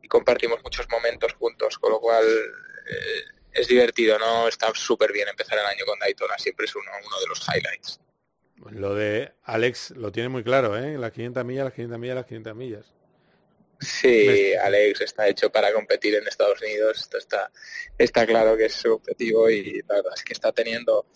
y 0.00 0.08
compartimos 0.08 0.62
muchos 0.62 0.88
momentos 0.88 1.34
juntos, 1.34 1.78
con 1.78 1.90
lo 1.90 2.00
cual 2.00 2.24
eh, 2.24 3.24
es 3.52 3.68
divertido, 3.68 4.18
¿no? 4.18 4.48
Está 4.48 4.72
súper 4.74 5.12
bien 5.12 5.28
empezar 5.28 5.58
el 5.58 5.66
año 5.66 5.84
con 5.84 5.98
Daytona, 5.98 6.38
siempre 6.38 6.66
es 6.66 6.74
uno, 6.74 6.90
uno 7.04 7.20
de 7.20 7.26
los 7.26 7.40
highlights. 7.48 8.00
Lo 8.70 8.94
de 8.94 9.32
Alex 9.44 9.92
lo 9.92 10.12
tiene 10.12 10.28
muy 10.28 10.44
claro, 10.44 10.76
¿eh? 10.76 10.98
Las 10.98 11.12
500 11.12 11.44
millas, 11.44 11.64
las 11.64 11.74
500 11.74 11.98
millas, 11.98 12.16
las 12.16 12.26
500 12.26 12.56
millas. 12.56 12.92
Sí, 13.80 14.52
Alex 14.54 15.00
está 15.00 15.26
hecho 15.26 15.50
para 15.50 15.72
competir 15.72 16.14
en 16.14 16.28
Estados 16.28 16.60
Unidos. 16.60 16.98
Esto 16.98 17.16
está, 17.16 17.50
está 17.96 18.26
claro 18.26 18.56
que 18.56 18.66
es 18.66 18.74
su 18.74 18.92
objetivo 18.92 19.48
y 19.48 19.80
la 19.88 19.96
verdad 19.96 20.12
es 20.14 20.22
que 20.22 20.34
está 20.34 20.52
teniendo 20.52 21.06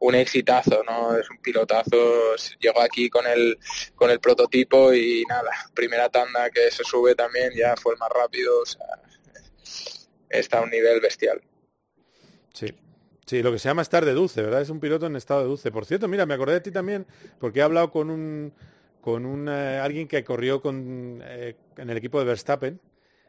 un 0.00 0.14
exitazo, 0.14 0.82
¿no? 0.84 1.16
Es 1.16 1.30
un 1.30 1.38
pilotazo. 1.38 2.36
Llegó 2.58 2.82
aquí 2.82 3.08
con 3.08 3.26
el 3.26 3.58
con 3.94 4.10
el 4.10 4.20
prototipo 4.20 4.92
y 4.92 5.24
nada, 5.28 5.50
primera 5.74 6.10
tanda 6.10 6.50
que 6.50 6.70
se 6.70 6.84
sube 6.84 7.14
también 7.14 7.52
ya 7.56 7.74
fue 7.76 7.94
el 7.94 7.98
más 7.98 8.10
rápido. 8.10 8.60
O 8.60 8.66
sea, 8.66 8.86
está 10.28 10.58
a 10.58 10.62
un 10.62 10.70
nivel 10.70 11.00
bestial. 11.00 11.40
Sí, 12.52 12.74
Sí, 13.30 13.44
lo 13.44 13.52
que 13.52 13.60
se 13.60 13.68
llama 13.68 13.82
estar 13.82 14.04
de 14.04 14.12
dulce, 14.12 14.42
¿verdad? 14.42 14.60
Es 14.60 14.70
un 14.70 14.80
piloto 14.80 15.06
en 15.06 15.14
estado 15.14 15.42
de 15.42 15.46
dulce. 15.46 15.70
Por 15.70 15.86
cierto, 15.86 16.08
mira, 16.08 16.26
me 16.26 16.34
acordé 16.34 16.54
de 16.54 16.62
ti 16.62 16.72
también 16.72 17.06
porque 17.38 17.60
he 17.60 17.62
hablado 17.62 17.92
con 17.92 18.10
un 18.10 18.52
con 19.00 19.24
un 19.24 19.48
eh, 19.48 19.78
alguien 19.78 20.08
que 20.08 20.24
corrió 20.24 20.60
con, 20.60 21.20
eh, 21.22 21.54
en 21.76 21.90
el 21.90 21.96
equipo 21.96 22.18
de 22.18 22.24
Verstappen, 22.24 22.80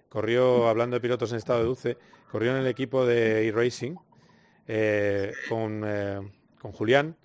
corrió 0.10 0.68
hablando 0.68 0.96
de 0.96 1.02
pilotos 1.02 1.32
en 1.32 1.38
estado 1.38 1.60
de 1.60 1.66
dulce, 1.66 1.98
corrió 2.32 2.50
en 2.50 2.58
el 2.58 2.68
equipo 2.68 3.06
de 3.06 3.48
e-racing 3.48 3.96
eh, 4.68 5.34
con, 5.48 5.86
con, 6.60 6.72
Julián 6.72 7.16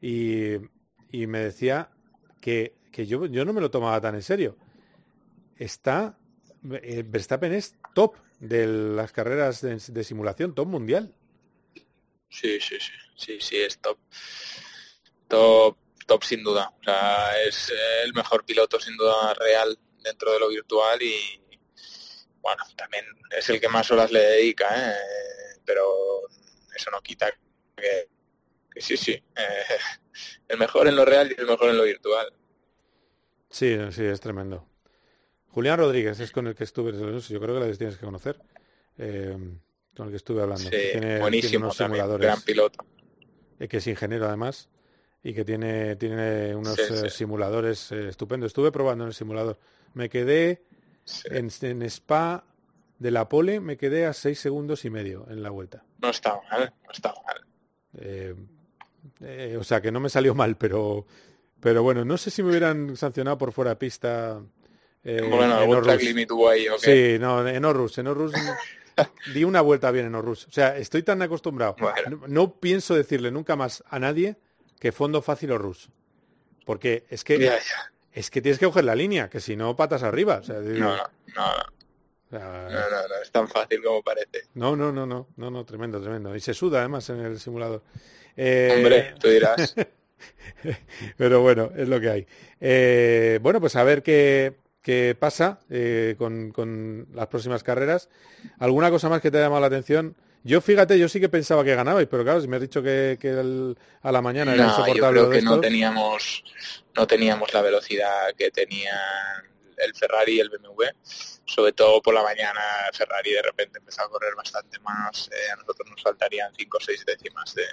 y, 0.00 0.56
y, 1.12 1.28
me 1.28 1.38
decía 1.38 1.90
que, 2.40 2.74
que 2.90 3.06
yo, 3.06 3.26
yo 3.26 3.44
no 3.44 3.52
me 3.52 3.60
lo 3.60 3.70
tomaba 3.70 4.00
tan 4.00 4.16
en 4.16 4.22
serio. 4.22 4.56
Está 5.56 6.18
Verstappen 6.60 7.52
es 7.52 7.76
top 7.94 8.16
de 8.40 8.66
las 8.66 9.12
carreras 9.12 9.62
de 9.62 10.04
simulación, 10.04 10.56
top 10.56 10.66
mundial. 10.66 11.14
Sí, 12.28 12.60
sí, 12.60 12.78
sí, 12.80 12.92
sí, 13.16 13.40
sí, 13.40 13.56
es 13.56 13.78
top. 13.78 13.98
Top, 15.28 15.78
top 16.06 16.24
sin 16.24 16.42
duda. 16.42 16.72
O 16.80 16.82
sea, 16.82 17.42
es 17.42 17.72
el 18.04 18.12
mejor 18.14 18.44
piloto 18.44 18.78
sin 18.80 18.96
duda 18.96 19.34
real 19.34 19.78
dentro 20.02 20.32
de 20.32 20.40
lo 20.40 20.48
virtual 20.48 21.02
y 21.02 21.42
bueno, 22.40 22.62
también 22.76 23.04
es 23.36 23.48
el 23.50 23.60
que 23.60 23.68
más 23.68 23.90
horas 23.90 24.12
le 24.12 24.20
dedica, 24.20 24.68
¿eh? 24.70 24.94
pero 25.64 25.84
eso 26.76 26.90
no 26.92 27.00
quita 27.02 27.28
que, 27.76 28.08
sí, 28.76 28.96
sí, 28.96 29.12
eh, 29.12 29.22
el 30.48 30.56
mejor 30.56 30.86
en 30.86 30.94
lo 30.94 31.04
real 31.04 31.34
y 31.36 31.40
el 31.40 31.46
mejor 31.46 31.70
en 31.70 31.76
lo 31.76 31.82
virtual. 31.82 32.32
Sí, 33.50 33.76
sí, 33.90 34.04
es 34.04 34.20
tremendo. 34.20 34.68
Julián 35.48 35.78
Rodríguez 35.78 36.20
es 36.20 36.30
con 36.30 36.46
el 36.46 36.54
que 36.54 36.64
estuve, 36.64 36.92
yo 36.92 37.40
creo 37.40 37.58
que 37.58 37.66
la 37.66 37.76
tienes 37.76 37.96
que 37.96 38.04
conocer. 38.04 38.38
Eh, 38.98 39.36
con 39.96 40.06
el 40.06 40.12
que 40.12 40.16
estuve 40.16 40.42
hablando. 40.42 40.68
tiene, 40.68 41.18
buenísimo 41.18 41.72
simuladores, 41.72 42.26
gran 42.26 42.40
piloto. 42.42 42.84
Que 43.58 43.78
es 43.78 43.86
ingeniero 43.86 44.26
además 44.26 44.68
y 45.22 45.34
que 45.34 45.44
tiene, 45.44 45.96
tiene 45.96 46.54
unos 46.54 46.78
eh, 46.78 47.10
simuladores 47.10 47.90
eh, 47.90 48.08
estupendos. 48.08 48.48
Estuve 48.48 48.70
probando 48.70 49.04
en 49.04 49.08
el 49.08 49.14
simulador. 49.14 49.58
Me 49.94 50.08
quedé 50.08 50.62
en, 51.24 51.50
Spa 51.82 52.44
de 52.98 53.10
la 53.10 53.28
pole, 53.28 53.58
me 53.60 53.76
quedé 53.76 54.06
a 54.06 54.12
seis 54.12 54.38
segundos 54.38 54.84
y 54.84 54.90
medio 54.90 55.26
en 55.28 55.42
la 55.42 55.50
vuelta. 55.50 55.82
No 56.00 56.10
está 56.10 56.38
mal, 56.50 56.72
no 56.84 56.92
está 56.92 57.14
mal. 57.26 57.44
Eh, 57.98 59.56
o 59.58 59.64
sea 59.64 59.80
que 59.80 59.90
no 59.90 59.98
me 59.98 60.10
salió 60.10 60.34
mal, 60.34 60.56
pero 60.56 61.06
pero 61.58 61.82
bueno, 61.82 62.04
no 62.04 62.18
sé 62.18 62.30
si 62.30 62.42
me 62.42 62.50
hubieran 62.50 62.96
sancionado 62.96 63.38
por 63.38 63.50
fuera 63.50 63.70
de 63.70 63.76
pista. 63.76 64.40
bueno, 65.02 65.62
en 65.62 65.72
Orrus. 65.72 66.02
Sí, 66.78 67.16
no, 67.18 67.48
en 67.48 67.64
Orrus, 67.64 67.98
en 67.98 68.06
Orrus 68.06 68.32
di 69.34 69.44
una 69.44 69.60
vuelta 69.60 69.90
bien 69.90 70.06
en 70.06 70.14
Orrus. 70.14 70.46
O 70.46 70.50
sea, 70.50 70.76
estoy 70.76 71.02
tan 71.02 71.22
acostumbrado. 71.22 71.76
No, 72.26 72.54
pienso 72.58 72.94
decirle 72.94 73.30
nunca 73.30 73.56
más 73.56 73.82
a 73.88 73.98
nadie 73.98 74.36
que 74.80 74.92
fondo 74.92 75.22
fácil 75.22 75.52
Orrus. 75.52 75.90
Porque 76.64 77.06
es 77.10 77.22
que 77.24 77.50
es 78.12 78.30
que 78.30 78.40
tienes 78.40 78.58
que 78.58 78.66
coger 78.66 78.84
la 78.84 78.94
línea, 78.94 79.28
que 79.28 79.40
si 79.40 79.56
no 79.56 79.76
patas 79.76 80.02
arriba. 80.02 80.40
no, 80.48 80.60
no, 80.62 80.96
no. 81.34 82.30
no, 82.30 82.70
no, 82.70 83.22
es 83.22 83.30
tan 83.30 83.46
fácil 83.46 83.82
como 83.82 84.02
parece. 84.02 84.44
No, 84.54 84.74
no, 84.74 84.90
no, 84.90 85.06
no, 85.06 85.28
no, 85.36 85.50
no, 85.50 85.64
tremendo, 85.64 86.00
tremendo. 86.00 86.34
Y 86.34 86.40
se 86.40 86.54
suda 86.54 86.80
además 86.80 87.08
en 87.10 87.20
el 87.20 87.38
simulador. 87.38 87.82
Eh, 88.36 88.72
Hombre, 88.74 89.14
tú 89.20 89.28
dirás. 89.28 89.74
Pero 91.16 91.42
bueno, 91.42 91.70
es 91.76 91.88
lo 91.88 92.00
que 92.00 92.10
hay. 92.10 92.26
Eh, 92.60 93.38
bueno, 93.42 93.60
pues 93.60 93.76
a 93.76 93.84
ver 93.84 94.02
qué, 94.02 94.54
qué 94.86 95.16
pasa 95.18 95.58
eh, 95.68 96.14
con, 96.16 97.08
las 97.12 97.26
próximas 97.26 97.64
carreras. 97.64 98.08
¿Alguna 98.60 98.88
cosa 98.88 99.08
más 99.08 99.20
que 99.20 99.32
te 99.32 99.38
ha 99.38 99.40
llamado 99.40 99.60
la 99.60 99.66
atención? 99.66 100.14
Yo, 100.44 100.60
fíjate, 100.60 100.96
yo 100.96 101.08
sí 101.08 101.18
que 101.18 101.28
pensaba 101.28 101.64
que 101.64 101.74
ganabais, 101.74 102.06
pero 102.08 102.22
claro, 102.22 102.40
si 102.40 102.46
me 102.46 102.54
has 102.54 102.62
dicho 102.62 102.84
que, 102.84 103.18
a 104.02 104.12
la 104.12 104.22
mañana 104.22 104.54
era 104.54 104.66
insoportable. 104.66 105.20
Yo 105.20 105.28
creo 105.28 105.40
que 105.40 105.44
no 105.44 105.60
teníamos, 105.60 106.44
no 106.94 107.04
teníamos 107.04 107.52
la 107.52 107.62
velocidad 107.62 108.32
que 108.38 108.52
tenía 108.52 108.94
el 109.76 109.92
Ferrari 109.92 110.36
y 110.36 110.38
el 110.38 110.50
BMW. 110.50 110.84
Sobre 111.44 111.72
todo 111.72 112.00
por 112.00 112.14
la 112.14 112.22
mañana, 112.22 112.60
Ferrari 112.92 113.32
de 113.32 113.42
repente 113.42 113.80
empezó 113.80 114.02
a 114.02 114.08
correr 114.08 114.36
bastante 114.36 114.78
más. 114.78 115.28
Eh, 115.32 115.50
a 115.52 115.56
nosotros 115.56 115.90
nos 115.90 116.00
faltarían 116.00 116.52
5 116.56 116.76
o 116.76 116.80
6 116.80 117.04
décimas 117.06 117.52
de, 117.56 117.64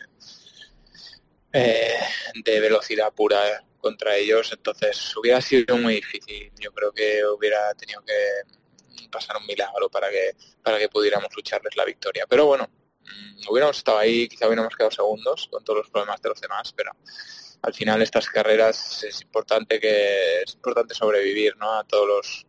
eh, 1.53 1.99
de 2.43 2.59
velocidad 2.59 3.13
pura 3.13 3.63
contra 3.83 4.15
ellos, 4.15 4.51
entonces 4.53 5.15
hubiera 5.17 5.41
sido 5.41 5.77
muy 5.77 5.95
difícil. 5.95 6.51
Yo 6.57 6.71
creo 6.71 6.91
que 6.93 7.23
hubiera 7.25 7.73
tenido 7.75 8.01
que 8.03 9.09
pasar 9.11 9.37
un 9.37 9.45
milagro 9.45 9.89
para 9.89 10.09
que 10.09 10.31
para 10.63 10.79
que 10.79 10.89
pudiéramos 10.89 11.29
lucharles 11.35 11.75
la 11.75 11.85
victoria. 11.85 12.25
Pero 12.27 12.45
bueno, 12.45 12.69
mm, 13.01 13.49
hubiéramos 13.49 13.77
estado 13.77 13.99
ahí, 13.99 14.27
quizá 14.29 14.47
hubiéramos 14.47 14.75
quedado 14.75 14.91
segundos 14.91 15.47
con 15.51 15.63
todos 15.63 15.79
los 15.79 15.89
problemas 15.89 16.21
de 16.21 16.29
los 16.29 16.41
demás, 16.41 16.73
pero 16.75 16.91
al 17.61 17.73
final 17.73 18.01
estas 18.01 18.27
carreras 18.29 19.03
es 19.03 19.21
importante 19.21 19.79
que 19.79 20.41
es 20.41 20.53
importante 20.53 20.95
sobrevivir 20.95 21.55
¿no? 21.57 21.77
a 21.77 21.83
todos 21.83 22.07
los, 22.07 22.45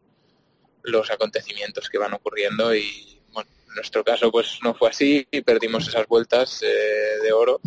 los 0.85 1.11
acontecimientos 1.11 1.89
que 1.89 1.99
van 1.99 2.15
ocurriendo 2.15 2.75
y 2.75 3.21
bueno, 3.33 3.51
en 3.69 3.75
nuestro 3.75 4.05
caso 4.05 4.31
pues 4.31 4.59
no 4.63 4.75
fue 4.75 4.89
así 4.89 5.27
y 5.31 5.43
perdimos 5.43 5.89
esas 5.89 6.07
vueltas 6.07 6.63
eh, 6.63 7.19
de 7.23 7.33
oro 7.33 7.61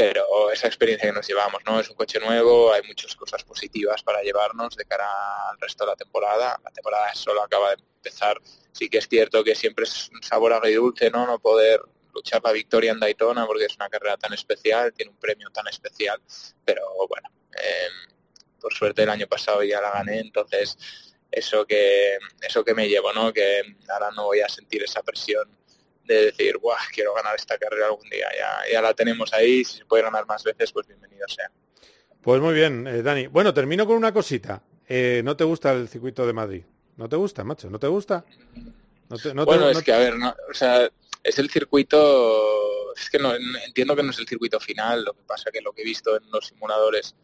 pero 0.00 0.50
esa 0.50 0.66
experiencia 0.66 1.10
que 1.10 1.14
nos 1.14 1.28
llevamos, 1.28 1.60
¿no? 1.66 1.78
Es 1.78 1.90
un 1.90 1.94
coche 1.94 2.18
nuevo, 2.20 2.72
hay 2.72 2.80
muchas 2.84 3.14
cosas 3.14 3.44
positivas 3.44 4.02
para 4.02 4.22
llevarnos 4.22 4.74
de 4.74 4.86
cara 4.86 5.06
al 5.50 5.58
resto 5.60 5.84
de 5.84 5.90
la 5.90 5.96
temporada. 5.96 6.58
La 6.64 6.70
temporada 6.70 7.14
solo 7.14 7.42
acaba 7.42 7.68
de 7.68 7.82
empezar. 7.96 8.40
Sí 8.72 8.88
que 8.88 8.96
es 8.96 9.06
cierto 9.06 9.44
que 9.44 9.54
siempre 9.54 9.84
es 9.84 10.08
un 10.08 10.22
sabor 10.22 10.54
agridulce, 10.54 11.10
¿no? 11.10 11.26
No 11.26 11.38
poder 11.38 11.82
luchar 12.14 12.40
la 12.42 12.52
victoria 12.52 12.92
en 12.92 12.98
Daytona 12.98 13.46
porque 13.46 13.66
es 13.66 13.76
una 13.76 13.90
carrera 13.90 14.16
tan 14.16 14.32
especial, 14.32 14.90
tiene 14.94 15.10
un 15.12 15.18
premio 15.18 15.50
tan 15.50 15.68
especial, 15.68 16.18
pero 16.64 16.82
bueno, 17.06 17.28
em, 17.52 18.16
por 18.58 18.72
suerte 18.72 19.02
el 19.02 19.10
año 19.10 19.26
pasado 19.26 19.62
ya 19.64 19.82
la 19.82 19.90
gané, 19.90 20.20
entonces 20.20 20.78
eso 21.30 21.66
que 21.66 22.16
eso 22.40 22.64
que 22.64 22.72
me 22.72 22.88
llevo, 22.88 23.12
¿no? 23.12 23.34
Que 23.34 23.60
ahora 23.90 24.10
no 24.16 24.24
voy 24.24 24.40
a 24.40 24.48
sentir 24.48 24.82
esa 24.82 25.02
presión 25.02 25.59
de 26.14 26.24
decir, 26.26 26.58
Buah, 26.58 26.78
quiero 26.92 27.14
ganar 27.14 27.34
esta 27.36 27.58
carrera 27.58 27.86
algún 27.86 28.08
día. 28.08 28.26
Ya, 28.38 28.72
ya 28.72 28.82
la 28.82 28.94
tenemos 28.94 29.32
ahí, 29.32 29.64
si 29.64 29.78
se 29.78 29.84
puede 29.84 30.02
ganar 30.02 30.26
más 30.26 30.42
veces, 30.44 30.72
pues 30.72 30.86
bienvenido 30.86 31.26
sea. 31.28 31.50
Pues 32.20 32.40
muy 32.40 32.54
bien, 32.54 32.86
eh, 32.86 33.02
Dani. 33.02 33.28
Bueno, 33.28 33.54
termino 33.54 33.86
con 33.86 33.96
una 33.96 34.12
cosita. 34.12 34.62
Eh, 34.88 35.22
¿No 35.24 35.36
te 35.36 35.44
gusta 35.44 35.72
el 35.72 35.88
circuito 35.88 36.26
de 36.26 36.32
Madrid? 36.32 36.64
¿No 36.96 37.08
te 37.08 37.16
gusta, 37.16 37.44
macho? 37.44 37.70
¿No 37.70 37.78
te 37.78 37.86
gusta? 37.86 38.24
bueno, 39.44 39.70
es 39.70 39.82
que, 39.82 39.92
a 39.92 39.98
ver, 39.98 40.14
o 40.14 40.54
sea, 40.54 40.88
es 41.22 41.38
el 41.38 41.50
circuito... 41.50 42.94
Es 42.94 43.08
que 43.08 43.18
no, 43.18 43.32
entiendo 43.34 43.96
que 43.96 44.02
no 44.02 44.10
es 44.10 44.18
el 44.18 44.26
circuito 44.26 44.60
final, 44.60 45.04
lo 45.04 45.14
que 45.14 45.22
pasa 45.22 45.50
que 45.50 45.60
lo 45.60 45.72
que 45.72 45.82
he 45.82 45.84
visto 45.84 46.16
en 46.16 46.30
los 46.30 46.46
simuladores 46.48 47.14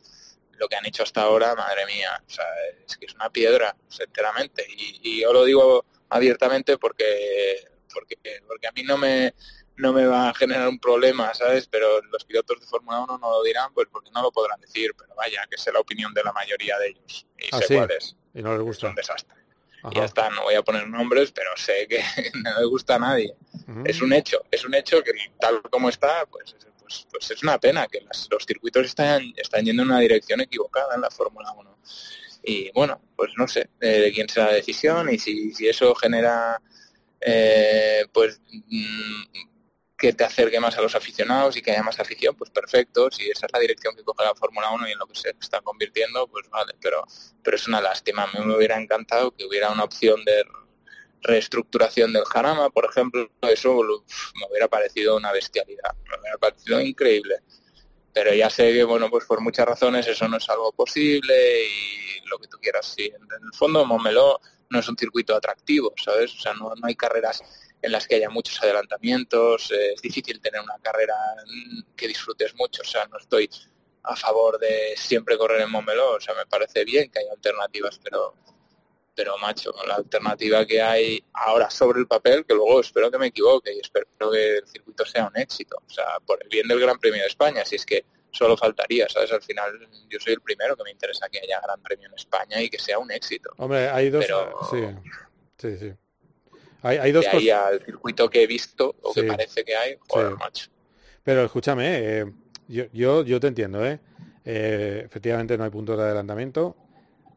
lo 0.58 0.68
que 0.68 0.76
han 0.76 0.86
hecho 0.86 1.02
hasta 1.02 1.22
ahora, 1.22 1.54
madre 1.54 1.84
mía, 1.86 2.22
o 2.26 2.30
sea, 2.30 2.44
es 2.86 2.96
que 2.96 3.06
es 3.06 3.14
una 3.14 3.28
piedra, 3.30 3.76
enteramente. 3.98 4.64
Y, 4.68 5.00
y 5.02 5.20
yo 5.20 5.32
lo 5.32 5.44
digo 5.44 5.84
abiertamente 6.08 6.78
porque 6.78 7.68
porque, 7.96 8.18
porque 8.46 8.66
a 8.66 8.72
mí 8.72 8.82
no 8.82 8.98
me, 8.98 9.32
no 9.76 9.92
me 9.94 10.06
va 10.06 10.28
a 10.28 10.34
generar 10.34 10.68
un 10.68 10.78
problema, 10.78 11.32
¿sabes? 11.32 11.66
Pero 11.66 12.02
los 12.02 12.24
pilotos 12.24 12.60
de 12.60 12.66
Fórmula 12.66 13.00
1 13.00 13.18
no 13.18 13.30
lo 13.30 13.42
dirán, 13.42 13.72
pues 13.72 13.88
porque 13.90 14.10
no 14.10 14.20
lo 14.20 14.30
podrán 14.30 14.60
decir, 14.60 14.92
pero 14.98 15.14
vaya, 15.14 15.46
que 15.48 15.56
es 15.56 15.66
la 15.72 15.80
opinión 15.80 16.12
de 16.12 16.22
la 16.22 16.32
mayoría 16.32 16.78
de 16.78 16.88
ellos. 16.88 17.26
Y 17.38 17.48
ah, 17.52 17.58
sé 17.58 17.76
cuál 17.76 17.90
es. 17.90 18.14
Y 18.34 18.42
no 18.42 18.52
les 18.52 18.60
gusta. 18.60 18.88
Es 18.88 18.90
un 18.90 18.96
desastre. 18.96 19.36
Y 19.90 19.94
ya 19.94 20.04
está, 20.04 20.28
no 20.28 20.42
voy 20.42 20.54
a 20.54 20.62
poner 20.62 20.86
nombres, 20.86 21.32
pero 21.32 21.50
sé 21.56 21.86
que 21.88 22.02
no 22.34 22.60
le 22.60 22.66
gusta 22.66 22.96
a 22.96 22.98
nadie. 22.98 23.34
Es 23.86 24.02
un 24.02 24.12
hecho, 24.12 24.42
es 24.50 24.62
un 24.64 24.74
hecho 24.74 25.02
que 25.02 25.12
tal 25.40 25.62
como 25.62 25.88
está, 25.88 26.26
pues, 26.26 26.54
pues, 26.80 27.06
pues 27.10 27.30
es 27.30 27.42
una 27.42 27.58
pena 27.58 27.86
que 27.86 28.00
los 28.30 28.44
circuitos 28.46 28.84
están, 28.84 29.32
están 29.36 29.64
yendo 29.64 29.82
en 29.82 29.88
una 29.88 30.00
dirección 30.00 30.42
equivocada 30.42 30.94
en 30.94 31.00
la 31.00 31.10
Fórmula 31.10 31.50
1. 31.52 31.78
Y 32.42 32.70
bueno, 32.72 33.00
pues 33.16 33.32
no 33.36 33.48
sé 33.48 33.70
eh, 33.80 34.00
de 34.00 34.12
quién 34.12 34.28
será 34.28 34.46
la 34.46 34.52
decisión 34.52 35.12
y 35.12 35.18
si, 35.18 35.52
si 35.52 35.66
eso 35.66 35.94
genera 35.94 36.60
eh, 37.20 38.06
pues 38.12 38.40
mm, 38.50 39.46
que 39.96 40.12
te 40.12 40.24
acerque 40.24 40.60
más 40.60 40.76
a 40.76 40.82
los 40.82 40.94
aficionados 40.94 41.56
y 41.56 41.62
que 41.62 41.70
haya 41.70 41.82
más 41.82 41.98
afición, 41.98 42.34
pues 42.36 42.50
perfecto. 42.50 43.10
Si 43.10 43.30
esa 43.30 43.46
es 43.46 43.52
la 43.52 43.60
dirección 43.60 43.94
que 43.96 44.04
coge 44.04 44.24
la 44.24 44.34
Fórmula 44.34 44.70
1 44.72 44.88
y 44.88 44.92
en 44.92 44.98
lo 44.98 45.06
que 45.06 45.18
se 45.18 45.30
está 45.40 45.60
convirtiendo, 45.62 46.28
pues 46.28 46.48
vale, 46.50 46.74
pero, 46.80 47.04
pero 47.42 47.56
es 47.56 47.66
una 47.66 47.80
lástima. 47.80 48.24
A 48.24 48.26
mí 48.26 48.44
me 48.44 48.56
hubiera 48.56 48.80
encantado 48.80 49.34
que 49.34 49.44
hubiera 49.46 49.70
una 49.70 49.84
opción 49.84 50.24
de 50.24 50.44
reestructuración 51.22 52.12
del 52.12 52.24
Jarama, 52.24 52.70
por 52.70 52.84
ejemplo, 52.84 53.28
eso 53.42 53.74
me 53.74 54.46
hubiera 54.48 54.68
parecido 54.68 55.16
una 55.16 55.32
bestialidad, 55.32 55.94
me 56.08 56.20
hubiera 56.20 56.38
parecido 56.38 56.80
increíble. 56.80 57.36
pero 58.12 58.32
ya 58.32 58.48
sé 58.48 58.72
que, 58.72 58.84
bueno, 58.84 59.10
pues 59.10 59.26
por 59.26 59.40
muchas 59.40 59.66
razones 59.66 60.06
eso 60.06 60.28
no 60.28 60.38
es 60.38 60.48
algo 60.48 60.72
posible 60.72 61.66
y 61.66 62.26
lo 62.28 62.38
que 62.38 62.48
tú 62.48 62.58
quieras. 62.58 62.94
Sí, 62.96 63.06
en 63.06 63.22
el 63.22 63.52
fondo 63.54 63.84
Montmeló 63.84 64.40
no 64.70 64.78
es 64.78 64.88
un 64.88 64.96
circuito 64.96 65.34
atractivo, 65.34 65.92
¿sabes? 65.96 66.34
O 66.34 66.38
sea, 66.38 66.54
no, 66.54 66.74
no 66.74 66.86
hay 66.86 66.94
carreras 66.94 67.42
en 67.82 67.92
las 67.92 68.06
que 68.06 68.16
haya 68.16 68.30
muchos 68.30 68.60
adelantamientos, 68.62 69.70
eh, 69.70 69.92
es 69.94 70.02
difícil 70.02 70.40
tener 70.40 70.60
una 70.60 70.78
carrera 70.78 71.14
que 71.94 72.08
disfrutes 72.08 72.54
mucho, 72.54 72.82
o 72.82 72.84
sea, 72.84 73.06
no 73.06 73.18
estoy 73.18 73.48
a 74.02 74.16
favor 74.16 74.58
de 74.58 74.94
siempre 74.96 75.36
correr 75.36 75.60
en 75.60 75.70
Montmeló, 75.70 76.14
o 76.14 76.20
sea, 76.20 76.34
me 76.34 76.46
parece 76.46 76.84
bien 76.84 77.10
que 77.10 77.20
haya 77.20 77.32
alternativas, 77.32 78.00
pero 78.02 78.34
pero 79.16 79.38
macho, 79.38 79.74
la 79.88 79.94
alternativa 79.94 80.66
que 80.66 80.82
hay 80.82 81.24
ahora 81.32 81.70
sobre 81.70 82.00
el 82.00 82.06
papel, 82.06 82.44
que 82.44 82.52
luego 82.52 82.80
espero 82.80 83.10
que 83.10 83.16
me 83.16 83.28
equivoque 83.28 83.72
y 83.72 83.80
espero 83.80 84.06
que 84.30 84.58
el 84.58 84.66
circuito 84.68 85.06
sea 85.06 85.26
un 85.26 85.40
éxito, 85.40 85.78
o 85.84 85.90
sea, 85.90 86.20
por 86.24 86.42
el 86.42 86.50
bien 86.50 86.68
del 86.68 86.78
Gran 86.78 86.98
Premio 86.98 87.22
de 87.22 87.28
España, 87.28 87.64
si 87.64 87.76
es 87.76 87.86
que 87.86 88.04
solo 88.36 88.56
faltaría, 88.56 89.08
¿sabes? 89.08 89.32
Al 89.32 89.42
final 89.42 89.88
yo 90.08 90.18
soy 90.20 90.34
el 90.34 90.40
primero 90.40 90.76
que 90.76 90.84
me 90.84 90.90
interesa 90.90 91.28
que 91.28 91.38
haya 91.38 91.60
Gran 91.60 91.80
Premio 91.82 92.08
en 92.08 92.14
España 92.14 92.60
y 92.60 92.68
que 92.68 92.78
sea 92.78 92.98
un 92.98 93.10
éxito. 93.10 93.50
Hombre, 93.56 93.88
hay 93.88 94.10
dos... 94.10 94.24
Sí, 94.70 94.84
sí, 95.58 95.78
sí. 95.78 95.92
Hay, 96.82 96.98
hay 96.98 97.12
dos 97.12 97.24
de 97.24 97.30
ahí 97.30 97.50
al 97.50 97.84
circuito 97.84 98.28
que 98.30 98.42
he 98.42 98.46
visto 98.46 98.94
o 99.02 99.12
que 99.12 99.24
parece 99.24 99.64
que 99.64 99.74
hay, 99.74 99.96
joder, 100.06 100.36
macho. 100.36 100.70
Pero 101.24 101.44
escúchame, 101.44 102.20
eh, 102.20 102.32
yo, 102.68 102.84
yo, 102.92 103.24
yo 103.24 103.40
te 103.40 103.48
entiendo, 103.48 103.84
¿eh? 103.84 103.98
¿eh? 104.44 105.02
Efectivamente 105.04 105.58
no 105.58 105.64
hay 105.64 105.70
puntos 105.70 105.96
de 105.96 106.04
adelantamiento 106.04 106.76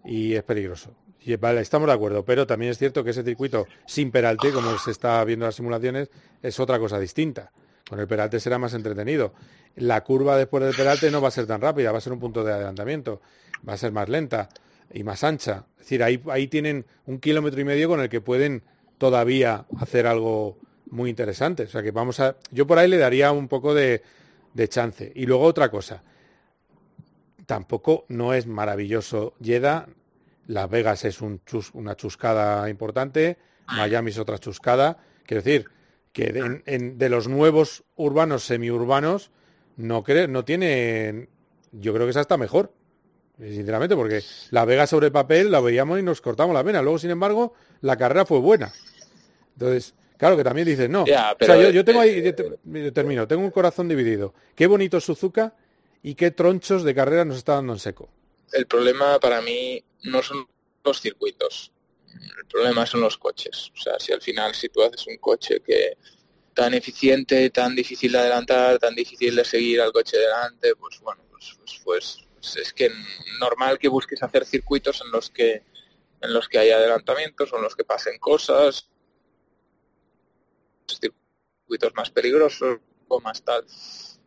y 0.05 0.35
es 0.35 0.43
peligroso. 0.43 0.95
Y 1.21 1.35
vale, 1.37 1.61
estamos 1.61 1.87
de 1.87 1.93
acuerdo, 1.93 2.23
pero 2.23 2.45
también 2.45 2.71
es 2.71 2.77
cierto 2.77 3.03
que 3.03 3.09
ese 3.09 3.23
circuito 3.23 3.67
sin 3.87 4.11
peralte, 4.11 4.51
como 4.51 4.77
se 4.77 4.91
está 4.91 5.23
viendo 5.23 5.45
en 5.45 5.47
las 5.47 5.55
simulaciones, 5.55 6.09
es 6.41 6.59
otra 6.59 6.79
cosa 6.79 6.99
distinta. 6.99 7.51
Con 7.89 7.99
el 7.99 8.07
peralte 8.07 8.39
será 8.39 8.59
más 8.59 8.75
entretenido. 8.75 9.33
La 9.75 10.03
curva 10.03 10.37
después 10.37 10.63
del 10.63 10.75
peralte 10.75 11.09
no 11.09 11.21
va 11.21 11.29
a 11.29 11.31
ser 11.31 11.47
tan 11.47 11.59
rápida, 11.59 11.91
va 11.91 11.97
a 11.97 12.01
ser 12.01 12.13
un 12.13 12.19
punto 12.19 12.43
de 12.43 12.53
adelantamiento, 12.53 13.19
va 13.67 13.73
a 13.73 13.77
ser 13.77 13.91
más 13.91 14.07
lenta 14.07 14.47
y 14.93 15.03
más 15.03 15.23
ancha. 15.23 15.65
Es 15.71 15.85
decir, 15.85 16.03
ahí, 16.03 16.21
ahí 16.29 16.47
tienen 16.47 16.85
un 17.07 17.19
kilómetro 17.19 17.59
y 17.59 17.63
medio 17.63 17.89
con 17.89 17.99
el 17.99 18.07
que 18.07 18.21
pueden 18.21 18.61
todavía 18.99 19.65
hacer 19.79 20.05
algo 20.05 20.59
muy 20.91 21.09
interesante. 21.09 21.63
O 21.63 21.67
sea 21.67 21.81
que 21.81 21.89
vamos 21.89 22.19
a. 22.19 22.35
Yo 22.51 22.67
por 22.67 22.77
ahí 22.77 22.87
le 22.87 22.97
daría 22.97 23.31
un 23.31 23.47
poco 23.47 23.73
de, 23.73 24.03
de 24.53 24.67
chance. 24.67 25.11
Y 25.15 25.25
luego 25.25 25.43
otra 25.43 25.71
cosa. 25.71 26.03
Tampoco 27.47 28.05
no 28.09 28.35
es 28.35 28.45
maravilloso 28.45 29.33
Jeddah, 29.41 29.87
las 30.45 30.69
Vegas 30.69 31.05
es 31.05 31.19
una 31.21 31.95
chuscada 31.95 32.69
importante, 32.69 33.39
Miami 33.65 34.11
es 34.11 34.19
otra 34.19 34.37
chuscada. 34.37 34.99
Quiero 35.25 35.41
decir 35.41 35.78
que 36.13 36.31
de, 36.31 37.09
los 37.09 37.27
nuevos 37.27 37.83
urbanos 37.95 38.43
semiurbanos 38.43 39.31
no, 39.77 40.03
no 40.27 40.45
tiene, 40.45 41.29
yo 41.71 41.93
creo 41.93 42.05
que 42.05 42.11
es 42.11 42.17
hasta 42.17 42.37
mejor, 42.37 42.73
sinceramente, 43.37 43.95
porque 43.95 44.21
la 44.51 44.65
Vega 44.65 44.87
sobre 44.87 45.07
el 45.07 45.11
papel 45.11 45.51
la 45.51 45.61
veíamos 45.61 45.99
y 45.99 46.03
nos 46.03 46.21
cortamos 46.21 46.53
la 46.53 46.63
pena. 46.63 46.81
Luego, 46.81 46.99
sin 46.99 47.11
embargo, 47.11 47.53
la 47.81 47.97
carrera 47.97 48.25
fue 48.25 48.39
buena. 48.39 48.73
Entonces, 49.53 49.93
claro 50.17 50.35
que 50.35 50.43
también 50.43 50.67
dices, 50.67 50.89
no. 50.89 51.03
o 51.03 51.05
sea, 51.05 51.35
yo, 51.71 51.85
tengo 51.85 52.01
ahí, 52.01 52.33
termino, 52.93 53.27
tengo 53.27 53.43
un 53.43 53.51
corazón 53.51 53.87
dividido. 53.87 54.33
Qué 54.55 54.67
bonito 54.67 54.99
Suzuka 54.99 55.53
y 56.01 56.15
qué 56.15 56.31
tronchos 56.31 56.83
de 56.83 56.95
carrera 56.95 57.25
nos 57.25 57.37
está 57.37 57.55
dando 57.55 57.73
en 57.73 57.79
seco 57.79 58.09
el 58.53 58.65
problema 58.67 59.19
para 59.19 59.41
mí 59.41 59.83
no 60.03 60.21
son 60.21 60.47
los 60.83 61.01
circuitos, 61.01 61.71
el 62.37 62.45
problema 62.47 62.85
son 62.85 63.01
los 63.01 63.17
coches. 63.17 63.71
O 63.75 63.79
sea, 63.79 63.99
si 63.99 64.11
al 64.11 64.21
final 64.21 64.53
si 64.55 64.69
tú 64.69 64.81
haces 64.83 65.05
un 65.07 65.17
coche 65.17 65.61
que 65.61 65.97
tan 66.53 66.73
eficiente, 66.73 67.49
tan 67.49 67.75
difícil 67.75 68.11
de 68.11 68.19
adelantar, 68.19 68.79
tan 68.79 68.95
difícil 68.95 69.35
de 69.35 69.45
seguir 69.45 69.81
al 69.81 69.91
coche 69.91 70.17
delante, 70.17 70.75
pues 70.75 70.99
bueno, 70.99 71.23
pues, 71.29 71.57
pues, 71.83 72.27
pues, 72.33 72.57
es 72.57 72.73
que 72.73 72.91
normal 73.39 73.79
que 73.79 73.87
busques 73.87 74.21
hacer 74.23 74.45
circuitos 74.45 75.01
en 75.01 75.11
los 75.11 75.29
que 75.29 75.63
en 76.21 76.33
los 76.33 76.49
que 76.49 76.59
haya 76.59 76.75
adelantamientos 76.75 77.53
o 77.53 77.57
en 77.57 77.63
los 77.63 77.75
que 77.77 77.85
pasen 77.85 78.19
cosas, 78.19 78.89
circuitos 80.85 81.93
más 81.95 82.09
peligrosos 82.09 82.79
o 83.07 83.21
más 83.21 83.41
tal 83.41 83.65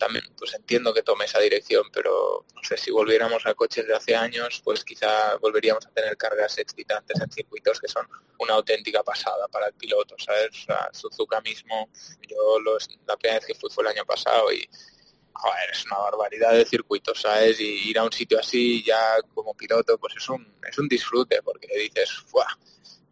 también 0.03 0.24
pues 0.36 0.53
entiendo 0.55 0.92
que 0.92 1.05
tome 1.05 1.26
esa 1.26 1.38
dirección, 1.38 1.84
pero 1.92 2.44
no 2.53 2.62
sé, 2.64 2.76
si 2.76 2.90
volviéramos 2.90 3.46
a 3.46 3.55
coches 3.55 3.86
de 3.86 3.94
hace 3.94 4.16
años, 4.16 4.61
pues 4.64 4.82
quizá 4.82 5.36
volveríamos 5.36 5.86
a 5.86 5.90
tener 5.90 6.16
cargas 6.16 6.59
excitantes 6.59 7.20
en 7.20 7.30
circuitos 7.30 7.78
que 7.78 7.86
son 7.86 8.05
una 8.40 8.55
auténtica 8.55 9.05
pasada 9.05 9.46
para 9.46 9.68
el 9.68 9.74
piloto, 9.74 10.16
¿sabes? 10.18 10.66
Suzuka 10.92 11.40
mismo, 11.42 11.88
yo 12.28 12.59
la 13.07 13.16
primera 13.16 13.38
vez 13.38 13.46
que 13.46 13.55
fui 13.55 13.70
fue 13.70 13.84
el 13.84 13.90
año 13.90 14.05
pasado 14.05 14.53
y 14.53 14.68
joder, 15.34 15.70
es 15.70 15.86
una 15.86 15.98
barbaridad 15.98 16.53
de 16.53 16.64
circuitos, 16.64 17.20
¿sabes? 17.20 17.61
Y 17.61 17.90
ir 17.90 17.98
a 18.00 18.03
un 18.03 18.12
sitio 18.12 18.40
así 18.40 18.82
ya 18.84 19.18
como 19.32 19.55
piloto, 19.55 19.96
pues 19.98 20.16
es 20.16 20.28
un, 20.28 20.53
es 20.68 20.76
un 20.78 20.88
disfrute, 20.88 21.40
porque 21.44 21.68
dices, 21.78 22.11
¡fuah! 22.26 22.59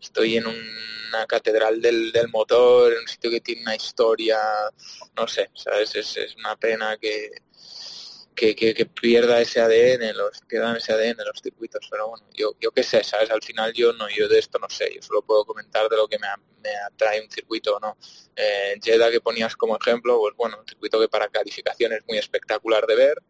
Estoy 0.01 0.36
en 0.36 0.46
una 0.46 1.26
catedral 1.26 1.80
del, 1.80 2.12
del, 2.12 2.28
motor, 2.28 2.92
en 2.92 3.01
un 3.01 3.09
sitio 3.09 3.30
que 3.30 3.40
tiene 3.40 3.62
una 3.62 3.76
historia, 3.76 4.38
no 5.16 5.26
sé, 5.26 5.51
¿sabes? 5.55 5.94
Es, 5.96 6.36
una 6.36 6.57
pena 6.57 6.96
que, 6.96 7.30
que, 8.34 8.55
que, 8.55 8.86
pierda 8.86 9.40
ese 9.40 9.61
ADN, 9.61 10.16
los, 10.16 10.40
pierdan 10.48 10.76
ese 10.76 10.92
ADN 10.92 11.18
los 11.18 11.42
circuitos, 11.42 11.86
pero 11.90 12.09
bueno, 12.09 12.26
yo, 12.32 12.55
yo 12.61 12.70
qué 12.70 12.82
sé, 12.82 13.05
¿sabes? 13.05 13.30
Al 13.30 13.42
final 13.42 13.72
yo 13.72 13.92
no, 13.92 14.09
yo 14.09 14.28
de 14.28 14.38
esto 14.38 14.59
no 14.59 14.68
sé, 14.70 14.90
yo 14.94 15.03
solo 15.03 15.22
puedo 15.22 15.44
comentar 15.44 15.88
de 15.88 15.96
lo 15.96 16.09
que 16.09 16.18
me, 16.18 16.28
me 16.62 16.74
atrae 16.76 17.20
un 17.20 17.30
circuito 17.30 17.76
o 17.76 17.80
no. 17.80 17.96
Eh, 18.34 18.78
Jeddah 18.82 19.11
que 19.11 19.20
ponías 19.20 19.57
como 19.57 19.76
ejemplo, 19.76 20.18
pues 20.18 20.34
bueno, 20.36 20.59
un 20.61 20.66
circuito 20.66 20.98
que 21.01 21.09
para 21.09 21.28
calificación 21.28 21.92
es 21.92 22.07
muy 22.07 22.18
espectacular 22.18 22.86
de 22.86 22.94
ver, 22.94 23.22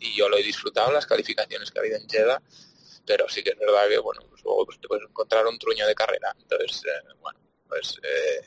y 0.00 0.14
yo 0.14 0.28
lo 0.28 0.36
he 0.36 0.42
disfrutado 0.42 0.92
las 0.92 1.06
calificaciones 1.06 1.70
que 1.70 1.78
ha 1.78 1.82
habido 1.82 1.98
en 1.98 2.08
Jeddah, 2.08 2.40
pero 3.08 3.26
sí 3.26 3.42
que 3.42 3.50
es 3.50 3.58
verdad 3.58 3.88
que, 3.88 3.98
bueno, 3.98 4.20
pues 4.28 4.44
luego 4.44 4.66
pues, 4.66 4.78
te 4.78 4.86
puedes 4.86 5.08
encontrar 5.08 5.46
un 5.46 5.58
truño 5.58 5.86
de 5.86 5.94
carrera. 5.94 6.36
Entonces, 6.38 6.82
eh, 6.84 7.14
bueno, 7.20 7.40
pues 7.66 7.98
eh, 8.02 8.42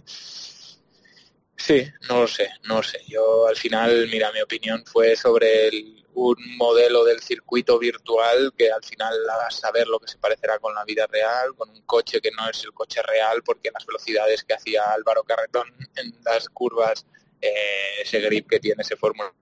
sí, 1.58 1.92
no 2.08 2.22
lo 2.22 2.28
sé, 2.28 2.48
no 2.66 2.76
lo 2.76 2.84
sé. 2.84 3.02
Yo 3.08 3.48
al 3.48 3.56
final, 3.56 4.08
mira, 4.12 4.32
mi 4.32 4.40
opinión 4.40 4.86
fue 4.86 5.16
sobre 5.16 5.72
un 6.14 6.36
modelo 6.58 7.04
del 7.04 7.22
circuito 7.22 7.80
virtual 7.80 8.54
que 8.56 8.72
al 8.72 8.84
final 8.84 9.14
haga 9.30 9.50
saber 9.50 9.88
lo 9.88 10.00
que 10.00 10.12
se 10.12 10.20
parecerá 10.20 10.60
con 10.60 10.76
la 10.76 10.86
vida 10.86 11.08
real, 11.08 11.56
con 11.56 11.72
un 11.72 11.82
coche 11.82 12.22
que 12.22 12.30
no 12.32 12.48
es 12.48 12.64
el 12.64 12.74
coche 12.74 13.02
real, 13.02 13.42
porque 13.44 13.72
las 13.74 13.86
velocidades 13.86 14.44
que 14.44 14.54
hacía 14.54 14.92
Álvaro 14.92 15.24
Carretón 15.24 15.68
en 15.96 16.14
las 16.24 16.50
curvas, 16.50 17.08
eh, 17.42 18.02
ese 18.02 18.20
grip 18.20 18.48
que 18.48 18.60
tiene 18.60 18.84
ese 18.84 18.96
Fórmula 18.96 19.34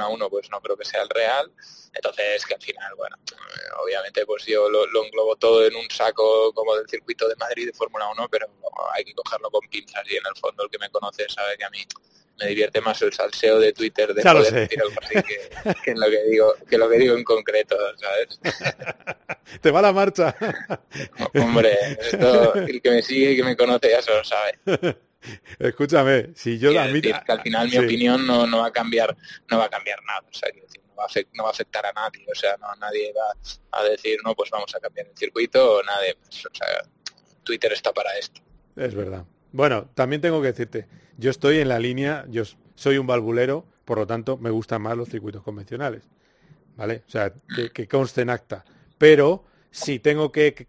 a 0.00 0.08
uno 0.08 0.28
pues 0.28 0.50
no 0.50 0.60
creo 0.60 0.76
que 0.76 0.84
sea 0.84 1.02
el 1.02 1.08
real. 1.08 1.50
Entonces 1.92 2.44
que 2.46 2.54
al 2.54 2.62
final, 2.62 2.94
bueno, 2.96 3.16
eh, 3.32 3.82
obviamente 3.82 4.24
pues 4.26 4.44
yo 4.46 4.68
lo, 4.68 4.84
englobo 5.04 5.36
todo 5.36 5.66
en 5.66 5.74
un 5.76 5.88
saco 5.90 6.52
como 6.52 6.76
del 6.76 6.88
circuito 6.88 7.28
de 7.28 7.36
Madrid 7.36 7.66
de 7.66 7.72
Fórmula 7.72 8.08
1, 8.10 8.28
pero 8.30 8.46
hay 8.92 9.04
que 9.04 9.14
cogerlo 9.14 9.50
con 9.50 9.68
pinzas 9.68 10.02
y 10.06 10.16
en 10.16 10.26
el 10.26 10.40
fondo 10.40 10.64
el 10.64 10.70
que 10.70 10.78
me 10.78 10.90
conoce 10.90 11.28
sabe 11.28 11.56
que 11.56 11.64
a 11.64 11.70
mí 11.70 11.84
me 12.38 12.46
divierte 12.46 12.80
más 12.80 13.00
el 13.02 13.12
salseo 13.12 13.58
de 13.58 13.72
Twitter 13.72 14.14
de 14.14 14.22
poder 14.22 14.52
decir 14.52 14.80
algo 14.80 14.94
así 15.02 15.14
que, 15.82 15.94
lo 15.94 16.06
que 16.08 16.22
digo, 16.24 16.54
que 16.68 16.78
lo 16.78 16.88
que 16.88 16.98
digo 16.98 17.16
en 17.16 17.24
concreto, 17.24 17.76
¿sabes? 17.96 18.40
Te 19.60 19.70
va 19.70 19.82
la 19.82 19.92
marcha. 19.92 20.36
Hombre, 21.34 21.76
esto, 22.00 22.54
el 22.54 22.80
que 22.80 22.90
me 22.90 23.02
sigue 23.02 23.32
y 23.32 23.36
que 23.36 23.42
me 23.42 23.56
conoce 23.56 23.90
ya 23.90 24.02
se 24.02 24.14
lo 24.14 24.22
sabe. 24.22 24.58
Escúchame, 25.58 26.30
si 26.34 26.58
yo 26.58 26.70
que 26.70 26.78
al 26.78 27.42
final 27.42 27.68
mi 27.68 27.78
opinión 27.78 28.26
no, 28.26 28.46
no, 28.46 28.58
va 28.58 28.66
a 28.66 28.72
cambiar, 28.72 29.16
no 29.50 29.58
va 29.58 29.64
a 29.64 29.68
cambiar 29.68 29.98
nada, 30.04 30.22
o 30.28 30.34
sea, 30.34 30.50
no, 31.34 31.42
va 31.44 31.48
a 31.48 31.52
afectar, 31.52 31.86
a 31.86 31.92
nadie, 31.92 32.24
o 32.30 32.34
sea, 32.34 32.56
no 32.58 32.74
nadie 32.76 33.12
va 33.12 33.78
a 33.78 33.84
decir, 33.84 34.18
no, 34.24 34.34
pues 34.34 34.50
vamos 34.50 34.74
a 34.74 34.80
cambiar 34.80 35.06
el 35.06 35.16
circuito, 35.16 35.76
o 35.76 35.82
nadie, 35.82 36.16
pues, 36.16 36.46
o 36.46 36.54
sea, 36.54 36.66
Twitter 37.42 37.72
está 37.72 37.92
para 37.92 38.16
esto. 38.18 38.40
Es 38.76 38.94
verdad. 38.94 39.24
Bueno, 39.52 39.90
también 39.94 40.20
tengo 40.20 40.40
que 40.40 40.48
decirte, 40.48 40.86
yo 41.16 41.30
estoy 41.30 41.58
en 41.58 41.68
la 41.68 41.78
línea, 41.78 42.24
yo 42.28 42.44
soy 42.74 42.98
un 42.98 43.06
valvulero, 43.06 43.66
por 43.84 43.98
lo 43.98 44.06
tanto 44.06 44.36
me 44.36 44.50
gustan 44.50 44.82
más 44.82 44.96
los 44.96 45.08
circuitos 45.08 45.42
convencionales, 45.42 46.04
¿vale? 46.76 47.02
O 47.06 47.10
sea, 47.10 47.32
que, 47.54 47.70
que 47.70 47.88
conste 47.88 48.22
en 48.22 48.30
acta. 48.30 48.64
Pero 48.98 49.47
si 49.70 49.98
tengo 49.98 50.32
que 50.32 50.66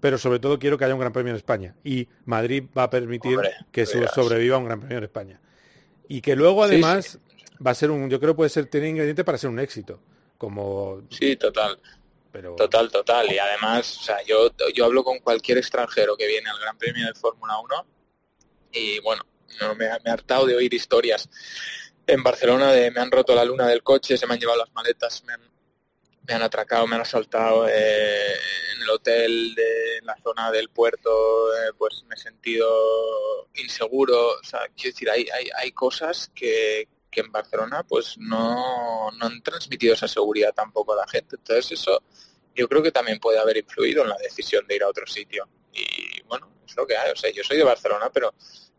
pero 0.00 0.18
sobre 0.18 0.38
todo 0.38 0.58
quiero 0.58 0.78
que 0.78 0.84
haya 0.84 0.94
un 0.94 1.00
Gran 1.00 1.12
Premio 1.12 1.30
en 1.30 1.36
España 1.36 1.74
y 1.84 2.08
Madrid 2.24 2.64
va 2.76 2.84
a 2.84 2.90
permitir 2.90 3.38
que 3.70 3.86
sobreviva 3.86 4.58
un 4.58 4.64
Gran 4.64 4.80
Premio 4.80 4.98
en 4.98 5.04
España. 5.04 5.40
Y 6.08 6.20
que 6.22 6.34
luego 6.34 6.64
además 6.64 7.18
va 7.64 7.70
a 7.72 7.74
ser 7.74 7.90
un, 7.90 8.08
yo 8.10 8.18
creo 8.18 8.34
puede 8.34 8.50
ser 8.50 8.66
tener 8.66 8.88
ingrediente 8.88 9.24
para 9.24 9.38
ser 9.38 9.50
un 9.50 9.60
éxito, 9.60 10.00
como 10.38 11.02
Sí, 11.10 11.36
total. 11.36 11.78
Pero... 12.32 12.54
Total, 12.56 12.90
total. 12.90 13.30
Y 13.32 13.38
además, 13.38 13.98
o 13.98 14.02
sea, 14.02 14.22
yo, 14.24 14.50
yo 14.74 14.84
hablo 14.84 15.04
con 15.04 15.18
cualquier 15.18 15.58
extranjero 15.58 16.16
que 16.16 16.26
viene 16.26 16.48
al 16.48 16.58
Gran 16.58 16.78
Premio 16.78 17.06
de 17.06 17.14
Fórmula 17.14 17.58
1 17.58 17.86
y 18.72 19.00
bueno, 19.00 19.22
no 19.60 19.74
me, 19.74 19.86
me 19.86 19.98
he 20.06 20.10
hartado 20.10 20.46
de 20.46 20.54
oír 20.54 20.72
historias 20.72 21.28
en 22.06 22.22
Barcelona 22.22 22.72
de 22.72 22.90
me 22.90 23.00
han 23.00 23.10
roto 23.10 23.34
la 23.34 23.44
luna 23.44 23.66
del 23.68 23.82
coche, 23.82 24.16
se 24.16 24.26
me 24.26 24.34
han 24.34 24.40
llevado 24.40 24.58
las 24.58 24.72
maletas, 24.72 25.22
me 25.24 25.32
han 25.32 25.49
me 26.26 26.34
han 26.34 26.42
atracado, 26.42 26.86
me 26.86 26.96
han 26.96 27.02
asaltado 27.02 27.66
eh, 27.68 28.34
en 28.74 28.82
el 28.82 28.90
hotel 28.90 29.54
de 29.54 30.00
la 30.02 30.16
zona 30.22 30.50
del 30.50 30.68
puerto, 30.68 31.10
eh, 31.54 31.72
pues 31.76 32.04
me 32.08 32.14
he 32.14 32.18
sentido 32.18 33.48
inseguro. 33.54 34.38
O 34.38 34.44
sea, 34.44 34.60
quiero 34.76 34.92
decir, 34.94 35.10
hay, 35.10 35.26
hay, 35.28 35.48
hay 35.56 35.72
cosas 35.72 36.30
que, 36.34 36.88
que 37.10 37.20
en 37.20 37.32
Barcelona 37.32 37.82
pues 37.82 38.16
no, 38.18 39.10
no 39.10 39.26
han 39.26 39.42
transmitido 39.42 39.94
esa 39.94 40.08
seguridad 40.08 40.52
tampoco 40.54 40.92
a 40.92 40.96
la 40.96 41.08
gente. 41.08 41.36
Entonces 41.36 41.72
eso 41.72 42.02
yo 42.54 42.68
creo 42.68 42.82
que 42.82 42.92
también 42.92 43.18
puede 43.18 43.38
haber 43.38 43.56
influido 43.56 44.02
en 44.02 44.10
la 44.10 44.16
decisión 44.18 44.66
de 44.66 44.76
ir 44.76 44.82
a 44.82 44.88
otro 44.88 45.06
sitio. 45.06 45.48
Y 45.72 46.22
bueno, 46.22 46.50
es 46.66 46.76
lo 46.76 46.86
que 46.86 46.96
hay. 46.96 47.10
O 47.10 47.16
sea, 47.16 47.30
yo 47.30 47.42
soy 47.42 47.56
de 47.56 47.64
Barcelona, 47.64 48.10
pero 48.12 48.34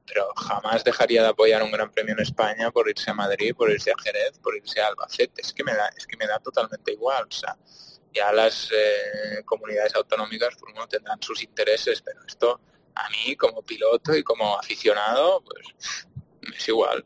pero 0.05 0.27
jamás 0.35 0.83
dejaría 0.83 1.21
de 1.23 1.29
apoyar 1.29 1.63
un 1.63 1.71
gran 1.71 1.91
premio 1.91 2.13
en 2.13 2.21
España 2.21 2.71
por 2.71 2.89
irse 2.89 3.11
a 3.11 3.13
Madrid, 3.13 3.55
por 3.55 3.71
irse 3.71 3.91
a 3.91 4.01
Jerez, 4.01 4.37
por 4.39 4.55
irse 4.55 4.81
a 4.81 4.87
Albacete. 4.87 5.41
Es 5.41 5.53
que 5.53 5.63
me 5.63 5.73
da, 5.73 5.87
es 5.97 6.05
que 6.05 6.17
me 6.17 6.27
da 6.27 6.39
totalmente 6.39 6.91
igual. 6.91 7.25
O 7.27 7.31
sea, 7.31 7.55
ya 8.13 8.31
las 8.31 8.69
eh, 8.71 9.43
comunidades 9.45 9.95
autonómicas 9.95 10.55
pues, 10.59 10.73
bueno, 10.73 10.87
tendrán 10.87 11.21
sus 11.21 11.43
intereses, 11.43 12.01
pero 12.01 12.19
esto 12.27 12.59
a 12.95 13.09
mí 13.09 13.35
como 13.35 13.61
piloto 13.61 14.15
y 14.15 14.23
como 14.23 14.57
aficionado, 14.57 15.43
pues 15.43 16.07
es 16.55 16.67
igual. 16.67 17.03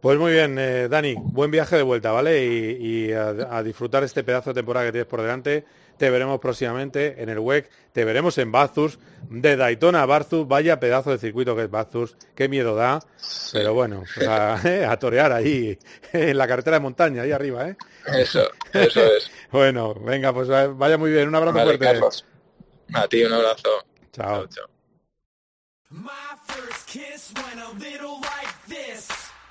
Pues 0.00 0.16
muy 0.16 0.32
bien, 0.32 0.56
eh, 0.58 0.88
Dani, 0.88 1.16
buen 1.16 1.50
viaje 1.50 1.76
de 1.76 1.82
vuelta, 1.82 2.12
¿vale? 2.12 2.44
Y, 2.46 3.12
a, 3.12 3.62
disfrutar 3.64 4.04
este 4.04 4.22
pedazo 4.22 4.50
de 4.50 4.54
temporada 4.54 4.86
que 4.86 4.92
tienes 4.92 5.08
por 5.08 5.20
delante. 5.20 5.64
Te 5.98 6.10
veremos 6.10 6.38
próximamente 6.40 7.20
en 7.22 7.28
el 7.28 7.40
WEC, 7.40 7.68
te 7.92 8.04
veremos 8.04 8.38
en 8.38 8.52
Bathurst, 8.52 9.00
de 9.28 9.56
Daytona 9.56 10.02
a 10.02 10.06
Bathurst, 10.06 10.48
vaya 10.48 10.78
pedazo 10.78 11.10
de 11.10 11.18
circuito 11.18 11.56
que 11.56 11.64
es 11.64 11.70
Bathurst, 11.70 12.22
qué 12.36 12.48
miedo 12.48 12.76
da, 12.76 13.00
pero 13.52 13.74
bueno, 13.74 14.04
pues 14.14 14.28
a, 14.28 14.96
torear 14.98 15.32
ahí, 15.32 15.76
en 16.12 16.38
la 16.38 16.46
carretera 16.46 16.76
de 16.76 16.80
montaña, 16.80 17.22
ahí 17.22 17.32
arriba, 17.32 17.68
¿eh? 17.68 17.76
Eso, 18.06 18.48
eso 18.72 19.04
es. 19.04 19.30
bueno, 19.50 19.94
venga, 19.94 20.32
pues 20.32 20.48
vaya 20.48 20.96
muy 20.96 21.10
bien, 21.10 21.28
un 21.28 21.34
abrazo 21.34 21.58
fuerte. 21.58 22.00
A 22.94 23.08
ti 23.08 23.24
un 23.24 23.32
abrazo. 23.32 23.68
chao. 24.48 24.66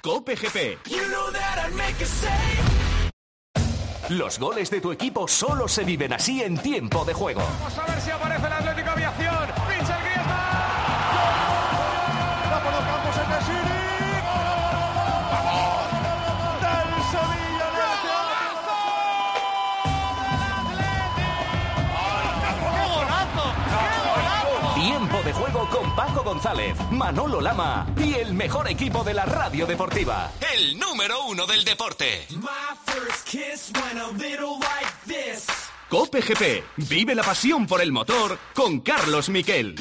Cope 0.02 0.36
GP. 0.36 0.78
Los 4.10 4.39
goles 4.39 4.70
de 4.70 4.80
tu 4.80 4.91
equipo 4.91 5.28
solo 5.28 5.68
se 5.68 5.84
viven 5.84 6.14
así 6.14 6.41
en 6.41 6.58
tiempo 6.58 7.04
de 7.06 7.14
juego. 7.14 7.41
Paco 26.18 26.32
González, 26.32 26.76
Manolo 26.89 27.39
Lama 27.39 27.86
y 27.95 28.15
el 28.15 28.34
mejor 28.34 28.68
equipo 28.68 29.03
de 29.03 29.13
la 29.13 29.26
radio 29.26 29.68
deportiva. 29.68 30.32
El 30.51 30.80
número 30.80 31.26
uno 31.26 31.45
del 31.45 31.63
deporte. 31.63 32.28
Cope 35.88 36.22
GP. 36.22 36.63
Vive 36.89 37.13
la 37.13 37.22
pasión 37.22 37.68
por 37.68 37.82
el 37.82 37.91
motor 37.91 38.39
con 38.55 38.80
Carlos 38.80 39.30
Miquel. 39.30 39.76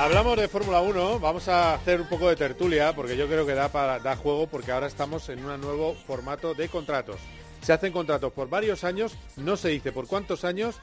Hablamos 0.00 0.38
de 0.38 0.48
Fórmula 0.48 0.80
1, 0.80 1.20
vamos 1.20 1.46
a 1.48 1.74
hacer 1.74 2.00
un 2.00 2.08
poco 2.08 2.30
de 2.30 2.34
tertulia 2.34 2.94
porque 2.94 3.18
yo 3.18 3.26
creo 3.26 3.44
que 3.44 3.52
da 3.52 3.70
para 3.70 3.98
da 3.98 4.16
juego 4.16 4.46
porque 4.46 4.72
ahora 4.72 4.86
estamos 4.86 5.28
en 5.28 5.44
un 5.44 5.60
nuevo 5.60 5.94
formato 5.94 6.54
de 6.54 6.70
contratos. 6.70 7.20
Se 7.60 7.74
hacen 7.74 7.92
contratos 7.92 8.32
por 8.32 8.48
varios 8.48 8.82
años, 8.82 9.14
no 9.36 9.58
se 9.58 9.68
dice 9.68 9.92
por 9.92 10.06
cuántos 10.06 10.46
años 10.46 10.80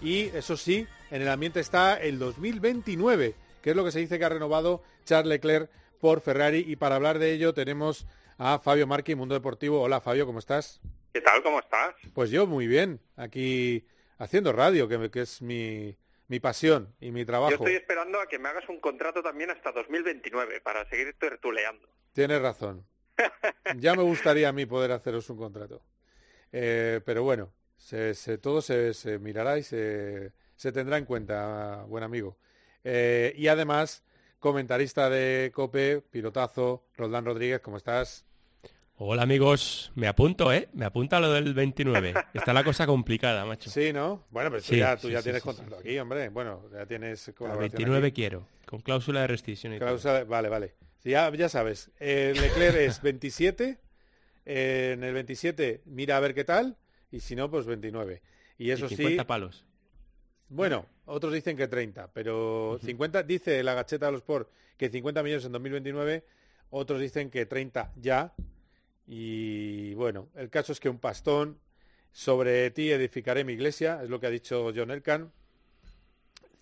y 0.00 0.26
eso 0.26 0.56
sí, 0.56 0.86
en 1.10 1.22
el 1.22 1.28
ambiente 1.28 1.58
está 1.58 1.96
el 2.00 2.20
2029, 2.20 3.34
que 3.60 3.70
es 3.70 3.74
lo 3.74 3.84
que 3.84 3.90
se 3.90 3.98
dice 3.98 4.16
que 4.16 4.26
ha 4.26 4.28
renovado 4.28 4.84
Charles 5.04 5.28
Leclerc 5.28 5.68
por 6.00 6.20
Ferrari 6.20 6.64
y 6.64 6.76
para 6.76 6.94
hablar 6.94 7.18
de 7.18 7.32
ello 7.32 7.52
tenemos 7.54 8.06
a 8.38 8.60
Fabio 8.60 8.86
Marqui, 8.86 9.16
Mundo 9.16 9.34
Deportivo. 9.34 9.82
Hola 9.82 10.00
Fabio, 10.00 10.24
¿cómo 10.24 10.38
estás? 10.38 10.80
¿Qué 11.12 11.20
tal? 11.20 11.42
¿Cómo 11.42 11.58
estás? 11.58 11.96
Pues 12.14 12.30
yo 12.30 12.46
muy 12.46 12.68
bien, 12.68 13.00
aquí 13.16 13.84
haciendo 14.18 14.52
radio, 14.52 14.86
que, 14.86 15.10
que 15.10 15.22
es 15.22 15.42
mi, 15.42 15.96
mi 16.32 16.40
pasión 16.40 16.94
y 16.98 17.10
mi 17.10 17.26
trabajo. 17.26 17.50
Yo 17.50 17.56
estoy 17.56 17.74
esperando 17.74 18.18
a 18.18 18.26
que 18.26 18.38
me 18.38 18.48
hagas 18.48 18.66
un 18.70 18.80
contrato 18.80 19.22
también 19.22 19.50
hasta 19.50 19.70
2029 19.70 20.62
para 20.62 20.88
seguir 20.88 21.14
tertuleando. 21.18 21.86
Tienes 22.14 22.40
razón. 22.40 22.86
ya 23.76 23.94
me 23.94 24.02
gustaría 24.02 24.48
a 24.48 24.52
mí 24.52 24.64
poder 24.64 24.92
haceros 24.92 25.28
un 25.28 25.36
contrato. 25.36 25.82
Eh, 26.50 27.02
pero 27.04 27.22
bueno, 27.22 27.52
se, 27.76 28.14
todo 28.38 28.62
se, 28.62 28.94
mirará 29.18 29.58
y 29.58 29.62
se, 29.62 30.32
tendrá 30.72 30.96
en 30.96 31.04
cuenta, 31.04 31.84
buen 31.86 32.02
amigo. 32.02 32.38
Eh, 32.82 33.34
y 33.36 33.48
además, 33.48 34.02
comentarista 34.38 35.10
de 35.10 35.52
COPE, 35.54 36.00
pilotazo, 36.10 36.86
Roldán 36.96 37.26
Rodríguez, 37.26 37.60
¿cómo 37.60 37.76
estás? 37.76 38.24
Hola 38.96 39.22
amigos, 39.22 39.90
me 39.94 40.06
apunto, 40.06 40.52
¿eh? 40.52 40.68
Me 40.74 40.84
apunta 40.84 41.18
lo 41.18 41.32
del 41.32 41.54
29. 41.54 42.14
Está 42.34 42.52
la 42.52 42.62
cosa 42.62 42.86
complicada, 42.86 43.44
macho. 43.44 43.70
Sí, 43.70 43.92
¿no? 43.92 44.26
Bueno, 44.30 44.50
pero 44.50 44.62
tú 44.62 44.74
ya, 44.74 44.96
tú 44.96 45.10
ya 45.10 45.22
tienes 45.22 45.42
contrato 45.42 45.78
aquí, 45.78 45.98
hombre. 45.98 46.28
Bueno, 46.28 46.68
ya 46.72 46.86
tienes 46.86 47.26
El 47.28 47.58
29 47.58 48.12
quiero, 48.12 48.46
con 48.66 48.80
cláusula 48.80 49.22
de 49.22 49.26
rescisión 49.28 49.74
y 49.74 49.78
cláusula, 49.78 50.24
Vale, 50.24 50.48
vale. 50.48 50.74
Ya, 51.04 51.34
ya 51.34 51.48
sabes, 51.48 51.90
el 51.98 52.40
Leclerc 52.40 52.76
es 52.76 53.02
27, 53.02 53.80
en 54.44 55.02
el 55.02 55.14
27 55.14 55.82
mira 55.86 56.16
a 56.16 56.20
ver 56.20 56.32
qué 56.32 56.44
tal, 56.44 56.76
y 57.10 57.18
si 57.20 57.34
no, 57.34 57.50
pues 57.50 57.66
29. 57.66 58.22
Y 58.58 58.70
eso 58.70 58.86
y 58.86 58.90
50 58.90 59.26
palos. 59.26 59.64
Bueno, 60.48 60.86
otros 61.06 61.32
dicen 61.32 61.56
que 61.56 61.66
30, 61.66 62.12
pero 62.12 62.78
50, 62.84 63.24
dice 63.24 63.62
la 63.64 63.74
gacheta 63.74 64.06
de 64.06 64.12
los 64.12 64.22
por 64.22 64.50
que 64.76 64.90
50 64.90 65.22
millones 65.24 65.44
en 65.44 65.52
2029, 65.52 66.24
otros 66.70 67.00
dicen 67.00 67.30
que 67.30 67.46
30 67.46 67.92
ya, 67.96 68.32
y 69.14 69.92
bueno, 69.92 70.30
el 70.36 70.48
caso 70.48 70.72
es 70.72 70.80
que 70.80 70.88
un 70.88 70.98
pastón, 70.98 71.60
sobre 72.12 72.70
ti 72.70 72.90
edificaré 72.90 73.44
mi 73.44 73.52
iglesia, 73.52 74.00
es 74.02 74.08
lo 74.08 74.18
que 74.18 74.26
ha 74.26 74.30
dicho 74.30 74.72
John 74.74 74.90
Elkan. 74.90 75.30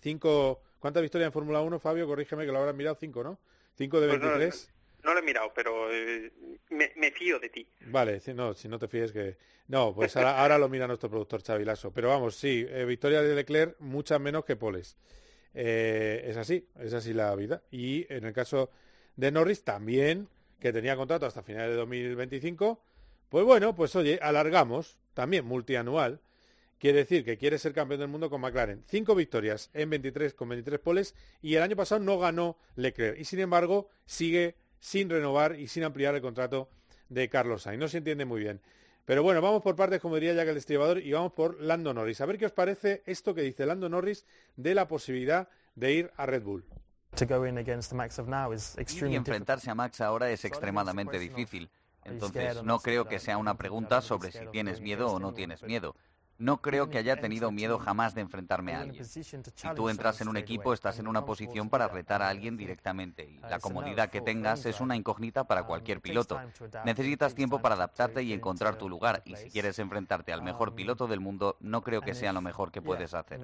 Cinco, 0.01 0.61
¿cuántas 0.77 1.01
victorias 1.01 1.27
en 1.27 1.31
Fórmula 1.31 1.61
1, 1.61 1.79
Fabio? 1.79 2.05
Corrígeme 2.07 2.45
que 2.45 2.51
lo 2.51 2.59
habrán 2.59 2.75
mirado, 2.75 2.97
cinco, 2.99 3.23
¿no? 3.23 3.39
Cinco 3.77 4.01
de 4.01 4.07
23. 4.07 4.49
Pues 4.49 4.69
no, 5.01 5.13
lo 5.13 5.21
he 5.21 5.23
mirado, 5.23 5.53
pero 5.55 5.89
eh, 5.93 6.29
me, 6.71 7.11
fío 7.11 7.39
de 7.39 7.47
ti. 7.47 7.65
Vale, 7.85 8.21
no, 8.35 8.53
si 8.53 8.67
no 8.67 8.77
te 8.77 8.89
fíes 8.89 9.13
que... 9.13 9.37
No, 9.69 9.95
pues 9.95 10.17
ahora, 10.17 10.57
lo 10.57 10.67
mira 10.67 10.87
nuestro 10.87 11.09
productor 11.09 11.41
Chavilaso. 11.41 11.93
Pero 11.93 12.09
vamos, 12.09 12.35
sí, 12.35 12.65
eh, 12.67 12.83
victoria 12.83 13.21
de 13.21 13.33
Leclerc, 13.33 13.79
muchas 13.79 14.19
menos 14.19 14.43
que 14.43 14.57
Poles. 14.57 14.97
Eh, 15.53 16.25
es 16.25 16.35
así, 16.35 16.67
es 16.81 16.93
así 16.93 17.13
la 17.13 17.33
vida. 17.33 17.63
Y 17.71 18.13
en 18.13 18.25
el 18.25 18.33
caso 18.33 18.71
de 19.15 19.31
Norris 19.31 19.63
también 19.63 20.27
que 20.61 20.71
tenía 20.71 20.95
contrato 20.95 21.25
hasta 21.25 21.41
finales 21.41 21.71
de 21.71 21.75
2025, 21.77 22.79
pues 23.29 23.43
bueno, 23.43 23.75
pues 23.75 23.95
oye, 23.95 24.19
alargamos, 24.21 24.97
también 25.13 25.43
multianual. 25.43 26.21
Quiere 26.77 26.99
decir 26.99 27.25
que 27.25 27.37
quiere 27.37 27.57
ser 27.57 27.73
campeón 27.73 27.99
del 27.99 28.09
mundo 28.09 28.29
con 28.29 28.41
McLaren. 28.41 28.83
Cinco 28.87 29.13
victorias 29.13 29.69
en 29.73 29.89
23 29.89 30.33
con 30.33 30.49
23 30.49 30.79
poles 30.79 31.15
y 31.41 31.55
el 31.55 31.63
año 31.63 31.75
pasado 31.75 31.99
no 32.01 32.17
ganó 32.17 32.57
Leclerc. 32.75 33.19
Y 33.19 33.25
sin 33.25 33.39
embargo 33.39 33.89
sigue 34.05 34.55
sin 34.79 35.09
renovar 35.09 35.59
y 35.59 35.67
sin 35.67 35.83
ampliar 35.83 36.15
el 36.15 36.21
contrato 36.21 36.69
de 37.09 37.29
Carlos 37.29 37.63
Sainz. 37.63 37.79
No 37.79 37.87
se 37.87 37.99
entiende 37.99 38.25
muy 38.25 38.41
bien. 38.41 38.61
Pero 39.05 39.23
bueno, 39.23 39.41
vamos 39.41 39.61
por 39.61 39.75
partes, 39.75 39.99
como 39.99 40.15
diría 40.15 40.33
Jack 40.33 40.47
el 40.47 40.55
Destripador, 40.55 40.99
y 40.99 41.11
vamos 41.11 41.33
por 41.33 41.61
Lando 41.61 41.93
Norris. 41.93 42.21
A 42.21 42.25
ver 42.25 42.37
qué 42.37 42.45
os 42.45 42.51
parece 42.51 43.03
esto 43.05 43.33
que 43.35 43.41
dice 43.41 43.65
Lando 43.65 43.89
Norris 43.89 44.25
de 44.55 44.73
la 44.75 44.87
posibilidad 44.87 45.49
de 45.75 45.93
ir 45.93 46.11
a 46.17 46.25
Red 46.25 46.43
Bull. 46.43 46.65
Y 49.11 49.15
enfrentarse 49.15 49.69
a 49.69 49.75
Max 49.75 50.01
ahora 50.01 50.29
es 50.29 50.45
extremadamente 50.45 51.19
difícil. 51.19 51.69
Entonces, 52.03 52.63
no 52.63 52.79
creo 52.79 53.07
que 53.07 53.19
sea 53.19 53.37
una 53.37 53.55
pregunta 53.55 54.01
sobre 54.01 54.31
si 54.31 54.45
tienes 54.47 54.81
miedo 54.81 55.07
o 55.11 55.19
no 55.19 55.33
tienes 55.33 55.63
miedo. 55.63 55.95
No 56.39 56.59
creo 56.59 56.89
que 56.89 56.97
haya 56.97 57.17
tenido 57.17 57.51
miedo 57.51 57.77
jamás 57.77 58.15
de 58.15 58.21
enfrentarme 58.21 58.73
a 58.73 58.81
alguien. 58.81 59.05
Si 59.05 59.21
tú 59.75 59.89
entras 59.89 60.21
en 60.21 60.27
un 60.27 60.37
equipo, 60.37 60.73
estás 60.73 60.97
en 60.97 61.07
una 61.07 61.23
posición 61.23 61.69
para 61.69 61.87
retar 61.87 62.23
a 62.23 62.29
alguien 62.29 62.57
directamente. 62.57 63.25
Y 63.25 63.37
la 63.37 63.59
comodidad 63.59 64.09
que 64.09 64.21
tengas 64.21 64.65
es 64.65 64.81
una 64.81 64.95
incógnita 64.95 65.43
para 65.43 65.65
cualquier 65.65 66.01
piloto. 66.01 66.41
Necesitas 66.83 67.35
tiempo 67.35 67.61
para 67.61 67.75
adaptarte 67.75 68.23
y 68.23 68.33
encontrar 68.33 68.77
tu 68.77 68.89
lugar. 68.89 69.21
Y 69.23 69.35
si 69.35 69.51
quieres 69.51 69.77
enfrentarte 69.77 70.33
al 70.33 70.41
mejor 70.41 70.73
piloto 70.73 71.05
del 71.05 71.19
mundo, 71.19 71.57
no 71.59 71.83
creo 71.83 72.01
que 72.01 72.15
sea 72.15 72.33
lo 72.33 72.41
mejor 72.41 72.71
que 72.71 72.81
puedes 72.81 73.13
hacer. 73.13 73.39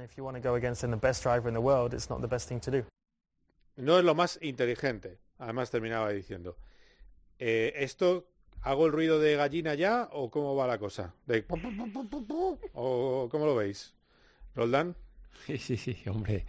No 3.77 3.97
es 3.97 4.03
lo 4.03 4.15
más 4.15 4.39
inteligente, 4.41 5.19
además 5.37 5.71
terminaba 5.71 6.11
diciendo. 6.11 6.57
Eh, 7.39 7.73
¿Esto 7.77 8.27
hago 8.61 8.87
el 8.87 8.91
ruido 8.91 9.19
de 9.19 9.35
gallina 9.35 9.75
ya 9.75 10.09
o 10.11 10.29
cómo 10.29 10.55
va 10.55 10.67
la 10.67 10.79
cosa? 10.79 11.13
De... 11.25 11.45
¿O 12.73 13.29
cómo 13.31 13.45
lo 13.45 13.55
veis? 13.55 13.93
¿Roldán? 14.55 14.95
Sí, 15.45 15.59
sí, 15.59 15.77
sí, 15.77 15.95
hombre. 16.09 16.47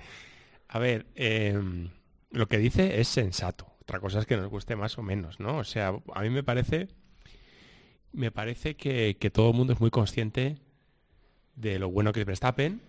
A 0.69 0.79
ver, 0.79 1.07
em, 1.15 1.91
lo 2.31 2.49
que 2.49 2.57
dice 2.57 3.01
es 3.01 3.09
sensato. 3.09 3.67
Otra 3.83 4.01
cosa 4.01 4.19
es 4.21 4.27
que 4.27 4.37
nos 4.37 4.49
guste 4.49 4.77
más 4.77 4.97
o 4.99 5.03
menos, 5.03 5.41
¿no? 5.41 5.59
O 5.59 5.65
sea, 5.65 5.95
a 6.15 6.23
mí 6.23 6.31
me 6.31 6.43
parece, 6.43 6.89
me 8.13 8.31
parece 8.31 8.77
que, 8.77 9.15
todo 9.33 9.51
el 9.51 9.57
mundo 9.57 9.75
es 9.75 9.81
muy 9.81 9.91
consciente 9.91 10.57
de 11.55 11.79
lo 11.79 11.91
bueno 11.91 12.13
que 12.13 12.21
es 12.21 12.27
Verstappen, 12.27 12.81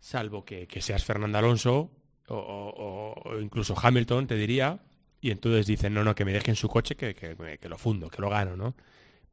salvo 0.00 0.44
que, 0.44 0.66
seas 0.80 1.04
Fernando 1.04 1.38
Alonso 1.38 1.90
o, 2.36 3.14
incluso 3.40 3.74
Hamilton, 3.80 4.26
te 4.26 4.36
diría, 4.36 4.80
y 5.20 5.30
entonces 5.30 5.66
dicen, 5.66 5.94
no, 5.94 6.04
no, 6.04 6.14
que 6.14 6.24
me 6.24 6.32
dejen 6.32 6.56
su 6.56 6.68
coche, 6.68 6.96
que, 6.96 7.14
que, 7.14 7.68
lo 7.68 7.78
fundo, 7.78 8.08
que 8.10 8.20
lo 8.20 8.30
gano, 8.30 8.56
¿no? 8.56 8.74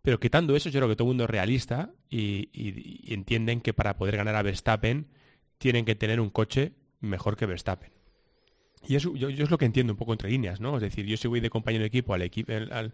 Pero 0.02 0.20
quitando 0.20 0.56
eso, 0.56 0.70
yo 0.70 0.80
creo 0.80 0.90
que 0.90 0.96
todo 0.96 1.06
el 1.08 1.10
mundo 1.10 1.26
es 1.26 1.30
realista 1.30 1.92
y 2.10 3.14
entienden 3.14 3.62
que 3.62 3.74
para 3.74 3.98
poder 3.98 4.18
ganar 4.18 4.36
a 4.36 4.42
Verstappen 4.42 5.08
tienen 5.58 5.86
que 5.86 5.96
tener 5.96 6.20
un 6.22 6.30
coche 6.30 6.74
mejor 7.02 7.36
que 7.36 7.46
Verstappen. 7.46 7.92
Y 8.88 8.96
eso 8.96 9.16
yo, 9.16 9.30
es 9.30 9.50
lo 9.50 9.58
que 9.58 9.66
entiendo 9.66 9.94
un 9.94 9.98
poco 9.98 10.14
entre 10.14 10.30
líneas, 10.30 10.60
¿no? 10.62 10.76
Es 10.76 10.82
decir, 10.82 11.06
yo 11.06 11.18
si 11.18 11.28
voy 11.28 11.40
de 11.40 11.50
compañero 11.50 11.82
de 11.84 11.88
equipo 11.88 12.14
al, 12.14 12.22
equipo 12.22 12.54
al, 12.54 12.94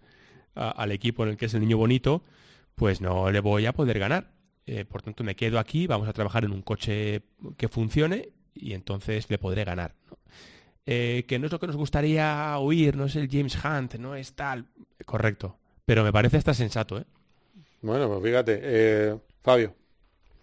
al, 0.55 0.91
equipo 0.91 1.23
en 1.23 1.29
el 1.29 1.37
que 1.37 1.45
es 1.45 1.53
el 1.53 1.61
niño 1.61 1.77
bonito, 1.77 2.23
pues 2.75 3.01
no 3.01 3.31
le 3.31 3.39
voy 3.39 3.65
a 3.65 3.73
poder 3.73 3.99
ganar. 3.99 4.33
Eh, 4.65 4.83
por 4.83 5.03
tanto, 5.03 5.23
me 5.23 5.35
quedo 5.35 5.59
aquí, 5.59 5.85
vamos 5.85 6.07
a 6.07 6.13
trabajar 6.13 6.43
en 6.43 6.51
un 6.51 6.63
coche 6.63 7.21
que 7.57 7.67
funcione 7.67 8.29
y 8.55 8.73
entonces 8.73 9.29
le 9.29 9.37
podré 9.37 9.63
ganar. 9.63 9.93
Eh, 10.87 11.25
que 11.27 11.39
no 11.39 11.47
es 11.47 11.51
lo 11.51 11.59
que 11.59 11.67
nos 11.67 11.75
gustaría 11.75 12.57
oír, 12.57 12.95
no 12.95 13.05
es 13.05 13.15
el 13.15 13.29
James 13.29 13.57
Hunt, 13.63 13.95
no 13.95 14.15
es 14.15 14.33
tal. 14.33 14.65
Correcto. 15.05 15.57
Pero 15.85 16.03
me 16.03 16.11
parece 16.11 16.37
hasta 16.37 16.53
sensato, 16.53 16.97
¿eh? 16.97 17.05
Bueno, 17.81 18.07
pues 18.07 18.23
fíjate. 18.23 18.59
Eh, 18.63 19.15
Fabio. 19.43 19.75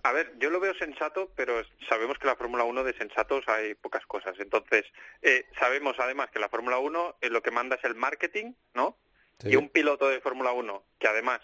A 0.04 0.12
ver, 0.12 0.32
yo 0.40 0.50
lo 0.50 0.58
veo 0.58 0.74
sensato, 0.74 1.30
pero 1.36 1.62
sabemos 1.88 2.18
que 2.18 2.26
la 2.26 2.34
Fórmula 2.34 2.64
1 2.64 2.82
de 2.82 2.92
sensatos 2.94 3.44
hay 3.46 3.74
pocas 3.74 4.04
cosas. 4.06 4.34
Entonces, 4.40 4.84
eh, 5.22 5.46
sabemos 5.58 5.94
además 5.98 6.30
que 6.30 6.40
la 6.40 6.48
Fórmula 6.48 6.78
1 6.78 7.16
eh, 7.20 7.30
lo 7.30 7.40
que 7.40 7.52
manda 7.52 7.76
es 7.76 7.84
el 7.84 7.94
marketing, 7.94 8.52
¿no? 8.74 8.96
Y 9.44 9.56
un 9.56 9.68
piloto 9.68 10.08
de 10.08 10.20
Fórmula 10.20 10.52
1 10.52 10.84
que 11.00 11.08
además 11.08 11.40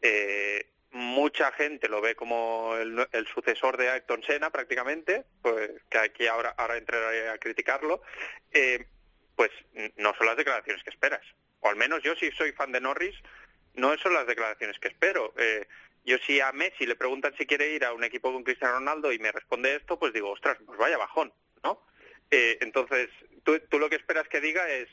eh, 0.00 0.66
mucha 0.94 1.52
gente 1.52 1.88
lo 1.88 2.00
ve 2.00 2.14
como 2.14 2.76
el, 2.76 3.26
sucesor 3.34 3.76
de 3.76 3.90
Ayrton 3.90 4.22
Senna 4.22 4.50
prácticamente, 4.50 5.24
pues 5.42 5.70
que 5.90 5.98
aquí 5.98 6.26
ahora, 6.26 6.54
ahora 6.56 6.76
entraré 6.76 7.28
a 7.28 7.38
criticarlo, 7.38 8.00
pues 9.36 9.50
no 9.96 10.14
son 10.16 10.26
las 10.26 10.36
declaraciones 10.36 10.82
que 10.82 10.90
esperas. 10.90 11.22
O 11.60 11.68
al 11.68 11.76
menos 11.76 12.02
yo 12.02 12.14
si 12.16 12.30
soy 12.30 12.52
fan 12.52 12.72
de 12.72 12.80
Norris, 12.80 13.16
no 13.74 13.96
son 13.98 14.14
las 14.14 14.26
declaraciones 14.26 14.78
que 14.78 14.88
espero. 14.88 15.34
Yo 16.04 16.18
si 16.18 16.40
a 16.40 16.52
Messi 16.52 16.84
le 16.86 16.96
preguntan 16.96 17.34
si 17.36 17.46
quiere 17.46 17.70
ir 17.70 17.84
a 17.84 17.94
un 17.94 18.04
equipo 18.04 18.30
con 18.30 18.44
Cristiano 18.44 18.74
Ronaldo 18.74 19.10
y 19.10 19.18
me 19.18 19.32
responde 19.32 19.74
esto, 19.74 19.98
pues 19.98 20.12
digo, 20.12 20.30
ostras, 20.30 20.58
pues 20.66 20.78
vaya 20.78 20.98
bajón, 20.98 21.32
¿no? 21.62 21.80
Eh, 22.30 22.58
entonces, 22.60 23.08
tú, 23.42 23.78
lo 23.78 23.88
que 23.88 23.96
esperas 23.96 24.28
que 24.28 24.40
diga 24.40 24.68
es, 24.68 24.88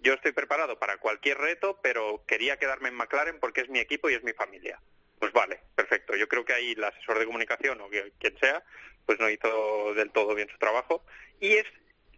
yo 0.00 0.12
estoy 0.12 0.32
preparado 0.32 0.78
para 0.78 0.98
cualquier 0.98 1.38
reto, 1.38 1.80
pero 1.82 2.24
quería 2.26 2.58
quedarme 2.58 2.90
en 2.90 2.94
McLaren 2.94 3.40
porque 3.40 3.62
es 3.62 3.70
mi 3.70 3.78
equipo 3.78 4.10
y 4.10 4.14
es 4.14 4.22
mi 4.22 4.32
familia. 4.34 4.78
Pues 5.20 5.32
vale, 5.32 5.60
perfecto. 5.76 6.16
Yo 6.16 6.26
creo 6.26 6.44
que 6.44 6.54
ahí 6.54 6.72
el 6.72 6.82
asesor 6.82 7.18
de 7.18 7.26
comunicación 7.26 7.80
o 7.80 7.88
quien 7.88 8.38
sea, 8.40 8.64
pues 9.06 9.20
no 9.20 9.30
hizo 9.30 9.94
del 9.94 10.10
todo 10.10 10.34
bien 10.34 10.48
su 10.48 10.58
trabajo. 10.58 11.04
Y 11.38 11.52
es 11.52 11.66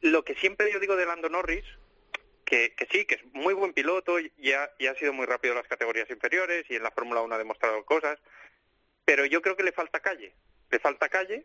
lo 0.00 0.24
que 0.24 0.34
siempre 0.36 0.72
yo 0.72 0.80
digo 0.80 0.96
de 0.96 1.04
Lando 1.04 1.28
Norris, 1.28 1.64
que, 2.44 2.74
sí, 2.90 3.04
que 3.06 3.14
es 3.16 3.24
muy 3.32 3.54
buen 3.54 3.72
piloto 3.72 4.20
y 4.20 4.52
ha, 4.52 4.64
ha 4.64 4.94
sido 4.96 5.12
muy 5.12 5.26
rápido 5.26 5.52
en 5.52 5.58
las 5.58 5.68
categorías 5.68 6.10
inferiores 6.10 6.64
y 6.68 6.76
en 6.76 6.82
la 6.82 6.90
Fórmula 6.90 7.22
1 7.22 7.34
ha 7.34 7.38
demostrado 7.38 7.84
cosas, 7.84 8.18
pero 9.04 9.24
yo 9.24 9.42
creo 9.42 9.56
que 9.56 9.62
le 9.62 9.72
falta 9.72 10.00
calle. 10.00 10.34
Le 10.70 10.78
falta 10.78 11.08
calle 11.08 11.44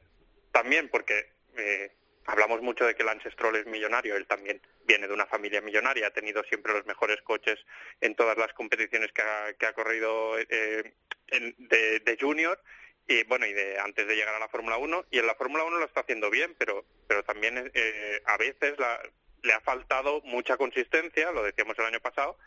también 0.52 0.90
porque 0.90 1.32
eh, 1.58 1.92
hablamos 2.26 2.62
mucho 2.62 2.86
de 2.86 2.94
que 2.94 3.04
Lance 3.04 3.32
Stroll 3.32 3.56
es 3.56 3.66
millonario, 3.66 4.16
él 4.16 4.28
también 4.28 4.62
viene 4.88 5.08
de 5.08 5.14
una 5.14 5.26
familia 5.26 5.62
millonaria, 5.62 6.08
ha 6.08 6.12
tenido 6.12 6.44
siempre 6.46 6.74
los 6.74 6.86
mejores 6.86 7.22
coches 7.22 7.60
en 8.02 8.16
todas 8.16 8.38
las 8.38 8.54
competiciones 8.54 9.12
que 9.12 9.66
ha, 9.66 9.74
corrido 9.74 10.40
eh, 10.40 10.94
de, 11.30 12.18
junior 12.20 12.60
y 13.08 13.24
bueno 13.26 13.46
y 13.46 13.54
de 13.54 13.80
antes 13.80 14.08
de 14.08 14.16
llegar 14.16 14.36
a 14.36 14.40
la 14.40 14.48
Fórmula 14.48 14.78
1 14.78 15.06
y 15.12 15.20
en 15.20 15.28
la 15.28 15.36
Fórmula 15.36 15.64
1 15.64 15.78
lo 15.78 15.86
está 15.86 16.02
haciendo 16.02 16.30
bien 16.30 16.56
pero 16.58 16.86
pero 17.08 17.24
también 17.24 17.72
eh, 17.74 18.22
a 18.26 18.38
veces 18.38 18.78
la, 18.80 19.00
le 19.44 19.54
ha 19.54 19.62
faltado 19.62 20.22
mucha 20.22 20.58
consistencia, 20.58 21.32
lo 21.32 21.44
decíamos 21.44 21.78
el 21.80 21.86
año 21.86 22.00
pasado, 22.00 22.38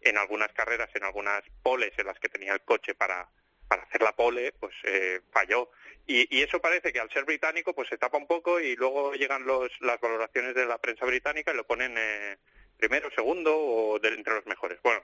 en 0.00 0.18
algunas 0.18 0.52
carreras, 0.52 0.90
en 0.94 1.04
algunas 1.04 1.42
poles 1.62 1.92
en 1.98 2.06
las 2.06 2.18
que 2.18 2.28
tenía 2.28 2.52
el 2.52 2.60
coche 2.62 2.94
para, 2.94 3.28
para 3.68 3.82
hacer 3.82 4.02
la 4.02 4.12
pole, 4.12 4.52
pues 4.52 4.74
eh, 4.84 5.20
falló. 5.30 5.70
Y, 6.08 6.42
eso 6.42 6.60
parece 6.60 6.92
que 6.92 7.00
al 7.00 7.10
ser 7.10 7.24
británico, 7.24 7.74
pues 7.74 7.88
se 7.88 7.98
tapa 7.98 8.16
un 8.16 8.28
poco 8.28 8.60
y 8.60 8.76
luego 8.76 9.14
llegan 9.14 9.44
los, 9.44 9.70
las 9.80 10.00
valoraciones 10.00 10.54
de 10.54 10.64
la 10.64 10.78
prensa 10.78 11.04
británica 11.04 11.52
y 11.52 11.56
lo 11.56 11.66
ponen 11.66 11.94
eh, 11.98 12.36
primero, 12.78 13.10
segundo 13.10 13.56
o 13.56 13.98
de, 13.98 14.08
entre 14.08 14.34
los 14.34 14.46
mejores. 14.46 14.78
Bueno, 14.82 15.02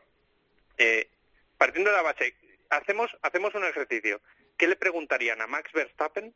eh, 0.79 1.09
partiendo 1.59 1.91
de 1.91 1.97
la 1.97 2.03
base, 2.03 2.35
hacemos, 2.71 3.11
hacemos 3.23 3.53
un 3.57 3.65
ejercicio. 3.65 4.21
¿Qué 4.57 4.69
le 4.69 4.77
preguntarían 4.77 5.41
a 5.41 5.49
Max 5.49 5.73
Verstappen 5.73 6.33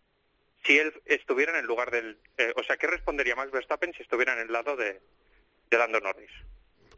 si 0.64 0.79
él 0.79 0.93
estuviera 1.05 1.53
en 1.53 1.59
el 1.59 1.66
lugar 1.66 1.93
del... 1.93 2.18
Eh, 2.37 2.53
o 2.57 2.64
sea, 2.64 2.77
¿qué 2.77 2.89
respondería 2.89 3.37
Max 3.37 3.53
Verstappen 3.53 3.93
si 3.95 4.03
estuviera 4.03 4.33
en 4.33 4.41
el 4.41 4.53
lado 4.53 4.74
de, 4.74 5.01
de 5.70 5.79
Lando 5.79 6.01
Norris? 6.01 6.33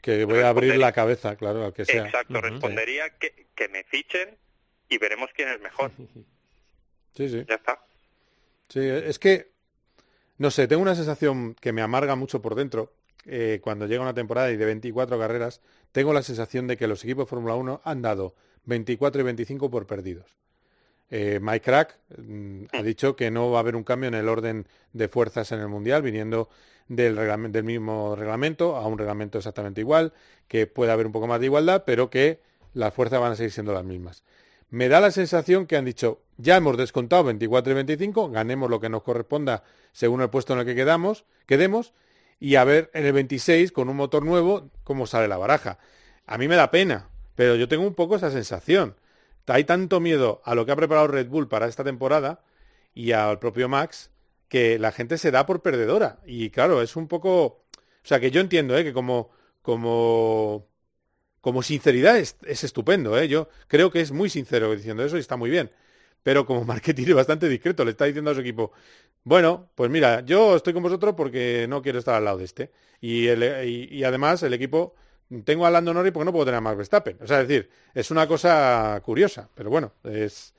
Que 0.01 0.25
voy 0.25 0.39
a 0.39 0.49
abrir 0.49 0.77
la 0.77 0.93
cabeza, 0.93 1.37
claro, 1.37 1.67
al 1.67 1.75
que 1.75 1.85
sea. 1.85 2.07
Exacto, 2.07 2.41
respondería 2.41 3.11
que, 3.19 3.47
que 3.55 3.69
me 3.69 3.85
fichen 3.85 4.39
y 4.89 4.99
veremos 4.99 5.31
quién 5.35 5.49
es 5.49 5.61
mejor. 5.61 5.91
Sí, 7.17 7.29
sí. 7.29 7.45
Ya 7.49 7.57
está. 7.57 7.81
Sí, 8.69 8.79
es 8.79 9.19
que, 9.19 9.51
no 10.37 10.53
sé, 10.53 10.69
tengo 10.69 10.83
una 10.83 10.95
sensación 10.95 11.57
que 11.61 11.73
me 11.73 11.83
amarga 11.83 12.15
mucho 12.15 12.41
por 12.41 12.55
dentro. 12.55 12.93
Eh, 13.25 13.59
cuando 13.61 13.87
llega 13.87 14.03
una 14.03 14.15
temporada 14.15 14.53
y 14.53 14.57
de 14.57 14.65
24 14.65 15.19
carreras, 15.19 15.61
tengo 15.91 16.13
la 16.13 16.23
sensación 16.23 16.69
de 16.69 16.77
que 16.77 16.87
los 16.87 17.03
equipos 17.03 17.25
de 17.25 17.31
Fórmula 17.31 17.57
1 17.57 17.81
han 17.83 18.03
dado 18.03 18.37
24 18.67 19.21
y 19.21 19.25
25 19.25 19.69
por 19.69 19.87
perdidos. 19.87 20.37
Eh, 21.11 21.41
Mike 21.43 21.65
Crack 21.65 21.99
mm, 22.19 22.65
ha 22.73 22.83
dicho 22.83 23.17
que 23.17 23.31
no 23.31 23.51
va 23.51 23.59
a 23.59 23.61
haber 23.61 23.75
un 23.75 23.83
cambio 23.85 24.09
en 24.09 24.15
el 24.15 24.29
orden 24.29 24.69
de 24.93 25.09
fuerzas 25.09 25.51
en 25.53 25.61
el 25.61 25.69
Mundial, 25.69 26.03
viniendo 26.03 26.49
del, 26.87 27.17
del 27.51 27.65
mismo 27.65 28.15
reglamento 28.15 28.77
a 28.77 28.87
un 28.87 28.99
reglamento 28.99 29.39
exactamente 29.39 29.81
igual, 29.81 30.13
que 30.47 30.67
puede 30.67 30.93
haber 30.93 31.07
un 31.07 31.13
poco 31.13 31.27
más 31.27 31.41
de 31.41 31.47
igualdad, 31.47 31.85
pero 31.85 32.11
que 32.11 32.41
las 32.75 32.95
fuerzas 32.95 33.21
van 33.21 33.33
a 33.33 33.37
seguir 33.37 33.53
siendo 33.53 33.73
las 33.73 33.85
mismas. 33.85 34.23
Me 34.71 34.89
da 34.89 35.01
la 35.01 35.11
sensación 35.11 35.67
que 35.67 35.77
han 35.77 35.85
dicho, 35.85 36.21
ya 36.37 36.57
hemos 36.57 36.77
descontado 36.77 37.25
24 37.25 37.73
y 37.73 37.75
25, 37.75 38.31
ganemos 38.31 38.69
lo 38.69 38.81
que 38.81 38.89
nos 38.89 39.03
corresponda 39.03 39.65
según 39.93 40.21
el 40.21 40.31
puesto 40.31 40.53
en 40.53 40.61
el 40.61 40.67
que 40.67 40.75
quedamos, 40.75 41.25
quedemos, 41.47 41.95
y 42.39 42.57
a 42.57 42.65
ver 42.65 42.91
en 42.95 43.07
el 43.07 43.13
26, 43.13 43.73
con 43.73 43.89
un 43.89 43.97
motor 43.97 44.25
nuevo, 44.25 44.71
cómo 44.85 45.07
sale 45.07 45.27
la 45.27 45.39
baraja. 45.39 45.79
A 46.27 46.39
mí 46.39 46.49
me 46.49 46.57
da 46.57 46.71
pena, 46.71 47.09
pero 47.35 47.57
yo 47.57 47.69
tengo 47.69 47.87
un 47.87 47.95
poco 47.95 48.17
esa 48.17 48.31
sensación 48.31 48.95
hay 49.49 49.65
tanto 49.65 50.01
miedo 50.01 50.41
a 50.45 50.55
lo 50.55 50.67
que 50.67 50.73
ha 50.73 50.77
preparado 50.77 51.09
Red 51.09 51.29
Bull 51.29 51.49
para 51.49 51.67
esta 51.67 51.85
temporada 51.85 52.41
y 52.95 53.13
al 53.13 53.39
propio 53.39 53.69
Max 53.69 54.11
que 54.49 54.79
la 54.79 54.93
gente 54.93 55.19
se 55.19 55.31
da 55.31 55.47
por 55.47 55.63
perdedora. 55.63 56.21
Y 56.25 56.51
claro, 56.51 56.83
es 56.83 56.97
un 56.97 57.09
poco... 57.09 57.45
O 57.45 58.09
sea, 58.09 58.21
que 58.21 58.31
yo 58.31 58.41
entiendo 58.41 58.77
¿eh? 58.77 58.85
que 58.85 58.93
como, 58.93 59.31
como, 59.63 60.67
como 61.41 61.63
sinceridad 61.63 62.19
es, 62.19 62.37
estupendo. 62.43 63.19
¿eh? 63.19 63.29
Yo 63.29 63.49
creo 63.67 63.91
que 63.91 64.01
es 64.01 64.13
muy 64.13 64.31
sincero 64.31 64.75
diciendo 64.75 65.05
eso 65.05 65.17
y 65.17 65.21
está 65.21 65.37
muy 65.37 65.51
bien. 65.51 65.71
Pero 66.23 66.47
como 66.47 66.65
marketing 66.65 67.07
es 67.09 67.15
bastante 67.15 67.49
discreto, 67.49 67.85
le 67.85 67.93
está 67.93 68.05
diciendo 68.05 68.31
a 68.31 68.35
su 68.35 68.41
equipo, 68.41 68.73
bueno, 69.25 69.71
pues 69.75 69.91
mira, 69.91 70.21
yo 70.21 70.57
estoy 70.57 70.73
con 70.73 70.83
vosotros 70.83 71.15
porque 71.17 71.67
no 71.69 71.83
quiero 71.83 71.99
estar 71.99 72.15
al 72.15 72.25
lado 72.25 72.39
de 72.39 72.45
este. 72.45 72.73
Y, 73.01 73.29
y 73.29 74.05
además 74.05 74.43
el 74.43 74.55
equipo 74.55 74.95
tengo 75.45 75.67
a 75.67 75.71
Lando 75.71 75.93
Norris 75.93 76.13
porque 76.13 76.25
no 76.25 76.33
puedo 76.33 76.47
tener 76.47 76.59
a 76.59 76.61
Max 76.61 76.77
Verstappen. 76.77 77.19
O 77.23 77.27
sea, 77.27 77.43
es 77.43 77.49
decir, 77.49 77.71
es 77.95 78.11
una 78.11 78.27
cosa 78.27 79.01
curiosa, 79.05 79.49
pero 79.55 79.71
bueno, 79.71 79.93
es, 80.05 80.55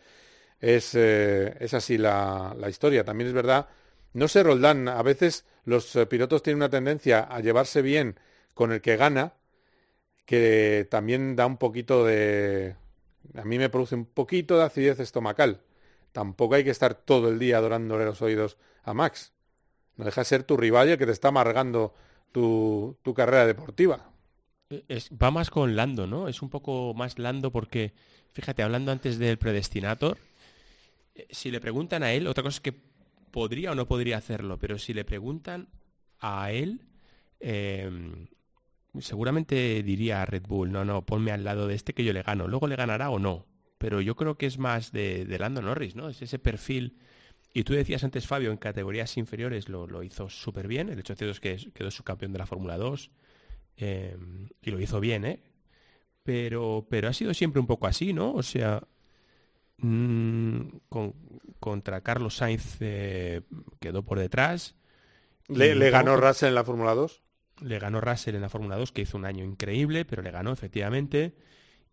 es, 0.59 0.93
eh, 0.95 1.55
es 1.59 1.73
así 1.73 1.97
la, 1.97 2.55
la, 2.57 2.69
historia. 2.69 3.03
También 3.03 3.29
es 3.29 3.33
verdad, 3.33 3.67
no 4.13 4.27
sé, 4.27 4.43
Roldán, 4.43 4.87
a 4.87 5.01
veces 5.01 5.45
los 5.65 5.95
eh, 5.95 6.05
pilotos 6.05 6.43
tienen 6.43 6.57
una 6.57 6.69
tendencia 6.69 7.21
a 7.21 7.39
llevarse 7.39 7.81
bien 7.81 8.19
con 8.53 8.71
el 8.71 8.81
que 8.81 8.97
gana, 8.97 9.33
que 10.29 10.87
también 10.91 11.35
da 11.35 11.47
un 11.47 11.57
poquito 11.57 12.05
de... 12.05 12.75
A 13.33 13.43
mí 13.45 13.57
me 13.57 13.67
produce 13.67 13.95
un 13.95 14.05
poquito 14.05 14.59
de 14.59 14.63
acidez 14.63 14.99
estomacal. 14.99 15.63
Tampoco 16.11 16.53
hay 16.53 16.63
que 16.63 16.69
estar 16.69 16.93
todo 16.93 17.29
el 17.29 17.39
día 17.39 17.57
adorándole 17.57 18.05
los 18.05 18.21
oídos 18.21 18.55
a 18.83 18.93
Max. 18.93 19.33
No 19.97 20.05
deja 20.05 20.21
de 20.21 20.25
ser 20.25 20.43
tu 20.43 20.55
rival 20.55 20.87
el 20.87 20.99
que 20.99 21.07
te 21.07 21.13
está 21.13 21.29
amargando 21.29 21.95
tu, 22.31 22.95
tu 23.01 23.15
carrera 23.15 23.47
deportiva. 23.47 24.11
Es, 24.87 25.09
va 25.11 25.31
más 25.31 25.49
con 25.49 25.75
Lando, 25.75 26.05
¿no? 26.05 26.27
Es 26.27 26.43
un 26.43 26.51
poco 26.51 26.93
más 26.93 27.17
Lando 27.17 27.51
porque, 27.51 27.93
fíjate, 28.33 28.61
hablando 28.61 28.91
antes 28.91 29.17
del 29.17 29.39
predestinator, 29.39 30.19
eh, 31.15 31.25
si 31.31 31.49
le 31.49 31.59
preguntan 31.59 32.03
a 32.03 32.13
él, 32.13 32.27
otra 32.27 32.43
cosa 32.43 32.57
es 32.57 32.61
que 32.61 32.79
podría 33.31 33.71
o 33.71 33.75
no 33.75 33.87
podría 33.87 34.17
hacerlo, 34.17 34.59
pero 34.59 34.77
si 34.77 34.93
le 34.93 35.05
preguntan 35.05 35.69
a 36.19 36.51
él, 36.51 36.81
em, 37.39 38.27
seguramente 38.99 39.83
diría 39.83 40.21
a 40.21 40.25
Red 40.25 40.43
Bull, 40.47 40.71
no, 40.71 40.85
no, 40.85 41.05
ponme 41.05 41.31
al 41.31 41.43
lado 41.43 41.67
de 41.67 41.75
este 41.75 41.93
que 41.93 42.03
yo 42.03 42.13
le 42.13 42.23
gano. 42.23 42.47
Luego 42.47 42.67
le 42.67 42.75
ganará 42.75 43.09
o 43.09 43.19
no, 43.19 43.45
pero 43.77 44.01
yo 44.01 44.15
creo 44.15 44.37
que 44.37 44.45
es 44.47 44.57
más 44.57 44.91
de, 44.91 45.25
de 45.25 45.39
Lando 45.39 45.61
Norris, 45.61 45.95
¿no? 45.95 46.09
Es 46.09 46.21
ese 46.21 46.39
perfil 46.39 46.97
Y 47.53 47.63
tú 47.63 47.73
decías 47.73 48.03
antes, 48.03 48.27
Fabio, 48.27 48.51
en 48.51 48.57
categorías 48.57 49.17
inferiores 49.17 49.69
lo, 49.69 49.87
lo 49.87 50.03
hizo 50.03 50.29
súper 50.29 50.67
bien. 50.67 50.89
El 50.89 50.99
hecho 50.99 51.13
es 51.13 51.39
que 51.39 51.57
quedó 51.73 51.91
subcampeón 51.91 52.33
de 52.33 52.39
la 52.39 52.45
Fórmula 52.45 52.77
2 52.77 53.11
eh, 53.77 54.17
y 54.61 54.71
lo 54.71 54.79
hizo 54.79 54.99
bien, 54.99 55.25
¿eh? 55.25 55.43
Pero, 56.23 56.87
pero 56.89 57.09
ha 57.09 57.13
sido 57.13 57.33
siempre 57.33 57.59
un 57.59 57.67
poco 57.67 57.87
así, 57.87 58.13
¿no? 58.13 58.33
O 58.33 58.43
sea, 58.43 58.83
mmm, 59.77 60.61
con, 60.89 61.15
contra 61.59 62.01
Carlos 62.01 62.35
Sainz 62.37 62.77
eh, 62.81 63.41
quedó 63.79 64.03
por 64.03 64.19
detrás. 64.19 64.75
¿Le, 65.47 65.75
le 65.75 65.89
ganó 65.89 66.17
Russell 66.17 66.49
en 66.49 66.55
la 66.55 66.63
Fórmula 66.63 66.93
2? 66.93 67.23
Le 67.61 67.79
ganó 67.79 68.01
Russell 68.01 68.35
en 68.35 68.41
la 68.41 68.49
Fórmula 68.49 68.77
2, 68.77 68.91
que 68.91 69.01
hizo 69.01 69.17
un 69.17 69.25
año 69.25 69.43
increíble, 69.43 70.05
pero 70.05 70.21
le 70.21 70.31
ganó 70.31 70.51
efectivamente. 70.51 71.33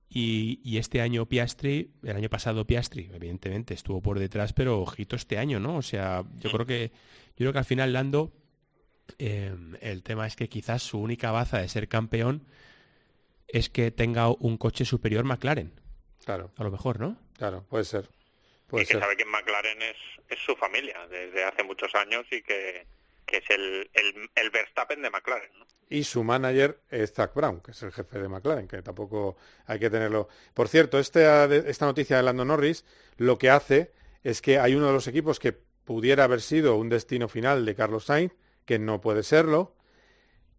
Y, 0.08 0.60
y, 0.62 0.78
este 0.78 1.00
año 1.00 1.26
Piastri, 1.26 1.90
el 2.04 2.16
año 2.16 2.30
pasado 2.30 2.64
Piastri, 2.64 3.10
evidentemente 3.12 3.74
estuvo 3.74 4.00
por 4.00 4.20
detrás, 4.20 4.52
pero 4.52 4.80
ojito 4.80 5.16
este 5.16 5.36
año, 5.36 5.58
¿no? 5.58 5.76
O 5.76 5.82
sea, 5.82 6.22
yo 6.36 6.52
creo 6.52 6.64
que, 6.64 6.92
yo 7.30 7.36
creo 7.38 7.52
que 7.52 7.58
al 7.58 7.64
final 7.64 7.92
Lando, 7.92 8.32
eh, 9.18 9.52
el 9.80 10.02
tema 10.04 10.26
es 10.26 10.36
que 10.36 10.48
quizás 10.48 10.82
su 10.82 11.00
única 11.00 11.32
baza 11.32 11.58
de 11.58 11.68
ser 11.68 11.88
campeón 11.88 12.46
es 13.48 13.68
que 13.68 13.90
tenga 13.90 14.28
un 14.28 14.56
coche 14.58 14.84
superior 14.84 15.24
McLaren. 15.24 15.72
Claro. 16.24 16.52
A 16.56 16.64
lo 16.64 16.70
mejor, 16.70 17.00
¿no? 17.00 17.16
Claro, 17.36 17.64
puede 17.68 17.84
ser. 17.84 18.08
Puede 18.66 18.84
y 18.84 18.86
que 18.86 18.94
ser. 18.94 19.02
sabe 19.02 19.16
que 19.16 19.24
McLaren 19.24 19.82
es, 19.82 19.96
es 20.28 20.38
su 20.38 20.54
familia 20.56 21.06
desde 21.08 21.44
hace 21.44 21.62
muchos 21.62 21.94
años 21.94 22.26
y 22.30 22.42
que, 22.42 22.86
que 23.26 23.38
es 23.38 23.50
el, 23.50 23.90
el, 23.92 24.30
el 24.34 24.50
Verstappen 24.50 25.02
de 25.02 25.10
McLaren, 25.10 25.50
y 25.88 26.04
su 26.04 26.24
manager 26.24 26.80
es 26.90 27.12
Zach 27.12 27.32
Brown, 27.34 27.60
que 27.60 27.70
es 27.70 27.82
el 27.82 27.92
jefe 27.92 28.18
de 28.18 28.28
McLaren, 28.28 28.66
que 28.66 28.82
tampoco 28.82 29.36
hay 29.66 29.78
que 29.78 29.88
tenerlo. 29.88 30.28
Por 30.52 30.68
cierto, 30.68 30.98
este, 30.98 31.70
esta 31.70 31.86
noticia 31.86 32.16
de 32.16 32.24
Lando 32.24 32.44
Norris 32.44 32.84
lo 33.16 33.38
que 33.38 33.50
hace 33.50 33.92
es 34.24 34.42
que 34.42 34.58
hay 34.58 34.74
uno 34.74 34.88
de 34.88 34.92
los 34.92 35.06
equipos 35.06 35.38
que 35.38 35.52
pudiera 35.52 36.24
haber 36.24 36.40
sido 36.40 36.76
un 36.76 36.88
destino 36.88 37.28
final 37.28 37.64
de 37.64 37.76
Carlos 37.76 38.06
Sainz, 38.06 38.32
que 38.64 38.80
no 38.80 39.00
puede 39.00 39.22
serlo. 39.22 39.76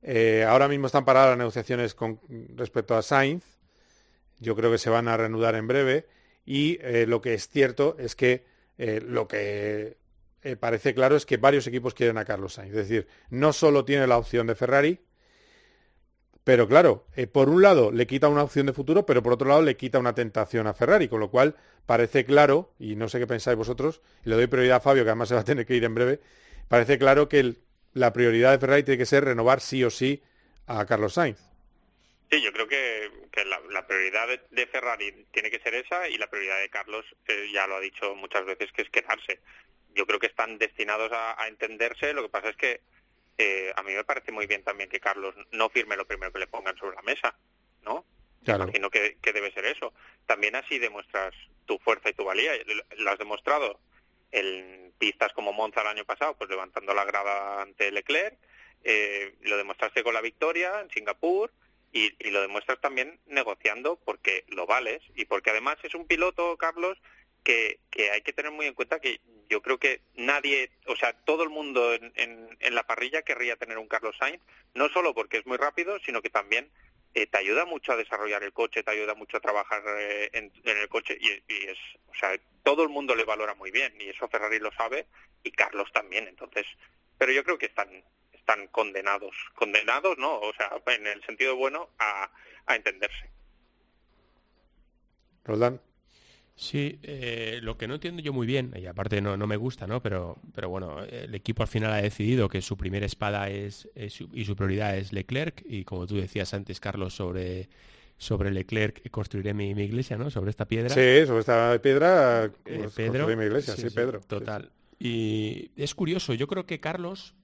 Eh, 0.02 0.46
ahora 0.48 0.70
mismo 0.70 0.88
están 0.88 1.04
paradas 1.04 1.32
las 1.32 1.40
negociaciones 1.40 1.94
con 1.94 2.22
respecto 2.56 2.96
a 2.96 3.02
Sainz. 3.02 3.44
Yo 4.40 4.56
creo 4.56 4.72
que 4.72 4.78
se 4.78 4.90
van 4.90 5.10
a 5.10 5.18
reanudar 5.18 5.56
en 5.56 5.68
breve. 5.68 6.08
Y 6.46 6.80
eh, 6.82 7.06
lo 7.06 7.20
que 7.20 7.34
es 7.34 7.50
cierto 7.50 7.98
es 8.00 8.16
que 8.16 8.46
eh, 8.78 9.02
lo 9.06 9.28
que 9.28 9.98
parece 10.60 10.94
claro 10.94 11.16
es 11.16 11.26
que 11.26 11.38
varios 11.38 11.68
equipos 11.68 11.94
quieren 11.94 12.18
a 12.18 12.26
Carlos 12.26 12.54
Sainz. 12.54 12.72
Es 12.72 12.88
decir, 12.88 13.08
no 13.30 13.54
solo 13.54 13.84
tiene 13.86 14.08
la 14.08 14.18
opción 14.18 14.48
de 14.48 14.56
Ferrari, 14.56 15.02
pero 16.48 16.66
claro, 16.66 17.06
eh, 17.18 17.28
por 17.28 17.50
un 17.50 17.62
lado 17.62 17.92
le 17.92 18.08
quita 18.08 18.30
una 18.30 18.42
opción 18.42 18.68
de 18.68 18.72
futuro, 18.72 19.06
pero 19.06 19.22
por 19.22 19.34
otro 19.34 19.50
lado 19.50 19.62
le 19.62 19.76
quita 19.76 20.00
una 20.00 20.16
tentación 20.16 20.66
a 20.66 20.74
Ferrari, 20.74 21.10
con 21.10 21.20
lo 21.20 21.30
cual 21.30 21.58
parece 21.86 22.24
claro, 22.24 22.74
y 22.80 22.96
no 22.96 23.10
sé 23.10 23.20
qué 23.20 23.28
pensáis 23.28 23.58
vosotros, 23.58 24.02
y 24.24 24.30
le 24.30 24.38
doy 24.38 24.48
prioridad 24.48 24.78
a 24.78 24.80
Fabio, 24.80 25.04
que 25.04 25.10
además 25.10 25.28
se 25.28 25.36
va 25.36 25.42
a 25.42 25.44
tener 25.44 25.66
que 25.66 25.76
ir 25.76 25.84
en 25.84 25.94
breve, 25.94 26.22
parece 26.70 26.98
claro 26.98 27.28
que 27.28 27.40
el, 27.40 27.60
la 27.92 28.14
prioridad 28.14 28.54
de 28.54 28.60
Ferrari 28.60 28.84
tiene 28.84 28.98
que 28.98 29.06
ser 29.06 29.26
renovar 29.26 29.60
sí 29.60 29.84
o 29.84 29.90
sí 29.90 30.24
a 30.68 30.86
Carlos 30.86 31.16
Sainz. 31.16 31.38
Sí, 32.32 32.42
yo 32.42 32.54
creo 32.54 32.70
que, 32.70 33.10
la, 33.70 33.86
prioridad 33.86 34.30
de, 34.30 34.40
de, 34.50 34.68
Ferrari 34.68 35.26
tiene 35.34 35.52
que 35.52 35.60
ser 35.60 35.76
esa 35.76 36.08
y 36.08 36.18
la 36.18 36.28
prioridad 36.28 36.62
de 36.62 36.70
Carlos, 36.70 37.06
eh, 37.28 37.50
ya 37.54 37.68
lo 37.68 37.76
ha 37.76 37.82
dicho 37.82 38.16
muchas 38.16 38.46
veces, 38.46 38.72
que 38.72 38.84
es 38.84 38.90
quedarse. 38.90 39.42
Yo 39.98 40.06
creo 40.06 40.20
que 40.20 40.28
están 40.28 40.60
destinados 40.60 41.12
a, 41.12 41.42
a 41.42 41.48
entenderse, 41.48 42.14
lo 42.14 42.22
que 42.22 42.30
pasa 42.30 42.50
es 42.50 42.56
que 42.56 42.82
eh, 43.38 43.72
a 43.76 43.84
mí 43.84 43.94
me 43.94 44.04
parece 44.04 44.32
muy 44.32 44.48
bien 44.48 44.64
también 44.64 44.90
que 44.90 45.00
Carlos 45.00 45.36
no 45.52 45.70
firme 45.70 45.96
lo 45.96 46.08
primero 46.08 46.32
que 46.32 46.40
le 46.40 46.48
pongan 46.48 46.78
sobre 46.78 46.96
la 46.96 47.02
mesa, 47.04 47.36
¿no? 47.84 48.06
Claro. 48.44 48.64
Imagino 48.64 48.90
que, 48.90 49.18
que, 49.22 49.34
debe 49.34 49.52
ser 49.52 49.66
eso. 49.66 49.94
También 50.26 50.56
así 50.56 50.80
demuestras 50.80 51.34
tu 51.66 51.78
fuerza 51.80 52.10
y 52.10 52.14
tu 52.14 52.24
valía. 52.24 52.54
Lo 52.98 53.12
has 53.12 53.20
demostrado 53.20 53.80
en 54.32 54.94
pistas 54.98 55.34
como 55.34 55.54
Monza 55.54 55.82
el 55.82 55.88
año 55.88 56.06
pasado, 56.06 56.36
pues 56.36 56.50
levantando 56.50 56.94
la 56.94 57.06
grada 57.06 57.62
ante 57.62 57.92
Leclerc. 57.92 58.38
Eh, 58.84 59.36
lo 59.42 59.58
demostraste 59.58 60.04
con 60.04 60.14
la 60.14 60.22
victoria 60.22 60.80
en 60.82 60.90
Singapur 60.90 61.52
y, 61.92 62.14
y 62.26 62.32
lo 62.32 62.42
demuestras 62.42 62.80
también 62.80 63.20
negociando 63.28 63.98
porque 63.98 64.46
lo 64.48 64.66
vales 64.66 65.02
y 65.16 65.26
porque 65.26 65.50
además 65.50 65.78
es 65.84 65.94
un 65.94 66.08
piloto, 66.08 66.58
Carlos, 66.58 66.98
que, 67.48 67.80
que, 67.90 68.12
hay 68.12 68.22
que 68.22 68.34
tener 68.34 68.52
muy 68.52 68.66
en 68.66 68.74
cuenta 68.74 69.00
que 69.00 69.22
yo 69.50 69.62
creo 69.62 69.78
que 69.78 70.02
nadie, 70.16 70.70
o 70.86 70.98
sea, 70.98 71.14
todo 71.14 71.44
el 71.44 71.50
mundo 71.50 71.94
en, 71.94 72.58
la 72.60 72.84
parrilla 72.84 73.22
querría 73.22 73.56
tener 73.56 73.78
un 73.78 73.88
Carlos 73.88 74.18
Sainz, 74.20 74.42
no 74.76 74.90
solo 74.90 75.14
porque 75.14 75.38
es 75.38 75.46
muy 75.46 75.56
rápido, 75.56 75.98
sino 76.06 76.22
que 76.22 76.30
también 76.30 76.70
eh, 77.14 77.26
te 77.26 77.38
ayuda 77.38 77.64
mucho 77.64 77.94
a 77.94 77.96
desarrollar 77.96 78.44
el 78.44 78.52
coche, 78.52 78.84
te 78.84 78.92
ayuda 78.92 79.16
mucho 79.16 79.38
a 79.38 79.40
trabajar 79.40 79.82
eh, 79.98 80.30
en, 80.34 80.52
el 80.66 80.90
coche 80.90 81.18
y, 81.18 81.30
es, 81.48 81.78
o 82.08 82.16
sea, 82.16 82.38
todo 82.64 82.84
el 82.84 82.90
mundo 82.90 83.16
le 83.16 83.24
valora 83.24 83.56
muy 83.56 83.72
bien 83.72 83.94
y 83.98 84.10
eso 84.10 84.28
Ferrari 84.28 84.60
lo 84.60 84.74
sabe 84.74 85.08
y 85.42 85.52
Carlos 85.52 85.90
también, 85.94 86.28
entonces, 86.28 86.66
pero 87.18 87.32
yo 87.32 87.46
creo 87.46 87.58
que 87.58 87.68
están 87.68 88.04
están 88.34 88.68
condenados, 88.68 89.36
condenados, 89.56 90.18
no, 90.18 90.40
o 90.40 90.54
sea, 90.54 90.70
en 90.88 91.08
el 91.08 91.24
sentido 91.26 91.56
bueno 91.56 91.90
a, 91.98 92.30
a 92.66 92.76
entenderse. 92.76 93.30
Roldán. 95.46 95.87
Sí, 96.60 96.98
eh, 97.04 97.60
lo 97.62 97.78
que 97.78 97.88
no 97.88 97.94
entiendo 97.94 98.20
yo 98.24 98.34
muy 98.34 98.48
bien, 98.48 98.74
y 98.76 98.88
aparte 98.88 99.22
no, 99.22 99.38
no 99.38 99.46
me 99.46 99.58
gusta, 99.58 99.86
¿no? 99.86 100.02
Pero, 100.02 100.40
pero 100.56 100.70
bueno, 100.70 101.04
el 101.04 101.36
equipo 101.36 101.62
al 101.62 101.70
final 101.70 101.92
ha 101.92 102.02
decidido 102.02 102.50
que 102.50 102.64
su 102.64 102.76
primera 102.76 103.06
espada 103.06 103.48
es, 103.52 103.88
es, 103.94 104.20
y 104.34 104.44
su 104.44 104.56
prioridad 104.56 104.98
es 104.98 105.14
Leclerc, 105.14 105.64
y 105.70 105.84
como 105.84 106.08
tú 106.08 106.16
decías 106.16 106.56
antes, 106.56 106.80
Carlos, 106.80 107.14
sobre, 107.14 107.70
sobre 108.18 108.50
Leclerc 108.50 109.08
construiré 109.12 109.54
mi, 109.54 109.76
mi 109.76 109.84
iglesia, 109.84 110.18
¿no? 110.18 110.32
Sobre 110.32 110.50
esta 110.50 110.66
piedra. 110.66 110.90
Sí, 110.90 111.28
sobre 111.28 111.42
esta 111.42 111.80
piedra 111.80 112.52
pues, 112.64 112.76
eh, 112.76 112.90
Pedro, 112.96 113.12
construiré 113.12 113.36
mi 113.36 113.46
iglesia, 113.46 113.76
sí, 113.76 113.84
sí, 113.84 113.90
sí 113.90 113.96
Pedro. 113.96 114.22
Total. 114.22 114.72
Y 114.98 115.70
es 115.76 115.94
curioso, 115.94 116.34
yo 116.34 116.48
creo 116.48 116.66
que 116.66 116.80
Carlos, 116.80 117.36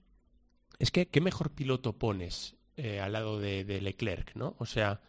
es 0.79 0.89
que 0.89 1.07
¿qué 1.07 1.21
mejor 1.21 1.51
piloto 1.51 1.99
pones 1.99 2.55
eh, 2.77 2.99
al 2.99 3.13
lado 3.13 3.39
de, 3.39 3.63
de 3.63 3.79
Leclerc, 3.79 4.33
¿no? 4.33 4.55
O 4.57 4.65
sea... 4.65 5.01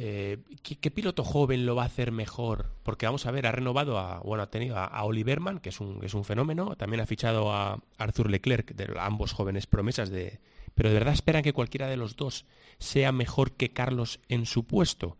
Eh, 0.00 0.38
¿qué, 0.62 0.76
¿qué, 0.76 0.92
piloto 0.92 1.24
joven 1.24 1.66
lo 1.66 1.74
va 1.74 1.82
a 1.82 1.86
hacer 1.86 2.12
mejor? 2.12 2.70
Porque 2.84 3.06
vamos 3.06 3.26
a 3.26 3.32
ver, 3.32 3.48
ha 3.48 3.52
renovado 3.52 3.98
a, 3.98 4.20
bueno, 4.20 4.44
ha 4.44 4.50
tenido 4.50 4.76
a, 4.76 4.84
a 4.84 5.04
Oliverman, 5.04 5.58
que 5.58 5.70
es 5.70 5.80
un, 5.80 6.04
es 6.04 6.14
un 6.14 6.24
fenómeno, 6.24 6.76
también 6.76 7.00
ha 7.00 7.06
fichado 7.06 7.52
a 7.52 7.82
Arthur 7.98 8.30
Leclerc, 8.30 8.76
de 8.76 8.96
ambos 9.00 9.32
jóvenes 9.32 9.66
promesas 9.66 10.08
de. 10.08 10.38
Pero 10.76 10.90
de 10.90 10.94
verdad 10.94 11.14
esperan 11.14 11.42
que 11.42 11.52
cualquiera 11.52 11.88
de 11.88 11.96
los 11.96 12.14
dos 12.14 12.46
sea 12.78 13.10
mejor 13.10 13.52
que 13.56 13.72
Carlos 13.72 14.20
en 14.28 14.46
su 14.46 14.64
puesto. 14.64 15.16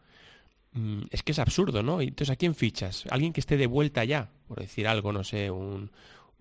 Mm, 0.72 1.02
es 1.10 1.24
que 1.24 1.32
es 1.32 1.40
absurdo, 1.40 1.82
¿no? 1.82 2.00
Entonces, 2.00 2.30
¿a 2.30 2.36
quién 2.36 2.54
fichas? 2.54 3.04
Alguien 3.10 3.32
que 3.32 3.40
esté 3.40 3.56
de 3.56 3.66
vuelta 3.66 4.04
ya, 4.04 4.30
por 4.46 4.60
decir 4.60 4.86
algo, 4.86 5.12
no 5.12 5.24
sé, 5.24 5.50
un, 5.50 5.90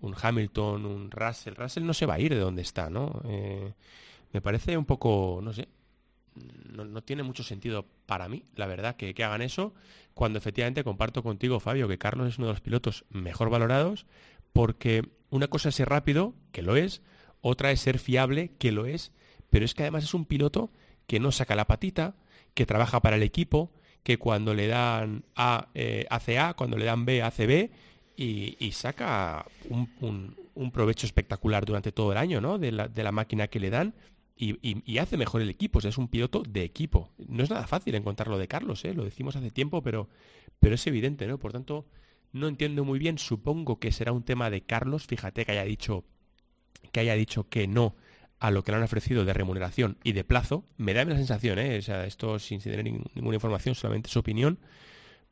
un 0.00 0.14
Hamilton, 0.20 0.86
un 0.86 1.10
Russell. 1.10 1.54
Russell 1.56 1.84
no 1.84 1.92
se 1.92 2.06
va 2.06 2.14
a 2.14 2.20
ir 2.20 2.32
de 2.34 2.40
donde 2.40 2.62
está, 2.62 2.88
¿no? 2.88 3.20
Eh, 3.24 3.72
me 4.32 4.40
parece 4.40 4.76
un 4.76 4.84
poco, 4.84 5.40
no 5.42 5.52
sé, 5.52 5.66
no, 6.72 7.02
tiene 7.02 7.22
mucho 7.22 7.42
sentido 7.42 7.86
para 8.06 8.28
mí, 8.28 8.44
la 8.54 8.66
verdad, 8.66 8.96
que, 8.96 9.14
hagan 9.24 9.42
eso, 9.42 9.74
cuando 10.14 10.38
efectivamente 10.38 10.84
comparto 10.84 11.22
contigo, 11.22 11.60
Fabio, 11.60 11.88
que 11.88 11.98
Carlos 11.98 12.28
es 12.28 12.38
uno 12.38 12.48
de 12.48 12.54
los 12.54 12.60
pilotos 12.60 13.04
mejor 13.10 13.50
valorados, 13.50 14.06
porque 14.52 15.08
una 15.30 15.48
cosa 15.48 15.68
es 15.68 15.74
ser 15.74 15.88
rápido, 15.88 16.34
que 16.52 16.62
lo 16.62 16.76
es, 16.76 17.02
otra 17.40 17.70
es 17.70 17.80
ser 17.80 17.98
fiable, 17.98 18.52
que 18.58 18.72
lo 18.72 18.86
es, 18.86 19.12
pero 19.50 19.64
es 19.64 19.74
que 19.74 19.82
además 19.82 20.04
es 20.04 20.14
un 20.14 20.24
piloto 20.24 20.70
que 21.06 21.20
no 21.20 21.32
saca 21.32 21.56
la 21.56 21.66
patita, 21.66 22.16
que 22.54 22.66
trabaja 22.66 23.00
para 23.00 23.16
el 23.16 23.22
equipo, 23.22 23.72
que 24.02 24.18
cuando 24.18 24.54
le 24.54 24.66
dan 24.66 25.24
A 25.36 25.68
eh, 25.74 26.06
hace 26.10 26.38
A, 26.38 26.54
cuando 26.54 26.76
le 26.76 26.86
dan 26.86 27.04
B 27.04 27.22
hace 27.22 27.46
B, 27.46 27.70
y, 28.16 28.72
saca 28.72 29.46
un, 29.68 29.88
un, 30.00 30.36
un, 30.54 30.72
provecho 30.72 31.06
espectacular 31.06 31.64
durante 31.64 31.92
todo 31.92 32.10
el 32.10 32.18
año, 32.18 32.40
¿no? 32.40 32.58
De 32.58 32.72
la, 32.72 32.88
de 32.88 33.04
la 33.04 33.12
máquina 33.12 33.46
que 33.46 33.60
le 33.60 33.70
dan 33.70 33.94
y, 34.38 34.98
hace 34.98 35.16
mejor 35.16 35.42
el 35.42 35.50
equipo, 35.50 35.78
o 35.78 35.82
sea, 35.82 35.88
es 35.88 35.98
un 35.98 36.08
piloto 36.08 36.42
de 36.48 36.62
equipo. 36.62 37.10
No 37.26 37.42
es 37.42 37.50
nada 37.50 37.66
fácil 37.66 37.94
encontrarlo 37.96 38.38
de 38.38 38.46
Carlos, 38.46 38.84
¿eh? 38.84 38.94
lo 38.94 39.04
decimos 39.04 39.34
hace 39.34 39.50
tiempo, 39.50 39.82
pero, 39.82 40.08
pero 40.60 40.76
es 40.76 40.86
evidente, 40.86 41.26
¿no? 41.26 41.38
Por 41.38 41.52
tanto, 41.52 41.86
no 42.32 42.46
entiendo 42.46 42.84
muy 42.84 42.98
bien, 42.98 43.18
supongo 43.18 43.80
que 43.80 43.90
será 43.90 44.12
un 44.12 44.22
tema 44.22 44.50
de 44.50 44.62
Carlos, 44.62 45.06
fíjate 45.06 45.44
que 45.44 45.52
haya 45.52 45.64
dicho 45.64 46.04
que 46.92 47.00
haya 47.00 47.14
dicho 47.14 47.48
que 47.48 47.66
no 47.66 47.96
a 48.38 48.52
lo 48.52 48.62
que 48.62 48.70
le 48.70 48.78
han 48.78 48.84
ofrecido 48.84 49.24
de 49.24 49.32
remuneración 49.32 49.98
y 50.04 50.12
de 50.12 50.22
plazo, 50.22 50.64
me 50.76 50.94
da 50.94 51.04
la 51.04 51.16
sensación, 51.16 51.58
¿eh? 51.58 51.78
o 51.78 51.82
sea, 51.82 52.06
esto 52.06 52.38
sin 52.38 52.60
tener 52.60 52.84
ninguna 52.84 53.34
información, 53.34 53.74
solamente 53.74 54.08
su 54.08 54.20
opinión, 54.20 54.60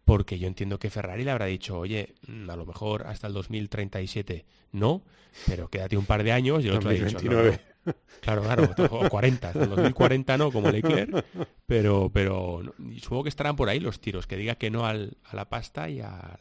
porque 0.04 0.38
yo 0.38 0.48
entiendo 0.48 0.78
que 0.78 0.90
Ferrari 0.90 1.22
le 1.22 1.30
habrá 1.30 1.46
dicho, 1.46 1.78
oye, 1.78 2.14
mm, 2.26 2.50
a 2.50 2.56
lo 2.56 2.66
mejor 2.66 3.06
hasta 3.06 3.28
el 3.28 3.32
2037 3.32 4.44
no, 4.72 5.02
pero 5.46 5.68
quédate 5.68 5.96
un 5.96 6.06
par 6.06 6.24
de 6.24 6.32
años 6.32 6.64
y 6.64 6.68
el 6.68 6.74
otro 6.74 6.90
2029. 6.90 7.48
ha 7.48 7.52
dicho. 7.52 7.75
Claro, 8.20 8.42
claro, 8.42 8.68
o 8.90 9.08
40, 9.08 9.48
hasta 9.48 9.62
el 9.62 9.70
2040 9.70 10.36
no, 10.38 10.50
como 10.50 10.70
Leclerc, 10.70 11.24
pero, 11.66 12.10
pero 12.12 12.62
supongo 13.00 13.22
que 13.24 13.28
estarán 13.28 13.56
por 13.56 13.68
ahí 13.68 13.78
los 13.78 14.00
tiros, 14.00 14.26
que 14.26 14.36
diga 14.36 14.56
que 14.56 14.70
no 14.70 14.86
al, 14.86 15.16
a 15.24 15.36
la 15.36 15.48
pasta 15.48 15.88
y 15.88 16.00
al, 16.00 16.40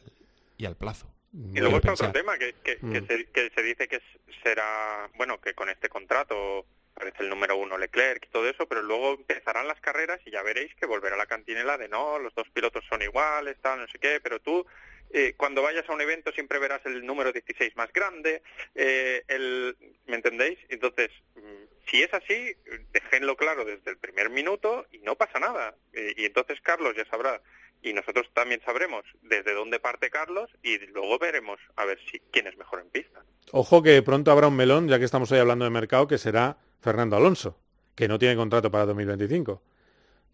y 0.58 0.66
al 0.66 0.76
plazo. 0.76 1.12
Y 1.32 1.60
luego 1.60 1.76
está 1.76 1.92
otro 1.92 2.12
tema 2.12 2.38
que, 2.38 2.54
que, 2.64 2.78
mm. 2.80 2.92
que, 2.92 3.00
se, 3.02 3.26
que, 3.26 3.50
se, 3.54 3.62
dice 3.62 3.88
que 3.88 4.00
será, 4.42 5.08
bueno, 5.16 5.40
que 5.40 5.54
con 5.54 5.68
este 5.68 5.88
contrato 5.88 6.64
parece 6.94 7.22
el 7.22 7.28
número 7.28 7.56
uno 7.56 7.76
Leclerc 7.76 8.24
y 8.24 8.30
todo 8.30 8.48
eso, 8.48 8.66
pero 8.66 8.82
luego 8.82 9.12
empezarán 9.12 9.68
las 9.68 9.80
carreras 9.80 10.18
y 10.24 10.30
ya 10.30 10.42
veréis 10.42 10.74
que 10.76 10.86
volverá 10.86 11.16
la 11.16 11.26
cantinela 11.26 11.76
de 11.76 11.88
no, 11.88 12.18
los 12.18 12.34
dos 12.34 12.48
pilotos 12.50 12.84
son 12.88 13.02
iguales, 13.02 13.58
tal, 13.60 13.80
no 13.80 13.86
sé 13.86 13.98
qué, 13.98 14.18
pero 14.22 14.40
tú 14.40 14.64
eh, 15.10 15.34
cuando 15.36 15.62
vayas 15.62 15.88
a 15.88 15.92
un 15.92 16.00
evento 16.00 16.32
siempre 16.32 16.58
verás 16.58 16.84
el 16.84 17.04
número 17.04 17.32
16 17.32 17.76
más 17.76 17.92
grande, 17.92 18.42
eh, 18.74 19.22
el, 19.28 19.76
¿me 20.06 20.16
entendéis? 20.16 20.58
Entonces, 20.68 21.10
mm, 21.34 21.90
si 21.90 22.02
es 22.02 22.12
así, 22.12 22.54
déjenlo 22.92 23.36
claro 23.36 23.64
desde 23.64 23.90
el 23.90 23.98
primer 23.98 24.30
minuto 24.30 24.86
y 24.92 24.98
no 24.98 25.16
pasa 25.16 25.38
nada. 25.38 25.74
Eh, 25.92 26.14
y 26.16 26.24
entonces 26.24 26.60
Carlos 26.60 26.94
ya 26.96 27.04
sabrá 27.06 27.40
y 27.82 27.92
nosotros 27.92 28.28
también 28.34 28.60
sabremos 28.64 29.04
desde 29.22 29.54
dónde 29.54 29.78
parte 29.78 30.10
Carlos 30.10 30.50
y 30.62 30.78
luego 30.86 31.18
veremos 31.18 31.60
a 31.76 31.84
ver 31.84 31.98
si 32.10 32.20
quién 32.32 32.46
es 32.46 32.56
mejor 32.56 32.80
en 32.80 32.90
pista. 32.90 33.22
Ojo 33.52 33.82
que 33.82 34.02
pronto 34.02 34.32
habrá 34.32 34.48
un 34.48 34.56
melón, 34.56 34.88
ya 34.88 34.98
que 34.98 35.04
estamos 35.04 35.30
hoy 35.30 35.38
hablando 35.38 35.64
de 35.64 35.70
mercado, 35.70 36.08
que 36.08 36.18
será 36.18 36.58
Fernando 36.80 37.16
Alonso, 37.16 37.58
que 37.94 38.08
no 38.08 38.18
tiene 38.18 38.36
contrato 38.36 38.70
para 38.70 38.86
2025. 38.86 39.62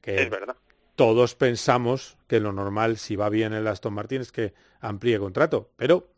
Que 0.01 0.23
es 0.23 0.31
verdad. 0.31 0.57
Todos 1.03 1.35
pensamos 1.35 2.17
que 2.29 2.39
lo 2.39 2.53
normal, 2.53 2.97
si 2.97 3.17
va 3.17 3.29
bien 3.29 3.53
el 3.53 3.67
Aston 3.67 3.93
Martin, 3.93 4.21
es 4.21 4.31
que 4.31 4.55
amplíe 4.81 5.19
contrato, 5.19 5.73
pero 5.75 6.13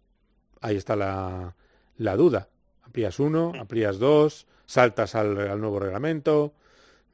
ahí 0.61 0.77
está 0.77 0.95
la, 0.95 1.57
la 1.97 2.17
duda. 2.17 2.51
Amplías 2.83 3.19
uno, 3.19 3.55
amplías 3.59 3.99
dos, 3.99 4.47
saltas 4.67 5.15
al, 5.15 5.39
al 5.39 5.59
nuevo 5.59 5.81
reglamento. 5.81 6.53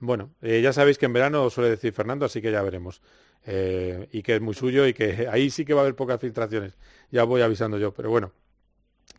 Bueno, 0.01 0.31
eh, 0.43 0.61
ya 0.61 0.73
sabéis 0.73 0.99
que 0.99 1.07
en 1.07 1.12
verano 1.12 1.49
suele 1.49 1.71
decir 1.71 1.93
Fernando, 1.93 2.27
así 2.27 2.43
que 2.43 2.51
ya 2.51 2.61
veremos. 2.61 3.03
Eh, 3.47 4.09
y 4.11 4.21
que 4.23 4.35
es 4.35 4.41
muy 4.41 4.55
suyo 4.55 4.85
y 4.85 4.93
que 4.93 5.29
ahí 5.31 5.49
sí 5.49 5.64
que 5.64 5.73
va 5.73 5.83
a 5.83 5.85
haber 5.85 5.95
pocas 5.95 6.21
filtraciones. 6.21 6.77
Ya 7.12 7.23
voy 7.23 7.41
avisando 7.41 7.79
yo, 7.79 7.95
pero 7.95 8.11
bueno. 8.11 8.33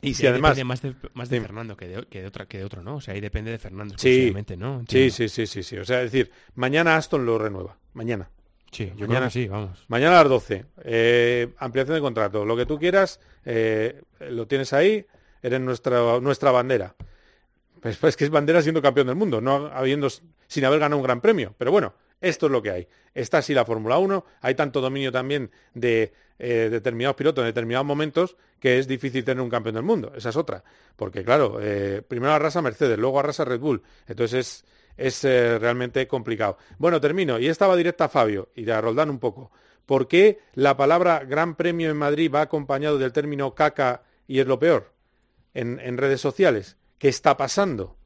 Y 0.02 0.14
si 0.14 0.28
además 0.28 0.58
depende 0.58 0.66
más 0.66 0.82
de, 0.82 0.95
más 1.14 1.30
de 1.30 1.39
Fernando 1.39 1.78
que 1.78 1.88
de, 1.88 2.06
que 2.08 2.22
de, 2.22 2.28
otra 2.28 2.47
que 2.47 2.58
de 2.58 2.66
otro, 2.66 2.84
¿no? 2.84 2.97
O 2.97 3.02
sea, 3.02 3.14
ahí 3.14 3.22
depende 3.22 3.49
de 3.49 3.60
Fernando 3.60 3.95
sí, 3.97 4.34
¿no? 4.58 4.84
Sí, 4.89 5.10
sí, 5.10 5.30
sí, 5.30 5.47
sí, 5.47 5.64
sí. 5.64 5.78
O 5.78 5.86
sea, 5.86 6.02
es 6.02 6.12
decir, 6.12 6.34
mañana 6.56 6.97
Aston 6.97 7.26
lo 7.26 7.38
renueva. 7.38 7.78
Mañana. 7.93 8.30
Sí, 8.72 8.91
yo 8.95 9.05
mañana 9.05 9.30
sí, 9.30 9.47
vamos. 9.47 9.84
Mañana 9.89 10.19
a 10.19 10.24
las 10.24 10.30
12. 10.30 10.65
Eh, 10.84 11.53
ampliación 11.57 11.95
de 11.95 12.01
contrato. 12.01 12.45
Lo 12.45 12.55
que 12.55 12.65
tú 12.65 12.80
quieras, 12.80 13.19
eh, 13.43 14.01
lo 14.19 14.47
tienes 14.47 14.72
ahí, 14.72 15.05
eres 15.41 15.59
nuestra, 15.59 16.19
nuestra 16.22 16.51
bandera. 16.51 16.95
Pues, 17.82 17.97
pues 17.97 18.15
que 18.15 18.24
es 18.24 18.30
bandera 18.30 18.61
siendo 18.61 18.82
campeón 18.82 19.07
del 19.07 19.17
mundo, 19.17 19.41
no 19.41 19.67
habiendo, 19.74 20.07
sin 20.47 20.63
haber 20.63 20.80
ganado 20.80 20.97
un 20.97 21.03
gran 21.03 21.19
premio. 21.19 21.53
Pero 21.57 21.72
bueno, 21.72 21.95
esto 22.22 22.45
es 22.45 22.51
lo 22.51 22.61
que 22.61 22.72
hay. 22.72 22.88
Está 23.13 23.39
así 23.39 23.53
la 23.53 23.65
Fórmula 23.65 23.97
1, 23.97 24.26
hay 24.39 24.55
tanto 24.55 24.80
dominio 24.80 25.11
también 25.11 25.51
de 25.74 26.13
eh, 26.39 26.69
determinados 26.72 27.17
pilotos 27.17 27.41
en 27.41 27.47
determinados 27.47 27.86
momentos 27.86 28.38
que 28.59 28.80
es 28.80 28.88
difícil 28.88 29.26
tener 29.26 29.43
un 29.43 29.49
campeón 29.49 29.76
del 29.76 29.84
mundo. 29.84 30.13
Esa 30.15 30.30
es 30.30 30.38
otra. 30.38 30.63
Porque 30.95 31.26
claro, 31.26 31.59
primero 32.07 32.32
arrasa 32.32 32.61
Mercedes, 32.61 32.97
luego 32.97 33.19
arrasa 33.19 33.43
Red 33.43 33.59
Bull. 33.59 33.82
Entonces 34.07 34.39
es, 34.39 34.65
eh, 34.98 35.58
realmente 35.60 36.08
complicado. 36.08 36.58
Bueno, 36.78 37.02
termino. 37.02 37.39
Y 37.39 37.48
estaba 37.48 37.76
directa 37.76 38.06
a 38.06 38.10
Fabio 38.10 38.50
y 38.56 38.70
a 38.70 38.82
Roldán 38.82 39.10
un 39.10 39.20
poco. 39.20 39.52
¿Por 39.86 40.08
qué 40.08 40.39
la 40.54 40.78
palabra 40.78 41.24
Gran 41.26 41.56
Premio 41.56 41.89
en 41.89 41.98
Madrid 41.98 42.32
va 42.34 42.42
acompañado 42.42 42.98
del 42.98 43.12
término 43.12 43.56
caca 43.56 44.04
y 44.28 44.39
es 44.39 44.48
lo 44.48 44.60
peor 44.60 44.94
en, 45.54 45.80
en 45.80 45.98
redes 45.98 46.22
sociales? 46.22 46.78
¿Qué 46.98 47.10
está 47.10 47.36
pasando? 47.36 47.98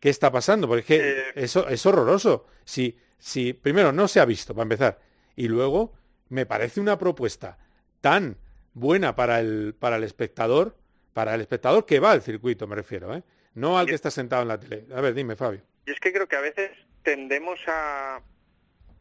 ¿Qué 0.00 0.10
está 0.10 0.30
pasando? 0.30 0.66
Porque 0.66 0.80
es 0.80 0.86
que 0.86 1.22
eso 1.34 1.68
es 1.68 1.84
horroroso. 1.86 2.46
Si 2.64 2.96
si 3.18 3.52
primero 3.52 3.92
no 3.92 4.08
se 4.08 4.20
ha 4.20 4.24
visto, 4.24 4.54
para 4.54 4.62
empezar, 4.62 5.00
y 5.36 5.48
luego 5.48 5.92
me 6.28 6.46
parece 6.46 6.80
una 6.80 6.98
propuesta 6.98 7.58
tan 8.00 8.36
buena 8.74 9.16
para 9.16 9.40
el, 9.40 9.74
para 9.78 9.96
el 9.96 10.04
espectador, 10.04 10.76
para 11.12 11.34
el 11.34 11.40
espectador 11.40 11.84
que 11.84 12.00
va 12.00 12.12
al 12.12 12.22
circuito, 12.22 12.66
me 12.66 12.76
refiero, 12.76 13.14
¿eh? 13.14 13.22
no 13.54 13.78
al 13.78 13.86
que 13.86 13.94
está 13.94 14.10
sentado 14.10 14.42
en 14.42 14.48
la 14.48 14.60
tele. 14.60 14.86
A 14.94 15.00
ver, 15.00 15.14
dime, 15.14 15.34
Fabio. 15.34 15.62
Y 15.88 15.92
es 15.92 16.00
que 16.00 16.12
creo 16.12 16.28
que 16.28 16.36
a 16.36 16.42
veces 16.42 16.70
tendemos 17.02 17.58
a, 17.66 18.20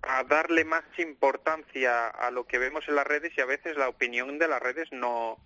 a 0.03 0.23
darle 0.23 0.63
más 0.63 0.85
importancia 0.97 2.07
a 2.07 2.31
lo 2.31 2.47
que 2.47 2.59
vemos 2.59 2.87
en 2.87 2.95
las 2.95 3.05
redes 3.05 3.33
y 3.35 3.41
a 3.41 3.45
veces 3.45 3.75
la 3.75 3.89
opinión 3.89 4.39
de 4.39 4.47
las 4.47 4.61
redes 4.61 4.89
no, 4.93 5.37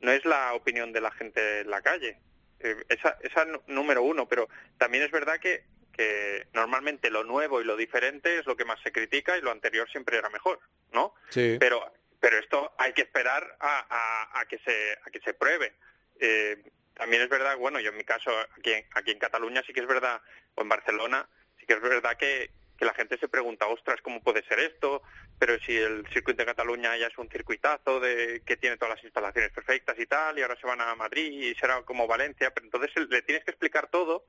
no 0.00 0.10
es 0.10 0.24
la 0.24 0.54
opinión 0.54 0.94
de 0.94 1.02
la 1.02 1.10
gente 1.10 1.60
en 1.60 1.70
la 1.70 1.82
calle. 1.82 2.18
Eh, 2.60 2.82
esa, 2.88 3.18
esa 3.22 3.44
número 3.66 4.02
uno, 4.02 4.26
pero 4.26 4.48
también 4.78 5.04
es 5.04 5.10
verdad 5.10 5.38
que 5.38 5.64
que 5.92 6.46
normalmente 6.52 7.10
lo 7.10 7.24
nuevo 7.24 7.60
y 7.60 7.64
lo 7.64 7.74
diferente 7.74 8.38
es 8.38 8.46
lo 8.46 8.56
que 8.56 8.66
más 8.66 8.78
se 8.82 8.92
critica 8.92 9.38
y 9.38 9.40
lo 9.40 9.50
anterior 9.50 9.88
siempre 9.90 10.18
era 10.18 10.28
mejor, 10.28 10.60
¿no? 10.92 11.14
Sí. 11.30 11.56
Pero, 11.58 11.90
pero 12.20 12.38
esto 12.38 12.74
hay 12.76 12.92
que 12.92 13.00
esperar 13.02 13.56
a, 13.60 14.38
a, 14.38 14.44
que, 14.44 14.58
se, 14.58 14.92
a 15.02 15.10
que 15.10 15.20
se 15.20 15.32
pruebe. 15.32 15.72
Eh, 16.20 16.62
también 16.92 17.22
es 17.22 17.30
verdad, 17.30 17.56
bueno, 17.56 17.80
yo 17.80 17.90
en 17.90 17.96
mi 17.96 18.04
caso 18.04 18.30
aquí, 18.58 18.72
aquí 18.92 19.10
en 19.12 19.18
Cataluña 19.18 19.62
sí 19.66 19.72
que 19.72 19.80
es 19.80 19.86
verdad, 19.86 20.20
o 20.56 20.62
en 20.62 20.68
Barcelona, 20.68 21.28
sí 21.58 21.66
que 21.66 21.74
es 21.74 21.80
verdad 21.80 22.16
que, 22.16 22.50
que 22.76 22.84
la 22.84 22.94
gente 22.94 23.18
se 23.18 23.28
pregunta, 23.28 23.66
ostras, 23.66 24.00
¿cómo 24.02 24.20
puede 24.20 24.44
ser 24.44 24.58
esto? 24.58 25.02
Pero 25.38 25.58
si 25.60 25.76
el 25.76 26.06
circuito 26.12 26.42
de 26.42 26.46
Cataluña 26.46 26.96
ya 26.96 27.06
es 27.06 27.18
un 27.18 27.28
circuitazo 27.28 28.00
de 28.00 28.42
que 28.44 28.56
tiene 28.56 28.76
todas 28.76 28.96
las 28.96 29.04
instalaciones 29.04 29.52
perfectas 29.52 29.96
y 29.98 30.06
tal, 30.06 30.38
y 30.38 30.42
ahora 30.42 30.58
se 30.60 30.66
van 30.66 30.80
a 30.80 30.94
Madrid 30.94 31.30
y 31.30 31.54
será 31.54 31.82
como 31.82 32.06
Valencia, 32.06 32.52
pero 32.52 32.66
entonces 32.66 32.90
le 33.08 33.22
tienes 33.22 33.44
que 33.44 33.52
explicar 33.52 33.88
todo 33.88 34.26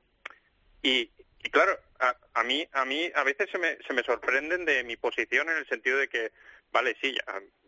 y, 0.82 1.10
y 1.40 1.50
claro, 1.50 1.78
a, 2.34 2.44
mí 2.44 2.66
a 2.72 2.84
mí 2.84 3.10
a 3.14 3.24
veces 3.24 3.48
se 3.50 3.58
me, 3.58 3.78
se 3.86 3.92
me 3.92 4.02
sorprenden 4.02 4.64
de 4.64 4.84
mi 4.84 4.96
posición 4.96 5.48
en 5.48 5.56
el 5.58 5.68
sentido 5.68 5.98
de 5.98 6.08
que, 6.08 6.32
vale, 6.70 6.96
sí, 7.00 7.16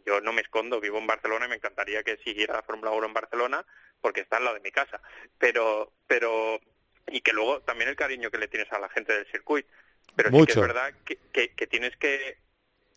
yo 0.06 0.20
no 0.20 0.32
me 0.32 0.42
escondo, 0.42 0.80
vivo 0.80 0.98
en 0.98 1.06
Barcelona 1.06 1.46
y 1.46 1.48
me 1.48 1.56
encantaría 1.56 2.02
que 2.02 2.18
siguiera 2.18 2.54
la 2.54 2.62
Fórmula 2.62 2.90
1 2.92 3.06
en 3.06 3.12
Barcelona 3.12 3.66
porque 4.00 4.22
está 4.22 4.38
al 4.38 4.44
lado 4.44 4.56
de 4.56 4.62
mi 4.62 4.70
casa. 4.70 5.00
Pero, 5.38 5.92
pero, 6.06 6.60
y 7.06 7.20
que 7.20 7.32
luego 7.32 7.60
también 7.60 7.90
el 7.90 7.96
cariño 7.96 8.30
que 8.30 8.38
le 8.38 8.48
tienes 8.48 8.70
a 8.72 8.78
la 8.78 8.88
gente 8.88 9.12
del 9.12 9.26
circuito. 9.26 9.68
Pero 10.16 10.30
sí 10.30 10.46
que 10.46 10.52
es 10.52 10.60
verdad 10.60 10.94
que, 11.04 11.18
que, 11.32 11.54
que 11.54 11.66
tienes 11.66 11.96
que 11.96 12.38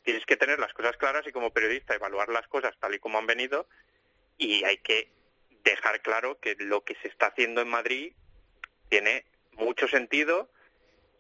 tienes 0.04 0.26
que 0.26 0.36
tener 0.36 0.60
las 0.60 0.74
cosas 0.74 0.98
claras 0.98 1.26
y 1.26 1.32
como 1.32 1.52
periodista 1.52 1.96
evaluar 1.96 2.30
las 2.30 2.48
cosas 2.48 2.76
tal 2.80 2.94
y 2.94 3.00
como 3.00 3.18
han 3.18 3.26
venido 3.26 3.68
y 4.38 4.64
hay 4.66 4.78
que 4.78 5.10
dejar 5.64 6.02
claro 6.02 6.40
que 6.40 6.56
lo 6.60 6.84
que 6.84 6.96
se 6.96 7.08
está 7.08 7.28
haciendo 7.28 7.62
en 7.62 7.70
Madrid 7.70 8.14
tiene 8.90 9.26
mucho 9.54 9.88
sentido 9.88 10.50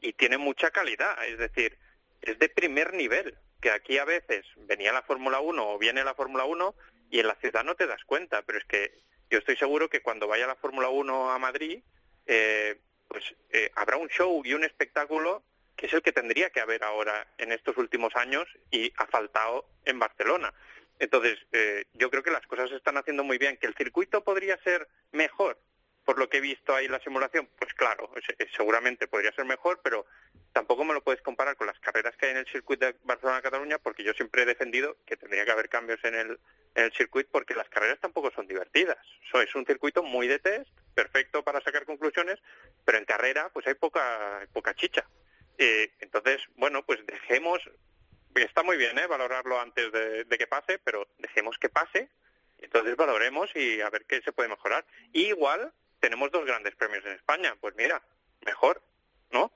y 0.01 0.13
tiene 0.13 0.37
mucha 0.37 0.71
calidad, 0.71 1.23
es 1.25 1.37
decir, 1.37 1.77
es 2.21 2.37
de 2.39 2.49
primer 2.49 2.93
nivel, 2.93 3.37
que 3.61 3.71
aquí 3.71 3.97
a 3.97 4.05
veces 4.05 4.45
venía 4.57 4.91
la 4.91 5.03
Fórmula 5.03 5.39
1 5.39 5.69
o 5.69 5.79
viene 5.79 6.03
la 6.03 6.13
Fórmula 6.13 6.43
1 6.43 6.75
y 7.09 7.19
en 7.19 7.27
la 7.27 7.35
ciudad 7.35 7.63
no 7.63 7.75
te 7.75 7.87
das 7.87 8.03
cuenta, 8.03 8.41
pero 8.41 8.59
es 8.59 8.65
que 8.65 8.99
yo 9.29 9.39
estoy 9.39 9.55
seguro 9.55 9.89
que 9.89 10.01
cuando 10.01 10.27
vaya 10.27 10.45
la 10.45 10.57
Fórmula 10.57 10.89
1 10.89 11.31
a 11.31 11.39
Madrid, 11.39 11.81
eh, 12.25 12.79
pues 13.07 13.23
eh, 13.51 13.71
habrá 13.75 13.97
un 13.97 14.09
show 14.09 14.41
y 14.43 14.53
un 14.53 14.63
espectáculo 14.63 15.43
que 15.75 15.87
es 15.87 15.93
el 15.93 16.01
que 16.01 16.11
tendría 16.11 16.49
que 16.49 16.61
haber 16.61 16.83
ahora 16.83 17.27
en 17.37 17.51
estos 17.51 17.77
últimos 17.77 18.15
años 18.15 18.47
y 18.71 18.93
ha 18.97 19.07
faltado 19.07 19.65
en 19.85 19.99
Barcelona. 19.99 20.53
Entonces, 20.99 21.39
eh, 21.51 21.85
yo 21.93 22.09
creo 22.09 22.23
que 22.23 22.31
las 22.31 22.45
cosas 22.45 22.69
se 22.69 22.75
están 22.75 22.97
haciendo 22.97 23.23
muy 23.23 23.37
bien. 23.37 23.57
¿Que 23.57 23.67
el 23.67 23.75
circuito 23.75 24.23
podría 24.23 24.57
ser 24.63 24.87
mejor? 25.11 25.57
por 26.05 26.19
lo 26.19 26.29
que 26.29 26.37
he 26.37 26.41
visto 26.41 26.75
ahí 26.75 26.85
en 26.85 26.91
la 26.91 26.99
simulación, 26.99 27.47
pues 27.57 27.73
claro, 27.73 28.11
seguramente 28.55 29.07
podría 29.07 29.31
ser 29.31 29.45
mejor, 29.45 29.79
pero 29.83 30.05
tampoco 30.53 30.85
me 30.85 30.93
lo 30.93 31.03
puedes 31.03 31.21
comparar 31.21 31.55
con 31.57 31.67
las 31.67 31.79
carreras 31.79 32.15
que 32.15 32.27
hay 32.27 32.31
en 32.31 32.37
el 32.37 32.47
circuito 32.47 32.85
de 32.85 32.95
Barcelona-Cataluña, 33.03 33.79
porque 33.79 34.03
yo 34.03 34.13
siempre 34.13 34.43
he 34.43 34.45
defendido 34.45 34.97
que 35.05 35.17
tendría 35.17 35.43
que 35.43 35.51
haber 35.51 35.67
cambios 35.67 35.99
en 36.03 36.15
el, 36.15 36.39
en 36.75 36.91
circuito, 36.91 37.29
porque 37.31 37.55
las 37.55 37.67
carreras 37.69 37.99
tampoco 37.99 38.31
son 38.31 38.47
divertidas. 38.47 38.97
Es 39.33 39.55
un 39.55 39.65
circuito 39.65 40.03
muy 40.03 40.27
de 40.27 40.39
test, 40.39 40.69
perfecto 40.93 41.43
para 41.43 41.59
sacar 41.61 41.85
conclusiones, 41.85 42.39
pero 42.85 42.99
en 42.99 43.05
carrera 43.05 43.49
pues 43.51 43.67
hay 43.67 43.73
poca, 43.73 44.47
chicha. 44.75 45.05
Eh, 45.57 45.91
entonces, 45.99 46.41
bueno, 46.55 46.85
pues 46.85 47.05
dejemos, 47.05 47.59
está 48.35 48.63
muy 48.63 48.77
bien 48.77 48.97
¿eh? 48.99 49.07
valorarlo 49.07 49.59
antes 49.59 49.91
de, 49.91 50.37
que 50.37 50.47
pase, 50.47 50.79
pero 50.79 51.07
dejemos 51.17 51.57
que 51.57 51.69
pase 51.69 52.09
entonces 52.63 52.95
valoremos 52.95 53.53
y 53.55 53.81
a 53.81 53.89
ver 53.89 54.05
qué 54.05 54.21
se 54.21 54.31
puede 54.31 54.47
mejorar. 54.47 54.85
Igual 55.11 55.73
tenemos 55.99 56.31
dos 56.31 56.45
grandes 56.45 56.73
premios 56.75 57.05
en 57.05 57.11
España. 57.11 57.55
Pues 57.59 57.75
mira, 57.75 58.01
mejor, 58.45 58.81
¿no? 59.31 59.51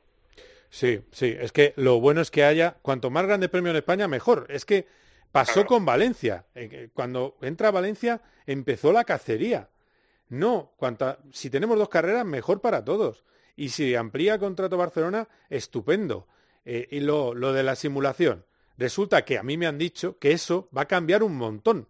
Sí, 0.78 1.01
sí, 1.11 1.36
es 1.39 1.51
que 1.51 1.73
lo 1.75 1.99
bueno 1.99 2.21
es 2.21 2.30
que 2.30 2.43
haya, 2.43 2.78
cuanto 2.84 3.09
más 3.09 3.25
grande 3.25 3.49
premio 3.49 3.71
en 3.71 3.78
España, 3.78 4.07
mejor. 4.07 4.45
Es 4.47 4.63
que 4.63 4.86
pasó 5.32 5.65
con 5.65 5.86
Valencia. 5.86 6.45
Eh, 6.53 6.89
cuando 6.93 7.36
entra 7.41 7.71
Valencia, 7.71 8.21
empezó 8.45 8.91
la 8.91 9.03
cacería. 9.03 9.71
No, 10.30 10.73
cuanta, 10.78 11.17
si 11.32 11.49
tenemos 11.49 11.80
dos 11.80 11.89
carreras, 11.89 12.28
mejor 12.28 12.61
para 12.61 12.86
todos. 12.86 13.23
Y 13.55 13.69
si 13.69 13.95
amplía 13.95 14.38
contrato 14.38 14.78
Barcelona, 14.78 15.28
estupendo. 15.49 16.28
Eh, 16.63 16.88
y 16.91 16.99
lo, 16.99 17.34
lo 17.34 17.53
de 17.53 17.63
la 17.63 17.75
simulación. 17.75 18.45
Resulta 18.78 19.25
que 19.25 19.39
a 19.39 19.43
mí 19.43 19.57
me 19.57 19.65
han 19.65 19.80
dicho 19.80 20.19
que 20.19 20.32
eso 20.32 20.69
va 20.78 20.84
a 20.84 20.88
cambiar 20.88 21.23
un 21.23 21.38
montón. 21.38 21.88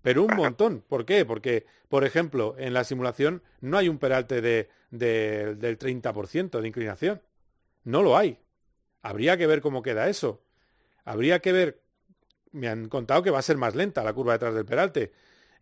Pero 0.00 0.22
un 0.22 0.36
montón. 0.36 0.84
¿Por 0.88 1.04
qué? 1.06 1.24
Porque, 1.24 1.66
por 1.88 2.04
ejemplo, 2.04 2.54
en 2.56 2.72
la 2.72 2.84
simulación 2.84 3.42
no 3.60 3.78
hay 3.78 3.88
un 3.88 3.98
peralte 3.98 4.40
de, 4.40 4.68
de, 4.92 5.56
del 5.56 5.76
30% 5.76 6.60
de 6.60 6.68
inclinación. 6.68 7.20
No 7.88 8.02
lo 8.02 8.16
hay. 8.18 8.38
Habría 9.00 9.36
que 9.38 9.46
ver 9.46 9.60
cómo 9.62 9.82
queda 9.82 10.08
eso. 10.10 10.42
Habría 11.04 11.40
que 11.40 11.52
ver, 11.52 11.80
me 12.52 12.68
han 12.68 12.88
contado 12.90 13.22
que 13.22 13.30
va 13.30 13.38
a 13.38 13.42
ser 13.42 13.56
más 13.56 13.74
lenta 13.74 14.04
la 14.04 14.12
curva 14.12 14.34
detrás 14.34 14.54
del 14.54 14.66
peralte. 14.66 15.12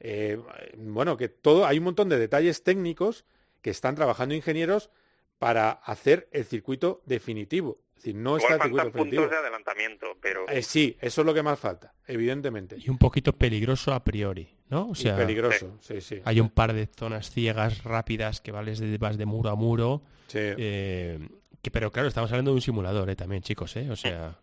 Eh, 0.01 0.39
bueno, 0.77 1.16
que 1.16 1.29
todo, 1.29 1.66
hay 1.66 1.79
un 1.79 1.85
montón 1.85 2.09
de 2.09 2.18
detalles 2.18 2.64
técnicos 2.64 3.24
que 3.62 3.70
están 3.70 3.95
trabajando 3.95 4.35
ingenieros 4.35 4.91
para 5.39 5.70
hacer 5.70 6.29
el 6.33 6.45
circuito 6.45 7.01
definitivo. 7.07 7.79
Es 7.97 8.03
decir, 8.03 8.16
no 8.16 8.37
Igual 8.37 8.41
está 8.41 8.55
el 8.55 8.59
faltan 8.61 8.87
circuito 8.87 8.99
definitivo. 8.99 9.22
puntos 9.22 9.31
de 9.31 9.37
adelantamiento, 9.47 10.07
pero 10.20 10.49
Eh, 10.49 10.62
sí, 10.62 10.97
eso 11.01 11.20
es 11.20 11.27
lo 11.27 11.33
que 11.33 11.43
más 11.45 11.59
falta, 11.61 11.95
evidentemente. 12.07 12.77
Y 12.79 12.91
un 12.91 12.99
poquito 12.99 13.33
peligroso 13.35 13.93
a 13.95 14.03
priori, 14.03 14.49
¿no? 14.68 14.89
O 14.89 14.93
Y 14.93 14.97
sea, 14.97 15.16
peligroso, 15.16 15.79
sí, 15.81 16.01
sí. 16.01 16.20
Hay 16.24 16.41
un 16.41 16.51
par 16.51 16.72
de 16.72 16.87
zonas 16.87 17.31
ciegas 17.31 17.85
rápidas 17.85 18.41
que 18.41 18.51
vales 18.51 18.81
de, 18.81 18.99
vas 18.99 19.16
de 19.16 19.27
muro 19.27 19.51
a 19.51 19.55
muro. 19.55 20.03
Sí. 20.27 20.39
eh, 20.41 21.20
que, 21.67 21.71
pero 21.73 21.91
claro, 21.93 22.09
estamos 22.09 22.31
hablando 22.31 22.53
de 22.53 22.57
un 22.57 22.62
simulador 22.62 23.11
¿eh? 23.11 23.17
también, 23.17 23.43
chicos, 23.43 23.75
¿eh? 23.77 23.89
O 23.91 23.97
sea, 23.97 24.39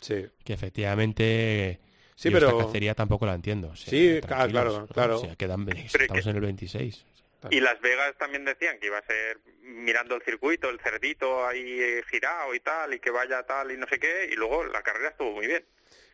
Sí. 0.00 0.26
que 0.44 0.52
efectivamente... 0.52 1.80
Sí, 2.14 2.30
yo 2.30 2.34
pero- 2.36 2.48
esta 2.50 2.64
cacería 2.66 2.94
tampoco 2.94 3.26
la 3.26 3.34
entiendo. 3.34 3.68
o 3.68 3.76
sea, 3.76 3.90
Sí, 3.90 4.20
ah, 4.28 4.46
claro, 4.48 4.80
¿no? 4.80 4.86
claro. 4.88 5.16
O 5.16 5.20
sea, 5.20 5.36
quedan, 5.36 5.68
estamos 5.68 6.24
que- 6.24 6.30
en 6.30 6.36
el 6.36 6.42
26. 6.42 7.04
Y 7.50 7.60
Las 7.60 7.80
Vegas 7.80 8.16
también 8.18 8.44
decían 8.44 8.78
que 8.80 8.86
iba 8.88 8.98
a 8.98 9.02
ser 9.06 9.38
mirando 9.62 10.16
el 10.16 10.22
circuito, 10.22 10.68
el 10.68 10.80
cerdito 10.80 11.46
ahí 11.46 11.60
eh, 11.80 12.02
girado 12.10 12.52
y 12.54 12.58
tal, 12.60 12.94
y 12.94 12.98
que 12.98 13.10
vaya 13.10 13.44
tal 13.44 13.70
y 13.70 13.76
no 13.76 13.86
sé 13.86 13.98
qué, 14.00 14.28
y 14.32 14.34
luego 14.34 14.64
la 14.64 14.82
carrera 14.82 15.10
estuvo 15.10 15.32
muy 15.32 15.46
bien. 15.46 15.64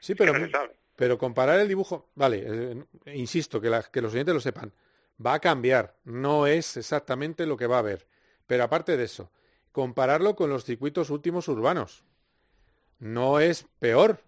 Sí, 0.01 0.15
pero, 0.15 0.35
pero 0.97 1.17
comparar 1.17 1.59
el 1.61 1.69
dibujo, 1.69 2.11
vale, 2.15 2.45
eh, 2.47 2.85
insisto, 3.15 3.59
que, 3.61 3.71
la- 3.71 3.83
que 3.83 4.03
los 4.03 4.12
oyentes 4.12 4.35
lo 4.35 4.41
sepan, 4.41 4.71
va 5.25 5.35
a 5.35 5.41
cambiar, 5.41 5.95
no 6.05 6.47
es 6.47 6.77
exactamente 6.77 7.47
lo 7.47 7.57
que 7.57 7.67
va 7.67 7.77
a 7.77 7.81
haber. 7.81 8.07
Pero 8.47 8.65
aparte 8.65 8.99
de 8.99 9.05
eso, 9.05 9.31
compararlo 9.75 10.37
con 10.37 10.51
los 10.51 10.64
circuitos 10.64 11.11
últimos 11.11 11.49
urbanos, 11.49 12.05
no 13.01 13.41
es 13.41 13.66
peor. 13.81 14.22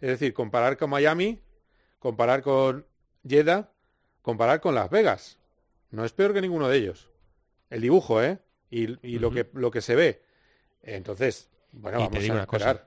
Es 0.00 0.10
decir, 0.10 0.32
comparar 0.32 0.76
con 0.76 0.88
Miami, 0.88 1.40
comparar 1.98 2.42
con 2.42 2.86
Jeddah, 3.26 3.72
comparar 4.22 4.60
con 4.60 4.76
Las 4.76 4.88
Vegas, 4.88 5.40
no 5.90 6.04
es 6.04 6.12
peor 6.12 6.32
que 6.32 6.40
ninguno 6.40 6.68
de 6.68 6.78
ellos. 6.78 7.10
El 7.70 7.80
dibujo, 7.80 8.22
¿eh? 8.22 8.38
Y, 8.70 9.04
y 9.04 9.18
lo, 9.18 9.32
que, 9.32 9.50
lo 9.52 9.72
que 9.72 9.80
se 9.80 9.96
ve. 9.96 10.22
Entonces, 10.80 11.50
bueno, 11.72 11.98
y 11.98 12.02
vamos 12.02 12.16
te 12.16 12.22
digo 12.22 12.34
a 12.34 12.36
una 12.36 12.46
cosa. 12.46 12.86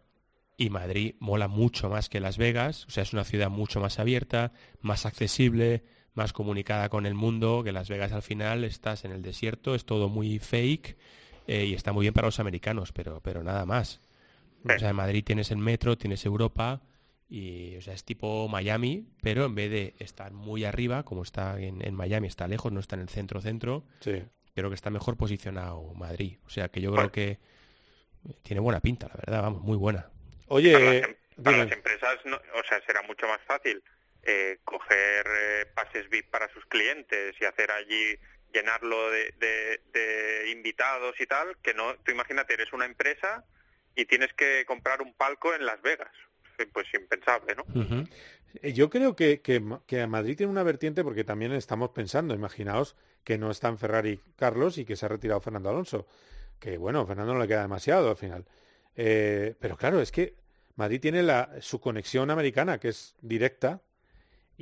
Y 0.55 0.69
Madrid 0.69 1.15
mola 1.19 1.49
mucho 1.49 1.89
más 1.89 2.07
que 2.07 2.21
Las 2.21 2.37
Vegas, 2.37 2.85
o 2.85 2.91
sea, 2.91 3.03
es 3.03 3.11
una 3.11 3.25
ciudad 3.25 3.49
mucho 3.49 3.81
más 3.81 3.99
abierta, 3.99 4.53
más 4.79 5.05
accesible, 5.05 5.83
más 6.13 6.31
comunicada 6.31 6.87
con 6.87 7.05
el 7.05 7.15
mundo, 7.15 7.63
que 7.65 7.73
Las 7.73 7.89
Vegas 7.89 8.13
al 8.13 8.21
final 8.21 8.63
estás 8.63 9.03
en 9.03 9.11
el 9.11 9.21
desierto, 9.21 9.75
es 9.75 9.83
todo 9.83 10.07
muy 10.07 10.39
fake 10.39 10.95
eh, 11.51 11.65
y 11.65 11.73
está 11.73 11.91
muy 11.91 12.03
bien 12.03 12.13
para 12.13 12.27
los 12.27 12.39
americanos, 12.39 12.91
pero, 12.93 13.19
pero 13.21 13.43
nada 13.43 13.65
más. 13.65 13.99
O 14.63 14.77
sea, 14.79 14.89
en 14.91 14.95
Madrid 14.95 15.23
tienes 15.23 15.49
el 15.51 15.57
metro, 15.57 15.97
tienes 15.97 16.23
Europa 16.25 16.81
y 17.29 17.75
o 17.77 17.81
sea, 17.81 17.93
es 17.93 18.03
tipo 18.03 18.47
Miami, 18.47 19.07
pero 19.21 19.45
en 19.45 19.55
vez 19.55 19.71
de 19.71 19.95
estar 19.99 20.31
muy 20.33 20.65
arriba, 20.65 21.03
como 21.03 21.23
está 21.23 21.59
en, 21.59 21.83
en 21.85 21.95
Miami, 21.95 22.27
está 22.27 22.47
lejos, 22.47 22.71
no 22.71 22.79
está 22.79 22.95
en 22.95 23.01
el 23.01 23.09
centro-centro, 23.09 23.83
Sí. 24.01 24.23
creo 24.53 24.69
que 24.69 24.75
está 24.75 24.89
mejor 24.91 25.17
posicionado 25.17 25.93
Madrid. 25.95 26.37
O 26.45 26.49
sea, 26.49 26.69
que 26.69 26.79
yo 26.81 26.91
creo 26.93 27.11
que 27.11 27.39
tiene 28.43 28.59
buena 28.59 28.79
pinta, 28.81 29.07
la 29.07 29.15
verdad, 29.15 29.41
vamos, 29.41 29.61
muy 29.63 29.77
buena. 29.77 30.09
Oye, 30.47 30.73
para, 30.73 30.85
las, 30.85 30.95
em- 31.03 31.15
para 31.43 31.57
dime. 31.57 31.65
las 31.65 31.73
empresas, 31.77 32.15
no- 32.25 32.35
o 32.37 32.63
sea, 32.69 32.79
será 32.85 33.01
mucho 33.07 33.27
más 33.27 33.39
fácil 33.47 33.81
eh, 34.23 34.59
coger 34.63 35.25
eh, 35.25 35.65
pases 35.73 36.07
VIP 36.09 36.29
para 36.29 36.47
sus 36.53 36.63
clientes 36.67 37.33
y 37.41 37.45
hacer 37.45 37.71
allí 37.71 38.15
llenarlo 38.53 39.09
de, 39.11 40.51
invitados 40.51 41.19
y 41.19 41.25
tal, 41.25 41.57
que 41.61 41.73
no, 41.73 41.95
tú 42.03 42.11
imagínate, 42.11 42.53
eres 42.53 42.73
una 42.73 42.85
empresa 42.85 43.45
y 43.95 44.05
tienes 44.05 44.33
que 44.33 44.65
comprar 44.65 45.01
un 45.01 45.13
palco 45.13 45.53
en 45.53 45.65
Las 45.65 45.81
Vegas. 45.81 46.11
Eh, 46.57 46.67
Pues 46.71 46.87
impensable, 46.93 47.55
¿no? 47.55 47.65
Eh, 48.61 48.73
Yo 48.73 48.89
creo 48.89 49.15
que, 49.15 49.41
que, 49.41 49.63
que 49.87 50.05
Madrid 50.07 50.37
tiene 50.37 50.51
una 50.51 50.63
vertiente 50.63 51.03
porque 51.03 51.23
también 51.23 51.51
estamos 51.53 51.89
pensando, 51.89 52.33
imaginaos 52.33 52.95
que 53.23 53.37
no 53.37 53.51
está 53.51 53.67
en 53.69 53.77
Ferrari 53.77 54.19
Carlos 54.35 54.77
y 54.77 54.85
que 54.85 54.95
se 54.95 55.05
ha 55.05 55.09
retirado 55.09 55.41
Fernando 55.41 55.69
Alonso, 55.69 56.07
que 56.59 56.77
bueno, 56.77 57.05
Fernando 57.05 57.33
no 57.33 57.39
le 57.39 57.47
queda 57.47 57.61
demasiado 57.61 58.09
al 58.09 58.17
final. 58.17 58.45
Eh, 58.95 59.55
pero 59.59 59.77
claro, 59.77 60.01
es 60.01 60.11
que 60.11 60.35
Madrid 60.75 60.99
tiene 60.99 61.23
la, 61.23 61.49
su 61.61 61.79
conexión 61.79 62.29
americana, 62.31 62.79
que 62.79 62.89
es 62.89 63.15
directa, 63.21 63.81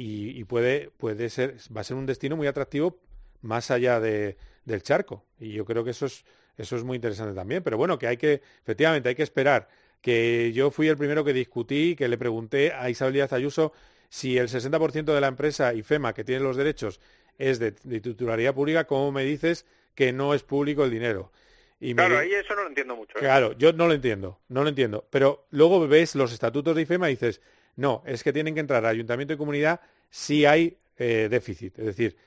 y 0.01 0.45
puede, 0.45 0.91
puede 0.91 1.29
ser, 1.29 1.57
va 1.75 1.81
a 1.81 1.83
ser 1.83 1.97
un 1.97 2.05
destino 2.05 2.37
muy 2.37 2.47
atractivo 2.47 3.01
más 3.41 3.71
allá 3.71 3.99
de, 3.99 4.37
del 4.65 4.81
charco. 4.83 5.25
Y 5.39 5.53
yo 5.53 5.65
creo 5.65 5.83
que 5.83 5.91
eso 5.91 6.05
es, 6.05 6.25
eso 6.57 6.75
es 6.75 6.83
muy 6.83 6.95
interesante 6.95 7.33
también. 7.35 7.63
Pero 7.63 7.77
bueno, 7.77 7.97
que 7.99 8.07
hay 8.07 8.17
que, 8.17 8.41
efectivamente, 8.61 9.09
hay 9.09 9.15
que 9.15 9.23
esperar. 9.23 9.67
Que 10.01 10.51
yo 10.53 10.71
fui 10.71 10.87
el 10.87 10.97
primero 10.97 11.23
que 11.25 11.33
discutí, 11.33 11.95
que 11.95 12.07
le 12.07 12.17
pregunté 12.17 12.71
a 12.73 12.89
Isabel 12.89 13.13
Díaz 13.13 13.33
Ayuso 13.33 13.73
si 14.09 14.37
el 14.37 14.47
60% 14.47 15.13
de 15.13 15.21
la 15.21 15.27
empresa 15.27 15.73
IFEMA 15.73 16.13
que 16.13 16.23
tiene 16.23 16.41
los 16.43 16.55
derechos 16.57 16.99
es 17.37 17.59
de, 17.59 17.71
de 17.83 17.99
titularidad 18.01 18.53
pública, 18.55 18.85
¿cómo 18.85 19.11
me 19.11 19.23
dices 19.23 19.65
que 19.95 20.11
no 20.13 20.33
es 20.33 20.43
público 20.43 20.83
el 20.83 20.91
dinero? 20.91 21.31
Y 21.79 21.93
me 21.93 22.03
Claro, 22.05 22.15
di- 22.15 22.21
ahí 22.21 22.33
eso 22.33 22.55
no 22.55 22.63
lo 22.63 22.67
entiendo 22.69 22.95
mucho. 22.95 23.17
¿eh? 23.17 23.21
Claro, 23.21 23.53
yo 23.57 23.71
no 23.73 23.87
lo 23.87 23.93
entiendo, 23.93 24.39
no 24.49 24.63
lo 24.63 24.69
entiendo. 24.69 25.05
Pero 25.09 25.45
luego 25.51 25.87
ves 25.87 26.15
los 26.15 26.33
estatutos 26.33 26.75
de 26.75 26.81
IFEMA 26.81 27.09
y 27.09 27.13
dices, 27.13 27.39
no, 27.75 28.03
es 28.05 28.23
que 28.23 28.33
tienen 28.33 28.53
que 28.55 28.59
entrar 28.61 28.85
ayuntamiento 28.85 29.33
y 29.33 29.37
comunidad 29.37 29.79
si 30.09 30.45
hay 30.45 30.77
eh, 30.97 31.27
déficit. 31.29 31.77
Es 31.79 31.85
decir, 31.85 32.17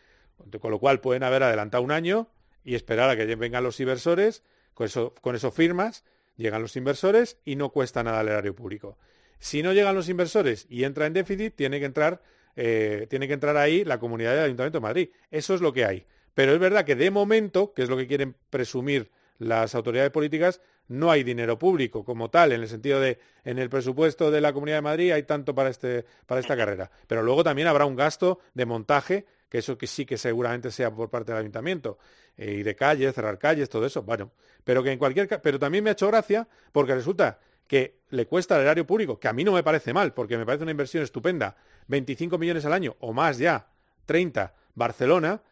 con 0.60 0.70
lo 0.70 0.78
cual 0.78 1.00
pueden 1.00 1.22
haber 1.22 1.42
adelantado 1.42 1.82
un 1.82 1.92
año 1.92 2.28
y 2.64 2.74
esperar 2.74 3.10
a 3.10 3.16
que 3.16 3.34
vengan 3.36 3.64
los 3.64 3.80
inversores, 3.80 4.42
con 4.74 4.86
eso, 4.86 5.14
con 5.20 5.38
firmas, 5.52 6.04
llegan 6.36 6.62
los 6.62 6.76
inversores 6.76 7.38
y 7.44 7.56
no 7.56 7.70
cuesta 7.70 8.02
nada 8.02 8.20
al 8.20 8.28
erario 8.28 8.54
público. 8.54 8.98
Si 9.38 9.62
no 9.62 9.72
llegan 9.72 9.94
los 9.94 10.08
inversores 10.08 10.66
y 10.70 10.84
entra 10.84 11.06
en 11.06 11.12
déficit, 11.12 11.54
tiene 11.54 11.80
que 11.80 11.86
entrar, 11.86 12.22
eh, 12.56 13.06
tiene 13.10 13.26
que 13.26 13.34
entrar 13.34 13.56
ahí 13.56 13.84
la 13.84 13.98
comunidad 13.98 14.34
del 14.34 14.44
Ayuntamiento 14.44 14.78
de 14.78 14.82
Madrid. 14.82 15.08
Eso 15.30 15.54
es 15.54 15.60
lo 15.60 15.72
que 15.72 15.84
hay. 15.84 16.06
Pero 16.34 16.52
es 16.52 16.58
verdad 16.58 16.84
que 16.84 16.96
de 16.96 17.10
momento, 17.10 17.74
que 17.74 17.82
es 17.82 17.88
lo 17.88 17.96
que 17.96 18.06
quieren 18.06 18.36
presumir 18.50 19.10
las 19.38 19.74
autoridades 19.74 20.12
políticas, 20.12 20.60
no 20.88 21.10
hay 21.10 21.22
dinero 21.22 21.58
público 21.58 22.04
como 22.04 22.30
tal, 22.30 22.52
en 22.52 22.60
el 22.60 22.68
sentido 22.68 23.00
de 23.00 23.18
en 23.44 23.58
el 23.58 23.68
presupuesto 23.68 24.30
de 24.30 24.40
la 24.40 24.52
Comunidad 24.52 24.78
de 24.78 24.82
Madrid 24.82 25.12
hay 25.12 25.24
tanto 25.24 25.54
para, 25.54 25.70
este, 25.70 26.04
para 26.26 26.40
esta 26.40 26.56
carrera. 26.56 26.90
Pero 27.06 27.22
luego 27.22 27.42
también 27.42 27.68
habrá 27.68 27.84
un 27.84 27.96
gasto 27.96 28.38
de 28.54 28.66
montaje, 28.66 29.26
que 29.52 29.58
eso 29.58 29.76
que 29.76 29.86
sí 29.86 30.06
que 30.06 30.16
seguramente 30.16 30.70
sea 30.70 30.90
por 30.90 31.10
parte 31.10 31.30
del 31.30 31.42
ayuntamiento, 31.42 31.98
eh, 32.38 32.52
y 32.52 32.62
de 32.62 32.74
calles, 32.74 33.14
cerrar 33.14 33.38
calles, 33.38 33.68
todo 33.68 33.84
eso. 33.84 34.02
Bueno, 34.02 34.32
pero 34.64 34.82
que 34.82 34.90
en 34.90 34.98
cualquier 34.98 35.28
pero 35.42 35.58
también 35.58 35.84
me 35.84 35.90
ha 35.90 35.92
hecho 35.92 36.08
gracia 36.08 36.48
porque 36.72 36.94
resulta 36.94 37.38
que 37.66 37.98
le 38.08 38.24
cuesta 38.24 38.54
al 38.54 38.62
erario 38.62 38.86
público, 38.86 39.20
que 39.20 39.28
a 39.28 39.34
mí 39.34 39.44
no 39.44 39.52
me 39.52 39.62
parece 39.62 39.92
mal, 39.92 40.14
porque 40.14 40.38
me 40.38 40.46
parece 40.46 40.62
una 40.62 40.70
inversión 40.70 41.02
estupenda, 41.02 41.54
25 41.88 42.38
millones 42.38 42.64
al 42.64 42.72
año 42.72 42.96
o 43.00 43.12
más 43.12 43.36
ya, 43.36 43.68
30, 44.06 44.54
Barcelona, 44.74 45.42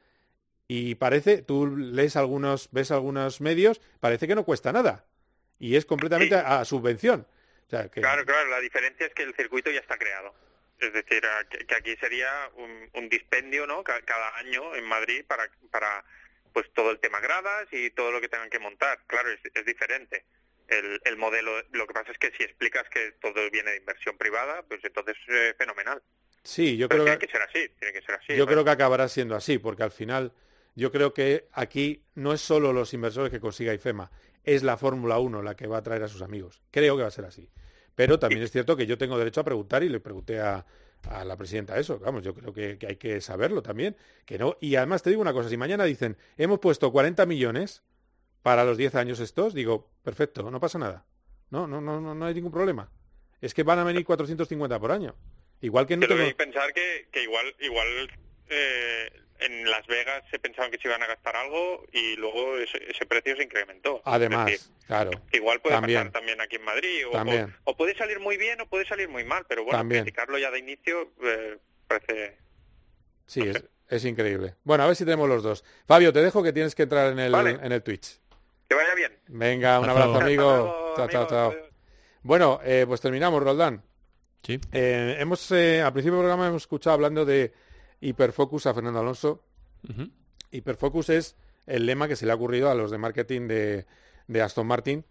y 0.67 0.95
parece, 0.95 1.43
tú 1.43 1.67
lees 1.67 2.17
algunos, 2.17 2.71
ves 2.73 2.91
algunos 2.93 3.43
medios, 3.43 3.83
parece 4.01 4.27
que 4.27 4.35
no 4.35 4.47
cuesta 4.47 4.73
nada. 4.73 5.05
Y 5.59 5.77
es 5.77 5.85
completamente 5.85 6.37
a, 6.37 6.61
a 6.61 6.65
subvención. 6.65 7.27
O 7.67 7.69
sea, 7.69 7.91
que, 7.91 8.01
Claro, 8.01 8.25
claro, 8.25 8.49
la 8.49 8.61
diferencia 8.61 9.05
es 9.05 9.13
que 9.13 9.25
el 9.25 9.35
circuito 9.35 9.71
ya 9.71 9.81
está 9.81 9.99
creado. 9.99 10.33
Es 10.81 10.93
decir, 10.93 11.23
que, 11.67 11.75
aquí 11.75 11.97
sería 11.97 12.51
un, 12.55 12.89
un 12.95 13.09
dispendio, 13.09 13.67
¿no? 13.67 13.85
Ca- 13.85 14.03
Cada 14.03 14.37
año 14.39 14.75
en 14.75 14.85
Madrid 14.85 15.25
para, 15.27 15.49
para 15.71 16.05
pues 16.53 16.73
todo 16.75 16.91
el 16.91 16.99
tema 17.01 17.21
gradas 17.21 17.69
y 17.71 17.91
todo 17.91 18.11
lo 18.11 18.21
que 18.21 18.29
tengan 18.29 18.51
que 18.51 18.59
montar. 18.59 18.99
Claro, 19.07 19.31
es, 19.31 19.41
es 19.53 19.65
diferente. 19.65 20.25
El, 20.69 21.01
el 21.05 21.17
modelo, 21.17 21.63
lo 21.73 21.87
que 21.87 21.95
pasa 21.95 22.13
es 22.13 22.19
que 22.19 22.31
si 22.37 22.45
explicas 22.45 22.89
que 22.91 23.13
todo 23.21 23.51
viene 23.51 23.73
de 23.73 23.77
inversión 23.79 24.17
privada, 24.17 24.63
pues 24.63 24.81
entonces 24.85 25.17
eh, 25.29 25.55
fenomenal. 25.59 26.03
sí, 26.45 26.77
yo 26.77 26.89
Pero 26.89 27.05
creo 27.05 27.19
tiene 27.19 27.19
que, 27.19 27.27
que 27.27 27.33
ser 27.33 27.43
así, 27.43 27.69
tiene 27.79 27.93
que 27.93 28.07
ser 28.07 28.15
así. 28.15 28.33
yo 28.35 28.39
¿no? 28.39 28.47
creo 28.47 28.65
que 28.65 28.71
acabará 28.71 29.09
siendo 29.09 29.35
así, 29.37 29.59
porque 29.59 29.83
al 29.83 29.91
final 29.91 30.33
yo 30.77 30.93
creo 30.93 31.13
que 31.13 31.49
aquí 31.53 32.05
no 32.15 32.33
es 32.33 32.41
solo 32.41 32.73
los 32.73 32.95
inversores 32.95 33.31
que 33.31 33.41
consiga 33.41 33.75
IFEMA, 33.75 34.11
es 34.45 34.63
la 34.63 34.77
Fórmula 34.77 35.19
1 35.19 35.43
la 35.43 35.57
que 35.57 35.67
va 35.67 35.79
a 35.79 35.83
traer 35.83 36.05
a 36.05 36.09
sus 36.09 36.23
amigos. 36.23 36.63
Creo 36.71 36.97
que 36.97 37.03
va 37.03 37.09
a 37.09 37.13
ser 37.13 37.25
así. 37.25 37.51
Pero 37.95 38.19
también 38.19 38.43
es 38.43 38.51
cierto 38.51 38.77
que 38.77 38.87
yo 38.87 38.97
tengo 38.97 39.19
derecho 39.19 39.41
a 39.41 39.45
preguntar 39.45 39.83
y 39.83 39.89
le 39.89 40.01
pregunté 40.01 40.41
a, 40.41 40.65
a 41.09 41.25
la 41.25 41.37
presidenta 41.37 41.79
eso. 41.79 41.99
Vamos, 41.99 42.23
yo 42.23 42.35
creo 42.35 42.53
que, 42.53 42.79
que 42.79 42.87
hay 42.87 42.97
que 42.97 43.21
saberlo 43.21 43.63
también. 43.63 43.97
Que 44.25 44.39
no. 44.39 44.57
Y 44.61 44.77
además 44.77 45.03
te 45.03 45.11
digo 45.11 45.23
una 45.23 45.33
cosa, 45.33 45.49
si 45.49 45.57
mañana 45.57 45.85
dicen, 45.85 46.17
hemos 46.37 46.59
puesto 46.59 46.91
40 46.93 47.27
millones 47.27 47.83
para 48.43 48.65
los 48.65 48.77
10 48.77 48.95
años 48.95 49.21
estos, 49.21 49.55
digo, 49.55 49.91
perfecto, 50.03 50.51
no 50.51 50.61
pasa 50.61 50.79
nada. 50.79 51.05
No, 51.51 51.67
no, 51.67 51.81
no, 51.81 52.01
no, 52.01 52.15
no 52.15 52.27
hay 52.27 52.35
ningún 52.35 52.53
problema. 52.53 52.91
Es 53.41 53.55
que 53.55 53.63
van 53.63 53.79
a 53.79 53.85
venir 53.85 54.05
450 54.05 54.79
por 54.79 54.93
año. 54.93 55.15
Igual 55.61 55.87
que 55.87 55.97
no 55.97 56.01
Pero 56.03 56.15
tengo... 56.15 56.23
hay 56.27 56.31
que 56.31 56.45
pensar 56.45 56.73
que, 56.73 57.09
que 57.11 57.23
igual, 57.23 57.55
igual 57.61 57.87
eh, 58.49 59.11
en 59.41 59.71
Las 59.71 59.87
Vegas 59.87 60.23
se 60.31 60.39
pensaban 60.39 60.71
que 60.71 60.79
se 60.79 60.89
iban 60.89 61.03
a 61.03 61.07
gastar 61.07 61.37
algo 61.37 61.85
y 61.93 62.17
luego 62.17 62.57
ese, 62.59 62.79
ese 62.91 63.07
precio 63.07 63.37
se 63.37 63.43
incrementó. 63.45 64.01
Además, 64.05 64.47
decir, 64.47 64.61
claro. 64.87 65.11
igual 65.33 65.61
puede 65.61 65.77
También. 65.77 65.99
pasar 66.01 66.13
también 66.13 66.41
aquí 66.41 66.57
en 66.57 66.65
Madrid. 66.65 67.07
O, 67.09 67.11
También. 67.13 67.55
o- 67.65 67.71
o 67.73 67.77
puede 67.77 67.97
salir 67.97 68.21
muy 68.21 68.37
bien 68.37 68.61
o 68.61 68.67
puede 68.67 68.87
salir 68.87 69.09
muy 69.09 69.25
mal, 69.25 69.45
pero 69.49 69.65
bueno, 69.65 69.79
También. 69.79 70.03
criticarlo 70.05 70.39
ya 70.39 70.51
de 70.51 70.59
inicio 70.59 71.11
eh, 71.23 71.59
parece... 71.87 72.37
Sí, 73.27 73.41
es, 73.47 73.65
es 73.89 74.05
increíble. 74.05 74.55
Bueno, 74.65 74.85
a 74.85 74.87
ver 74.89 74.97
si 74.97 75.05
tenemos 75.05 75.29
los 75.29 75.43
dos. 75.43 75.65
Fabio, 75.87 76.13
te 76.13 76.21
dejo 76.23 76.43
que 76.43 76.53
tienes 76.53 76.75
que 76.75 76.83
entrar 76.85 77.13
en 77.13 77.19
el, 77.19 77.33
Vale. 77.33 77.51
en 77.63 77.73
el 77.73 77.83
Twitch. 77.83 78.19
Que 78.69 78.75
vaya 78.75 78.95
bien. 78.95 79.17
Venga, 79.29 79.79
un 79.81 79.89
Hasta 79.89 80.03
abrazo, 80.03 80.21
amigo. 80.25 80.43
Luego, 80.43 80.95
chao, 80.97 81.09
chao, 81.09 81.27
chao. 81.29 81.55
Bueno, 82.23 82.61
eh, 82.65 82.85
pues 82.87 83.01
terminamos, 83.01 83.43
Roldán. 83.43 83.83
Sí. 84.43 84.61
Eh, 84.73 85.17
hemos, 85.19 85.51
eh, 85.53 85.81
al 85.83 85.93
principio 85.93 86.17
del 86.17 86.23
programa 86.23 86.49
hemos 86.49 86.63
escuchado 86.63 86.95
hablando 86.95 87.25
de 87.25 87.53
hiperfocus 88.01 88.67
a 88.67 88.75
Fernando 88.75 89.01
Alonso. 89.01 89.43
Ujú. 89.89 90.11
Hiperfocus 90.51 91.11
es 91.11 91.37
el 91.67 91.87
lema 91.87 92.09
que 92.09 92.17
se 92.17 92.27
le 92.27 92.33
ha 92.33 92.35
ocurrido 92.35 92.71
a 92.71 92.75
los 92.75 92.91
de 92.91 92.99
marketing 92.99 93.49
de, 93.49 93.87
de 94.27 94.43
Aston 94.43 94.67
Martin 94.67 95.05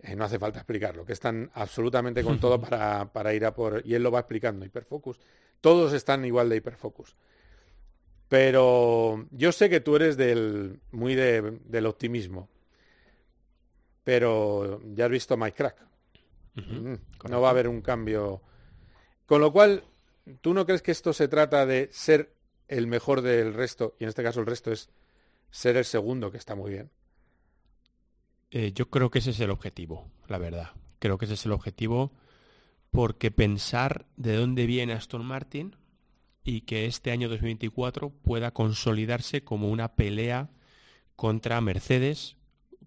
eh, 0.00 0.14
no 0.14 0.24
hace 0.24 0.38
falta 0.38 0.60
explicarlo, 0.60 1.04
que 1.04 1.12
están 1.12 1.50
absolutamente 1.54 2.22
con 2.22 2.38
todo 2.38 2.60
para, 2.60 3.12
para 3.12 3.34
ir 3.34 3.44
a 3.44 3.54
por... 3.54 3.82
Y 3.84 3.94
él 3.94 4.02
lo 4.02 4.10
va 4.10 4.20
explicando, 4.20 4.64
hiperfocus. 4.64 5.18
Todos 5.60 5.92
están 5.92 6.24
igual 6.24 6.48
de 6.48 6.56
hiperfocus. 6.56 7.16
Pero 8.28 9.26
yo 9.30 9.52
sé 9.52 9.68
que 9.68 9.80
tú 9.80 9.96
eres 9.96 10.16
del, 10.16 10.80
muy 10.92 11.14
de, 11.14 11.58
del 11.64 11.86
optimismo. 11.86 12.48
Pero 14.04 14.80
ya 14.94 15.06
has 15.06 15.10
visto 15.10 15.36
My 15.36 15.50
Crack. 15.50 15.76
Mm, 16.54 16.94
no 17.28 17.40
va 17.40 17.48
a 17.48 17.50
haber 17.50 17.68
un 17.68 17.80
cambio. 17.80 18.42
Con 19.26 19.40
lo 19.40 19.52
cual, 19.52 19.82
¿tú 20.40 20.54
no 20.54 20.66
crees 20.66 20.82
que 20.82 20.92
esto 20.92 21.12
se 21.12 21.28
trata 21.28 21.66
de 21.66 21.88
ser 21.92 22.34
el 22.68 22.86
mejor 22.86 23.22
del 23.22 23.54
resto? 23.54 23.94
Y 23.98 24.04
en 24.04 24.08
este 24.08 24.22
caso 24.22 24.40
el 24.40 24.46
resto 24.46 24.72
es 24.72 24.90
ser 25.50 25.76
el 25.76 25.84
segundo, 25.84 26.30
que 26.30 26.38
está 26.38 26.54
muy 26.54 26.70
bien. 26.70 26.90
Eh, 28.50 28.72
yo 28.72 28.88
creo 28.88 29.10
que 29.10 29.18
ese 29.18 29.30
es 29.30 29.40
el 29.40 29.50
objetivo, 29.50 30.10
la 30.26 30.38
verdad. 30.38 30.70
Creo 30.98 31.18
que 31.18 31.26
ese 31.26 31.34
es 31.34 31.44
el 31.46 31.52
objetivo 31.52 32.12
porque 32.90 33.30
pensar 33.30 34.06
de 34.16 34.36
dónde 34.36 34.66
viene 34.66 34.94
Aston 34.94 35.24
Martin 35.24 35.76
y 36.44 36.62
que 36.62 36.86
este 36.86 37.10
año 37.10 37.28
2024 37.28 38.10
pueda 38.10 38.52
consolidarse 38.52 39.44
como 39.44 39.70
una 39.70 39.94
pelea 39.94 40.50
contra 41.14 41.60
Mercedes, 41.60 42.36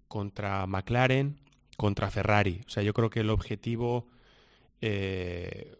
contra 0.08 0.66
McLaren, 0.66 1.38
contra 1.76 2.10
Ferrari. 2.10 2.62
O 2.66 2.70
sea, 2.70 2.82
yo 2.82 2.92
creo 2.92 3.10
que 3.10 3.20
el 3.20 3.30
objetivo 3.30 4.08
eh, 4.80 5.76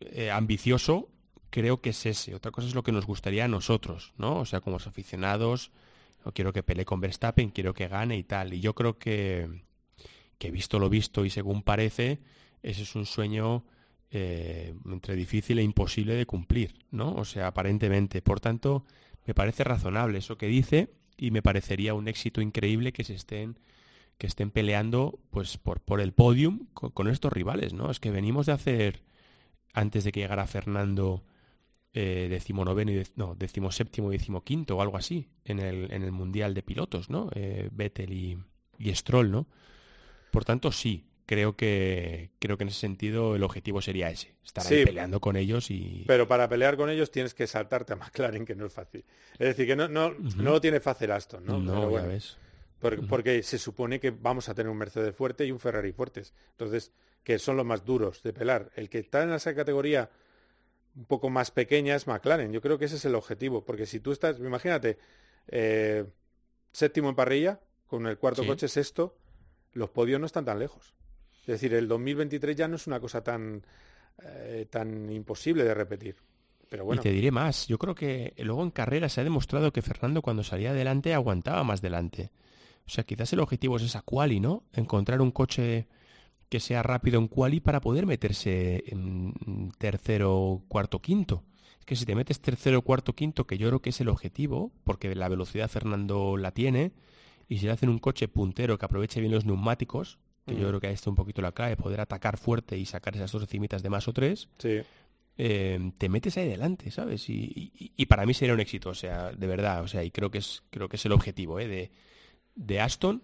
eh, 0.00 0.30
ambicioso 0.30 1.08
creo 1.50 1.80
que 1.80 1.90
es 1.90 2.06
ese. 2.06 2.34
Otra 2.34 2.50
cosa 2.50 2.68
es 2.68 2.74
lo 2.74 2.82
que 2.82 2.92
nos 2.92 3.06
gustaría 3.06 3.44
a 3.44 3.48
nosotros, 3.48 4.12
¿no? 4.16 4.38
O 4.38 4.44
sea, 4.44 4.60
como 4.60 4.76
los 4.76 4.86
aficionados, 4.86 5.70
no 6.24 6.32
quiero 6.32 6.52
que 6.52 6.62
pelee 6.62 6.84
con 6.84 7.00
Verstappen, 7.00 7.50
quiero 7.50 7.74
que 7.74 7.88
gane 7.88 8.16
y 8.16 8.22
tal. 8.22 8.54
Y 8.54 8.60
yo 8.60 8.74
creo 8.74 8.98
que, 8.98 9.62
que 10.38 10.50
visto 10.50 10.78
lo 10.78 10.88
visto 10.88 11.24
y 11.24 11.30
según 11.30 11.62
parece, 11.62 12.20
ese 12.62 12.82
es 12.82 12.94
un 12.94 13.06
sueño 13.06 13.64
eh, 14.10 14.74
entre 14.86 15.14
difícil 15.16 15.58
e 15.58 15.62
imposible 15.62 16.14
de 16.14 16.26
cumplir, 16.26 16.74
¿no? 16.90 17.14
O 17.14 17.24
sea, 17.24 17.48
aparentemente. 17.48 18.22
Por 18.22 18.40
tanto, 18.40 18.84
me 19.26 19.34
parece 19.34 19.64
razonable 19.64 20.18
eso 20.18 20.38
que 20.38 20.46
dice 20.46 20.90
y 21.16 21.30
me 21.30 21.42
parecería 21.42 21.94
un 21.94 22.08
éxito 22.08 22.40
increíble 22.40 22.92
que 22.92 23.04
se 23.04 23.14
estén 23.14 23.58
que 24.18 24.26
estén 24.26 24.50
peleando 24.50 25.18
pues 25.30 25.56
por, 25.56 25.80
por 25.80 25.98
el 25.98 26.12
podium 26.12 26.66
con, 26.74 27.08
estos 27.08 27.32
rivales, 27.32 27.72
¿no? 27.72 27.90
Es 27.90 28.00
que 28.00 28.10
venimos 28.10 28.44
de 28.44 28.52
hacer 28.52 29.02
antes 29.72 30.04
de 30.04 30.12
que 30.12 30.20
llegara 30.20 30.46
Fernando 30.46 31.24
eh, 31.92 32.28
decimonoveno 32.30 32.92
y 32.92 33.02
no, 33.16 33.34
decimoséptimo 33.34 34.12
y 34.12 34.18
decimoquinto 34.18 34.76
o 34.76 34.82
algo 34.82 34.96
así 34.96 35.28
en 35.44 35.58
el, 35.58 35.92
en 35.92 36.02
el 36.02 36.12
Mundial 36.12 36.54
de 36.54 36.62
Pilotos, 36.62 37.10
¿no? 37.10 37.30
Eh, 37.34 37.68
Vettel 37.72 38.12
y, 38.12 38.38
y 38.78 38.94
Stroll, 38.94 39.30
¿no? 39.30 39.46
Por 40.30 40.44
tanto, 40.44 40.70
sí, 40.70 41.10
creo 41.30 41.56
que 41.56 42.30
creo 42.40 42.56
que 42.56 42.64
en 42.64 42.68
ese 42.68 42.80
sentido 42.80 43.36
el 43.36 43.44
objetivo 43.44 43.80
sería 43.80 44.10
ese, 44.10 44.34
estar 44.44 44.66
ahí 44.66 44.84
peleando 44.84 45.20
con 45.20 45.36
ellos 45.36 45.70
y 45.70 46.02
pero 46.08 46.26
para 46.26 46.48
pelear 46.48 46.76
con 46.76 46.90
ellos 46.90 47.12
tienes 47.12 47.34
que 47.34 47.46
saltarte 47.46 47.92
a 47.92 47.96
McLaren 47.96 48.44
que 48.44 48.56
no 48.56 48.66
es 48.66 48.72
fácil 48.72 49.04
es 49.34 49.46
decir 49.46 49.68
que 49.68 49.76
no 49.76 49.86
no, 49.86 50.10
no 50.10 50.50
lo 50.50 50.60
tiene 50.60 50.80
fácil 50.80 51.12
Aston 51.12 51.44
no, 51.46 51.60
no 51.60 51.88
bueno, 51.88 52.08
ves. 52.08 52.36
Porque, 52.80 53.02
porque, 53.02 53.42
se 53.42 53.58
supone 53.58 54.00
que 54.00 54.10
vamos 54.10 54.48
a 54.48 54.54
tener 54.54 54.70
un 54.70 54.78
Mercedes 54.78 55.14
fuerte 55.14 55.44
y 55.44 55.52
un 55.52 55.58
Ferrari 55.58 55.92
fuertes 55.92 56.34
entonces 56.52 56.92
que 57.22 57.38
son 57.38 57.56
los 57.56 57.66
más 57.66 57.84
duros 57.84 58.22
de 58.22 58.32
pelar 58.32 58.70
el 58.74 58.88
que 58.88 58.98
está 58.98 59.22
en 59.22 59.32
esa 59.32 59.54
categoría 59.54 60.10
un 60.96 61.04
poco 61.04 61.30
más 61.30 61.50
pequeña 61.50 61.94
es 61.94 62.06
McLaren 62.06 62.52
yo 62.52 62.60
creo 62.60 62.78
que 62.78 62.86
ese 62.86 62.96
es 62.96 63.04
el 63.04 63.14
objetivo 63.14 63.64
porque 63.64 63.86
si 63.86 64.00
tú 64.00 64.12
estás 64.12 64.38
imagínate 64.38 64.98
eh, 65.48 66.06
séptimo 66.72 67.10
en 67.10 67.14
parrilla 67.14 67.60
con 67.86 68.06
el 68.06 68.16
cuarto 68.18 68.46
coche 68.46 68.68
sexto 68.68 69.16
los 69.74 69.90
podios 69.90 70.18
no 70.18 70.26
están 70.26 70.46
tan 70.46 70.58
lejos 70.58 70.94
es 71.42 71.46
decir, 71.46 71.74
el 71.74 71.88
2023 71.88 72.56
ya 72.56 72.68
no 72.68 72.76
es 72.76 72.86
una 72.86 73.00
cosa 73.00 73.22
tan, 73.22 73.64
eh, 74.22 74.66
tan 74.70 75.10
imposible 75.10 75.64
de 75.64 75.74
repetir. 75.74 76.16
Pero 76.68 76.84
bueno. 76.84 77.00
Y 77.00 77.02
te 77.02 77.10
diré 77.10 77.30
más, 77.30 77.66
yo 77.66 77.78
creo 77.78 77.94
que 77.94 78.34
luego 78.38 78.62
en 78.62 78.70
carrera 78.70 79.08
se 79.08 79.20
ha 79.20 79.24
demostrado 79.24 79.72
que 79.72 79.82
Fernando 79.82 80.22
cuando 80.22 80.44
salía 80.44 80.70
adelante 80.70 81.14
aguantaba 81.14 81.64
más 81.64 81.80
delante. 81.80 82.30
O 82.90 82.92
sea, 82.92 83.04
quizás 83.04 83.32
el 83.32 83.38
objetivo 83.38 83.76
es 83.76 83.84
esa 83.84 84.02
quali, 84.02 84.40
¿no? 84.40 84.64
Encontrar 84.72 85.20
un 85.20 85.30
coche 85.30 85.86
que 86.48 86.58
sea 86.58 86.82
rápido 86.82 87.20
en 87.20 87.28
quali 87.28 87.60
para 87.60 87.80
poder 87.80 88.04
meterse 88.04 88.82
en 88.88 89.70
tercero, 89.78 90.64
cuarto, 90.66 91.00
quinto. 91.00 91.44
Es 91.78 91.84
que 91.86 91.94
si 91.94 92.04
te 92.04 92.16
metes 92.16 92.40
tercero, 92.40 92.82
cuarto, 92.82 93.14
quinto, 93.14 93.46
que 93.46 93.58
yo 93.58 93.68
creo 93.68 93.80
que 93.80 93.90
es 93.90 94.00
el 94.00 94.08
objetivo, 94.08 94.72
porque 94.82 95.14
la 95.14 95.28
velocidad 95.28 95.70
Fernando 95.70 96.36
la 96.36 96.50
tiene, 96.50 96.90
y 97.48 97.58
si 97.58 97.66
le 97.66 97.72
hacen 97.72 97.90
un 97.90 98.00
coche 98.00 98.26
puntero 98.26 98.76
que 98.76 98.86
aproveche 98.86 99.20
bien 99.20 99.32
los 99.32 99.46
neumáticos, 99.46 100.18
que 100.44 100.56
yo 100.56 100.62
mm. 100.62 100.68
creo 100.68 100.80
que 100.80 100.86
ahí 100.88 100.94
está 100.94 101.10
un 101.10 101.16
poquito 101.16 101.42
la 101.42 101.52
clave, 101.52 101.76
poder 101.76 102.00
atacar 102.00 102.38
fuerte 102.38 102.76
y 102.76 102.86
sacar 102.86 103.14
esas 103.14 103.30
dos 103.30 103.46
cimitas 103.46 103.84
de 103.84 103.90
más 103.90 104.08
o 104.08 104.12
tres, 104.12 104.48
eh, 105.38 105.92
te 105.96 106.08
metes 106.08 106.36
ahí 106.38 106.48
delante, 106.48 106.90
¿sabes? 106.90 107.24
Y, 107.28 108.04
para 108.08 108.26
mí 108.26 108.34
sería 108.34 108.52
un 108.52 108.60
éxito, 108.60 108.90
o 108.90 108.94
sea, 108.94 109.30
de 109.30 109.46
verdad, 109.46 109.84
o 109.84 109.86
sea, 109.86 110.02
y 110.02 110.10
creo 110.10 110.28
que 110.32 110.38
es, 110.38 110.64
creo 110.70 110.88
que 110.88 110.96
es 110.96 111.06
el 111.06 111.12
objetivo 111.12 111.60
¿eh? 111.60 111.68
de, 111.68 111.90
de 112.54 112.80
Aston 112.80 113.22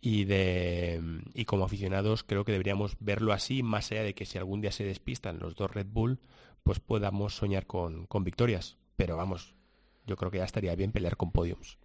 y 0.00 0.24
de 0.24 1.00
y 1.32 1.44
como 1.46 1.64
aficionados 1.64 2.24
creo 2.24 2.44
que 2.44 2.52
deberíamos 2.52 2.96
verlo 3.00 3.32
así, 3.32 3.62
más 3.62 3.90
allá 3.90 4.02
de 4.02 4.14
que 4.14 4.26
si 4.26 4.38
algún 4.38 4.60
día 4.60 4.72
se 4.72 4.84
despistan 4.84 5.38
los 5.38 5.54
dos 5.54 5.70
Red 5.70 5.86
Bull, 5.90 6.20
pues 6.62 6.80
podamos 6.80 7.36
soñar 7.36 7.66
con, 7.66 8.06
con 8.06 8.24
victorias. 8.24 8.76
Pero 8.96 9.16
vamos, 9.16 9.54
yo 10.06 10.16
creo 10.16 10.30
que 10.30 10.38
ya 10.38 10.44
estaría 10.44 10.74
bien 10.74 10.92
pelear 10.92 11.16
con 11.16 11.32
podiums. 11.32 11.78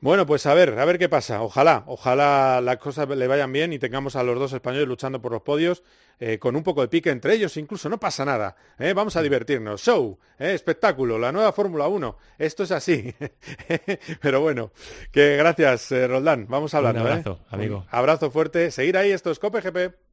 Bueno, 0.00 0.26
pues 0.26 0.46
a 0.46 0.54
ver, 0.54 0.78
a 0.78 0.84
ver 0.84 0.96
qué 0.96 1.08
pasa. 1.08 1.42
Ojalá, 1.42 1.82
ojalá 1.86 2.60
las 2.60 2.76
cosas 2.76 3.08
le 3.08 3.26
vayan 3.26 3.52
bien 3.52 3.72
y 3.72 3.80
tengamos 3.80 4.14
a 4.14 4.22
los 4.22 4.38
dos 4.38 4.52
españoles 4.52 4.86
luchando 4.86 5.20
por 5.20 5.32
los 5.32 5.42
podios 5.42 5.82
eh, 6.20 6.38
con 6.38 6.54
un 6.54 6.62
poco 6.62 6.82
de 6.82 6.88
pique 6.88 7.10
entre 7.10 7.34
ellos, 7.34 7.56
incluso 7.56 7.88
no 7.88 7.98
pasa 7.98 8.24
nada. 8.24 8.54
¿eh? 8.78 8.92
Vamos 8.92 9.16
a 9.16 9.22
divertirnos. 9.22 9.82
Show, 9.82 10.16
¿eh? 10.38 10.54
espectáculo, 10.54 11.18
la 11.18 11.32
nueva 11.32 11.52
Fórmula 11.52 11.88
1. 11.88 12.16
Esto 12.38 12.62
es 12.62 12.70
así. 12.70 13.12
Pero 14.20 14.40
bueno, 14.40 14.70
que 15.10 15.36
gracias, 15.36 15.90
Roldán. 15.90 16.46
Vamos 16.48 16.74
a 16.74 16.78
hablar. 16.78 16.94
Un 16.94 17.00
abrazo, 17.00 17.40
amigo. 17.50 17.84
abrazo 17.90 18.30
fuerte. 18.30 18.70
Seguir 18.70 18.96
ahí, 18.96 19.10
esto 19.10 19.32
es 19.32 19.40
Cope 19.40 19.60
GP. 19.60 20.07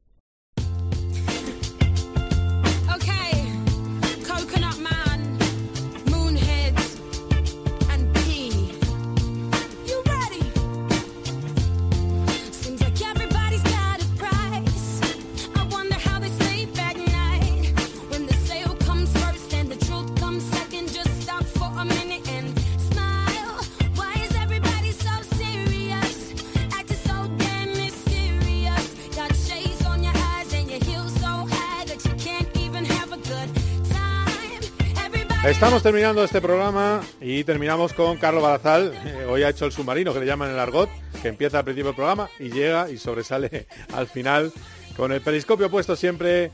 Estamos 35.56 35.82
terminando 35.82 36.22
este 36.22 36.42
programa 36.42 37.00
y 37.18 37.42
terminamos 37.42 37.94
con 37.94 38.18
Carlos 38.18 38.42
Barazal. 38.42 38.92
Eh, 39.06 39.24
hoy 39.24 39.42
ha 39.42 39.48
hecho 39.48 39.64
el 39.64 39.72
submarino 39.72 40.12
que 40.12 40.20
le 40.20 40.26
llaman 40.26 40.50
el 40.50 40.58
argot, 40.58 40.90
que 41.22 41.28
empieza 41.28 41.60
al 41.60 41.64
principio 41.64 41.86
del 41.86 41.96
programa 41.96 42.28
y 42.38 42.50
llega 42.50 42.90
y 42.90 42.98
sobresale 42.98 43.66
al 43.94 44.06
final 44.06 44.52
con 44.98 45.12
el 45.12 45.22
periscopio 45.22 45.70
puesto 45.70 45.96
siempre. 45.96 46.50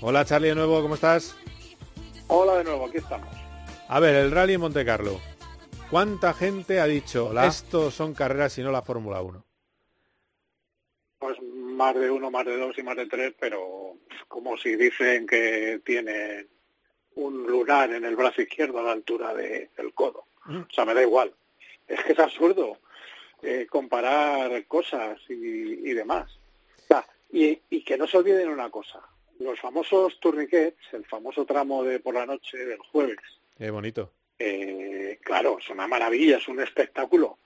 Hola 0.00 0.24
Charlie 0.24 0.48
de 0.48 0.54
nuevo, 0.54 0.80
¿cómo 0.80 0.94
estás? 0.94 1.36
Hola 2.28 2.56
de 2.56 2.64
nuevo, 2.64 2.86
aquí 2.86 2.96
estamos. 2.96 3.28
A 3.86 4.00
ver, 4.00 4.14
el 4.14 4.30
rally 4.30 4.54
en 4.54 4.62
Monte 4.62 4.82
Carlo. 4.82 5.20
¿Cuánta 5.90 6.32
gente 6.32 6.80
ha 6.80 6.86
dicho, 6.86 7.38
esto 7.42 7.90
son 7.90 8.14
carreras 8.14 8.56
y 8.56 8.62
no 8.62 8.72
la 8.72 8.80
Fórmula 8.80 9.20
1? 9.20 9.44
Pues 11.18 11.36
más 11.42 11.94
de 11.94 12.10
uno, 12.10 12.30
más 12.30 12.46
de 12.46 12.56
dos 12.56 12.78
y 12.78 12.82
más 12.82 12.96
de 12.96 13.08
tres, 13.08 13.34
pero 13.38 13.98
como 14.26 14.56
si 14.56 14.74
dicen 14.74 15.26
que 15.26 15.82
tienen 15.84 16.48
un 17.18 17.46
lunar 17.46 17.92
en 17.92 18.04
el 18.04 18.14
brazo 18.14 18.42
izquierdo 18.42 18.78
a 18.78 18.82
la 18.82 18.92
altura 18.92 19.34
del 19.34 19.92
codo. 19.92 20.24
O 20.46 20.72
sea, 20.72 20.84
me 20.84 20.94
da 20.94 21.02
igual. 21.02 21.32
Es 21.86 22.02
que 22.04 22.12
es 22.12 22.18
absurdo 22.18 22.78
eh, 23.42 23.66
comparar 23.68 24.64
cosas 24.66 25.18
y, 25.28 25.92
demás. 25.92 26.38
y, 27.32 27.60
y, 27.70 27.84
que 27.84 27.98
no 27.98 28.06
se 28.06 28.18
olviden 28.18 28.48
una 28.48 28.70
cosa. 28.70 29.00
Los 29.40 29.58
famosos 29.60 30.18
tourniquets, 30.20 30.78
el 30.92 31.04
famoso 31.06 31.44
tramo 31.44 31.82
de 31.82 31.98
por 32.00 32.14
la 32.14 32.24
noche 32.24 32.56
del 32.56 32.78
jueves. 32.78 33.18
Qué 33.56 33.70
bonito. 33.70 34.12
Eh, 34.38 35.18
claro, 35.22 35.58
es 35.58 35.68
una 35.70 35.88
maravilla, 35.88 36.38
es 36.38 36.46
un 36.46 36.60
espectáculo. 36.60 37.38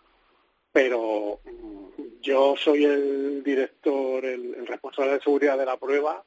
Pero 0.71 1.41
mm, 1.45 2.21
yo 2.21 2.57
soy 2.57 2.85
el 2.85 3.43
director, 3.43 4.25
el 4.25 4.67
responsable 4.67 5.15
de 5.15 5.21
seguridad 5.21 5.57
de 5.57 5.67
la 5.67 5.79
prueba 5.79 6.23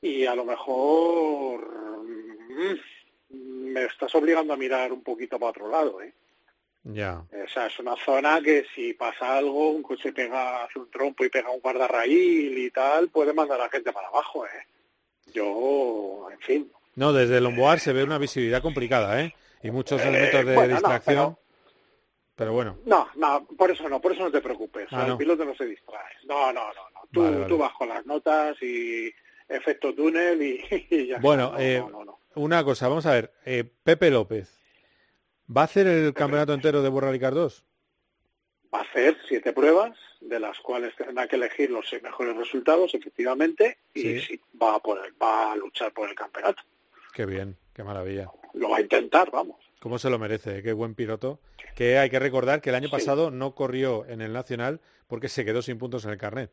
y 0.00 0.26
a 0.26 0.34
lo 0.34 0.44
mejor 0.44 1.84
Mm, 2.54 3.72
me 3.72 3.84
estás 3.84 4.14
obligando 4.14 4.52
a 4.52 4.56
mirar 4.56 4.92
un 4.92 5.02
poquito 5.02 5.38
para 5.38 5.50
otro 5.50 5.68
lado, 5.68 6.00
¿eh? 6.02 6.12
Ya. 6.84 7.24
O 7.44 7.48
sea, 7.48 7.66
es 7.66 7.78
una 7.78 7.96
zona 7.96 8.40
que 8.42 8.66
si 8.74 8.92
pasa 8.92 9.38
algo, 9.38 9.70
un 9.70 9.82
coche 9.82 10.12
pega, 10.12 10.64
hace 10.64 10.78
un 10.78 10.90
trompo 10.90 11.24
y 11.24 11.30
pega 11.30 11.50
un 11.50 11.60
guardarraíl 11.60 12.58
y 12.58 12.70
tal, 12.70 13.08
puede 13.08 13.32
mandar 13.32 13.58
a 13.60 13.64
la 13.64 13.70
gente 13.70 13.90
para 13.92 14.08
abajo, 14.08 14.44
¿eh? 14.46 14.66
Yo, 15.32 16.28
en 16.30 16.38
fin. 16.40 16.72
No, 16.96 17.12
desde 17.12 17.38
el 17.38 17.44
Lomboar 17.44 17.80
se 17.80 17.92
ve 17.92 18.04
una 18.04 18.18
visibilidad 18.18 18.62
complicada, 18.62 19.20
¿eh? 19.22 19.34
Y 19.62 19.70
muchos 19.70 20.00
Eh, 20.02 20.08
elementos 20.08 20.44
de 20.44 20.54
bueno, 20.54 20.68
no, 20.68 20.74
distracción. 20.74 21.38
pero... 22.36 22.52
bueno, 22.52 22.76
No, 22.84 23.08
no, 23.16 23.46
por 23.56 23.70
eso 23.70 23.88
no, 23.88 24.00
por 24.00 24.12
eso 24.12 24.22
no 24.24 24.30
te 24.30 24.42
preocupes. 24.42 24.86
Ah, 24.90 25.02
el 25.04 25.08
no. 25.08 25.18
piloto 25.18 25.44
no 25.44 25.54
se 25.56 25.64
distrae. 25.66 26.12
No, 26.26 26.52
no, 26.52 26.66
no, 26.68 26.90
no. 26.94 27.00
Tú, 27.10 27.22
Vale, 27.22 27.36
vale. 27.36 27.48
tú 27.48 27.56
vas 27.58 27.72
con 27.72 27.88
las 27.88 28.04
notas 28.04 28.56
y 28.62 29.10
efecto 29.48 29.94
túnel 29.94 30.42
y, 30.42 30.64
y 30.90 31.06
ya 31.08 31.18
bueno. 31.18 31.52
No, 31.52 31.58
eh, 31.58 31.78
no, 31.80 31.88
no, 31.90 32.04
no. 32.04 32.18
Una 32.36 32.64
cosa, 32.64 32.88
vamos 32.88 33.06
a 33.06 33.12
ver. 33.12 33.32
eh, 33.44 33.64
Pepe 33.82 34.10
López, 34.10 34.58
¿va 35.54 35.62
a 35.62 35.64
hacer 35.64 35.86
el 35.86 36.14
campeonato 36.14 36.54
entero 36.54 36.82
de 36.82 36.88
World 36.88 37.08
Rally 37.08 37.20
Car 37.20 37.34
2? 37.34 37.64
Va 38.74 38.78
a 38.80 38.82
hacer 38.82 39.16
siete 39.28 39.52
pruebas, 39.52 39.96
de 40.20 40.40
las 40.40 40.58
cuales 40.60 40.94
tendrá 40.96 41.28
que 41.28 41.36
elegir 41.36 41.70
los 41.70 41.88
seis 41.88 42.02
mejores 42.02 42.36
resultados, 42.36 42.94
efectivamente, 42.94 43.78
y 43.94 44.00
Sí. 44.02 44.20
sí, 44.20 44.40
va, 44.60 44.76
a 44.76 44.80
por 44.80 45.04
el- 45.04 45.12
va 45.22 45.52
a 45.52 45.56
luchar 45.56 45.92
por 45.92 46.08
el 46.08 46.14
campeonato. 46.14 46.62
Qué 47.12 47.24
bien, 47.26 47.56
qué 47.72 47.84
maravilla. 47.84 48.30
Lo 48.54 48.70
va 48.70 48.78
a 48.78 48.80
intentar, 48.80 49.30
vamos. 49.30 49.56
¿Cómo 49.80 49.98
se 49.98 50.10
lo 50.10 50.18
merece? 50.18 50.62
Qué 50.62 50.72
buen 50.72 50.94
piloto. 50.94 51.40
Que 51.76 51.98
hay 51.98 52.08
que 52.10 52.18
recordar 52.18 52.60
que 52.60 52.70
el 52.70 52.76
año 52.76 52.88
Sí. 52.88 52.92
pasado 52.92 53.30
no 53.30 53.54
corrió 53.54 54.06
en 54.06 54.20
el 54.22 54.32
Nacional 54.32 54.80
porque 55.08 55.28
se 55.28 55.44
quedó 55.44 55.60
sin 55.62 55.78
puntos 55.78 56.04
en 56.04 56.12
el 56.12 56.18
carnet. 56.18 56.50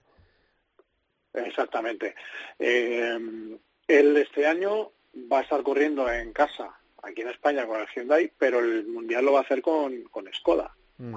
Exactamente. 1.33 2.15
Eh, 2.59 3.57
él 3.87 4.17
este 4.17 4.45
año 4.45 4.91
va 5.31 5.39
a 5.39 5.41
estar 5.41 5.61
corriendo 5.63 6.09
en 6.11 6.31
casa, 6.33 6.69
aquí 7.03 7.21
en 7.21 7.29
España, 7.29 7.65
con 7.65 7.79
el 7.79 7.87
Hyundai, 7.87 8.31
pero 8.37 8.59
el 8.59 8.87
Mundial 8.87 9.25
lo 9.25 9.33
va 9.33 9.39
a 9.39 9.43
hacer 9.43 9.61
con, 9.61 10.03
con 10.11 10.25
Skoda, 10.33 10.75
Mm. 10.97 11.15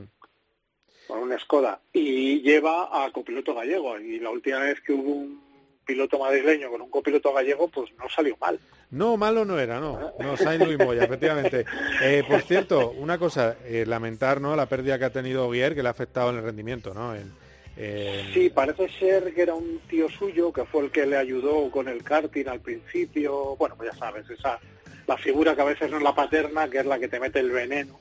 con 1.06 1.18
un 1.18 1.38
Skoda. 1.38 1.80
Y 1.92 2.40
lleva 2.40 3.04
a 3.04 3.10
copiloto 3.12 3.54
gallego. 3.54 3.98
Y 3.98 4.18
la 4.18 4.30
última 4.30 4.60
vez 4.60 4.80
que 4.80 4.92
hubo 4.94 5.10
un 5.12 5.42
piloto 5.84 6.18
madrileño 6.18 6.70
con 6.70 6.80
un 6.80 6.88
copiloto 6.90 7.32
gallego, 7.34 7.68
pues 7.68 7.90
no 7.98 8.08
salió 8.08 8.36
mal. 8.40 8.58
No, 8.90 9.16
malo 9.18 9.44
no 9.44 9.58
era, 9.58 9.78
no. 9.80 10.12
No, 10.18 10.36
Sainz 10.38 10.64
Luis 10.64 10.78
Moya, 10.78 11.04
efectivamente. 11.04 11.66
Eh, 12.02 12.24
por 12.26 12.40
cierto, 12.42 12.92
una 12.92 13.18
cosa, 13.18 13.56
eh, 13.64 13.84
lamentar 13.86 14.40
¿no? 14.40 14.56
la 14.56 14.66
pérdida 14.66 14.98
que 14.98 15.04
ha 15.04 15.12
tenido 15.12 15.50
Guier, 15.50 15.74
que 15.74 15.82
le 15.82 15.88
ha 15.88 15.90
afectado 15.90 16.30
en 16.30 16.36
el 16.36 16.42
rendimiento, 16.44 16.94
¿no? 16.94 17.14
En, 17.14 17.30
en- 17.76 18.32
Sí, 18.32 18.50
parece 18.50 18.88
ser 18.88 19.34
que 19.34 19.42
era 19.42 19.54
un 19.54 19.80
tío 19.88 20.08
suyo 20.08 20.52
que 20.52 20.64
fue 20.64 20.84
el 20.84 20.90
que 20.90 21.06
le 21.06 21.16
ayudó 21.16 21.70
con 21.70 21.88
el 21.88 22.02
karting 22.02 22.46
al 22.48 22.60
principio. 22.60 23.56
Bueno, 23.56 23.74
pues 23.76 23.92
ya 23.92 23.98
sabes, 23.98 24.28
esa 24.30 24.58
la 25.06 25.16
figura 25.18 25.54
que 25.54 25.62
a 25.62 25.66
veces 25.66 25.90
no 25.90 25.98
es 25.98 26.02
la 26.02 26.14
paterna, 26.14 26.68
que 26.68 26.78
es 26.78 26.86
la 26.86 26.98
que 26.98 27.08
te 27.08 27.20
mete 27.20 27.40
el 27.40 27.50
veneno. 27.50 27.98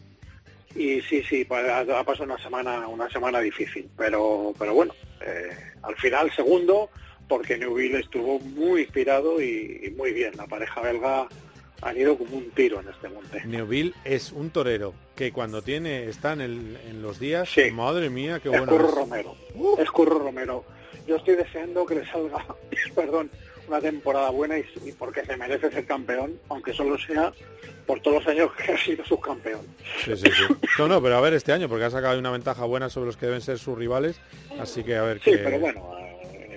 Y 0.76 1.02
sí, 1.02 1.22
sí, 1.24 1.46
pues 1.46 1.70
ha, 1.70 2.04
pasado 2.04 2.24
una 2.24 2.42
semana, 2.42 2.88
una 2.88 3.10
semana 3.10 3.40
difícil, 3.40 3.90
pero, 3.96 4.54
pero 4.58 4.74
bueno, 4.74 4.94
eh, 5.22 5.52
al 5.84 5.96
final 5.98 6.32
segundo, 6.32 6.90
porque 7.28 7.58
Neuville 7.58 8.00
estuvo 8.00 8.40
muy 8.40 8.82
inspirado 8.82 9.42
y 9.42 9.94
muy 9.98 10.14
bien. 10.14 10.36
La 10.36 10.48
pareja 10.48 10.82
belga 10.82 11.28
han 11.84 11.98
ido 11.98 12.18
como 12.18 12.38
un 12.38 12.50
tiro 12.52 12.80
en 12.80 12.88
este 12.90 13.10
monte. 13.10 13.42
Neuville 13.46 13.94
es 14.06 14.32
un 14.32 14.50
torero 14.50 14.94
que 15.16 15.32
cuando 15.32 15.62
tiene 15.62 16.06
está 16.06 16.34
en, 16.34 16.42
el- 16.42 16.78
en 16.88 17.02
los 17.02 17.20
días, 17.20 17.50
Sí. 17.50 17.72
madre 17.72 18.10
mía, 18.10 18.40
qué 18.42 18.50
es 18.50 18.58
bueno 18.58 18.72
Curro 18.72 18.90
es. 18.90 18.96
Romero. 18.96 19.36
Es 19.78 19.92
Curro 19.92 20.20
Romero. 20.20 20.64
Yo 21.08 21.18
estoy 21.18 21.36
deseando 21.36 21.86
que 21.86 21.96
le 21.96 22.06
salga, 22.06 22.46
perdón, 22.96 23.30
una 23.68 23.80
temporada 23.82 24.30
buena 24.30 24.58
y, 24.58 24.66
y 24.86 24.92
porque 24.94 25.26
se 25.26 25.36
merece 25.38 25.72
ser 25.72 25.86
campeón, 25.86 26.38
aunque 26.50 26.74
solo 26.74 26.98
sea 26.98 27.34
por 27.86 28.00
todos 28.00 28.18
los 28.24 28.28
años 28.28 28.52
que 28.66 28.72
ha 28.72 28.78
sido 28.78 29.04
subcampeón. 29.06 29.62
Sí, 30.06 30.16
sí, 30.16 30.26
sí. 30.32 30.54
No, 30.80 30.88
no, 30.88 31.02
pero 31.02 31.18
a 31.18 31.22
ver 31.22 31.34
este 31.34 31.52
año, 31.52 31.68
porque 31.68 31.86
ha 31.86 31.90
sacado 31.90 32.18
una 32.18 32.32
ventaja 32.32 32.64
buena 32.66 32.90
sobre 32.90 33.08
los 33.08 33.18
que 33.18 33.26
deben 33.26 33.42
ser 33.42 33.60
sus 33.60 33.78
rivales, 33.78 34.20
así 34.60 34.84
que 34.84 34.96
a 34.96 35.02
ver 35.04 35.18
Sí, 35.20 35.32
qué... 35.32 35.38
pero 35.40 35.60
bueno, 35.60 35.82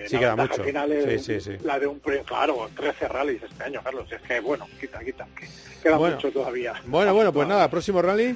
Sí 0.09 0.17
queda 0.17 0.35
mucho. 0.35 0.63
final 0.63 0.91
es 0.91 1.25
Sí, 1.25 1.39
sí, 1.39 1.57
la 1.63 1.79
de 1.79 1.87
un 1.87 1.99
claro, 2.25 2.69
13 2.75 3.07
rallies 3.07 3.43
este 3.43 3.63
año, 3.63 3.81
Carlos. 3.83 4.11
Es 4.11 4.21
que 4.21 4.39
bueno, 4.39 4.67
quita, 4.79 4.99
quita. 4.99 5.27
que 5.37 5.47
queda 5.83 5.97
Bueno. 5.97 6.15
mucho 6.15 6.31
todavía. 6.31 6.73
Bueno, 6.85 7.13
bueno, 7.13 7.31
pues 7.33 7.47
nada, 7.47 7.69
próximo 7.69 8.01
rally, 8.01 8.35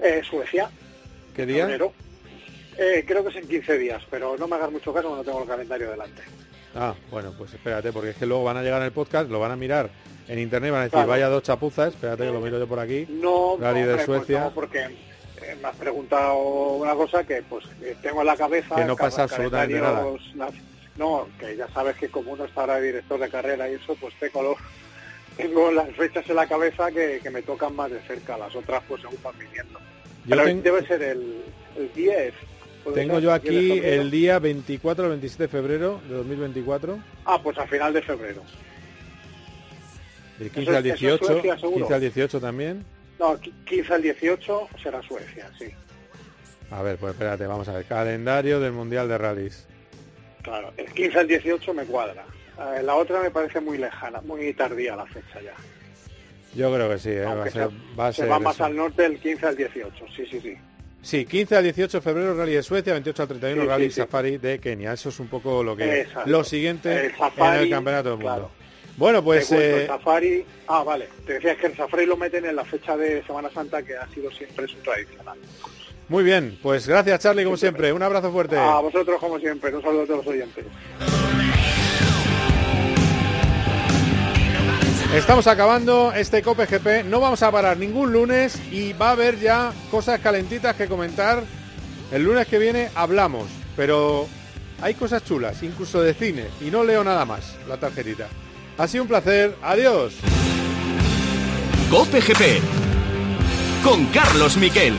Eh, 0.00 0.22
Suecia, 0.28 0.70
¿qué 1.34 1.46
día? 1.46 1.64
febrero. 1.64 1.92
Eh, 2.76 3.04
creo 3.06 3.22
que 3.22 3.30
es 3.30 3.36
en 3.36 3.48
15 3.48 3.78
días, 3.78 4.02
pero 4.10 4.36
no 4.36 4.48
me 4.48 4.56
hagas 4.56 4.70
mucho 4.72 4.92
caso, 4.92 5.14
no 5.14 5.22
tengo 5.22 5.42
el 5.42 5.48
calendario 5.48 5.90
delante. 5.90 6.22
Ah, 6.74 6.92
bueno, 7.10 7.32
pues 7.38 7.54
espérate, 7.54 7.92
porque 7.92 8.10
es 8.10 8.16
que 8.16 8.26
luego 8.26 8.42
van 8.42 8.56
a 8.56 8.62
llegar 8.62 8.82
el 8.82 8.90
podcast, 8.90 9.30
lo 9.30 9.38
van 9.38 9.52
a 9.52 9.56
mirar 9.56 9.88
en 10.26 10.38
internet, 10.40 10.72
van 10.72 10.80
a 10.80 10.84
decir, 10.84 10.94
Claro. 10.96 11.08
vaya 11.08 11.28
dos 11.28 11.44
chapuzas, 11.44 11.94
espérate 11.94 12.24
que 12.24 12.32
lo 12.32 12.40
miro 12.40 12.58
yo 12.58 12.66
por 12.66 12.80
aquí. 12.80 13.06
No, 13.08 13.56
Rally 13.60 13.82
no, 13.82 13.86
de 13.86 13.94
pues 13.94 14.06
Suecia. 14.06 14.40
no, 14.40 14.50
porque 14.50 14.86
me 15.60 15.68
has 15.68 15.76
preguntado 15.76 16.36
una 16.74 16.94
cosa 16.94 17.24
que 17.24 17.42
pues 17.42 17.64
tengo 18.02 18.20
en 18.20 18.26
la 18.26 18.36
cabeza. 18.36 18.74
Que 18.76 18.84
no 18.84 18.96
pasa 18.96 19.24
absolutamente 19.24 19.80
nada. 19.80 20.04
na- 20.34 20.48
No, 20.96 21.26
que 21.40 21.56
ya 21.56 21.66
sabes 21.74 21.96
que 21.96 22.08
como 22.08 22.32
uno 22.32 22.44
está 22.44 22.60
ahora 22.62 22.80
director 22.80 23.18
de 23.18 23.28
carrera 23.28 23.68
y 23.68 23.74
eso, 23.74 23.96
pues 24.00 24.14
tengo, 24.20 24.42
los- 24.42 24.58
tengo 25.36 25.72
las 25.72 25.90
fechas 25.96 26.28
en 26.30 26.36
la 26.36 26.46
cabeza 26.46 26.90
que, 26.92 27.18
que 27.22 27.30
me 27.30 27.42
tocan 27.42 27.74
más 27.74 27.90
de 27.90 28.00
cerca, 28.02 28.38
las 28.38 28.54
otras 28.54 28.82
pues 28.86 29.02
según 29.02 29.18
van 29.22 29.36
viniendo. 29.38 29.78
Yo 29.80 30.30
Pero 30.30 30.44
ten- 30.44 30.62
debe 30.62 30.86
ser 30.86 31.02
el, 31.02 31.42
el 31.76 31.92
10. 31.94 32.32
¿puede 32.84 32.96
Tengo 32.96 33.14
ser? 33.14 33.22
yo 33.24 33.38
10 33.38 33.42
de 33.42 33.72
aquí 33.72 33.86
el 33.86 34.10
día 34.12 34.38
24 34.38 35.04
al 35.04 35.10
27 35.10 35.42
de 35.44 35.48
febrero 35.48 36.00
de 36.08 36.14
2024, 36.14 36.98
Ah, 37.24 37.40
pues 37.42 37.58
a 37.58 37.66
final 37.66 37.92
de 37.92 38.00
febrero. 38.02 38.42
del 40.38 40.46
Eso 40.48 40.54
15 40.54 40.70
es- 40.70 40.76
al 40.76 40.86
eso 40.86 40.94
es 40.94 41.00
18, 41.00 41.24
Suecia, 41.26 41.54
seguro. 41.58 41.76
15 41.78 41.94
al 41.94 42.00
18 42.00 42.40
también. 42.40 42.84
No, 43.18 43.38
qui- 43.40 43.52
15 43.64 43.94
al 43.94 44.02
18 44.02 44.68
será 44.82 45.02
Suecia, 45.02 45.50
sí. 45.58 45.66
A 46.70 46.82
ver, 46.82 46.96
pues 46.96 47.12
espérate, 47.12 47.46
vamos 47.46 47.68
a 47.68 47.72
ver, 47.74 47.84
calendario 47.84 48.58
del 48.60 48.72
Mundial 48.72 49.08
de 49.08 49.18
Rallys. 49.18 49.66
Claro, 50.42 50.72
el 50.76 50.86
15 50.92 51.18
al 51.20 51.28
18 51.28 51.74
me 51.74 51.84
cuadra. 51.84 52.24
Eh, 52.76 52.82
la 52.82 52.94
otra 52.96 53.20
me 53.20 53.30
parece 53.30 53.60
muy 53.60 53.78
lejana, 53.78 54.20
muy 54.22 54.52
tardía 54.54 54.96
la 54.96 55.06
fecha 55.06 55.40
ya. 55.42 55.54
Yo 56.54 56.72
creo 56.72 56.88
que 56.88 56.98
sí, 56.98 57.10
¿eh? 57.10 57.24
va 57.24 57.44
a 57.44 57.50
ser, 57.50 57.68
se- 57.70 57.94
va 57.98 58.06
a 58.08 58.12
se 58.12 58.22
ser 58.22 58.30
va 58.30 58.38
más 58.38 58.54
eso. 58.56 58.64
al 58.64 58.76
norte 58.76 59.02
del 59.02 59.18
15 59.18 59.46
al 59.46 59.56
18, 59.56 60.04
sí, 60.14 60.26
sí, 60.30 60.40
sí. 60.40 60.56
Sí, 61.02 61.26
15 61.26 61.56
al 61.56 61.64
18 61.64 61.98
de 61.98 62.00
febrero 62.00 62.34
Rally 62.34 62.54
de 62.54 62.62
Suecia, 62.62 62.92
28 62.94 63.22
al 63.22 63.28
31 63.28 63.62
Sí, 63.62 63.68
Rally 63.68 63.84
sí, 63.86 63.90
sí. 63.90 64.00
Safari 64.00 64.38
de 64.38 64.58
Kenia. 64.58 64.92
Eso 64.94 65.08
es 65.10 65.20
un 65.20 65.28
poco 65.28 65.62
lo 65.62 65.76
que 65.76 66.00
Exacto. 66.02 66.30
lo 66.30 66.44
siguiente 66.44 67.06
El 67.06 67.16
Safari, 67.16 67.56
en 67.58 67.62
el 67.64 67.70
Campeonato 67.70 68.08
del 68.10 68.18
Mundo. 68.18 68.32
claro. 68.34 68.50
Bueno, 68.96 69.24
pues 69.24 69.48
cuento, 69.48 69.64
eh, 69.64 69.80
el 69.82 69.86
Safari, 69.88 70.44
ah, 70.68 70.84
vale, 70.84 71.08
te 71.26 71.34
decías 71.34 71.56
que 71.56 71.66
el 71.66 71.76
Safari 71.76 72.06
lo 72.06 72.16
meten 72.16 72.44
en 72.44 72.54
la 72.54 72.64
fecha 72.64 72.96
de 72.96 73.24
Semana 73.24 73.50
Santa 73.50 73.82
que 73.82 73.96
ha 73.96 74.08
sido 74.08 74.30
siempre 74.30 74.68
su 74.68 74.76
tradicional. 74.76 75.36
muy 76.08 76.22
bien. 76.22 76.58
Pues 76.62 76.86
gracias, 76.86 77.20
Charlie, 77.20 77.44
como 77.44 77.56
siempre. 77.56 77.92
Un 77.92 78.02
abrazo 78.02 78.30
fuerte. 78.30 78.56
A 78.56 78.80
vosotros 78.80 79.18
como 79.18 79.38
siempre, 79.38 79.74
un 79.74 79.82
saludo 79.82 80.02
a 80.02 80.06
todos 80.06 80.24
los 80.24 80.26
oyentes. 80.28 80.64
Estamos 85.14 85.46
acabando 85.46 86.12
este 86.12 86.42
Cope 86.42 86.66
GP. 86.66 87.04
No 87.04 87.20
vamos 87.20 87.42
a 87.42 87.50
parar 87.52 87.76
ningún 87.76 88.12
lunes 88.12 88.60
y 88.72 88.92
va 88.94 89.10
a 89.10 89.12
haber 89.12 89.38
ya 89.38 89.72
cosas 89.90 90.20
calentitas 90.20 90.74
que 90.76 90.88
comentar. 90.88 91.42
El 92.10 92.24
lunes 92.24 92.46
que 92.48 92.58
viene 92.58 92.90
hablamos, 92.94 93.48
pero 93.76 94.26
hay 94.82 94.94
cosas 94.94 95.24
chulas, 95.24 95.62
incluso 95.62 96.02
de 96.02 96.14
cine, 96.14 96.46
y 96.60 96.64
no 96.70 96.84
leo 96.84 97.02
nada 97.02 97.24
más 97.24 97.56
la 97.68 97.78
tarjetita. 97.78 98.28
Ha 98.76 98.88
sido 98.88 99.04
un 99.04 99.08
placer. 99.08 99.56
Adiós. 99.62 100.14
Cope 101.90 102.20
GP 102.20 102.60
con 103.84 104.06
Carlos 104.06 104.56
Miquel. 104.56 104.94